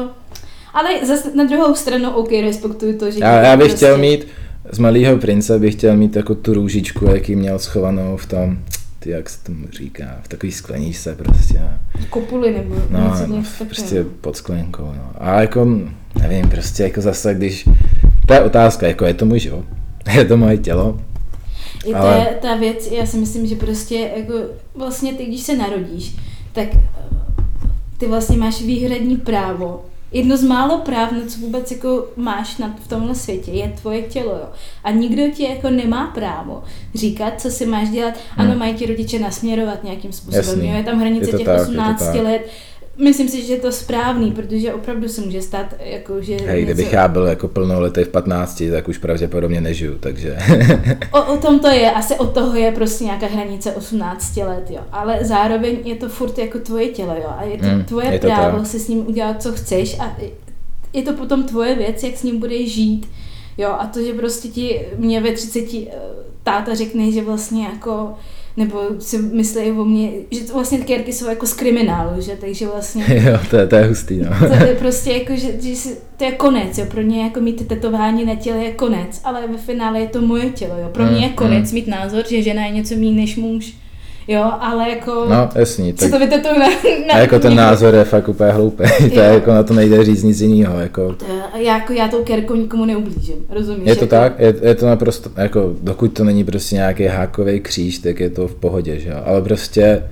ale 0.75 1.07
zase 1.07 1.35
na 1.37 1.45
druhou 1.45 1.75
stranu, 1.75 2.11
OK, 2.11 2.31
respektuju 2.33 2.99
to, 2.99 3.11
že... 3.11 3.19
Já, 3.21 3.41
já 3.41 3.57
bych 3.57 3.67
prostě- 3.69 3.87
chtěl 3.87 3.99
mít, 3.99 4.27
z 4.73 4.79
malého 4.79 5.17
prince 5.17 5.59
bych 5.59 5.75
chtěl 5.75 5.97
mít 5.97 6.17
jako 6.17 6.35
tu 6.35 6.55
růžičku, 6.55 7.05
jaký 7.05 7.37
měl 7.37 7.59
schovanou 7.59 8.17
v 8.17 8.27
tom, 8.27 8.59
ty 8.99 9.11
jak 9.11 9.31
se 9.31 9.45
tomu 9.45 9.67
říká, 9.73 10.19
v 10.23 10.29
takový 10.29 10.53
skleničce 10.53 11.15
prostě. 11.15 11.61
Kopuly 12.11 12.55
nebo 12.55 12.75
No, 12.91 12.99
něco, 13.15 13.27
no 13.27 13.43
prostě 13.67 14.05
pod 14.21 14.37
sklenkou, 14.37 14.83
no. 14.85 15.13
A 15.19 15.41
jako, 15.41 15.67
nevím, 16.21 16.49
prostě 16.49 16.83
jako 16.83 17.01
zase, 17.01 17.35
když, 17.35 17.69
to 18.27 18.35
je 18.35 18.41
otázka, 18.41 18.87
jako 18.87 19.05
je 19.05 19.15
to 19.15 19.27
můj 19.27 19.39
život, 19.41 19.65
je 20.15 20.25
to 20.25 20.37
moje 20.37 20.59
tělo, 20.59 21.01
I 21.85 21.91
to 21.93 21.97
ale- 21.97 22.19
je 22.19 22.39
ta 22.43 22.57
věc, 22.57 22.87
já 22.91 23.07
si 23.07 23.17
myslím, 23.17 23.47
že 23.47 23.55
prostě 23.57 24.11
jako 24.17 24.35
vlastně 24.75 25.15
ty, 25.15 25.25
když 25.27 25.41
se 25.41 25.57
narodíš, 25.57 26.17
tak 26.53 26.69
eh, 26.75 26.81
ty 27.99 28.07
vlastně 28.07 28.37
máš 28.37 28.63
výhradní 28.63 29.17
právo. 29.17 29.85
Jedno 30.13 30.37
z 30.37 30.43
málo 30.45 30.79
práv, 30.79 31.13
na 31.13 31.19
co 31.29 31.39
vůbec 31.41 31.71
jako 31.71 32.07
máš 32.17 32.57
na, 32.57 32.77
v 32.85 32.89
tomhle 32.89 33.15
světě, 33.15 33.51
je 33.51 33.73
tvoje 33.81 34.03
tělo. 34.03 34.31
Jo. 34.33 34.49
A 34.85 34.91
nikdo 34.91 35.23
ti 35.35 35.43
jako 35.43 35.71
nemá 35.71 36.07
právo 36.07 36.63
říkat, 36.95 37.41
co 37.41 37.51
si 37.51 37.67
máš 37.67 37.89
dělat. 37.89 38.15
Ano, 38.37 38.51
Hmm. 38.51 38.59
mají 38.59 38.75
ti 38.75 38.87
rodiče 38.87 39.19
nasměrovat 39.19 39.85
nějakým 39.85 40.13
způsobem. 40.13 40.45
Jasný. 40.47 40.69
Jo. 40.69 40.77
Je 40.77 40.85
tam 40.85 41.01
hranice 41.01 41.31
Je 41.31 41.37
těch 41.39 41.47
tak, 41.47 41.55
je 41.59 41.65
to 41.65 41.71
18 41.71 41.99
tak. 41.99 42.15
let. 42.15 42.49
Myslím 43.05 43.29
si, 43.29 43.43
že 43.47 43.53
je 43.53 43.61
to 43.61 43.73
správný, 43.73 44.31
protože 44.33 44.75
opravdu 44.75 45.09
se 45.09 45.21
může 45.21 45.43
stát, 45.43 45.75
jako, 45.81 46.23
že 46.23 46.37
hej, 46.47 46.65
kdybych 46.65 46.93
já 46.93 47.09
byl 47.09 47.27
jako 47.27 47.49
plnoletý 47.49 48.05
v 48.05 48.09
15, 48.09 48.63
tak 48.73 48.89
už 48.89 48.99
pravděpodobně 48.99 49.61
nežiju, 49.61 49.99
takže 50.01 50.39
O, 51.13 51.35
o 51.35 51.37
tom 51.37 51.59
to 51.61 51.69
je, 51.69 51.91
asi 51.91 52.15
od 52.15 52.33
toho 52.35 52.57
je 52.57 52.73
prostě 52.73 53.05
nějaká 53.05 53.27
hranice 53.27 53.73
18 53.73 54.37
let, 54.37 54.71
jo. 54.71 54.81
Ale 54.93 55.19
zároveň 55.25 55.77
je 55.85 55.95
to 55.95 56.09
furt 56.09 56.39
jako 56.39 56.59
tvoje 56.59 56.89
tělo, 56.89 57.15
jo. 57.15 57.29
A 57.39 57.43
je 57.45 57.59
to 57.59 57.67
Mm, 57.67 57.85
tvoje 57.85 58.13
je 58.13 58.19
to 58.19 58.27
právo 58.27 58.59
tak. 58.59 58.67
si 58.67 58.79
s 58.81 58.89
ním 58.89 59.07
udělat, 59.09 59.43
co 59.43 59.53
chceš 59.53 59.99
a 60.01 60.17
je 60.93 61.03
to 61.03 61.13
potom 61.13 61.43
tvoje 61.43 61.75
věc, 61.75 62.03
jak 62.03 62.17
s 62.17 62.23
ním 62.23 62.39
budeš 62.41 62.75
žít. 62.75 63.09
Jo, 63.59 63.69
a 63.79 63.87
to, 63.87 64.03
že 64.03 64.13
prostě 64.15 64.49
ti 64.49 64.81
mě 64.97 65.21
ve 65.21 65.33
30 65.33 65.59
eh, 65.75 65.87
táta 66.43 66.75
řekne, 66.75 67.13
že 67.13 67.23
vlastně 67.23 67.65
jako 67.65 68.15
nebo 68.59 68.81
si 68.99 69.19
myslí 69.19 69.71
o 69.71 69.85
mě, 69.85 70.11
že 70.31 70.41
to 70.41 70.53
vlastně 70.53 70.79
kérky 70.79 71.13
jsou 71.13 71.29
jako 71.29 71.47
z 71.47 71.53
kriminálu, 71.53 72.21
že, 72.21 72.37
takže 72.41 72.67
vlastně 72.67 73.05
jo, 73.31 73.39
to 73.51 73.57
je, 73.57 73.67
to 73.67 73.77
je 73.77 73.87
hustý, 73.87 74.17
no. 74.19 74.49
to 74.49 74.65
je 74.65 74.75
prostě 74.79 75.13
jako, 75.13 75.37
že, 75.37 75.61
že 75.63 75.77
si, 75.77 75.97
to 76.17 76.25
je 76.25 76.33
konec, 76.33 76.79
jo. 76.79 76.87
Pro 76.91 77.03
ně 77.03 77.23
jako 77.23 77.41
mít 77.41 77.69
tetování 77.69 78.25
na 78.25 78.35
těle 78.35 78.65
je 78.65 78.73
konec, 78.73 79.21
ale 79.25 79.49
ve 79.49 79.59
finále 79.59 80.01
je 80.01 80.07
to 80.09 80.21
moje 80.21 80.51
tělo, 80.51 80.75
jo. 80.79 80.89
Pro 80.93 81.05
mě 81.05 81.21
je 81.21 81.29
Mm, 81.29 81.35
konec 81.35 81.73
mít 81.73 81.87
názor, 81.89 82.25
že 82.29 82.43
žena 82.43 82.67
je 82.67 82.73
něco 82.73 82.95
méně 82.95 83.13
než 83.13 83.37
muž, 83.37 83.75
jo, 84.29 84.53
ale 84.61 84.91
jako... 84.91 85.27
No, 85.29 85.49
jasný, 85.55 85.95
co 85.95 86.05
tak, 86.05 86.11
to 86.11 86.19
vytetuju 86.19 86.59
na, 86.59 86.67
na 87.07 87.15
a 87.15 87.19
jako 87.19 87.39
ten 87.39 87.55
názor 87.55 87.95
je 87.95 88.05
fakt 88.05 88.29
úplně 88.29 88.51
hloupý, 88.51 88.85
to 89.15 89.21
je 89.21 89.35
jako 89.35 89.53
na 89.53 89.63
to 89.63 89.75
nejde 89.75 90.05
říct 90.05 90.23
nic 90.23 90.41
jiného, 90.41 90.81
jako 90.81 91.13
To 91.13 91.25
Já, 91.55 91.77
jako, 91.79 91.93
já 91.93 92.09
tou 92.09 92.25
kerkou 92.25 92.55
nikomu 92.55 92.85
neublížím, 92.85 93.37
rozumíš? 93.51 93.87
Je 93.87 93.97
to 93.97 94.05
jako, 94.05 94.17
tak, 94.17 94.41
je, 94.41 94.55
je 94.63 94.75
to 94.75 94.87
naprosto, 94.87 95.31
jako 95.37 95.75
dokud 95.83 96.09
to 96.13 96.25
není 96.25 96.45
prostě 96.45 96.75
nějaký 96.75 97.05
hákový 97.05 97.61
kříž, 97.61 97.99
tak 97.99 98.21
je 98.21 98.31
to 98.31 98.49
v 98.49 98.55
pohodě, 98.55 99.01
že 99.01 99.09
jo, 99.09 99.23
ale 99.25 99.43
prostě, 99.43 100.03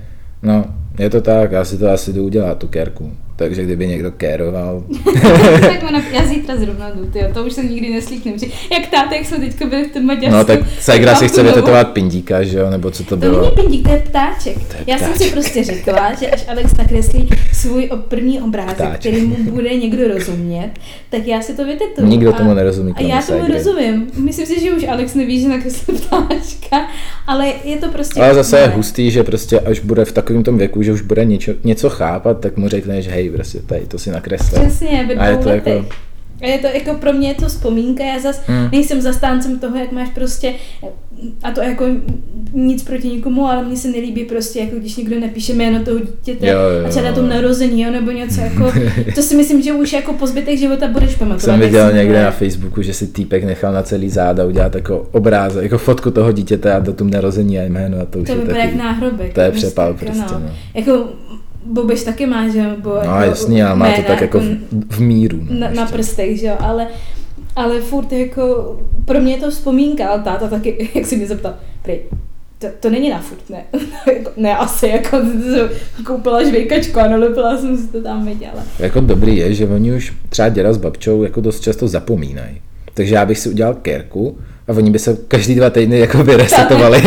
no, 0.41 0.65
je 0.99 1.09
to 1.09 1.21
tak, 1.21 1.51
já 1.51 1.65
si 1.65 1.77
to 1.77 1.89
asi 1.89 2.13
jdu 2.13 2.23
udělat, 2.23 2.57
tu 2.57 2.67
kérku, 2.67 3.11
takže 3.37 3.63
kdyby 3.63 3.87
někdo 3.87 4.11
kéroval, 4.11 4.83
tak 5.61 5.83
ona, 5.89 6.01
já 6.11 6.25
zítra 6.25 6.57
zrovna 6.57 6.89
jdu, 6.95 7.05
tyjo, 7.05 7.25
to 7.33 7.43
už 7.43 7.53
jsem 7.53 7.69
nikdy 7.69 7.93
neslíknu. 7.93 8.33
protože 8.33 8.45
Jak 8.71 8.87
táta, 8.87 9.15
jak 9.15 9.25
jsme 9.25 9.37
teďka 9.39 9.65
byli 9.65 9.83
v 9.89 9.91
tom 9.93 10.05
Maďarsku. 10.05 10.37
no 10.37 10.43
tak 10.45 10.59
Segra 10.79 11.11
mám 11.11 11.19
si 11.19 11.27
chce 11.27 11.43
vytetovat 11.43 11.87
pindíka, 11.91 12.43
že 12.43 12.57
jo, 12.57 12.69
nebo 12.69 12.91
co 12.91 13.03
to 13.03 13.09
To 13.09 13.15
není 13.25 13.31
bylo, 13.31 13.51
pindík, 13.51 13.83
to 13.87 13.91
je 13.93 13.99
ptáček. 14.09 14.57
je 14.57 14.83
Já 14.87 14.97
jsem 14.97 15.07
si 15.07 15.13
ptáček. 15.13 15.33
prostě 15.33 15.63
řekla, 15.63 16.13
že 16.13 16.27
až 16.27 16.45
Alex 16.47 16.73
nakreslí 16.77 17.29
svůj 17.53 17.89
první 18.07 18.41
obrázek, 18.41 18.75
Ptáček. 18.75 18.99
který 18.99 19.21
mu 19.21 19.35
bude 19.51 19.69
někdo 19.75 20.07
rozumět, 20.07 20.71
tak 21.09 21.27
já 21.27 21.41
si 21.41 21.53
to 21.53 21.65
vytetuju. 21.65 22.07
Nikdo 22.07 22.33
tomu 22.33 22.53
nerozumí, 22.53 22.93
A 22.95 23.01
já 23.01 23.21
tomu 23.21 23.47
rozumím. 23.53 24.07
Myslím 24.17 24.45
si, 24.45 24.59
že 24.61 24.71
už 24.71 24.83
Alex 24.87 25.13
neví, 25.13 25.41
že 25.41 25.47
nakreslil 25.49 25.97
ptáčka, 25.97 26.87
ale 27.27 27.53
je 27.63 27.77
to 27.77 27.89
prostě... 27.89 28.21
ale 28.21 28.33
zase 28.33 28.59
je 28.59 28.67
hustý, 28.67 29.11
že 29.11 29.23
prostě 29.23 29.59
až 29.59 29.79
bude 29.79 30.05
v 30.05 30.11
takovém 30.11 30.43
tom 30.43 30.57
věku, 30.57 30.83
že 30.83 30.91
už 30.91 31.01
bude 31.01 31.25
něco, 31.25 31.51
něco 31.63 31.89
chápat, 31.89 32.39
tak 32.39 32.57
mu 32.57 32.67
řekneš, 32.69 33.07
hej, 33.07 33.26
prostě 33.29 33.59
tady 33.59 33.85
to 33.85 33.99
si 33.99 34.11
nakreslil. 34.11 34.61
Přesně, 34.65 35.05
ve 35.07 35.13
A 35.13 35.25
je 35.27 35.33
dvou 35.33 35.43
to 35.43 35.49
letech. 35.49 35.73
jako- 35.75 35.89
A 36.41 36.45
je 36.47 36.57
to 36.59 36.67
jako 36.67 36.93
pro 36.93 37.13
mě 37.13 37.27
je 37.27 37.35
to 37.35 37.45
vzpomínka, 37.47 38.03
já 38.03 38.19
zas 38.19 38.41
Hmm. 38.47 38.69
nejsem 38.71 39.01
zastáncem 39.01 39.59
toho, 39.59 39.77
jak 39.77 39.91
máš 39.91 40.09
prostě, 40.09 40.53
a 41.43 41.51
to 41.51 41.61
jako 41.61 41.85
nic 42.53 42.83
proti 42.83 43.07
nikomu, 43.07 43.45
ale 43.47 43.65
mně 43.65 43.75
se 43.77 43.87
nelíbí 43.87 44.23
prostě, 44.25 44.59
jako 44.59 44.75
když 44.75 44.95
někdo 44.95 45.19
napíše 45.19 45.53
jméno 45.53 45.83
toho 45.83 45.99
dítěte 45.99 46.47
Jo, 46.47 46.59
jo, 46.59 46.85
a 46.85 46.89
třeba 46.89 47.05
jo. 47.07 47.11
datum 47.15 47.29
narození, 47.29 47.81
jo, 47.81 47.91
nebo 47.91 48.11
něco 48.11 48.41
jako, 48.41 48.71
to 49.15 49.21
si 49.21 49.35
myslím, 49.35 49.61
že 49.61 49.73
už 49.73 49.93
jako 49.93 50.13
po 50.13 50.27
zbytek 50.27 50.57
života 50.59 50.87
budeš 50.87 51.15
pamatovat. 51.15 51.41
Jsem 51.41 51.59
viděl 51.59 51.93
někde 51.93 52.23
na 52.23 52.31
Facebooku, 52.31 52.81
že 52.81 52.93
si 52.93 53.07
týpek 53.07 53.43
nechal 53.43 53.73
na 53.73 53.83
celý 53.83 54.09
záda 54.09 54.45
udělat 54.45 54.75
jako 54.75 55.07
obrázek, 55.11 55.63
jako 55.63 55.77
fotku 55.77 56.11
toho 56.11 56.31
dítěte 56.31 56.73
a 56.73 56.79
datum 56.79 57.09
narození 57.09 57.59
a 57.59 57.63
jméno 57.63 57.97
a 58.01 58.05
to 58.05 58.19
už 58.19 58.25
To 58.27 58.31
je 58.31 58.37
vypadá 58.39 58.53
taky. 58.59 58.67
jak 58.67 58.75
náhrobek. 58.77 59.33
To 59.33 59.41
je 59.41 59.49
prostě, 59.51 59.67
přepal 59.67 59.87
jako, 59.87 60.05
prostě, 60.05 60.33
no. 60.33 60.49
Jako 60.73 61.09
Bobeš 61.65 62.03
taky 62.03 62.25
má, 62.25 62.47
že 62.49 62.59
jo? 62.59 62.65
Bo, 62.77 62.89
No 62.89 63.01
jako 63.01 63.21
jasný, 63.29 63.63
ale 63.63 63.75
má 63.75 63.91
to 63.91 64.01
tak 64.01 64.21
jako 64.21 64.39
v, 64.39 64.57
v 64.89 64.99
míru. 64.99 65.39
No, 65.49 65.59
na, 65.59 65.69
na 65.69 65.81
ještě. 65.81 65.93
prstech, 65.95 66.39
že 66.39 66.47
jo, 66.47 66.55
ale, 66.59 66.87
ale 67.55 67.81
furt 67.81 68.11
jako, 68.11 68.75
pro 69.05 69.19
mě 69.19 69.33
je 69.33 69.39
to 69.39 69.51
vzpomínka, 69.51 70.07
ale 70.09 70.23
táta 70.23 70.47
taky, 70.47 70.89
jak 70.95 71.05
si 71.05 71.15
mě 71.17 71.27
zeptal, 71.27 71.53
prej, 71.83 71.99
to, 72.59 72.67
to 72.79 72.89
není 72.89 73.09
na 73.09 73.19
furt, 73.21 73.49
ne, 73.49 73.63
Jako, 74.13 74.31
ne 74.37 74.57
asi, 74.57 74.87
jako 74.87 75.17
koupila 76.05 76.43
žvejkačku 76.43 76.99
a 76.99 77.07
nalepila 77.07 77.57
jsem 77.57 77.77
si 77.77 77.87
to 77.87 78.01
tam 78.01 78.25
viděla. 78.25 78.63
Jako 78.79 78.99
dobrý 78.99 79.37
je, 79.37 79.53
že 79.53 79.67
oni 79.67 79.93
už 79.93 80.13
třeba 80.29 80.49
děda 80.49 80.73
s 80.73 80.77
babčou 80.77 81.23
jako 81.23 81.41
dost 81.41 81.59
často 81.59 81.87
zapomínají. 81.87 82.61
Takže 82.93 83.15
já 83.15 83.25
bych 83.25 83.39
si 83.39 83.49
udělal 83.49 83.73
kérku 83.73 84.37
a 84.67 84.73
oni 84.73 84.91
by 84.91 84.99
se 84.99 85.17
každý 85.27 85.55
dva 85.55 85.69
týdny 85.69 85.99
jako 85.99 86.23
by 86.23 86.35
resetovali 86.37 87.01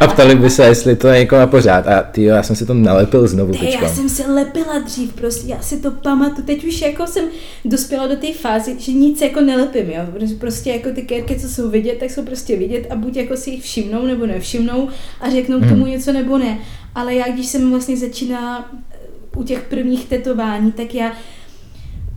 a 0.00 0.06
ptali 0.06 0.34
by 0.34 0.50
se, 0.50 0.64
jestli 0.64 0.96
to 0.96 1.08
je 1.08 1.18
jako 1.18 1.36
na 1.36 1.46
pořád. 1.46 1.86
A 1.86 2.02
ty 2.02 2.22
já 2.22 2.42
jsem 2.42 2.56
si 2.56 2.66
to 2.66 2.74
nalepil 2.74 3.28
znovu 3.28 3.52
Ty, 3.52 3.58
teďka. 3.58 3.82
já 3.86 3.88
jsem 3.94 4.08
se 4.08 4.32
lepila 4.32 4.78
dřív, 4.78 5.12
prostě, 5.12 5.52
já 5.52 5.60
si 5.62 5.76
to 5.80 5.90
pamatuju, 5.90 6.46
teď 6.46 6.64
už 6.64 6.80
jako 6.80 7.06
jsem 7.06 7.24
dospěla 7.64 8.06
do 8.06 8.16
té 8.16 8.32
fázy, 8.32 8.74
že 8.78 8.92
nic 8.92 9.20
jako 9.20 9.40
nelepím, 9.40 9.90
jo, 9.90 10.00
prostě 10.38 10.70
jako 10.70 10.90
ty 10.90 11.02
kérky, 11.02 11.36
co 11.40 11.48
jsou 11.48 11.70
vidět, 11.70 11.96
tak 12.00 12.10
jsou 12.10 12.22
prostě 12.22 12.56
vidět 12.56 12.86
a 12.90 12.96
buď 12.96 13.16
jako 13.16 13.36
si 13.36 13.50
jich 13.50 13.62
všimnou 13.62 14.06
nebo 14.06 14.26
nevšimnou 14.26 14.88
a 15.20 15.30
řeknou 15.30 15.58
k 15.58 15.62
Mhm. 15.62 15.70
tomu 15.70 15.86
něco 15.86 16.12
nebo 16.12 16.38
ne. 16.38 16.58
Ale 16.94 17.14
já, 17.14 17.24
když 17.32 17.46
jsem 17.46 17.70
vlastně 17.70 17.96
začínala 17.96 18.70
u 19.36 19.42
těch 19.42 19.62
prvních 19.62 20.04
tetování, 20.08 20.72
tak 20.72 20.94
já 20.94 21.12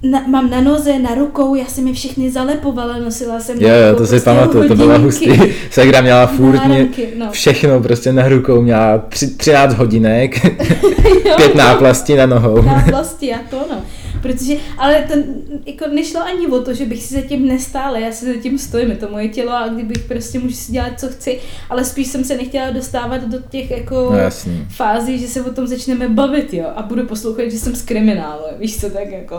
na, 0.04 0.28
mám 0.28 0.50
na 0.50 0.62
noze, 0.62 1.00
na 1.00 1.16
rukou, 1.16 1.56
já 1.56 1.66
jsem 1.66 1.88
je 1.88 1.94
všechny 1.94 2.32
zalepovala, 2.32 2.98
nosila 2.98 3.40
jsem 3.40 3.62
Jo, 3.62 3.70
jo, 3.70 3.96
to 3.96 4.06
si 4.06 4.10
prostě 4.10 4.26
pamatuju, 4.30 4.68
to 4.68 4.76
bylo 4.76 5.00
hustý. 5.00 5.30
Segra 5.72 6.02
měla 6.02 6.28
furt 6.28 6.66
mě 6.66 6.90
no. 7.18 7.32
všechno 7.32 7.82
prostě 7.82 8.14
na 8.14 8.28
rukou, 8.30 8.62
měla 8.62 8.98
tři, 8.98 9.28
13 9.28 9.74
hodinek, 9.74 10.46
Jo, 11.26 11.34
pět 11.38 11.56
no. 11.56 11.64
náplastí 11.64 12.16
na 12.16 12.26
nohou. 12.26 12.62
na 12.62 12.84
vlasti 12.90 13.34
a 13.34 13.38
to 13.50 13.66
no. 13.72 13.82
Protože, 14.22 14.56
ale 14.78 15.06
ten, 15.08 15.24
jako 15.66 15.86
nešlo 15.88 16.22
ani 16.22 16.48
o 16.48 16.62
to, 16.62 16.74
že 16.74 16.86
bych 16.86 17.04
si 17.04 17.14
za 17.14 17.22
tím 17.22 17.48
nestála, 17.48 17.98
já 17.98 18.12
si 18.12 18.26
za 18.34 18.42
tím 18.42 18.58
stojím, 18.58 18.90
je 18.90 18.96
to 18.96 19.10
moje 19.10 19.28
tělo 19.28 19.52
a 19.52 19.68
kdybych 19.68 20.04
prostě 20.04 20.40
můžu 20.40 20.56
si 20.56 20.72
dělat, 20.72 21.00
co 21.00 21.08
chci, 21.08 21.40
ale 21.70 21.84
spíš 21.86 22.08
jsem 22.08 22.24
se 22.24 22.38
nechtěla 22.38 22.70
dostávat 22.70 23.24
do 23.24 23.38
těch 23.50 23.72
jako 23.72 24.10
No 24.12 24.18
jasný. 24.18 24.68
fází, 24.70 25.20
že 25.20 25.28
se 25.28 25.42
o 25.42 25.50
tom 25.54 25.68
začneme 25.68 26.10
bavit, 26.10 26.54
jo, 26.54 26.66
a 26.76 26.82
budu 26.82 27.06
poslouchat, 27.06 27.50
že 27.52 27.60
jsem 27.60 27.76
z 27.76 27.82
kriminálu, 27.82 28.42
víš 28.60 28.80
co, 28.82 28.90
tak 28.90 29.12
jako, 29.12 29.36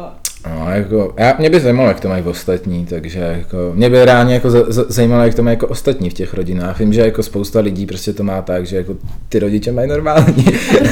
No, 0.46 0.70
jako, 0.70 1.14
já, 1.16 1.34
mě 1.38 1.50
by 1.50 1.60
zajímalo, 1.60 1.88
jak 1.88 2.00
to 2.00 2.08
mají 2.08 2.22
ostatní, 2.22 2.86
takže 2.86 3.18
jako, 3.18 3.72
mě 3.74 3.90
by 3.90 4.04
reálně 4.04 4.34
jako 4.34 4.50
za, 4.50 4.72
za, 4.72 4.84
zajímalo, 4.88 5.22
jak 5.22 5.34
to 5.34 5.42
mají 5.42 5.52
jako 5.54 5.66
ostatní 5.66 6.10
v 6.10 6.14
těch 6.14 6.34
rodinách. 6.34 6.78
Vím, 6.78 6.92
že 6.92 7.00
jako 7.00 7.22
spousta 7.22 7.60
lidí 7.60 7.86
prostě 7.86 8.12
to 8.12 8.22
má 8.22 8.42
tak, 8.42 8.66
že 8.66 8.76
jako 8.76 8.96
ty 9.28 9.38
rodiče 9.38 9.72
mají 9.72 9.88
normální. 9.88 10.44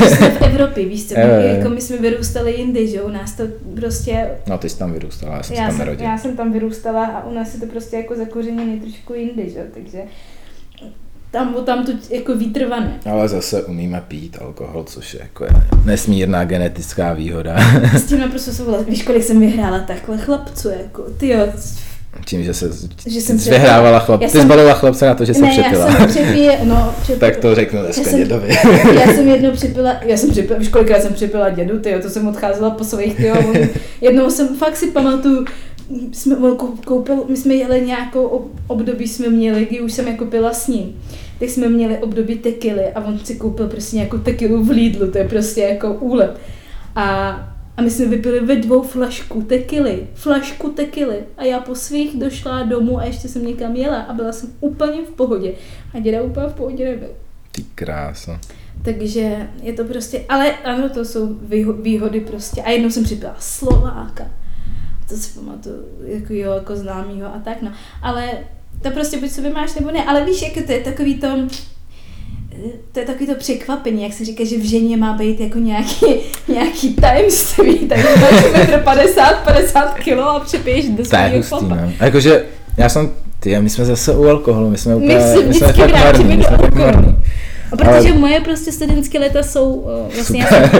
jsme 0.08 0.30
v 0.38 0.42
Evropě, 0.42 0.84
víš 0.84 1.08
co, 1.08 1.14
my, 1.14 1.22
jo. 1.22 1.28
jako 1.56 1.68
my 1.68 1.80
jsme 1.80 1.96
vyrůstali 1.96 2.54
jindy, 2.54 2.88
že 2.88 3.02
u 3.02 3.08
nás 3.08 3.32
to 3.32 3.42
prostě 3.74 4.28
No, 4.46 4.58
ty 4.58 4.68
jsi 4.68 4.78
tam 4.78 4.92
vyrůstala, 4.92 5.36
já 5.36 5.42
jsem 5.42 5.56
se 5.56 5.62
já 5.62 5.68
tam 5.68 5.76
jsem, 5.76 6.00
já 6.00 6.18
jsem 6.18 6.36
tam 6.36 6.52
vyrůstala 6.52 7.06
a 7.06 7.26
u 7.26 7.34
nás 7.34 7.54
je 7.54 7.60
to 7.60 7.66
prostě 7.66 7.96
jako 7.96 8.14
zakořeněné 8.14 8.80
trošku 8.80 9.14
jindy, 9.14 9.50
že? 9.50 9.66
takže 9.74 9.98
tam, 11.30 11.54
tam 11.66 11.86
tu 11.86 11.92
jako 12.10 12.34
výtrvané. 12.36 13.00
Ale 13.12 13.28
zase 13.28 13.62
umíme 13.62 14.02
pít 14.08 14.36
alkohol, 14.40 14.84
což 14.84 15.14
je 15.14 15.20
jako 15.22 15.46
nesmírná 15.84 16.44
genetická 16.44 17.12
výhoda. 17.12 17.56
S 17.94 18.02
tím 18.04 18.20
naprosto 18.20 18.52
souhlasím. 18.52 18.86
Víš, 18.86 19.02
kolik 19.02 19.22
jsem 19.24 19.40
vyhrála 19.40 19.78
takhle 19.78 20.18
chlapců, 20.18 20.68
jako, 20.68 21.02
ty 21.18 21.28
jo. 21.28 21.46
Tím, 22.24 22.44
že 22.44 22.54
se 22.54 22.70
Že 23.06 23.20
jsem 23.20 23.38
jsi 23.38 23.50
vyhrávala 23.50 23.98
chlap. 23.98 24.20
Já 24.20 24.28
Ty 24.28 24.32
jsem- 24.32 24.42
zbalila 24.42 24.74
chlapce 24.74 25.06
na 25.06 25.14
to, 25.14 25.24
že 25.24 25.32
ne, 25.32 25.50
přepila. 25.50 25.86
já 25.86 25.96
jsem 25.96 26.06
přepije, 26.08 26.58
no, 26.64 26.94
přepila. 27.02 27.30
tak 27.30 27.40
to 27.40 27.54
řeknu 27.54 27.80
dneska 27.82 28.02
Já 28.02 28.08
jsem- 28.08 28.18
dědovi. 28.18 28.48
Já 28.94 29.12
jsem 29.14 29.28
jednou 29.28 29.50
připila, 29.50 29.92
já 30.02 30.16
jsem 30.16 30.30
připila, 30.30 30.58
víš 30.58 30.68
kolikrát 30.68 31.02
jsem 31.02 31.14
připila 31.14 31.50
dědu, 31.50 31.78
tyjo, 31.78 31.98
to 32.02 32.10
jsem 32.10 32.28
odcházela 32.28 32.70
po 32.70 32.84
svých, 32.84 33.20
on, 33.38 33.54
jednou 34.00 34.30
jsem, 34.30 34.56
fakt 34.56 34.76
si 34.76 34.86
pamatuju, 34.90 35.44
jsme, 36.12 36.36
on 36.36 36.56
kou- 36.56 36.76
koupil, 36.84 37.24
my 37.28 37.36
jsme 37.36 37.54
jeli 37.54 37.80
nějakou 37.86 38.24
ob- 38.26 38.50
období 38.66 39.08
jsme 39.08 39.28
měli, 39.28 39.64
kdy 39.66 39.80
už 39.80 39.92
jsem 39.92 40.08
jako 40.08 40.24
pila 40.24 40.52
s 40.52 40.68
ním, 40.68 41.02
tak 41.38 41.48
jsme 41.48 41.68
měli 41.68 41.98
období 41.98 42.34
tekily 42.38 42.84
a 42.92 43.04
on 43.04 43.18
si 43.18 43.34
koupil 43.34 43.68
prostě 43.68 43.96
nějakou 43.96 44.18
tekilu 44.18 44.64
v 44.64 44.70
Lidlu, 44.70 45.10
to 45.10 45.18
je 45.18 45.28
prostě 45.28 45.60
jako 45.60 45.94
úlet. 45.94 46.36
A, 46.94 47.28
a 47.76 47.82
my 47.82 47.90
jsme 47.90 48.06
vypili 48.06 48.40
ve 48.40 48.56
dvou 48.56 48.82
flašku 48.82 49.42
tekily, 49.42 50.06
flašku 50.14 50.68
tekily 50.68 51.16
a 51.36 51.44
já 51.44 51.60
po 51.60 51.74
svých 51.74 52.16
došla 52.18 52.62
domů 52.62 52.98
a 52.98 53.04
ještě 53.04 53.28
jsem 53.28 53.46
někam 53.46 53.76
jela 53.76 53.96
a 54.00 54.12
byla 54.12 54.32
jsem 54.32 54.50
úplně 54.60 54.98
v 55.02 55.10
pohodě 55.10 55.52
a 55.94 55.98
děda 56.00 56.22
úplně 56.22 56.46
v 56.46 56.54
pohodě 56.54 56.84
nebyl. 56.84 57.08
Ty 57.52 57.64
krása. 57.74 58.40
Takže 58.84 59.48
je 59.62 59.72
to 59.72 59.84
prostě, 59.84 60.24
ale 60.28 60.52
ano, 60.52 60.88
to 60.88 61.04
jsou 61.04 61.26
výho- 61.34 61.82
výhody 61.82 62.20
prostě. 62.20 62.62
A 62.62 62.70
jednou 62.70 62.90
jsem 62.90 63.04
připila 63.04 63.36
Slováka. 63.38 64.30
To 65.08 65.16
si 65.16 65.38
pamatuju, 65.38 65.84
jako 66.04 66.32
jo, 66.32 66.52
jako 66.52 66.76
známýho 66.76 67.26
a 67.26 67.40
tak, 67.44 67.62
no. 67.62 67.72
Ale 68.02 68.30
to 68.82 68.90
prostě 68.90 69.20
buď 69.20 69.30
sobě 69.30 69.50
máš 69.50 69.74
nebo 69.74 69.90
ne. 69.90 70.04
Ale 70.04 70.24
víš, 70.24 70.42
jak 70.42 70.66
to 70.66 70.72
je 70.72 70.80
takový 70.80 71.14
to, 71.14 71.28
to 72.92 73.00
je 73.00 73.06
takový 73.06 73.26
to 73.26 73.34
překvapení, 73.34 74.02
jak 74.02 74.12
se 74.12 74.24
říká, 74.24 74.44
že 74.44 74.58
v 74.58 74.64
ženě 74.64 74.96
má 74.96 75.12
být 75.12 75.40
jako 75.40 75.58
nějaký, 75.58 76.06
nějaký 76.48 76.94
tajemství, 76.94 77.78
tak 77.78 77.98
máš 77.98 78.52
metr 78.52 78.82
50, 78.84 79.44
50 79.44 79.94
kilo 79.94 80.28
a 80.28 80.40
připiješ 80.40 80.88
do 80.88 81.04
svého 81.04 81.42
chlapa. 81.42 81.66
no. 81.66 81.92
Jakože, 82.00 82.44
já 82.76 82.88
jsem, 82.88 83.10
ty, 83.40 83.60
my 83.60 83.70
jsme 83.70 83.84
zase 83.84 84.16
u 84.16 84.24
alkoholu, 84.28 84.70
my 84.70 84.78
jsme 84.78 84.94
My 84.94 84.96
úplně, 85.04 85.14
my 85.16 85.22
jsme 85.22 85.42
vždycky 85.66 85.80
fakt 85.80 85.92
marní, 86.04 86.24
my 86.36 86.44
jsme 86.44 86.56
fakt 86.56 86.74
marní. 86.74 87.16
A 87.72 87.76
protože 87.76 87.90
Ale- 88.10 88.12
moje 88.18 88.40
prostě 88.40 88.72
studentské 88.72 89.18
léta 89.18 89.42
jsou, 89.42 89.72
uh, 89.74 89.90
vlastně 90.14 90.40
já 90.40 90.46
jsem, 90.48 90.70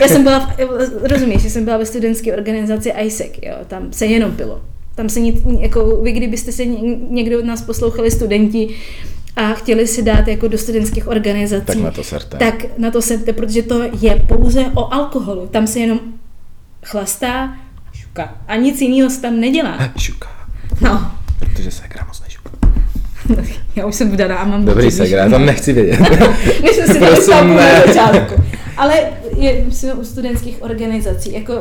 já 0.00 0.08
jsem 0.08 0.22
byla, 0.22 0.38
v, 0.38 1.06
rozumíš, 1.12 1.42
že 1.42 1.50
jsem 1.50 1.64
byla 1.64 1.76
ve 1.76 1.86
studentské 1.86 2.32
organizaci 2.36 2.90
ISEC, 3.04 3.32
jo, 3.42 3.54
tam 3.68 3.92
se 3.92 4.06
jenom 4.06 4.32
pilo. 4.32 4.60
Tam 4.94 5.08
se 5.08 5.20
nic, 5.20 5.36
jako 5.60 5.96
vy, 6.02 6.12
kdybyste 6.12 6.52
se 6.52 6.64
ně- 6.66 6.96
někdo 7.10 7.38
od 7.38 7.44
nás 7.44 7.62
poslouchali 7.62 8.10
studenti 8.10 8.68
a 9.36 9.52
chtěli 9.52 9.86
si 9.86 10.02
dát 10.02 10.28
jako 10.28 10.48
do 10.48 10.58
studentských 10.58 11.08
organizací, 11.08 11.66
Tak 11.66 11.76
na 11.76 11.90
to 11.90 12.04
serte. 12.04 12.36
tak 12.36 12.54
na 12.78 12.90
to 12.90 13.02
sete, 13.02 13.32
protože 13.32 13.62
to 13.62 13.82
je 14.00 14.16
pouze 14.28 14.64
o 14.74 14.94
alkoholu. 14.94 15.46
Tam 15.46 15.66
se 15.66 15.78
jenom 15.80 16.00
chlastá 16.84 17.44
a 17.44 17.92
šuka. 17.92 18.34
A 18.48 18.56
nic 18.56 18.80
jiného 18.80 19.10
se 19.10 19.20
tam 19.22 19.40
nedělá. 19.40 19.78
Šuka, 19.98 20.28
No, 20.80 21.10
protože 21.40 21.70
se 21.70 21.82
hra 21.94 22.04
moc 22.04 22.22
nešuka. 22.22 22.50
já 23.76 23.86
už 23.86 23.94
jsem 23.94 24.10
vdaná 24.10 24.36
a 24.36 24.44
mám 24.44 24.64
Dobrý 24.64 24.90
se 24.90 25.04
hra, 25.04 25.28
tam 25.28 25.46
nechci 25.46 25.72
vědět. 25.72 26.00
My 26.62 26.68
jsme 26.68 26.86
si 26.86 27.00
dali 27.00 27.14
Prosím, 27.14 27.32
tabu 27.32 27.54
ne. 27.54 27.72
na 27.72 27.86
začátku. 27.86 28.42
Ale 28.76 28.94
je, 29.36 29.64
jsme 29.70 29.94
u 29.94 30.04
studentských 30.04 30.62
organizací. 30.62 31.32
Jako, 31.32 31.52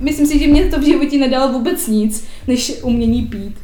myslím 0.00 0.26
si, 0.26 0.38
že 0.38 0.46
mě 0.46 0.64
to 0.64 0.80
v 0.80 0.84
životě 0.84 1.18
nedalo 1.18 1.52
vůbec 1.52 1.86
nic, 1.86 2.24
než 2.46 2.72
umění 2.82 3.22
pít. 3.22 3.56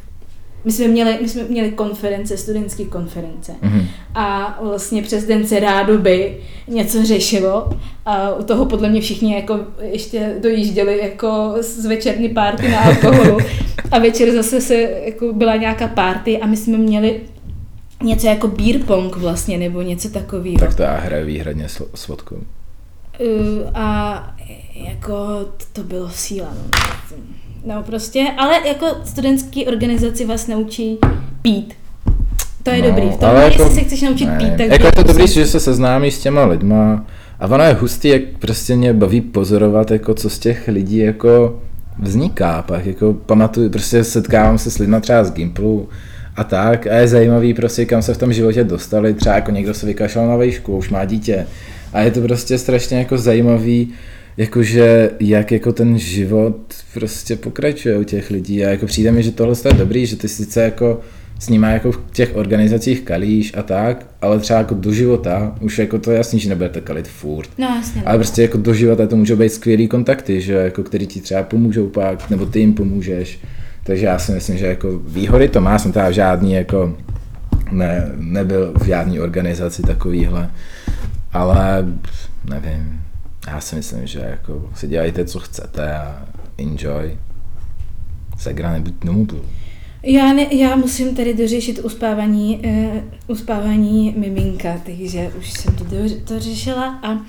My 0.65 0.71
jsme 0.71 0.87
měli, 0.87 1.17
my 1.21 1.29
jsme 1.29 1.43
měli 1.43 1.71
konference, 1.71 2.37
studentské 2.37 2.85
konference. 2.85 3.55
Mhm. 3.61 3.87
A 4.15 4.57
vlastně 4.61 5.01
přes 5.01 5.25
den 5.25 5.47
se 5.47 5.59
rádoby 5.59 6.37
něco 6.67 7.05
řešilo. 7.05 7.69
A 8.05 8.35
u 8.35 8.43
toho 8.43 8.65
podle 8.65 8.89
mě 8.89 9.01
všichni 9.01 9.35
jako 9.35 9.59
ještě 9.81 10.35
dojížděli 10.41 10.99
jako 11.03 11.55
z 11.59 11.85
večerní 11.85 12.29
párty 12.29 12.69
na 12.69 12.79
alkoholu. 12.79 13.37
A 13.91 13.99
večer 13.99 14.31
zase 14.31 14.61
se 14.61 14.73
jako 15.05 15.33
byla 15.33 15.55
nějaká 15.55 15.87
party 15.87 16.39
a 16.39 16.47
my 16.47 16.57
jsme 16.57 16.77
měli 16.77 17.21
něco 18.03 18.27
jako 18.27 18.47
beer 18.47 18.79
pong 18.79 19.15
vlastně, 19.15 19.57
nebo 19.57 19.81
něco 19.81 20.09
takového. 20.09 20.59
Tak 20.59 20.75
to 20.75 20.83
já 20.83 20.97
hraju 20.97 21.25
výhradně 21.25 21.69
s, 21.69 21.81
s 21.95 22.07
vodkou. 22.07 22.35
Uh, 22.35 22.41
a 23.73 24.35
jako 24.75 25.15
to 25.73 25.83
bylo 25.83 26.09
síla. 26.09 26.47
No. 26.53 26.69
No 27.65 27.83
prostě, 27.83 28.25
ale 28.37 28.67
jako 28.67 28.87
studentský 29.05 29.67
organizaci 29.67 30.25
vás 30.25 30.47
naučí 30.47 30.97
pít. 31.41 31.73
To 32.63 32.71
je 32.71 32.81
No, 32.81 32.87
dobrý. 32.87 33.09
V 33.09 33.17
tom, 33.17 33.29
ale 33.29 33.43
jako- 33.43 33.61
jestli 33.63 33.75
se 33.75 33.81
chceš 33.81 34.01
naučit 34.01 34.25
Ne, 34.25 34.37
pít, 34.37 34.57
tak 34.57 34.67
jako 34.71 34.85
je 34.85 34.91
to 34.91 35.03
dobrý, 35.03 35.27
že 35.27 35.45
se 35.47 35.59
seznámí 35.59 36.11
s 36.11 36.19
těma 36.19 36.45
lidma 36.45 37.05
a 37.39 37.47
ono 37.47 37.63
je 37.63 37.73
hustý, 37.73 38.07
jak 38.07 38.21
prostě 38.39 38.75
mě 38.75 38.93
baví 38.93 39.21
pozorovat, 39.21 39.91
jako 39.91 40.13
co 40.13 40.29
z 40.29 40.39
těch 40.39 40.67
lidí 40.67 40.97
jako 40.97 41.59
vzniká. 41.99 42.61
Pak 42.61 42.85
jako 42.85 43.13
pamatuju, 43.13 43.69
prostě 43.69 44.03
setkávám 44.03 44.57
se 44.57 44.71
s 44.71 44.77
lidma 44.77 44.99
třeba 44.99 45.23
z 45.23 45.31
Gimplu 45.33 45.89
a 46.35 46.43
tak 46.43 46.87
a 46.87 46.95
je 46.95 47.07
zajímavý 47.07 47.53
prostě, 47.53 47.85
kam 47.85 48.01
se 48.01 48.13
v 48.13 48.17
tom 48.17 48.33
životě 48.33 48.63
dostali. 48.63 49.13
Třeba 49.13 49.35
jako 49.35 49.51
někdo 49.51 49.73
se 49.73 49.85
vykašlal 49.85 50.27
na 50.27 50.35
vejšku, 50.35 50.77
už 50.77 50.89
má 50.89 51.05
dítě. 51.05 51.47
A 51.93 52.01
je 52.01 52.11
to 52.11 52.21
prostě 52.21 52.57
strašně 52.57 52.97
jako 52.97 53.17
zajímavý, 53.17 53.93
jakože 54.37 55.11
jak 55.19 55.51
jako 55.51 55.73
ten 55.73 55.97
život 55.97 56.73
prostě 56.93 57.35
pokračuje 57.35 57.97
u 57.97 58.03
těch 58.03 58.31
lidí 58.31 58.65
a 58.65 58.69
jako 58.69 58.85
přijde 58.85 59.11
mi, 59.11 59.23
že 59.23 59.31
tohle 59.31 59.55
je 59.65 59.73
dobrý, 59.73 60.05
že 60.05 60.15
ty 60.15 60.29
sice 60.29 60.63
jako 60.63 60.99
s 61.39 61.49
nimi 61.49 61.67
jako 61.67 61.91
v 61.91 61.99
těch 62.11 62.35
organizacích 62.35 63.01
kalíš 63.01 63.53
a 63.57 63.63
tak, 63.63 64.07
ale 64.21 64.39
třeba 64.39 64.59
jako 64.59 64.75
do 64.75 64.91
života, 64.91 65.55
už 65.61 65.79
jako 65.79 65.99
to 65.99 66.11
je 66.11 66.17
jasný, 66.17 66.39
že 66.39 66.49
nebudete 66.49 66.81
kalit 66.81 67.07
furt. 67.07 67.49
No 67.57 67.67
jasně. 67.75 68.03
Ale 68.05 68.17
prostě 68.17 68.41
jako 68.41 68.57
do 68.57 68.73
života 68.73 69.07
to 69.07 69.15
můžou 69.15 69.35
být 69.35 69.49
skvělý 69.49 69.87
kontakty, 69.87 70.41
že 70.41 70.53
jako 70.53 70.83
který 70.83 71.07
ti 71.07 71.21
třeba 71.21 71.43
pomůžou 71.43 71.87
pak, 71.87 72.29
nebo 72.29 72.45
ty 72.45 72.59
jim 72.59 72.73
pomůžeš. 72.73 73.39
Takže 73.83 74.05
já 74.05 74.19
si 74.19 74.31
myslím, 74.31 74.57
že 74.57 74.65
jako 74.65 74.99
výhody 75.07 75.49
to 75.49 75.61
má, 75.61 75.79
jsem 75.79 75.91
teda 75.91 76.09
v 76.09 76.13
žádný 76.13 76.53
jako 76.53 76.97
ne, 77.71 78.11
nebyl 78.15 78.73
v 78.81 78.85
žádné 78.85 79.21
organizaci 79.21 79.81
takovýhle, 79.81 80.49
ale 81.33 81.85
nevím, 82.49 83.04
já 83.47 83.61
si 83.61 83.75
myslím, 83.75 84.07
že 84.07 84.19
jako 84.19 84.69
si 84.75 84.87
dělejte, 84.87 85.25
co 85.25 85.39
chcete 85.39 85.93
a 85.93 86.25
enjoy. 86.57 87.17
Segra 88.37 88.71
nebuď 88.71 89.03
nomublu. 89.03 89.45
Já, 90.07 90.33
ne, 90.33 90.47
já 90.51 90.75
musím 90.75 91.15
tady 91.15 91.33
dořešit 91.33 91.79
uspávání, 91.79 92.61
uh, 92.65 93.01
uspávání 93.27 94.13
miminka, 94.17 94.81
takže 94.85 95.31
už 95.39 95.51
jsem 95.51 95.75
to, 95.75 95.83
do, 95.83 95.95
to 96.23 96.39
řešila 96.39 96.99
a 97.03 97.19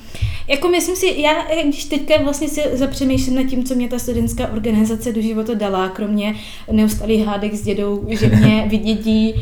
jako 0.48 0.68
myslím 0.68 0.96
si, 0.96 1.20
já 1.20 1.46
eh, 1.50 1.62
když 1.62 1.84
teďka 1.84 2.22
vlastně 2.22 2.48
si 2.48 2.62
zapřemýšlím 2.72 3.36
nad 3.36 3.42
tím, 3.42 3.64
co 3.64 3.74
mě 3.74 3.88
ta 3.88 3.98
studentská 3.98 4.52
organizace 4.52 5.12
do 5.12 5.20
života 5.20 5.54
dala, 5.54 5.88
kromě 5.88 6.34
neustálých 6.72 7.26
hádek 7.26 7.54
s 7.54 7.62
dědou, 7.62 8.04
že 8.08 8.28
mě 8.28 8.66
vydědí, 8.70 9.34
uh, 9.34 9.40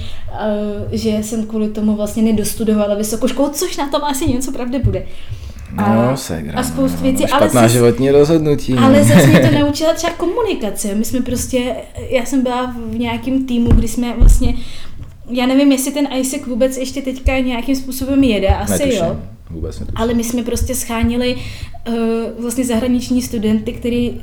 že 0.92 1.10
jsem 1.22 1.46
kvůli 1.46 1.68
tomu 1.68 1.96
vlastně 1.96 2.22
nedostudovala 2.22 2.94
vysokou 2.94 3.28
školu, 3.28 3.50
což 3.52 3.76
na 3.76 3.88
tom 3.88 4.04
asi 4.04 4.26
něco 4.26 4.52
pravdy 4.52 4.78
bude. 4.78 5.06
No, 5.76 6.16
segra. 6.16 6.58
a 6.58 6.62
spoustu 6.62 6.96
no, 6.96 7.02
věcí, 7.02 7.26
ale 7.26 7.40
Špatná 7.42 7.62
zas- 7.62 7.72
životní 7.72 8.10
rozhodnutí. 8.10 8.72
no. 8.74 8.84
ale 8.84 9.04
zase 9.04 9.26
mě 9.26 9.40
to 9.40 9.54
naučila 9.60 9.94
třeba 9.94 10.12
komunikace. 10.12 10.94
My 10.94 11.04
jsme 11.04 11.20
prostě, 11.20 11.74
já 12.10 12.24
jsem 12.24 12.42
byla 12.42 12.74
v 12.90 12.98
nějakém 12.98 13.46
týmu, 13.46 13.68
kdy 13.68 13.88
jsme 13.88 14.14
vlastně, 14.18 14.54
já 15.30 15.46
nevím, 15.46 15.72
jestli 15.72 15.92
ten 15.92 16.08
ISEC 16.16 16.46
vůbec 16.46 16.76
ještě 16.76 17.02
teďka 17.02 17.38
nějakým 17.38 17.76
způsobem 17.76 18.22
jede, 18.24 18.48
asi 18.48 18.72
Netuším. 18.72 19.04
jo. 19.04 19.16
vůbec 19.50 19.80
netuším. 19.80 19.96
Ale 20.02 20.14
my 20.14 20.24
jsme 20.24 20.42
prostě 20.42 20.74
schánili 20.74 21.36
uh, 21.88 21.94
vlastně 22.42 22.64
zahraniční 22.64 23.22
studenty, 23.22 23.72
který 23.72 24.20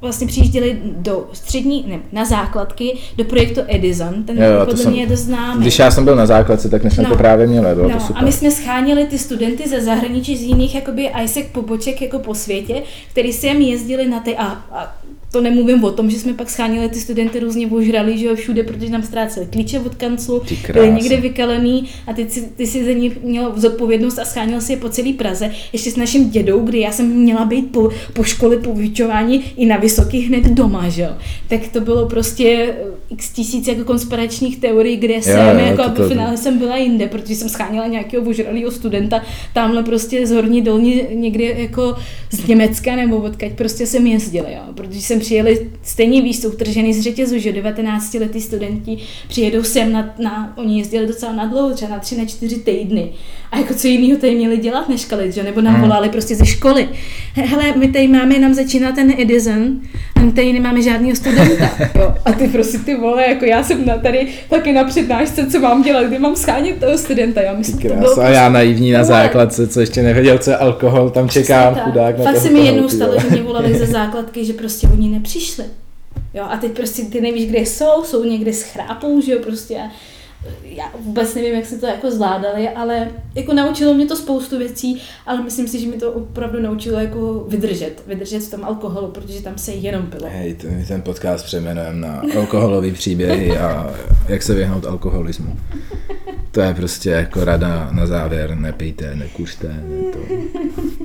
vlastně 0.00 0.26
přijížděli 0.26 0.78
do 0.84 1.26
střední, 1.32 1.84
ne, 1.88 1.98
na 2.12 2.24
základky, 2.24 2.96
do 3.16 3.24
projektu 3.24 3.60
Edison, 3.68 4.22
ten 4.24 4.38
Jo, 4.42 4.50
jo, 4.50 4.58
to 4.60 4.66
podle 4.66 4.82
jsem- 4.82 4.92
mě 4.92 5.00
je 5.02 5.06
dost 5.08 5.20
známý. 5.20 5.60
Když 5.60 5.78
já 5.78 5.90
jsem 5.90 6.04
byl 6.04 6.16
na 6.16 6.26
základce, 6.26 6.68
tak 6.68 6.84
my 6.84 6.90
jsme 6.90 7.02
No. 7.02 7.08
to 7.08 7.16
právě 7.16 7.46
měli, 7.46 7.74
bylo 7.74 7.88
to 7.88 7.94
No, 7.94 8.00
super. 8.00 8.16
a 8.22 8.24
my 8.24 8.32
jsme 8.32 8.50
schánili 8.50 9.04
ty 9.06 9.18
studenty 9.18 9.68
ze 9.68 9.80
zahraničí 9.80 10.36
z 10.36 10.42
jiných 10.42 10.74
jakoby 10.74 11.10
ISEC 11.24 11.46
poboček 11.52 12.02
jako 12.02 12.18
po 12.18 12.34
světě, 12.34 12.82
který 13.10 13.32
sem 13.32 13.60
jezdili 13.60 14.08
na 14.08 14.20
ty 14.20 14.36
a, 14.36 14.44
a 14.46 14.94
to 15.34 15.40
nemluvím 15.40 15.84
o 15.84 15.92
tom, 15.92 16.10
že 16.10 16.18
jsme 16.18 16.32
pak 16.32 16.50
schánili 16.50 16.88
ty 16.88 17.00
studenty 17.00 17.38
různě 17.40 17.66
ožrali, 17.66 18.18
že 18.18 18.26
jo, 18.26 18.34
všude, 18.34 18.62
protože 18.62 18.88
nám 18.92 19.02
ztráceli 19.02 19.46
klíče 19.46 19.78
od 19.80 19.94
kanclu, 19.94 20.42
byli 20.72 20.86
někde 20.92 21.16
vykalený 21.16 21.84
a 22.06 22.12
ty, 22.12 22.26
ty 22.56 22.66
si 22.66 22.84
za 22.84 22.92
ní 22.92 23.12
měl 23.22 23.52
zodpovědnost 23.56 24.18
a 24.18 24.24
schánil 24.24 24.60
si 24.60 24.72
je 24.72 24.76
po 24.76 24.88
celé 24.88 25.12
Praze. 25.12 25.50
Ještě 25.72 25.90
s 25.90 25.96
naším 25.96 26.30
dědou, 26.30 26.60
kdy 26.60 26.80
já 26.80 26.92
jsem 26.92 27.06
měla 27.06 27.44
být 27.44 27.72
po, 27.72 27.90
po 28.12 28.22
škole 28.22 28.56
po 28.56 28.74
vyučování 28.74 29.44
i 29.56 29.66
na 29.66 29.76
vysoký 29.76 30.20
hned 30.20 30.44
doma, 30.44 30.88
že 30.88 31.02
jo. 31.02 31.10
Tak 31.48 31.60
to 31.72 31.80
bylo 31.80 32.06
prostě 32.08 32.74
eh, 32.78 32.84
x 33.10 33.30
tisíc 33.32 33.68
jako 33.68 33.84
konspiračních 33.84 34.56
teorií, 34.60 34.96
kde 34.96 35.22
jsem, 35.22 35.58
jo, 35.58 35.64
jako 35.66 35.82
to- 35.82 35.88
to- 35.90 36.02
po 36.02 36.08
finále 36.08 36.36
jsem 36.36 36.58
byla 36.58 36.76
jinde, 36.76 37.06
protože 37.06 37.34
jsem 37.34 37.48
schánila 37.48 37.86
nějakého 37.86 38.24
ožralého 38.30 38.70
studenta 38.70 39.22
tamhle 39.54 39.82
prostě 39.82 40.26
z 40.26 40.30
horní 40.30 40.62
dolní 40.62 41.02
někde 41.14 41.44
jako 41.44 41.96
z 42.30 42.46
Německa 42.46 42.96
nebo 42.96 43.16
odkaď 43.16 43.52
prostě 43.52 43.86
jsem 43.86 44.06
jezdila, 44.06 44.50
jo. 44.50 44.60
Protože 44.74 45.00
jsem 45.00 45.20
přijeli, 45.24 45.70
stejně 45.82 46.22
víš, 46.22 46.36
jsou 46.36 46.50
tržený 46.50 46.94
z 46.94 47.00
řetězu, 47.00 47.38
že 47.38 47.52
19 47.52 48.14
letý 48.14 48.40
studenti 48.40 48.98
přijedou 49.28 49.62
sem 49.62 49.92
na, 49.92 50.14
na, 50.18 50.52
oni 50.56 50.78
jezdili 50.78 51.06
docela 51.06 51.32
na 51.32 51.46
dlouho, 51.46 51.74
třeba 51.74 51.90
na 51.90 51.98
tři, 51.98 52.16
na 52.16 52.24
čtyři 52.24 52.56
týdny. 52.56 53.10
A 53.52 53.58
jako 53.58 53.74
co 53.74 53.86
jiného 53.86 54.20
tady 54.20 54.34
měli 54.34 54.56
dělat 54.56 54.88
než 54.88 55.04
kalit, 55.04 55.32
že? 55.34 55.42
Nebo 55.42 55.60
nám 55.60 55.74
Hmm. 55.74 55.82
volali 55.82 56.08
prostě 56.08 56.34
ze 56.36 56.46
školy. 56.46 56.88
He- 57.34 57.46
Hele, 57.46 57.74
my 57.76 57.88
tady 57.88 58.08
máme, 58.08 58.38
nám 58.38 58.54
začíná 58.54 58.92
ten 58.92 59.14
Edison, 59.18 59.80
my 60.24 60.32
tady 60.32 60.52
nemáme 60.52 60.82
žádného 60.82 61.16
studenta. 61.16 61.70
Jo. 61.94 62.14
A 62.24 62.32
ty 62.32 62.48
prostě 62.48 62.78
ty 62.78 62.96
vole, 62.96 63.28
jako 63.28 63.44
já 63.44 63.62
jsem 63.62 63.86
na 63.86 63.98
tady 63.98 64.28
taky 64.50 64.72
na 64.72 64.84
přednášce, 64.84 65.46
co 65.50 65.60
mám 65.60 65.82
dělat, 65.82 66.06
kdy 66.06 66.18
mám 66.18 66.36
schánět 66.36 66.80
toho 66.80 66.98
studenta. 66.98 67.40
Já 67.40 67.54
myslím, 67.54 67.78
to 67.78 67.94
bylo 67.94 68.14
Krása, 68.14 68.26
a 68.26 68.28
já 68.30 68.48
naivní 68.48 68.92
na 68.92 69.04
základce, 69.04 69.68
co 69.68 69.80
ještě 69.80 70.02
nevěděl, 70.02 70.38
co 70.38 70.50
je 70.50 70.56
alkohol, 70.56 71.10
tam 71.10 71.28
čekám, 71.28 71.74
Tak. 71.74 71.84
chudák 71.84 72.18
na 72.18 72.24
Fakt 72.24 72.36
se 72.36 72.50
mi 72.50 72.60
jednou 72.60 72.88
stalo, 72.88 73.20
že 73.20 73.28
mě 73.30 73.42
volali 73.46 73.78
ze 73.78 73.86
základky, 73.86 74.44
že 74.44 74.52
prostě 74.52 74.88
oni 74.92 75.08
nepřišli. 75.08 75.64
Jo, 76.34 76.44
a 76.50 76.56
teď 76.56 76.72
prostě 76.72 77.02
ty 77.02 77.20
nevíš, 77.20 77.46
kde 77.46 77.58
jsou, 77.58 78.04
jsou 78.04 78.24
někde 78.24 78.52
s 78.52 78.62
chrápou, 78.62 79.20
že 79.20 79.32
jo, 79.32 79.38
prostě. 79.42 79.78
Já 80.62 80.90
vůbec 81.00 81.34
nevím, 81.34 81.54
jak 81.54 81.66
se 81.66 81.78
to 81.78 81.86
jako 81.86 82.10
zvládali, 82.10 82.68
ale 82.68 83.08
jako 83.34 83.52
naučilo 83.52 83.94
mě 83.94 84.06
to 84.06 84.16
spoustu 84.16 84.58
věcí, 84.58 85.02
ale 85.26 85.42
myslím 85.42 85.68
si, 85.68 85.80
že 85.80 85.88
mi 85.88 85.96
to 85.96 86.12
opravdu 86.12 86.60
naučilo 86.60 87.00
jako 87.00 87.44
vydržet, 87.48 88.02
vydržet 88.06 88.40
v 88.40 88.50
tom 88.50 88.64
alkoholu, 88.64 89.08
protože 89.08 89.42
tam 89.42 89.58
se 89.58 89.72
jenom 89.72 90.06
pilo. 90.06 90.28
Hej, 90.28 90.56
my 90.68 90.84
ten 90.84 91.02
podcast 91.02 91.44
přejmenujeme 91.44 92.00
na 92.00 92.22
alkoholový 92.36 92.92
příběhy 92.92 93.58
a 93.58 93.94
jak 94.28 94.42
se 94.42 94.54
vyhnout 94.54 94.86
alkoholismu. 94.86 95.56
To 96.50 96.60
je 96.60 96.74
prostě 96.74 97.10
jako 97.10 97.44
rada 97.44 97.88
na 97.92 98.06
závěr, 98.06 98.56
nepijte, 98.56 99.14
nekuřte, 99.14 99.68
ne 99.68 100.12
to. 100.12 100.18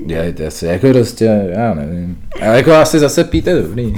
Dělejte 0.10 0.52
si, 0.52 0.66
jako 0.66 0.88
prostě, 0.88 1.50
já 1.50 1.74
nevím. 1.74 2.18
Ale 2.42 2.58
jako 2.58 2.72
asi 2.74 3.00
zase 3.00 3.24
píte 3.24 3.62
dobrý. 3.62 3.96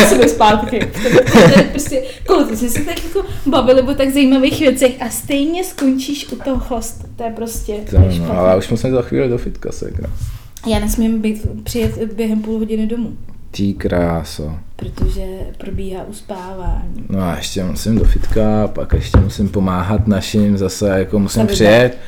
Já 0.00 0.06
jsem 0.08 0.28
zpátky. 0.28 0.88
To 1.32 1.38
je 1.58 1.64
prostě, 1.70 2.02
kolik 2.26 2.56
jsme 2.58 2.68
se 2.68 2.80
tak 2.84 3.04
jako 3.04 3.22
bavili 3.46 3.82
o 3.82 3.94
tak 3.94 4.10
zajímavých 4.10 4.60
věcech 4.60 5.02
a 5.02 5.10
stejně 5.10 5.64
skončíš 5.64 6.32
u 6.32 6.36
toho 6.36 6.62
host. 6.68 7.04
To 7.16 7.22
je 7.24 7.30
prostě 7.30 7.72
To, 7.90 7.96
je 7.96 8.18
no, 8.20 8.38
ale 8.38 8.56
už 8.56 8.68
musím 8.68 8.90
za 8.90 9.02
chvíli 9.02 9.28
do 9.28 9.38
fitka, 9.38 9.72
sekra. 9.72 10.08
Já 10.66 10.78
nesmím 10.78 11.22
být, 11.22 11.46
přijet 11.64 12.14
během 12.14 12.42
půl 12.42 12.58
hodiny 12.58 12.86
domů, 12.86 13.12
Tí 13.50 13.74
kráso. 13.74 14.54
protože 14.76 15.22
probíhá 15.58 16.04
uspávání. 16.04 17.04
No 17.08 17.22
a 17.22 17.36
ještě 17.36 17.64
musím 17.64 17.98
do 17.98 18.04
fitka, 18.04 18.68
pak 18.68 18.92
ještě 18.92 19.18
musím 19.18 19.48
pomáhat 19.48 20.06
našim, 20.06 20.58
zase 20.58 20.88
jako 20.88 21.18
musím 21.18 21.36
Zavídat. 21.40 21.54
přijet, 21.54 21.98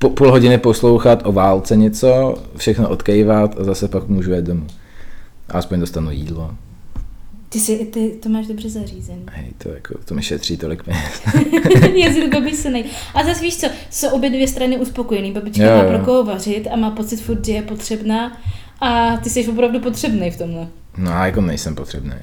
po, 0.00 0.10
půl 0.10 0.30
hodiny 0.30 0.58
poslouchat 0.58 1.22
o 1.26 1.32
válce 1.32 1.76
něco, 1.76 2.34
všechno 2.56 2.88
odkejvat 2.88 3.60
a 3.60 3.64
zase 3.64 3.88
pak 3.88 4.08
můžu 4.08 4.32
jet 4.32 4.44
domů. 4.44 4.66
A 5.48 5.58
aspoň 5.58 5.80
dostanu 5.80 6.10
jídlo. 6.10 6.50
Ty, 7.48 7.60
si, 7.60 7.76
ty 7.76 8.08
to 8.22 8.28
máš 8.28 8.46
dobře 8.46 8.70
zařízený. 8.70 9.22
Hej, 9.30 9.46
to, 9.58 9.68
jako, 9.68 9.94
to 10.04 10.14
mi 10.14 10.22
šetří 10.22 10.56
tolik 10.56 10.82
peněz. 10.82 11.22
Jezdit 11.94 12.34
babisenej. 12.34 12.84
A 13.14 13.24
zase 13.24 13.42
víš 13.42 13.56
co, 13.56 13.66
jsou 13.90 14.08
obě 14.08 14.30
dvě 14.30 14.48
strany 14.48 14.78
uspokojený. 14.78 15.32
Babička 15.32 15.64
Jo, 15.64 15.76
má 15.76 15.82
jo. 15.82 15.88
pro 15.88 15.98
koho 16.04 16.24
vařit 16.24 16.68
a 16.72 16.76
má 16.76 16.90
pocit 16.90 17.16
furt, 17.16 17.46
že 17.46 17.52
je 17.52 17.62
potřebná 17.62 18.38
a 18.80 19.16
ty 19.16 19.30
jsi 19.30 19.48
opravdu 19.48 19.80
potřebný 19.80 20.30
v 20.30 20.38
tomhle. 20.38 20.66
No 20.98 21.12
a 21.12 21.26
jako 21.26 21.40
nejsem 21.40 21.74
potřebný. 21.74 22.14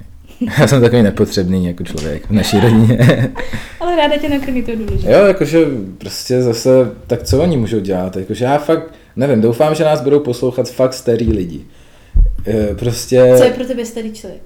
Já 0.59 0.67
jsem 0.67 0.81
takový 0.81 1.01
nepotřebný 1.01 1.65
jako 1.65 1.83
člověk 1.83 2.27
v 2.27 2.31
naší 2.31 2.59
rodině. 2.59 2.97
Ale 3.79 3.95
ráda 3.95 4.17
tě 4.17 4.29
nakrmí, 4.29 4.63
to 4.63 4.71
je 4.71 4.77
důležité. 4.77 5.11
jo, 5.11 5.25
jakože 5.25 5.65
prostě 5.97 6.41
zase, 6.41 6.69
tak 7.07 7.23
co 7.23 7.41
oni 7.41 7.57
můžou 7.57 7.79
dělat? 7.79 8.17
Jakože 8.17 8.45
já 8.45 8.57
fakt, 8.57 8.93
nevím, 9.15 9.41
doufám, 9.41 9.75
že 9.75 9.83
nás 9.83 10.01
budou 10.01 10.19
poslouchat 10.19 10.69
fakt 10.69 10.93
starý 10.93 11.33
lidi. 11.33 11.61
E, 12.47 12.75
Prostě... 12.75 13.33
Co 13.37 13.43
je 13.43 13.51
pro 13.51 13.65
tebe 13.65 13.85
starý 13.85 14.11
člověk? 14.13 14.41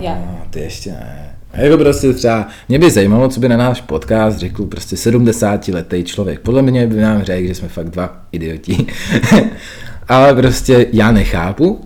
Já. 0.00 0.12
Aha, 0.12 0.46
ty 0.50 0.60
ještě 0.60 0.90
ne. 0.90 1.36
A 1.52 1.60
jako 1.60 1.78
prostě 1.78 2.12
třeba, 2.12 2.48
mě 2.68 2.78
by 2.78 2.90
zajímalo, 2.90 3.28
co 3.28 3.40
by 3.40 3.48
na 3.48 3.56
náš 3.56 3.80
podcast 3.80 4.38
řekl 4.38 4.64
prostě 4.66 4.96
70 4.96 5.68
letý 5.68 6.04
člověk. 6.04 6.40
Podle 6.40 6.62
mě 6.62 6.86
by 6.86 7.00
nám 7.00 7.22
řekl, 7.22 7.46
že 7.48 7.54
jsme 7.54 7.68
fakt 7.68 7.90
dva 7.90 8.20
idioti. 8.32 8.86
Ale 10.08 10.34
prostě 10.34 10.86
já 10.92 11.12
nechápu, 11.12 11.80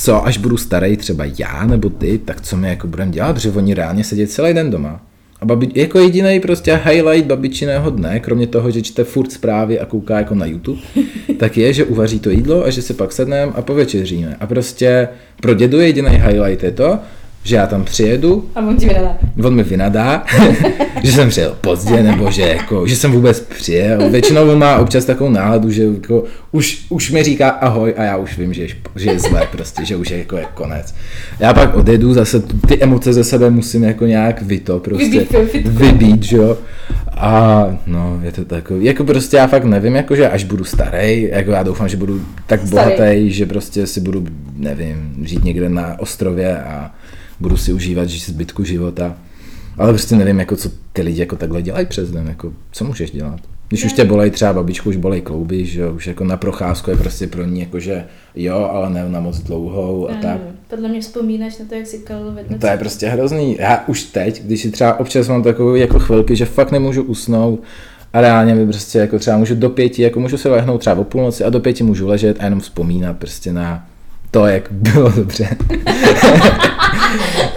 co 0.00 0.26
až 0.26 0.38
budu 0.38 0.56
starý 0.56 0.96
třeba 0.96 1.24
já 1.38 1.66
nebo 1.66 1.88
ty, 1.90 2.18
tak 2.18 2.40
co 2.40 2.56
my 2.56 2.68
jako 2.68 2.86
budeme 2.86 3.10
dělat, 3.10 3.32
protože 3.32 3.50
oni 3.50 3.74
reálně 3.74 4.04
sedí 4.04 4.26
celý 4.26 4.54
den 4.54 4.70
doma. 4.70 5.02
A 5.40 5.44
babi, 5.44 5.68
jako 5.74 5.98
jediný 5.98 6.40
prostě 6.40 6.80
highlight 6.84 7.26
babičiného 7.26 7.90
dne, 7.90 8.20
kromě 8.20 8.46
toho, 8.46 8.70
že 8.70 8.82
čte 8.82 9.04
furt 9.04 9.32
zprávy 9.32 9.80
a 9.80 9.86
kouká 9.86 10.18
jako 10.18 10.34
na 10.34 10.46
YouTube, 10.46 10.80
tak 11.38 11.56
je, 11.56 11.72
že 11.72 11.84
uvaří 11.84 12.20
to 12.20 12.30
jídlo 12.30 12.64
a 12.64 12.70
že 12.70 12.82
si 12.82 12.94
pak 12.94 13.12
sedneme 13.12 13.52
a 13.54 13.62
povečeříme. 13.62 14.36
A 14.40 14.46
prostě 14.46 15.08
pro 15.40 15.54
dědu 15.54 15.80
jediný 15.80 16.10
highlight 16.10 16.62
je 16.62 16.70
to, 16.70 16.98
že 17.44 17.56
já 17.56 17.66
tam 17.66 17.84
přijedu, 17.84 18.50
A 18.54 18.60
on 18.60 18.76
ti 18.76 18.88
vydala. 18.88 19.16
on 19.44 19.54
mi 19.54 19.62
vynadá, 19.62 20.24
že 21.02 21.12
jsem 21.12 21.28
přijel 21.28 21.56
pozdě, 21.60 22.02
nebo 22.02 22.30
že, 22.30 22.42
jako, 22.42 22.86
že 22.86 22.96
jsem 22.96 23.12
vůbec 23.12 23.40
přijel. 23.40 24.10
Většinou 24.10 24.50
on 24.50 24.58
má 24.58 24.78
občas 24.78 25.04
takovou 25.04 25.30
náladu, 25.30 25.70
že 25.70 25.84
jako, 25.84 26.24
už, 26.52 26.84
už 26.88 27.10
mi 27.10 27.22
říká 27.22 27.48
ahoj 27.48 27.94
a 27.96 28.02
já 28.02 28.16
už 28.16 28.38
vím, 28.38 28.54
že 28.54 28.62
je, 28.62 28.68
že 28.96 29.10
je 29.10 29.18
zlé 29.18 29.48
prostě, 29.52 29.84
že 29.84 29.96
už 29.96 30.10
je 30.10 30.18
jako 30.18 30.36
je 30.36 30.44
konec. 30.54 30.94
Já 31.38 31.54
pak 31.54 31.74
odjedu, 31.76 32.12
zase 32.14 32.42
ty 32.68 32.82
emoce 32.82 33.12
ze 33.12 33.24
sebe 33.24 33.50
musím 33.50 33.84
jako 33.84 34.06
nějak 34.06 34.42
vyto 34.42 34.78
prostě 34.80 35.04
Vybít 35.20 35.68
vybít, 35.68 36.22
že 36.22 36.36
jo. 36.36 36.58
A 37.22 37.64
no, 37.86 38.20
je 38.22 38.32
to 38.32 38.44
takový, 38.44 38.84
jako 38.84 39.04
prostě 39.04 39.36
já 39.36 39.46
fakt 39.46 39.64
nevím, 39.64 39.94
jako 39.94 40.16
že 40.16 40.28
až 40.30 40.44
budu 40.44 40.64
starý, 40.64 41.22
jako 41.22 41.50
já 41.50 41.62
doufám, 41.62 41.88
že 41.88 41.96
budu 41.96 42.24
tak 42.46 42.66
Starý. 42.66 42.96
bohatý, 42.96 43.30
že 43.30 43.46
prostě 43.46 43.86
si 43.86 44.00
budu, 44.00 44.26
nevím, 44.56 45.14
žít 45.22 45.44
někde 45.44 45.68
na 45.68 46.00
ostrově 46.00 46.62
a 46.62 46.90
budu 47.40 47.56
si 47.56 47.72
užívat 47.72 48.08
ži- 48.08 48.30
zbytku 48.30 48.64
života. 48.64 49.16
Ale 49.78 49.92
prostě 49.92 50.16
nevím, 50.16 50.38
jako 50.40 50.56
co 50.56 50.70
ty 50.92 51.02
lidi 51.02 51.20
jako 51.20 51.36
takhle 51.36 51.62
dělají 51.62 51.86
přes 51.86 52.10
den, 52.10 52.26
jako 52.26 52.52
co 52.72 52.84
můžeš 52.84 53.10
dělat? 53.10 53.40
Když 53.70 53.84
už 53.84 53.92
tě 53.92 54.04
bolej 54.04 54.30
třeba 54.30 54.52
babičku, 54.52 54.88
už 54.88 54.96
bolej 54.96 55.20
klouby, 55.20 55.64
že 55.64 55.80
jo, 55.80 55.92
už 55.92 56.06
jako 56.06 56.24
na 56.24 56.36
procházku 56.36 56.90
je 56.90 56.96
prostě 56.96 57.26
pro 57.26 57.44
ní 57.44 57.60
jako, 57.60 57.80
že 57.80 58.04
jo, 58.34 58.70
ale 58.72 58.90
ne 58.90 59.08
na 59.08 59.20
moc 59.20 59.38
dlouhou 59.38 60.10
a 60.10 60.14
tak. 60.14 60.24
Ano, 60.24 60.40
Podle 60.68 60.88
mě 60.88 61.00
vzpomínáš 61.00 61.58
na 61.58 61.64
to, 61.68 61.74
jak 61.74 61.86
si 61.86 61.98
kalil 61.98 62.26
vedle. 62.32 62.44
No 62.50 62.58
to 62.58 62.66
je 62.66 62.76
prostě 62.76 63.08
hrozný. 63.08 63.56
Já 63.60 63.84
už 63.86 64.02
teď, 64.02 64.42
když 64.42 64.60
si 64.60 64.70
třeba 64.70 65.00
občas 65.00 65.28
mám 65.28 65.42
takové 65.42 65.78
jako 65.78 65.98
chvilky, 65.98 66.36
že 66.36 66.44
fakt 66.44 66.72
nemůžu 66.72 67.02
usnout 67.02 67.62
a 68.12 68.20
reálně 68.20 68.54
mi 68.54 68.66
prostě 68.66 68.98
jako 68.98 69.18
třeba 69.18 69.36
můžu 69.36 69.54
do 69.54 69.70
pěti, 69.70 70.02
jako 70.02 70.20
můžu 70.20 70.36
se 70.36 70.48
lehnout 70.48 70.80
třeba 70.80 70.96
o 70.96 71.04
půlnoci 71.04 71.44
a 71.44 71.50
do 71.50 71.60
pěti 71.60 71.84
můžu 71.84 72.08
ležet 72.08 72.36
a 72.40 72.44
jenom 72.44 72.60
vzpomínat 72.60 73.16
prostě 73.16 73.52
na 73.52 73.86
to, 74.30 74.46
jak 74.46 74.72
bylo 74.72 75.12
dobře. 75.12 75.48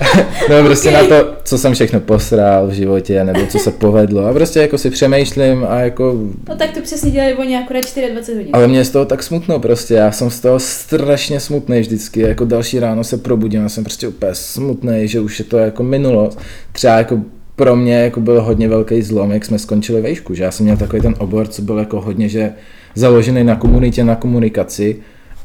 no 0.49 0.63
prostě 0.65 0.89
Ok. 0.89 0.95
na 0.95 1.03
to, 1.07 1.33
co 1.43 1.57
jsem 1.57 1.73
všechno 1.73 1.99
posral 1.99 2.67
v 2.67 2.71
životě, 2.71 3.23
nebo 3.23 3.39
co 3.47 3.59
se 3.59 3.71
povedlo 3.79 4.25
a 4.25 4.33
prostě 4.33 4.59
jako 4.59 4.77
si 4.77 4.89
přemýšlím 4.89 5.65
a 5.69 5.79
jako 5.79 6.13
No 6.49 6.55
tak 6.55 6.71
to 6.71 6.81
přesně 6.81 7.11
dělali 7.11 7.33
oni 7.35 7.57
akorát 7.57 7.79
24 7.81 8.37
hodin. 8.37 8.49
ale 8.53 8.67
mě 8.67 8.77
je 8.77 8.85
z 8.85 8.89
toho 8.89 9.05
tak 9.05 9.23
smutno 9.23 9.59
prostě, 9.59 9.93
já 9.93 10.11
jsem 10.11 10.29
z 10.29 10.39
toho 10.39 10.59
strašně 10.59 11.39
smutný 11.39 11.79
vždycky, 11.79 12.19
jako 12.19 12.45
další 12.45 12.79
ráno 12.79 13.03
se 13.03 13.17
probudím 13.17 13.65
a 13.65 13.69
jsem 13.69 13.83
prostě 13.83 14.07
úplně 14.07 14.31
smutný, 14.35 15.07
že 15.07 15.19
už 15.19 15.39
je 15.39 15.45
to 15.45 15.57
jako 15.57 15.83
minulost. 15.83 16.39
Třeba 16.71 16.97
jako 16.97 17.19
pro 17.55 17.75
mě 17.75 17.95
jako 17.95 18.19
byl 18.21 18.41
hodně 18.41 18.67
velký 18.69 19.01
zlom, 19.01 19.31
jak 19.31 19.45
jsme 19.45 19.59
skončili 19.59 20.01
vejšku, 20.01 20.33
že 20.35 20.43
já 20.43 20.51
jsem 20.51 20.63
měl 20.63 20.77
takový 20.77 21.01
ten 21.01 21.15
obor, 21.17 21.47
co 21.47 21.61
byl 21.61 21.77
jako 21.77 22.01
hodně, 22.01 22.29
že 22.29 22.51
založený 22.95 23.43
na 23.43 23.55
komunitě, 23.55 24.03
na 24.03 24.15
komunikaci 24.15 24.95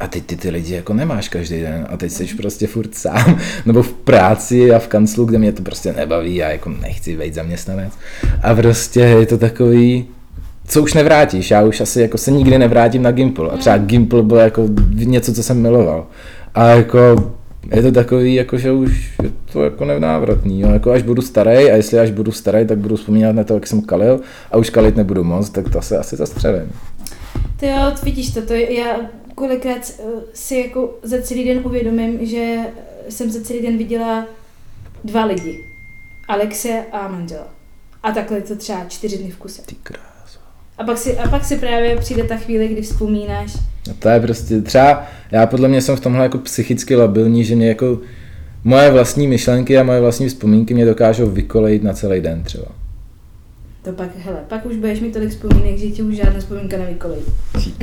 a 0.01 0.07
ty, 0.07 0.21
ty 0.21 0.37
ty 0.37 0.51
lidi 0.51 0.75
jako 0.75 0.95
nemáš 0.95 1.29
každý 1.29 1.61
den 1.61 1.87
a 1.91 1.97
teď 1.97 2.13
jsi 2.13 2.27
prostě 2.27 2.67
furt 2.67 2.95
sám, 2.95 3.39
nebo 3.67 3.83
v 3.83 3.93
práci 3.93 4.73
a 4.73 4.79
v 4.79 4.89
kanclu, 4.89 5.25
kde 5.25 5.39
mě 5.39 5.53
to 5.53 5.63
prostě 5.63 5.93
nebaví, 5.93 6.37
já 6.37 6.51
jako 6.51 6.71
nechci 6.71 7.17
být 7.17 7.35
zaměstnanec 7.35 7.93
a 8.43 8.55
prostě 8.55 9.01
je 9.01 9.27
to 9.27 9.39
takový, 9.39 10.07
co 10.69 10.83
už 10.83 10.95
nevrátíš, 10.95 11.51
já 11.51 11.63
už 11.63 11.81
asi 11.81 12.01
jako 12.01 12.19
se 12.19 12.31
nikdy 12.31 12.59
nevrátím 12.59 13.03
na 13.03 13.11
Gimple. 13.11 13.51
A 13.51 13.57
třeba 13.57 13.79
Gimple 13.79 14.23
byl 14.23 14.37
jako 14.37 14.69
něco, 14.93 15.33
co 15.33 15.43
jsem 15.43 15.63
miloval. 15.63 16.07
A 16.55 16.67
jako 16.67 17.33
je 17.75 17.83
to 17.83 17.93
takový, 17.93 18.35
jako, 18.35 18.59
že 18.59 18.73
už 18.73 19.13
je 19.23 19.31
to 19.53 19.65
jako 19.65 19.85
nevnávratný. 19.85 20.61
Jo. 20.61 20.71
Jako 20.71 20.91
až 20.91 21.03
budu 21.03 21.23
starý 21.23 21.71
a 21.71 21.77
jestli 21.77 21.99
až 21.99 22.11
budu 22.11 22.33
starý, 22.33 22.67
tak 22.67 22.79
budu 22.79 22.97
vzpomínat 22.97 23.35
na 23.35 23.45
to, 23.45 23.55
jak 23.55 23.67
jsem 23.67 23.83
kalil 23.83 24.21
a 24.53 24.57
už 24.57 24.71
kalit 24.71 24.97
nebudu 24.97 25.25
moc, 25.25 25.51
tak 25.51 25.69
to 25.69 25.83
se 25.83 25.99
asi 25.99 26.17
zastřelím. 26.17 26.73
Ty 27.57 27.67
jo, 27.67 27.93
vidíš 28.03 28.31
to, 28.31 28.43
to 28.43 28.53
je, 28.53 28.81
já 28.81 28.97
kolikrát 29.39 29.93
eh, 29.99 30.03
si 30.35 30.57
jako 30.57 30.99
za 31.03 31.23
celý 31.23 31.45
den 31.45 31.61
uvědomím, 31.65 32.27
že 32.27 32.57
jsem 33.09 33.31
za 33.31 33.41
celý 33.41 33.63
den 33.63 33.79
viděla 33.79 34.27
dva 35.05 35.25
lidi. 35.25 35.65
Alexe 36.29 36.85
a 36.93 37.09
manžela. 37.09 37.49
A 38.03 38.13
takhle 38.13 38.41
to 38.41 38.57
třeba 38.57 38.85
čtyři 38.85 39.19
dny 39.19 39.31
v 39.31 39.37
kuse. 39.37 39.63
Ty 39.67 39.75
kráso. 39.83 40.39
A 40.79 40.85
pak, 40.85 40.99
si, 40.99 41.19
a 41.19 41.29
pak 41.29 41.45
si 41.45 41.57
právě 41.57 41.97
přijde 41.97 42.25
ta 42.25 42.37
chvíle, 42.37 42.69
kdy 42.69 42.83
vzpomínáš. 42.83 43.57
No 43.89 43.95
to 43.99 44.09
je 44.09 44.21
prostě, 44.21 44.61
třeba 44.61 45.07
já 45.33 45.47
podle 45.47 45.69
mě 45.69 45.83
jsem 45.83 45.97
v 45.97 46.01
tomhle 46.01 46.23
jako 46.23 46.39
psychicky 46.39 46.97
labilní, 46.97 47.45
že 47.45 47.57
mě 47.57 47.69
jako 47.69 48.01
moje 48.65 48.91
vlastní 48.91 49.29
myšlenky 49.29 49.79
a 49.79 49.83
moje 49.83 50.01
vlastní 50.01 50.29
vzpomínky 50.29 50.75
mě 50.75 50.85
dokážou 50.85 51.31
vykolejit 51.31 51.83
na 51.83 51.93
celý 51.93 52.21
den 52.21 52.43
třeba. 52.43 52.67
To 53.89 53.95
pak, 53.95 54.09
hele, 54.25 54.37
pak 54.49 54.67
už 54.67 54.77
budeš 54.77 55.01
mít 55.01 55.13
tolik 55.13 55.31
vzpomínek, 55.31 55.79
že 55.79 55.87
ti 55.87 56.03
už 56.03 56.17
žádná 56.17 56.41
vzpomínka 56.41 56.77
nevykolí. 56.79 57.15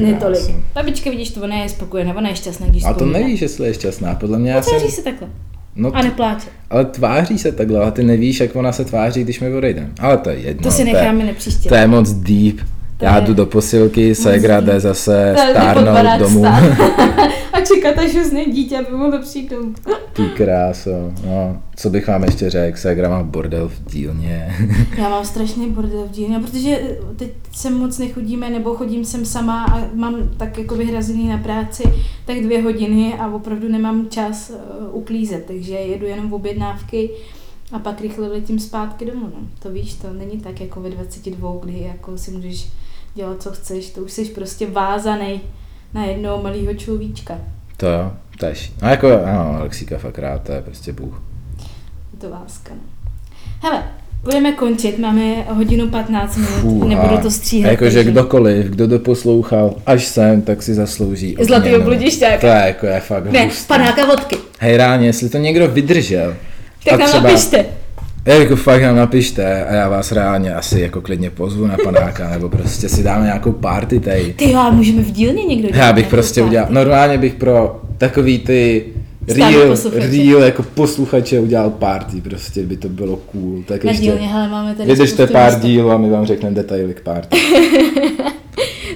Ne 0.01 0.13
tolik. 0.13 0.41
Babička, 0.75 1.09
vidíš, 1.09 1.29
to 1.31 1.41
ona 1.41 1.55
je 1.55 1.69
spokojená, 1.69 2.15
ona 2.17 2.29
je 2.29 2.35
šťastná, 2.35 2.67
když 2.67 2.83
A 2.83 2.87
to 2.87 2.93
vzpomíná. 2.93 3.19
nevíš, 3.19 3.41
jestli 3.41 3.67
je 3.67 3.73
šťastná, 3.73 4.15
podle 4.15 4.39
mě 4.39 4.51
já 4.51 4.61
jsem... 4.61 4.77
Tváří 4.79 4.91
se 4.95 5.03
takhle. 5.03 5.27
No, 5.75 5.91
A 5.95 6.01
nepláče. 6.01 6.47
ale 6.69 6.85
tváří 6.85 7.37
se 7.37 7.51
takhle, 7.51 7.79
ale 7.79 7.91
ty 7.91 8.03
nevíš, 8.03 8.39
jak 8.39 8.55
ona 8.55 8.71
se 8.71 8.85
tváří, 8.85 9.23
když 9.23 9.39
mi 9.39 9.53
odejde. 9.53 9.87
Ale 9.99 10.17
to 10.17 10.29
je 10.29 10.37
jedno. 10.39 10.63
To 10.63 10.71
si 10.71 10.81
je- 10.81 10.93
necháme 10.93 11.23
nepříště. 11.23 11.69
To 11.69 11.75
je 11.75 11.87
moc 11.87 12.11
deep. 12.13 12.57
To 12.97 13.05
Já 13.05 13.15
je 13.15 13.21
jdu 13.21 13.33
do 13.33 13.45
posilky, 13.45 14.15
Segra 14.15 14.59
jde 14.59 14.79
zase 14.79 15.35
stárnout 15.51 16.19
domů. 16.19 16.45
a 17.53 17.61
čekat, 17.61 17.97
až 17.97 18.15
uzne 18.15 18.45
dítě, 18.45 18.77
aby 18.77 18.97
mohlo 18.97 19.21
přijít 19.21 19.51
domů. 19.51 19.73
Ty 20.13 20.23
kráso. 20.23 21.11
No, 21.25 21.61
co 21.75 21.89
bych 21.89 22.07
vám 22.07 22.23
ještě 22.23 22.49
řekl, 22.49 22.77
Segra 22.77 23.09
má 23.09 23.23
bordel 23.23 23.69
v 23.69 23.91
dílně. 23.91 24.55
Já 24.97 25.09
mám 25.09 25.25
strašný 25.25 25.71
bordel 25.71 26.03
v 26.07 26.11
dílně, 26.11 26.39
protože 26.39 26.79
teď 27.15 27.31
sem 27.51 27.73
moc 27.73 27.97
nechodíme, 27.97 28.49
nebo 28.49 28.75
chodím 28.75 29.05
sem 29.05 29.25
sama 29.25 29.65
a 29.65 29.83
mám 29.93 30.29
tak 30.37 30.57
jako 30.57 30.75
vyhrazený 30.75 31.27
na 31.27 31.37
práci 31.37 31.83
tak 32.25 32.39
dvě 32.39 32.61
hodiny 32.61 33.13
a 33.13 33.27
opravdu 33.27 33.69
nemám 33.69 34.07
čas 34.09 34.49
uh, 34.49 34.97
uklízet, 34.97 35.45
takže 35.45 35.73
jedu 35.73 36.05
jenom 36.05 36.29
v 36.29 36.33
objednávky 36.33 37.09
a 37.71 37.79
pak 37.79 38.01
rychle 38.01 38.27
letím 38.27 38.59
zpátky 38.59 39.05
domů. 39.05 39.25
No. 39.25 39.47
To 39.59 39.69
víš, 39.69 39.93
to 39.93 40.13
není 40.13 40.39
tak 40.39 40.61
jako 40.61 40.81
ve 40.81 40.89
22, 40.89 41.55
kdy 41.63 41.79
jako 41.79 42.17
si 42.17 42.31
můžeš 42.31 42.67
dělat, 43.15 43.41
co 43.41 43.51
chceš, 43.51 43.89
to 43.89 44.01
už 44.01 44.11
jsi 44.11 44.25
prostě 44.25 44.67
vázaný 44.67 45.41
na 45.93 46.05
jednoho 46.05 46.43
malého 46.43 46.73
človíčka. 46.73 47.37
to 47.77 47.87
jo, 47.87 48.11
to 48.39 48.45
je 48.45 48.55
ší- 48.55 48.73
No 48.81 48.89
jako, 48.89 49.21
ano, 49.25 49.55
Alexíka 49.59 49.97
fakt 49.97 50.19
rád, 50.19 50.41
to 50.43 50.51
je 50.51 50.61
prostě 50.61 50.93
bůh. 50.93 51.21
Je 52.13 52.19
to 52.19 52.29
láska. 52.29 52.73
No. 52.73 52.81
Hele, 53.63 53.83
budeme 54.23 54.51
končit, 54.51 54.99
máme 54.99 55.41
hodinu 55.43 55.87
15 55.89 56.35
minut, 56.37 56.49
Fůha. 56.49 56.87
nebudu 56.87 57.17
to 57.17 57.31
stříhat. 57.31 57.71
Jakože 57.71 57.95
takže- 57.97 58.11
kdokoliv, 58.11 58.65
kdo 58.65 58.87
to 58.87 58.99
poslouchal 58.99 59.75
až 59.85 60.05
sem, 60.05 60.41
tak 60.41 60.63
si 60.63 60.73
zaslouží 60.73 61.35
Zlatý 61.41 61.75
obludišťák. 61.75 62.39
To 62.41 62.47
je 62.47 62.53
jako 62.65 62.85
je 62.85 62.99
fakt 62.99 63.25
Ne, 63.31 63.45
hustý. 63.45 63.67
panáka 63.67 64.05
vodky. 64.05 64.37
Hej 64.59 64.77
ráně, 64.77 65.07
jestli 65.07 65.29
to 65.29 65.37
někdo 65.37 65.67
vydržel, 65.67 66.35
Tak 66.89 66.99
nám 66.99 67.09
třeba- 67.09 67.23
napište. 67.23 67.65
Jako 68.33 68.55
fakt 68.55 68.81
nám 68.81 68.95
napište 68.95 69.65
a 69.65 69.73
já 69.73 69.89
vás 69.89 70.11
reálně 70.11 70.53
asi 70.55 70.79
jako 70.81 71.01
klidně 71.01 71.29
pozvu 71.29 71.67
na 71.67 71.77
panáka, 71.83 72.29
nebo 72.29 72.49
prostě 72.49 72.89
si 72.89 73.03
dáme 73.03 73.25
nějakou 73.25 73.51
party 73.51 73.99
tady. 73.99 74.33
Ty 74.33 74.51
jo, 74.51 74.59
a 74.59 74.71
můžeme 74.71 75.01
v 75.01 75.11
dílně 75.11 75.43
někdo 75.43 75.67
dělat 75.67 75.85
Já 75.85 75.93
bych 75.93 76.07
prostě 76.07 76.41
party. 76.41 76.49
udělal, 76.49 76.67
normálně 76.71 77.17
bych 77.17 77.33
pro 77.33 77.81
takový 77.97 78.39
ty 78.39 78.85
real, 79.27 79.75
real 79.93 80.43
jako 80.43 80.63
posluchače 80.63 81.39
udělal 81.39 81.69
party, 81.69 82.21
prostě 82.21 82.63
by 82.63 82.77
to 82.77 82.89
bylo 82.89 83.15
cool. 83.17 83.63
Tak 83.67 83.83
Na 83.83 83.91
ještě 83.91 84.05
dílně, 84.05 84.27
hele, 84.27 84.47
máme 84.49 84.75
tady 84.75 84.89
vydržte 84.91 85.27
pár 85.27 85.51
místa. 85.53 85.67
dílů 85.67 85.91
a 85.91 85.97
my 85.97 86.09
vám 86.09 86.25
řekneme 86.25 86.55
detaily 86.55 86.93
k 86.93 87.01
party. 87.01 87.37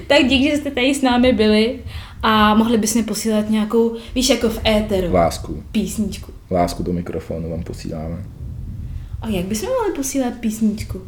Tak 0.07 0.25
díky, 0.27 0.51
že 0.51 0.57
jste 0.57 0.71
tady 0.71 0.93
s 0.95 1.01
námi 1.01 1.33
byli 1.33 1.75
a 2.23 2.55
mohli 2.55 2.77
byste 2.77 3.03
posílat 3.03 3.49
nějakou, 3.49 3.95
víš, 4.15 4.29
jako 4.29 4.49
v 4.49 4.59
éteru, 4.67 5.07
Lásku, 5.13 5.63
písničku. 5.71 6.31
lásku 6.51 6.83
do 6.83 6.93
mikrofonu 6.93 7.49
vám 7.49 7.63
posíláme. 7.63 8.15
A 9.21 9.27
jak 9.27 9.45
bychom 9.45 9.69
mohli 9.69 9.93
posílat 9.95 10.33
písničku? 10.33 11.01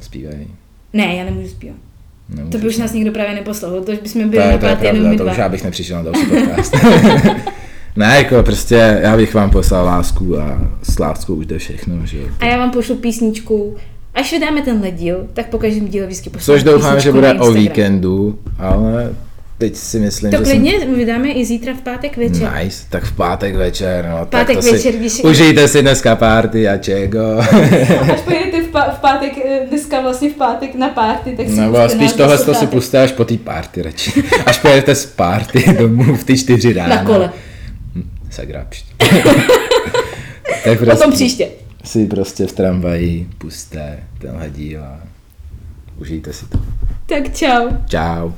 Zpívej. 0.00 0.46
Ne, 0.92 1.14
já 1.14 1.24
nemůžu 1.24 1.48
zpívat. 1.48 1.76
Nemůžeš. 2.28 2.52
To 2.52 2.58
by 2.58 2.68
už 2.68 2.78
nás 2.78 2.92
nikdo 2.92 3.12
právě 3.12 3.34
neposlouchal, 3.34 3.80
to 3.80 3.92
už 3.92 3.98
bychom 3.98 4.22
to 4.22 4.28
byli 4.28 4.42
je, 4.42 4.52
na 4.52 4.58
to 4.58 4.66
je 4.66 4.76
pravda, 4.76 5.08
my 5.08 5.16
to 5.16 5.22
dva. 5.22 5.32
už 5.32 5.38
já 5.38 5.48
bych 5.48 5.64
nepřišel 5.64 5.96
na 5.96 6.02
další 6.02 6.26
podcast. 6.26 6.76
ne, 7.96 8.16
jako 8.16 8.42
prostě 8.42 9.00
já 9.02 9.16
bych 9.16 9.34
vám 9.34 9.50
poslal 9.50 9.84
lásku 9.84 10.38
a 10.38 10.70
s 10.82 10.98
láskou 10.98 11.34
už 11.34 11.46
jde 11.46 11.58
všechno, 11.58 12.06
že 12.06 12.18
jo. 12.18 12.28
A 12.40 12.44
já 12.44 12.58
vám 12.58 12.70
pošlu 12.70 12.96
písničku. 12.96 13.76
Až 14.14 14.32
vydáme 14.32 14.62
tenhle 14.62 14.90
díl, 14.90 15.26
tak 15.32 15.48
po 15.48 15.58
každém 15.58 15.88
díle 15.88 16.06
vždycky 16.06 16.30
pošlu 16.30 16.44
Což 16.44 16.62
doufám, 16.62 17.00
že 17.00 17.12
bude 17.12 17.34
o 17.34 17.52
víkendu, 17.52 18.38
ale 18.58 19.14
teď 19.58 19.76
si 19.76 19.98
myslím, 20.00 20.30
To 20.30 20.36
že 20.36 20.44
klidně 20.44 20.86
vydáme 20.86 21.28
i 21.28 21.44
zítra 21.44 21.72
v 21.74 21.80
pátek 21.82 22.16
večer. 22.16 22.36
jsem... 22.36 22.54
Nice, 22.64 22.86
tak 22.90 23.04
v 23.04 23.12
pátek 23.16 23.54
večer, 23.54 24.06
no. 24.10 24.26
Pátek 24.26 24.56
tak 24.56 24.64
to 24.64 24.72
večer, 24.72 24.92
si... 24.92 24.98
když- 24.98 25.24
Užijte 25.24 25.68
si 25.68 25.82
dneska 25.82 26.16
party 26.16 26.68
a 26.68 26.76
čego. 26.78 27.38
Až 28.12 28.20
pojedete 28.24 28.62
v, 28.62 28.72
pá- 28.72 28.90
v 28.94 28.98
pátek, 28.98 29.32
eh, 29.46 29.66
dneska 29.68 30.00
vlastně 30.00 30.30
v 30.30 30.34
pátek 30.34 30.74
na 30.74 30.88
párty, 30.88 31.34
tak 31.36 31.46
si 31.48 31.52
Nebo 31.60 31.88
spíš 31.88 32.12
tohle 32.12 32.38
to 32.38 32.54
si 32.54 32.66
puste 32.66 33.02
až 33.02 33.12
po 33.12 33.24
té 33.24 33.36
party 33.36 33.82
radši. 33.82 34.22
Až 34.46 34.58
pojedete 34.58 34.94
z 34.94 35.06
party 35.06 35.64
domů 35.78 36.16
v 36.16 36.24
ty 36.24 36.38
čtyři 36.38 36.72
ráno. 36.72 36.94
Na 36.94 37.04
kole. 37.04 37.30
Hm, 37.94 38.10
Sakra, 38.30 38.66
tak 40.64 40.78
Potom 40.78 40.86
prostě 40.96 41.10
příště. 41.10 41.48
si 41.84 42.06
prostě 42.06 42.46
v 42.46 42.52
tramvaji 42.52 43.28
puste 43.38 43.98
tenhle 44.18 44.50
díl 44.50 44.80
a 44.84 45.00
užijte 46.00 46.32
si 46.32 46.46
to. 46.46 46.58
Tak 47.06 47.34
čau. 47.36 47.68
Čau. 47.88 48.30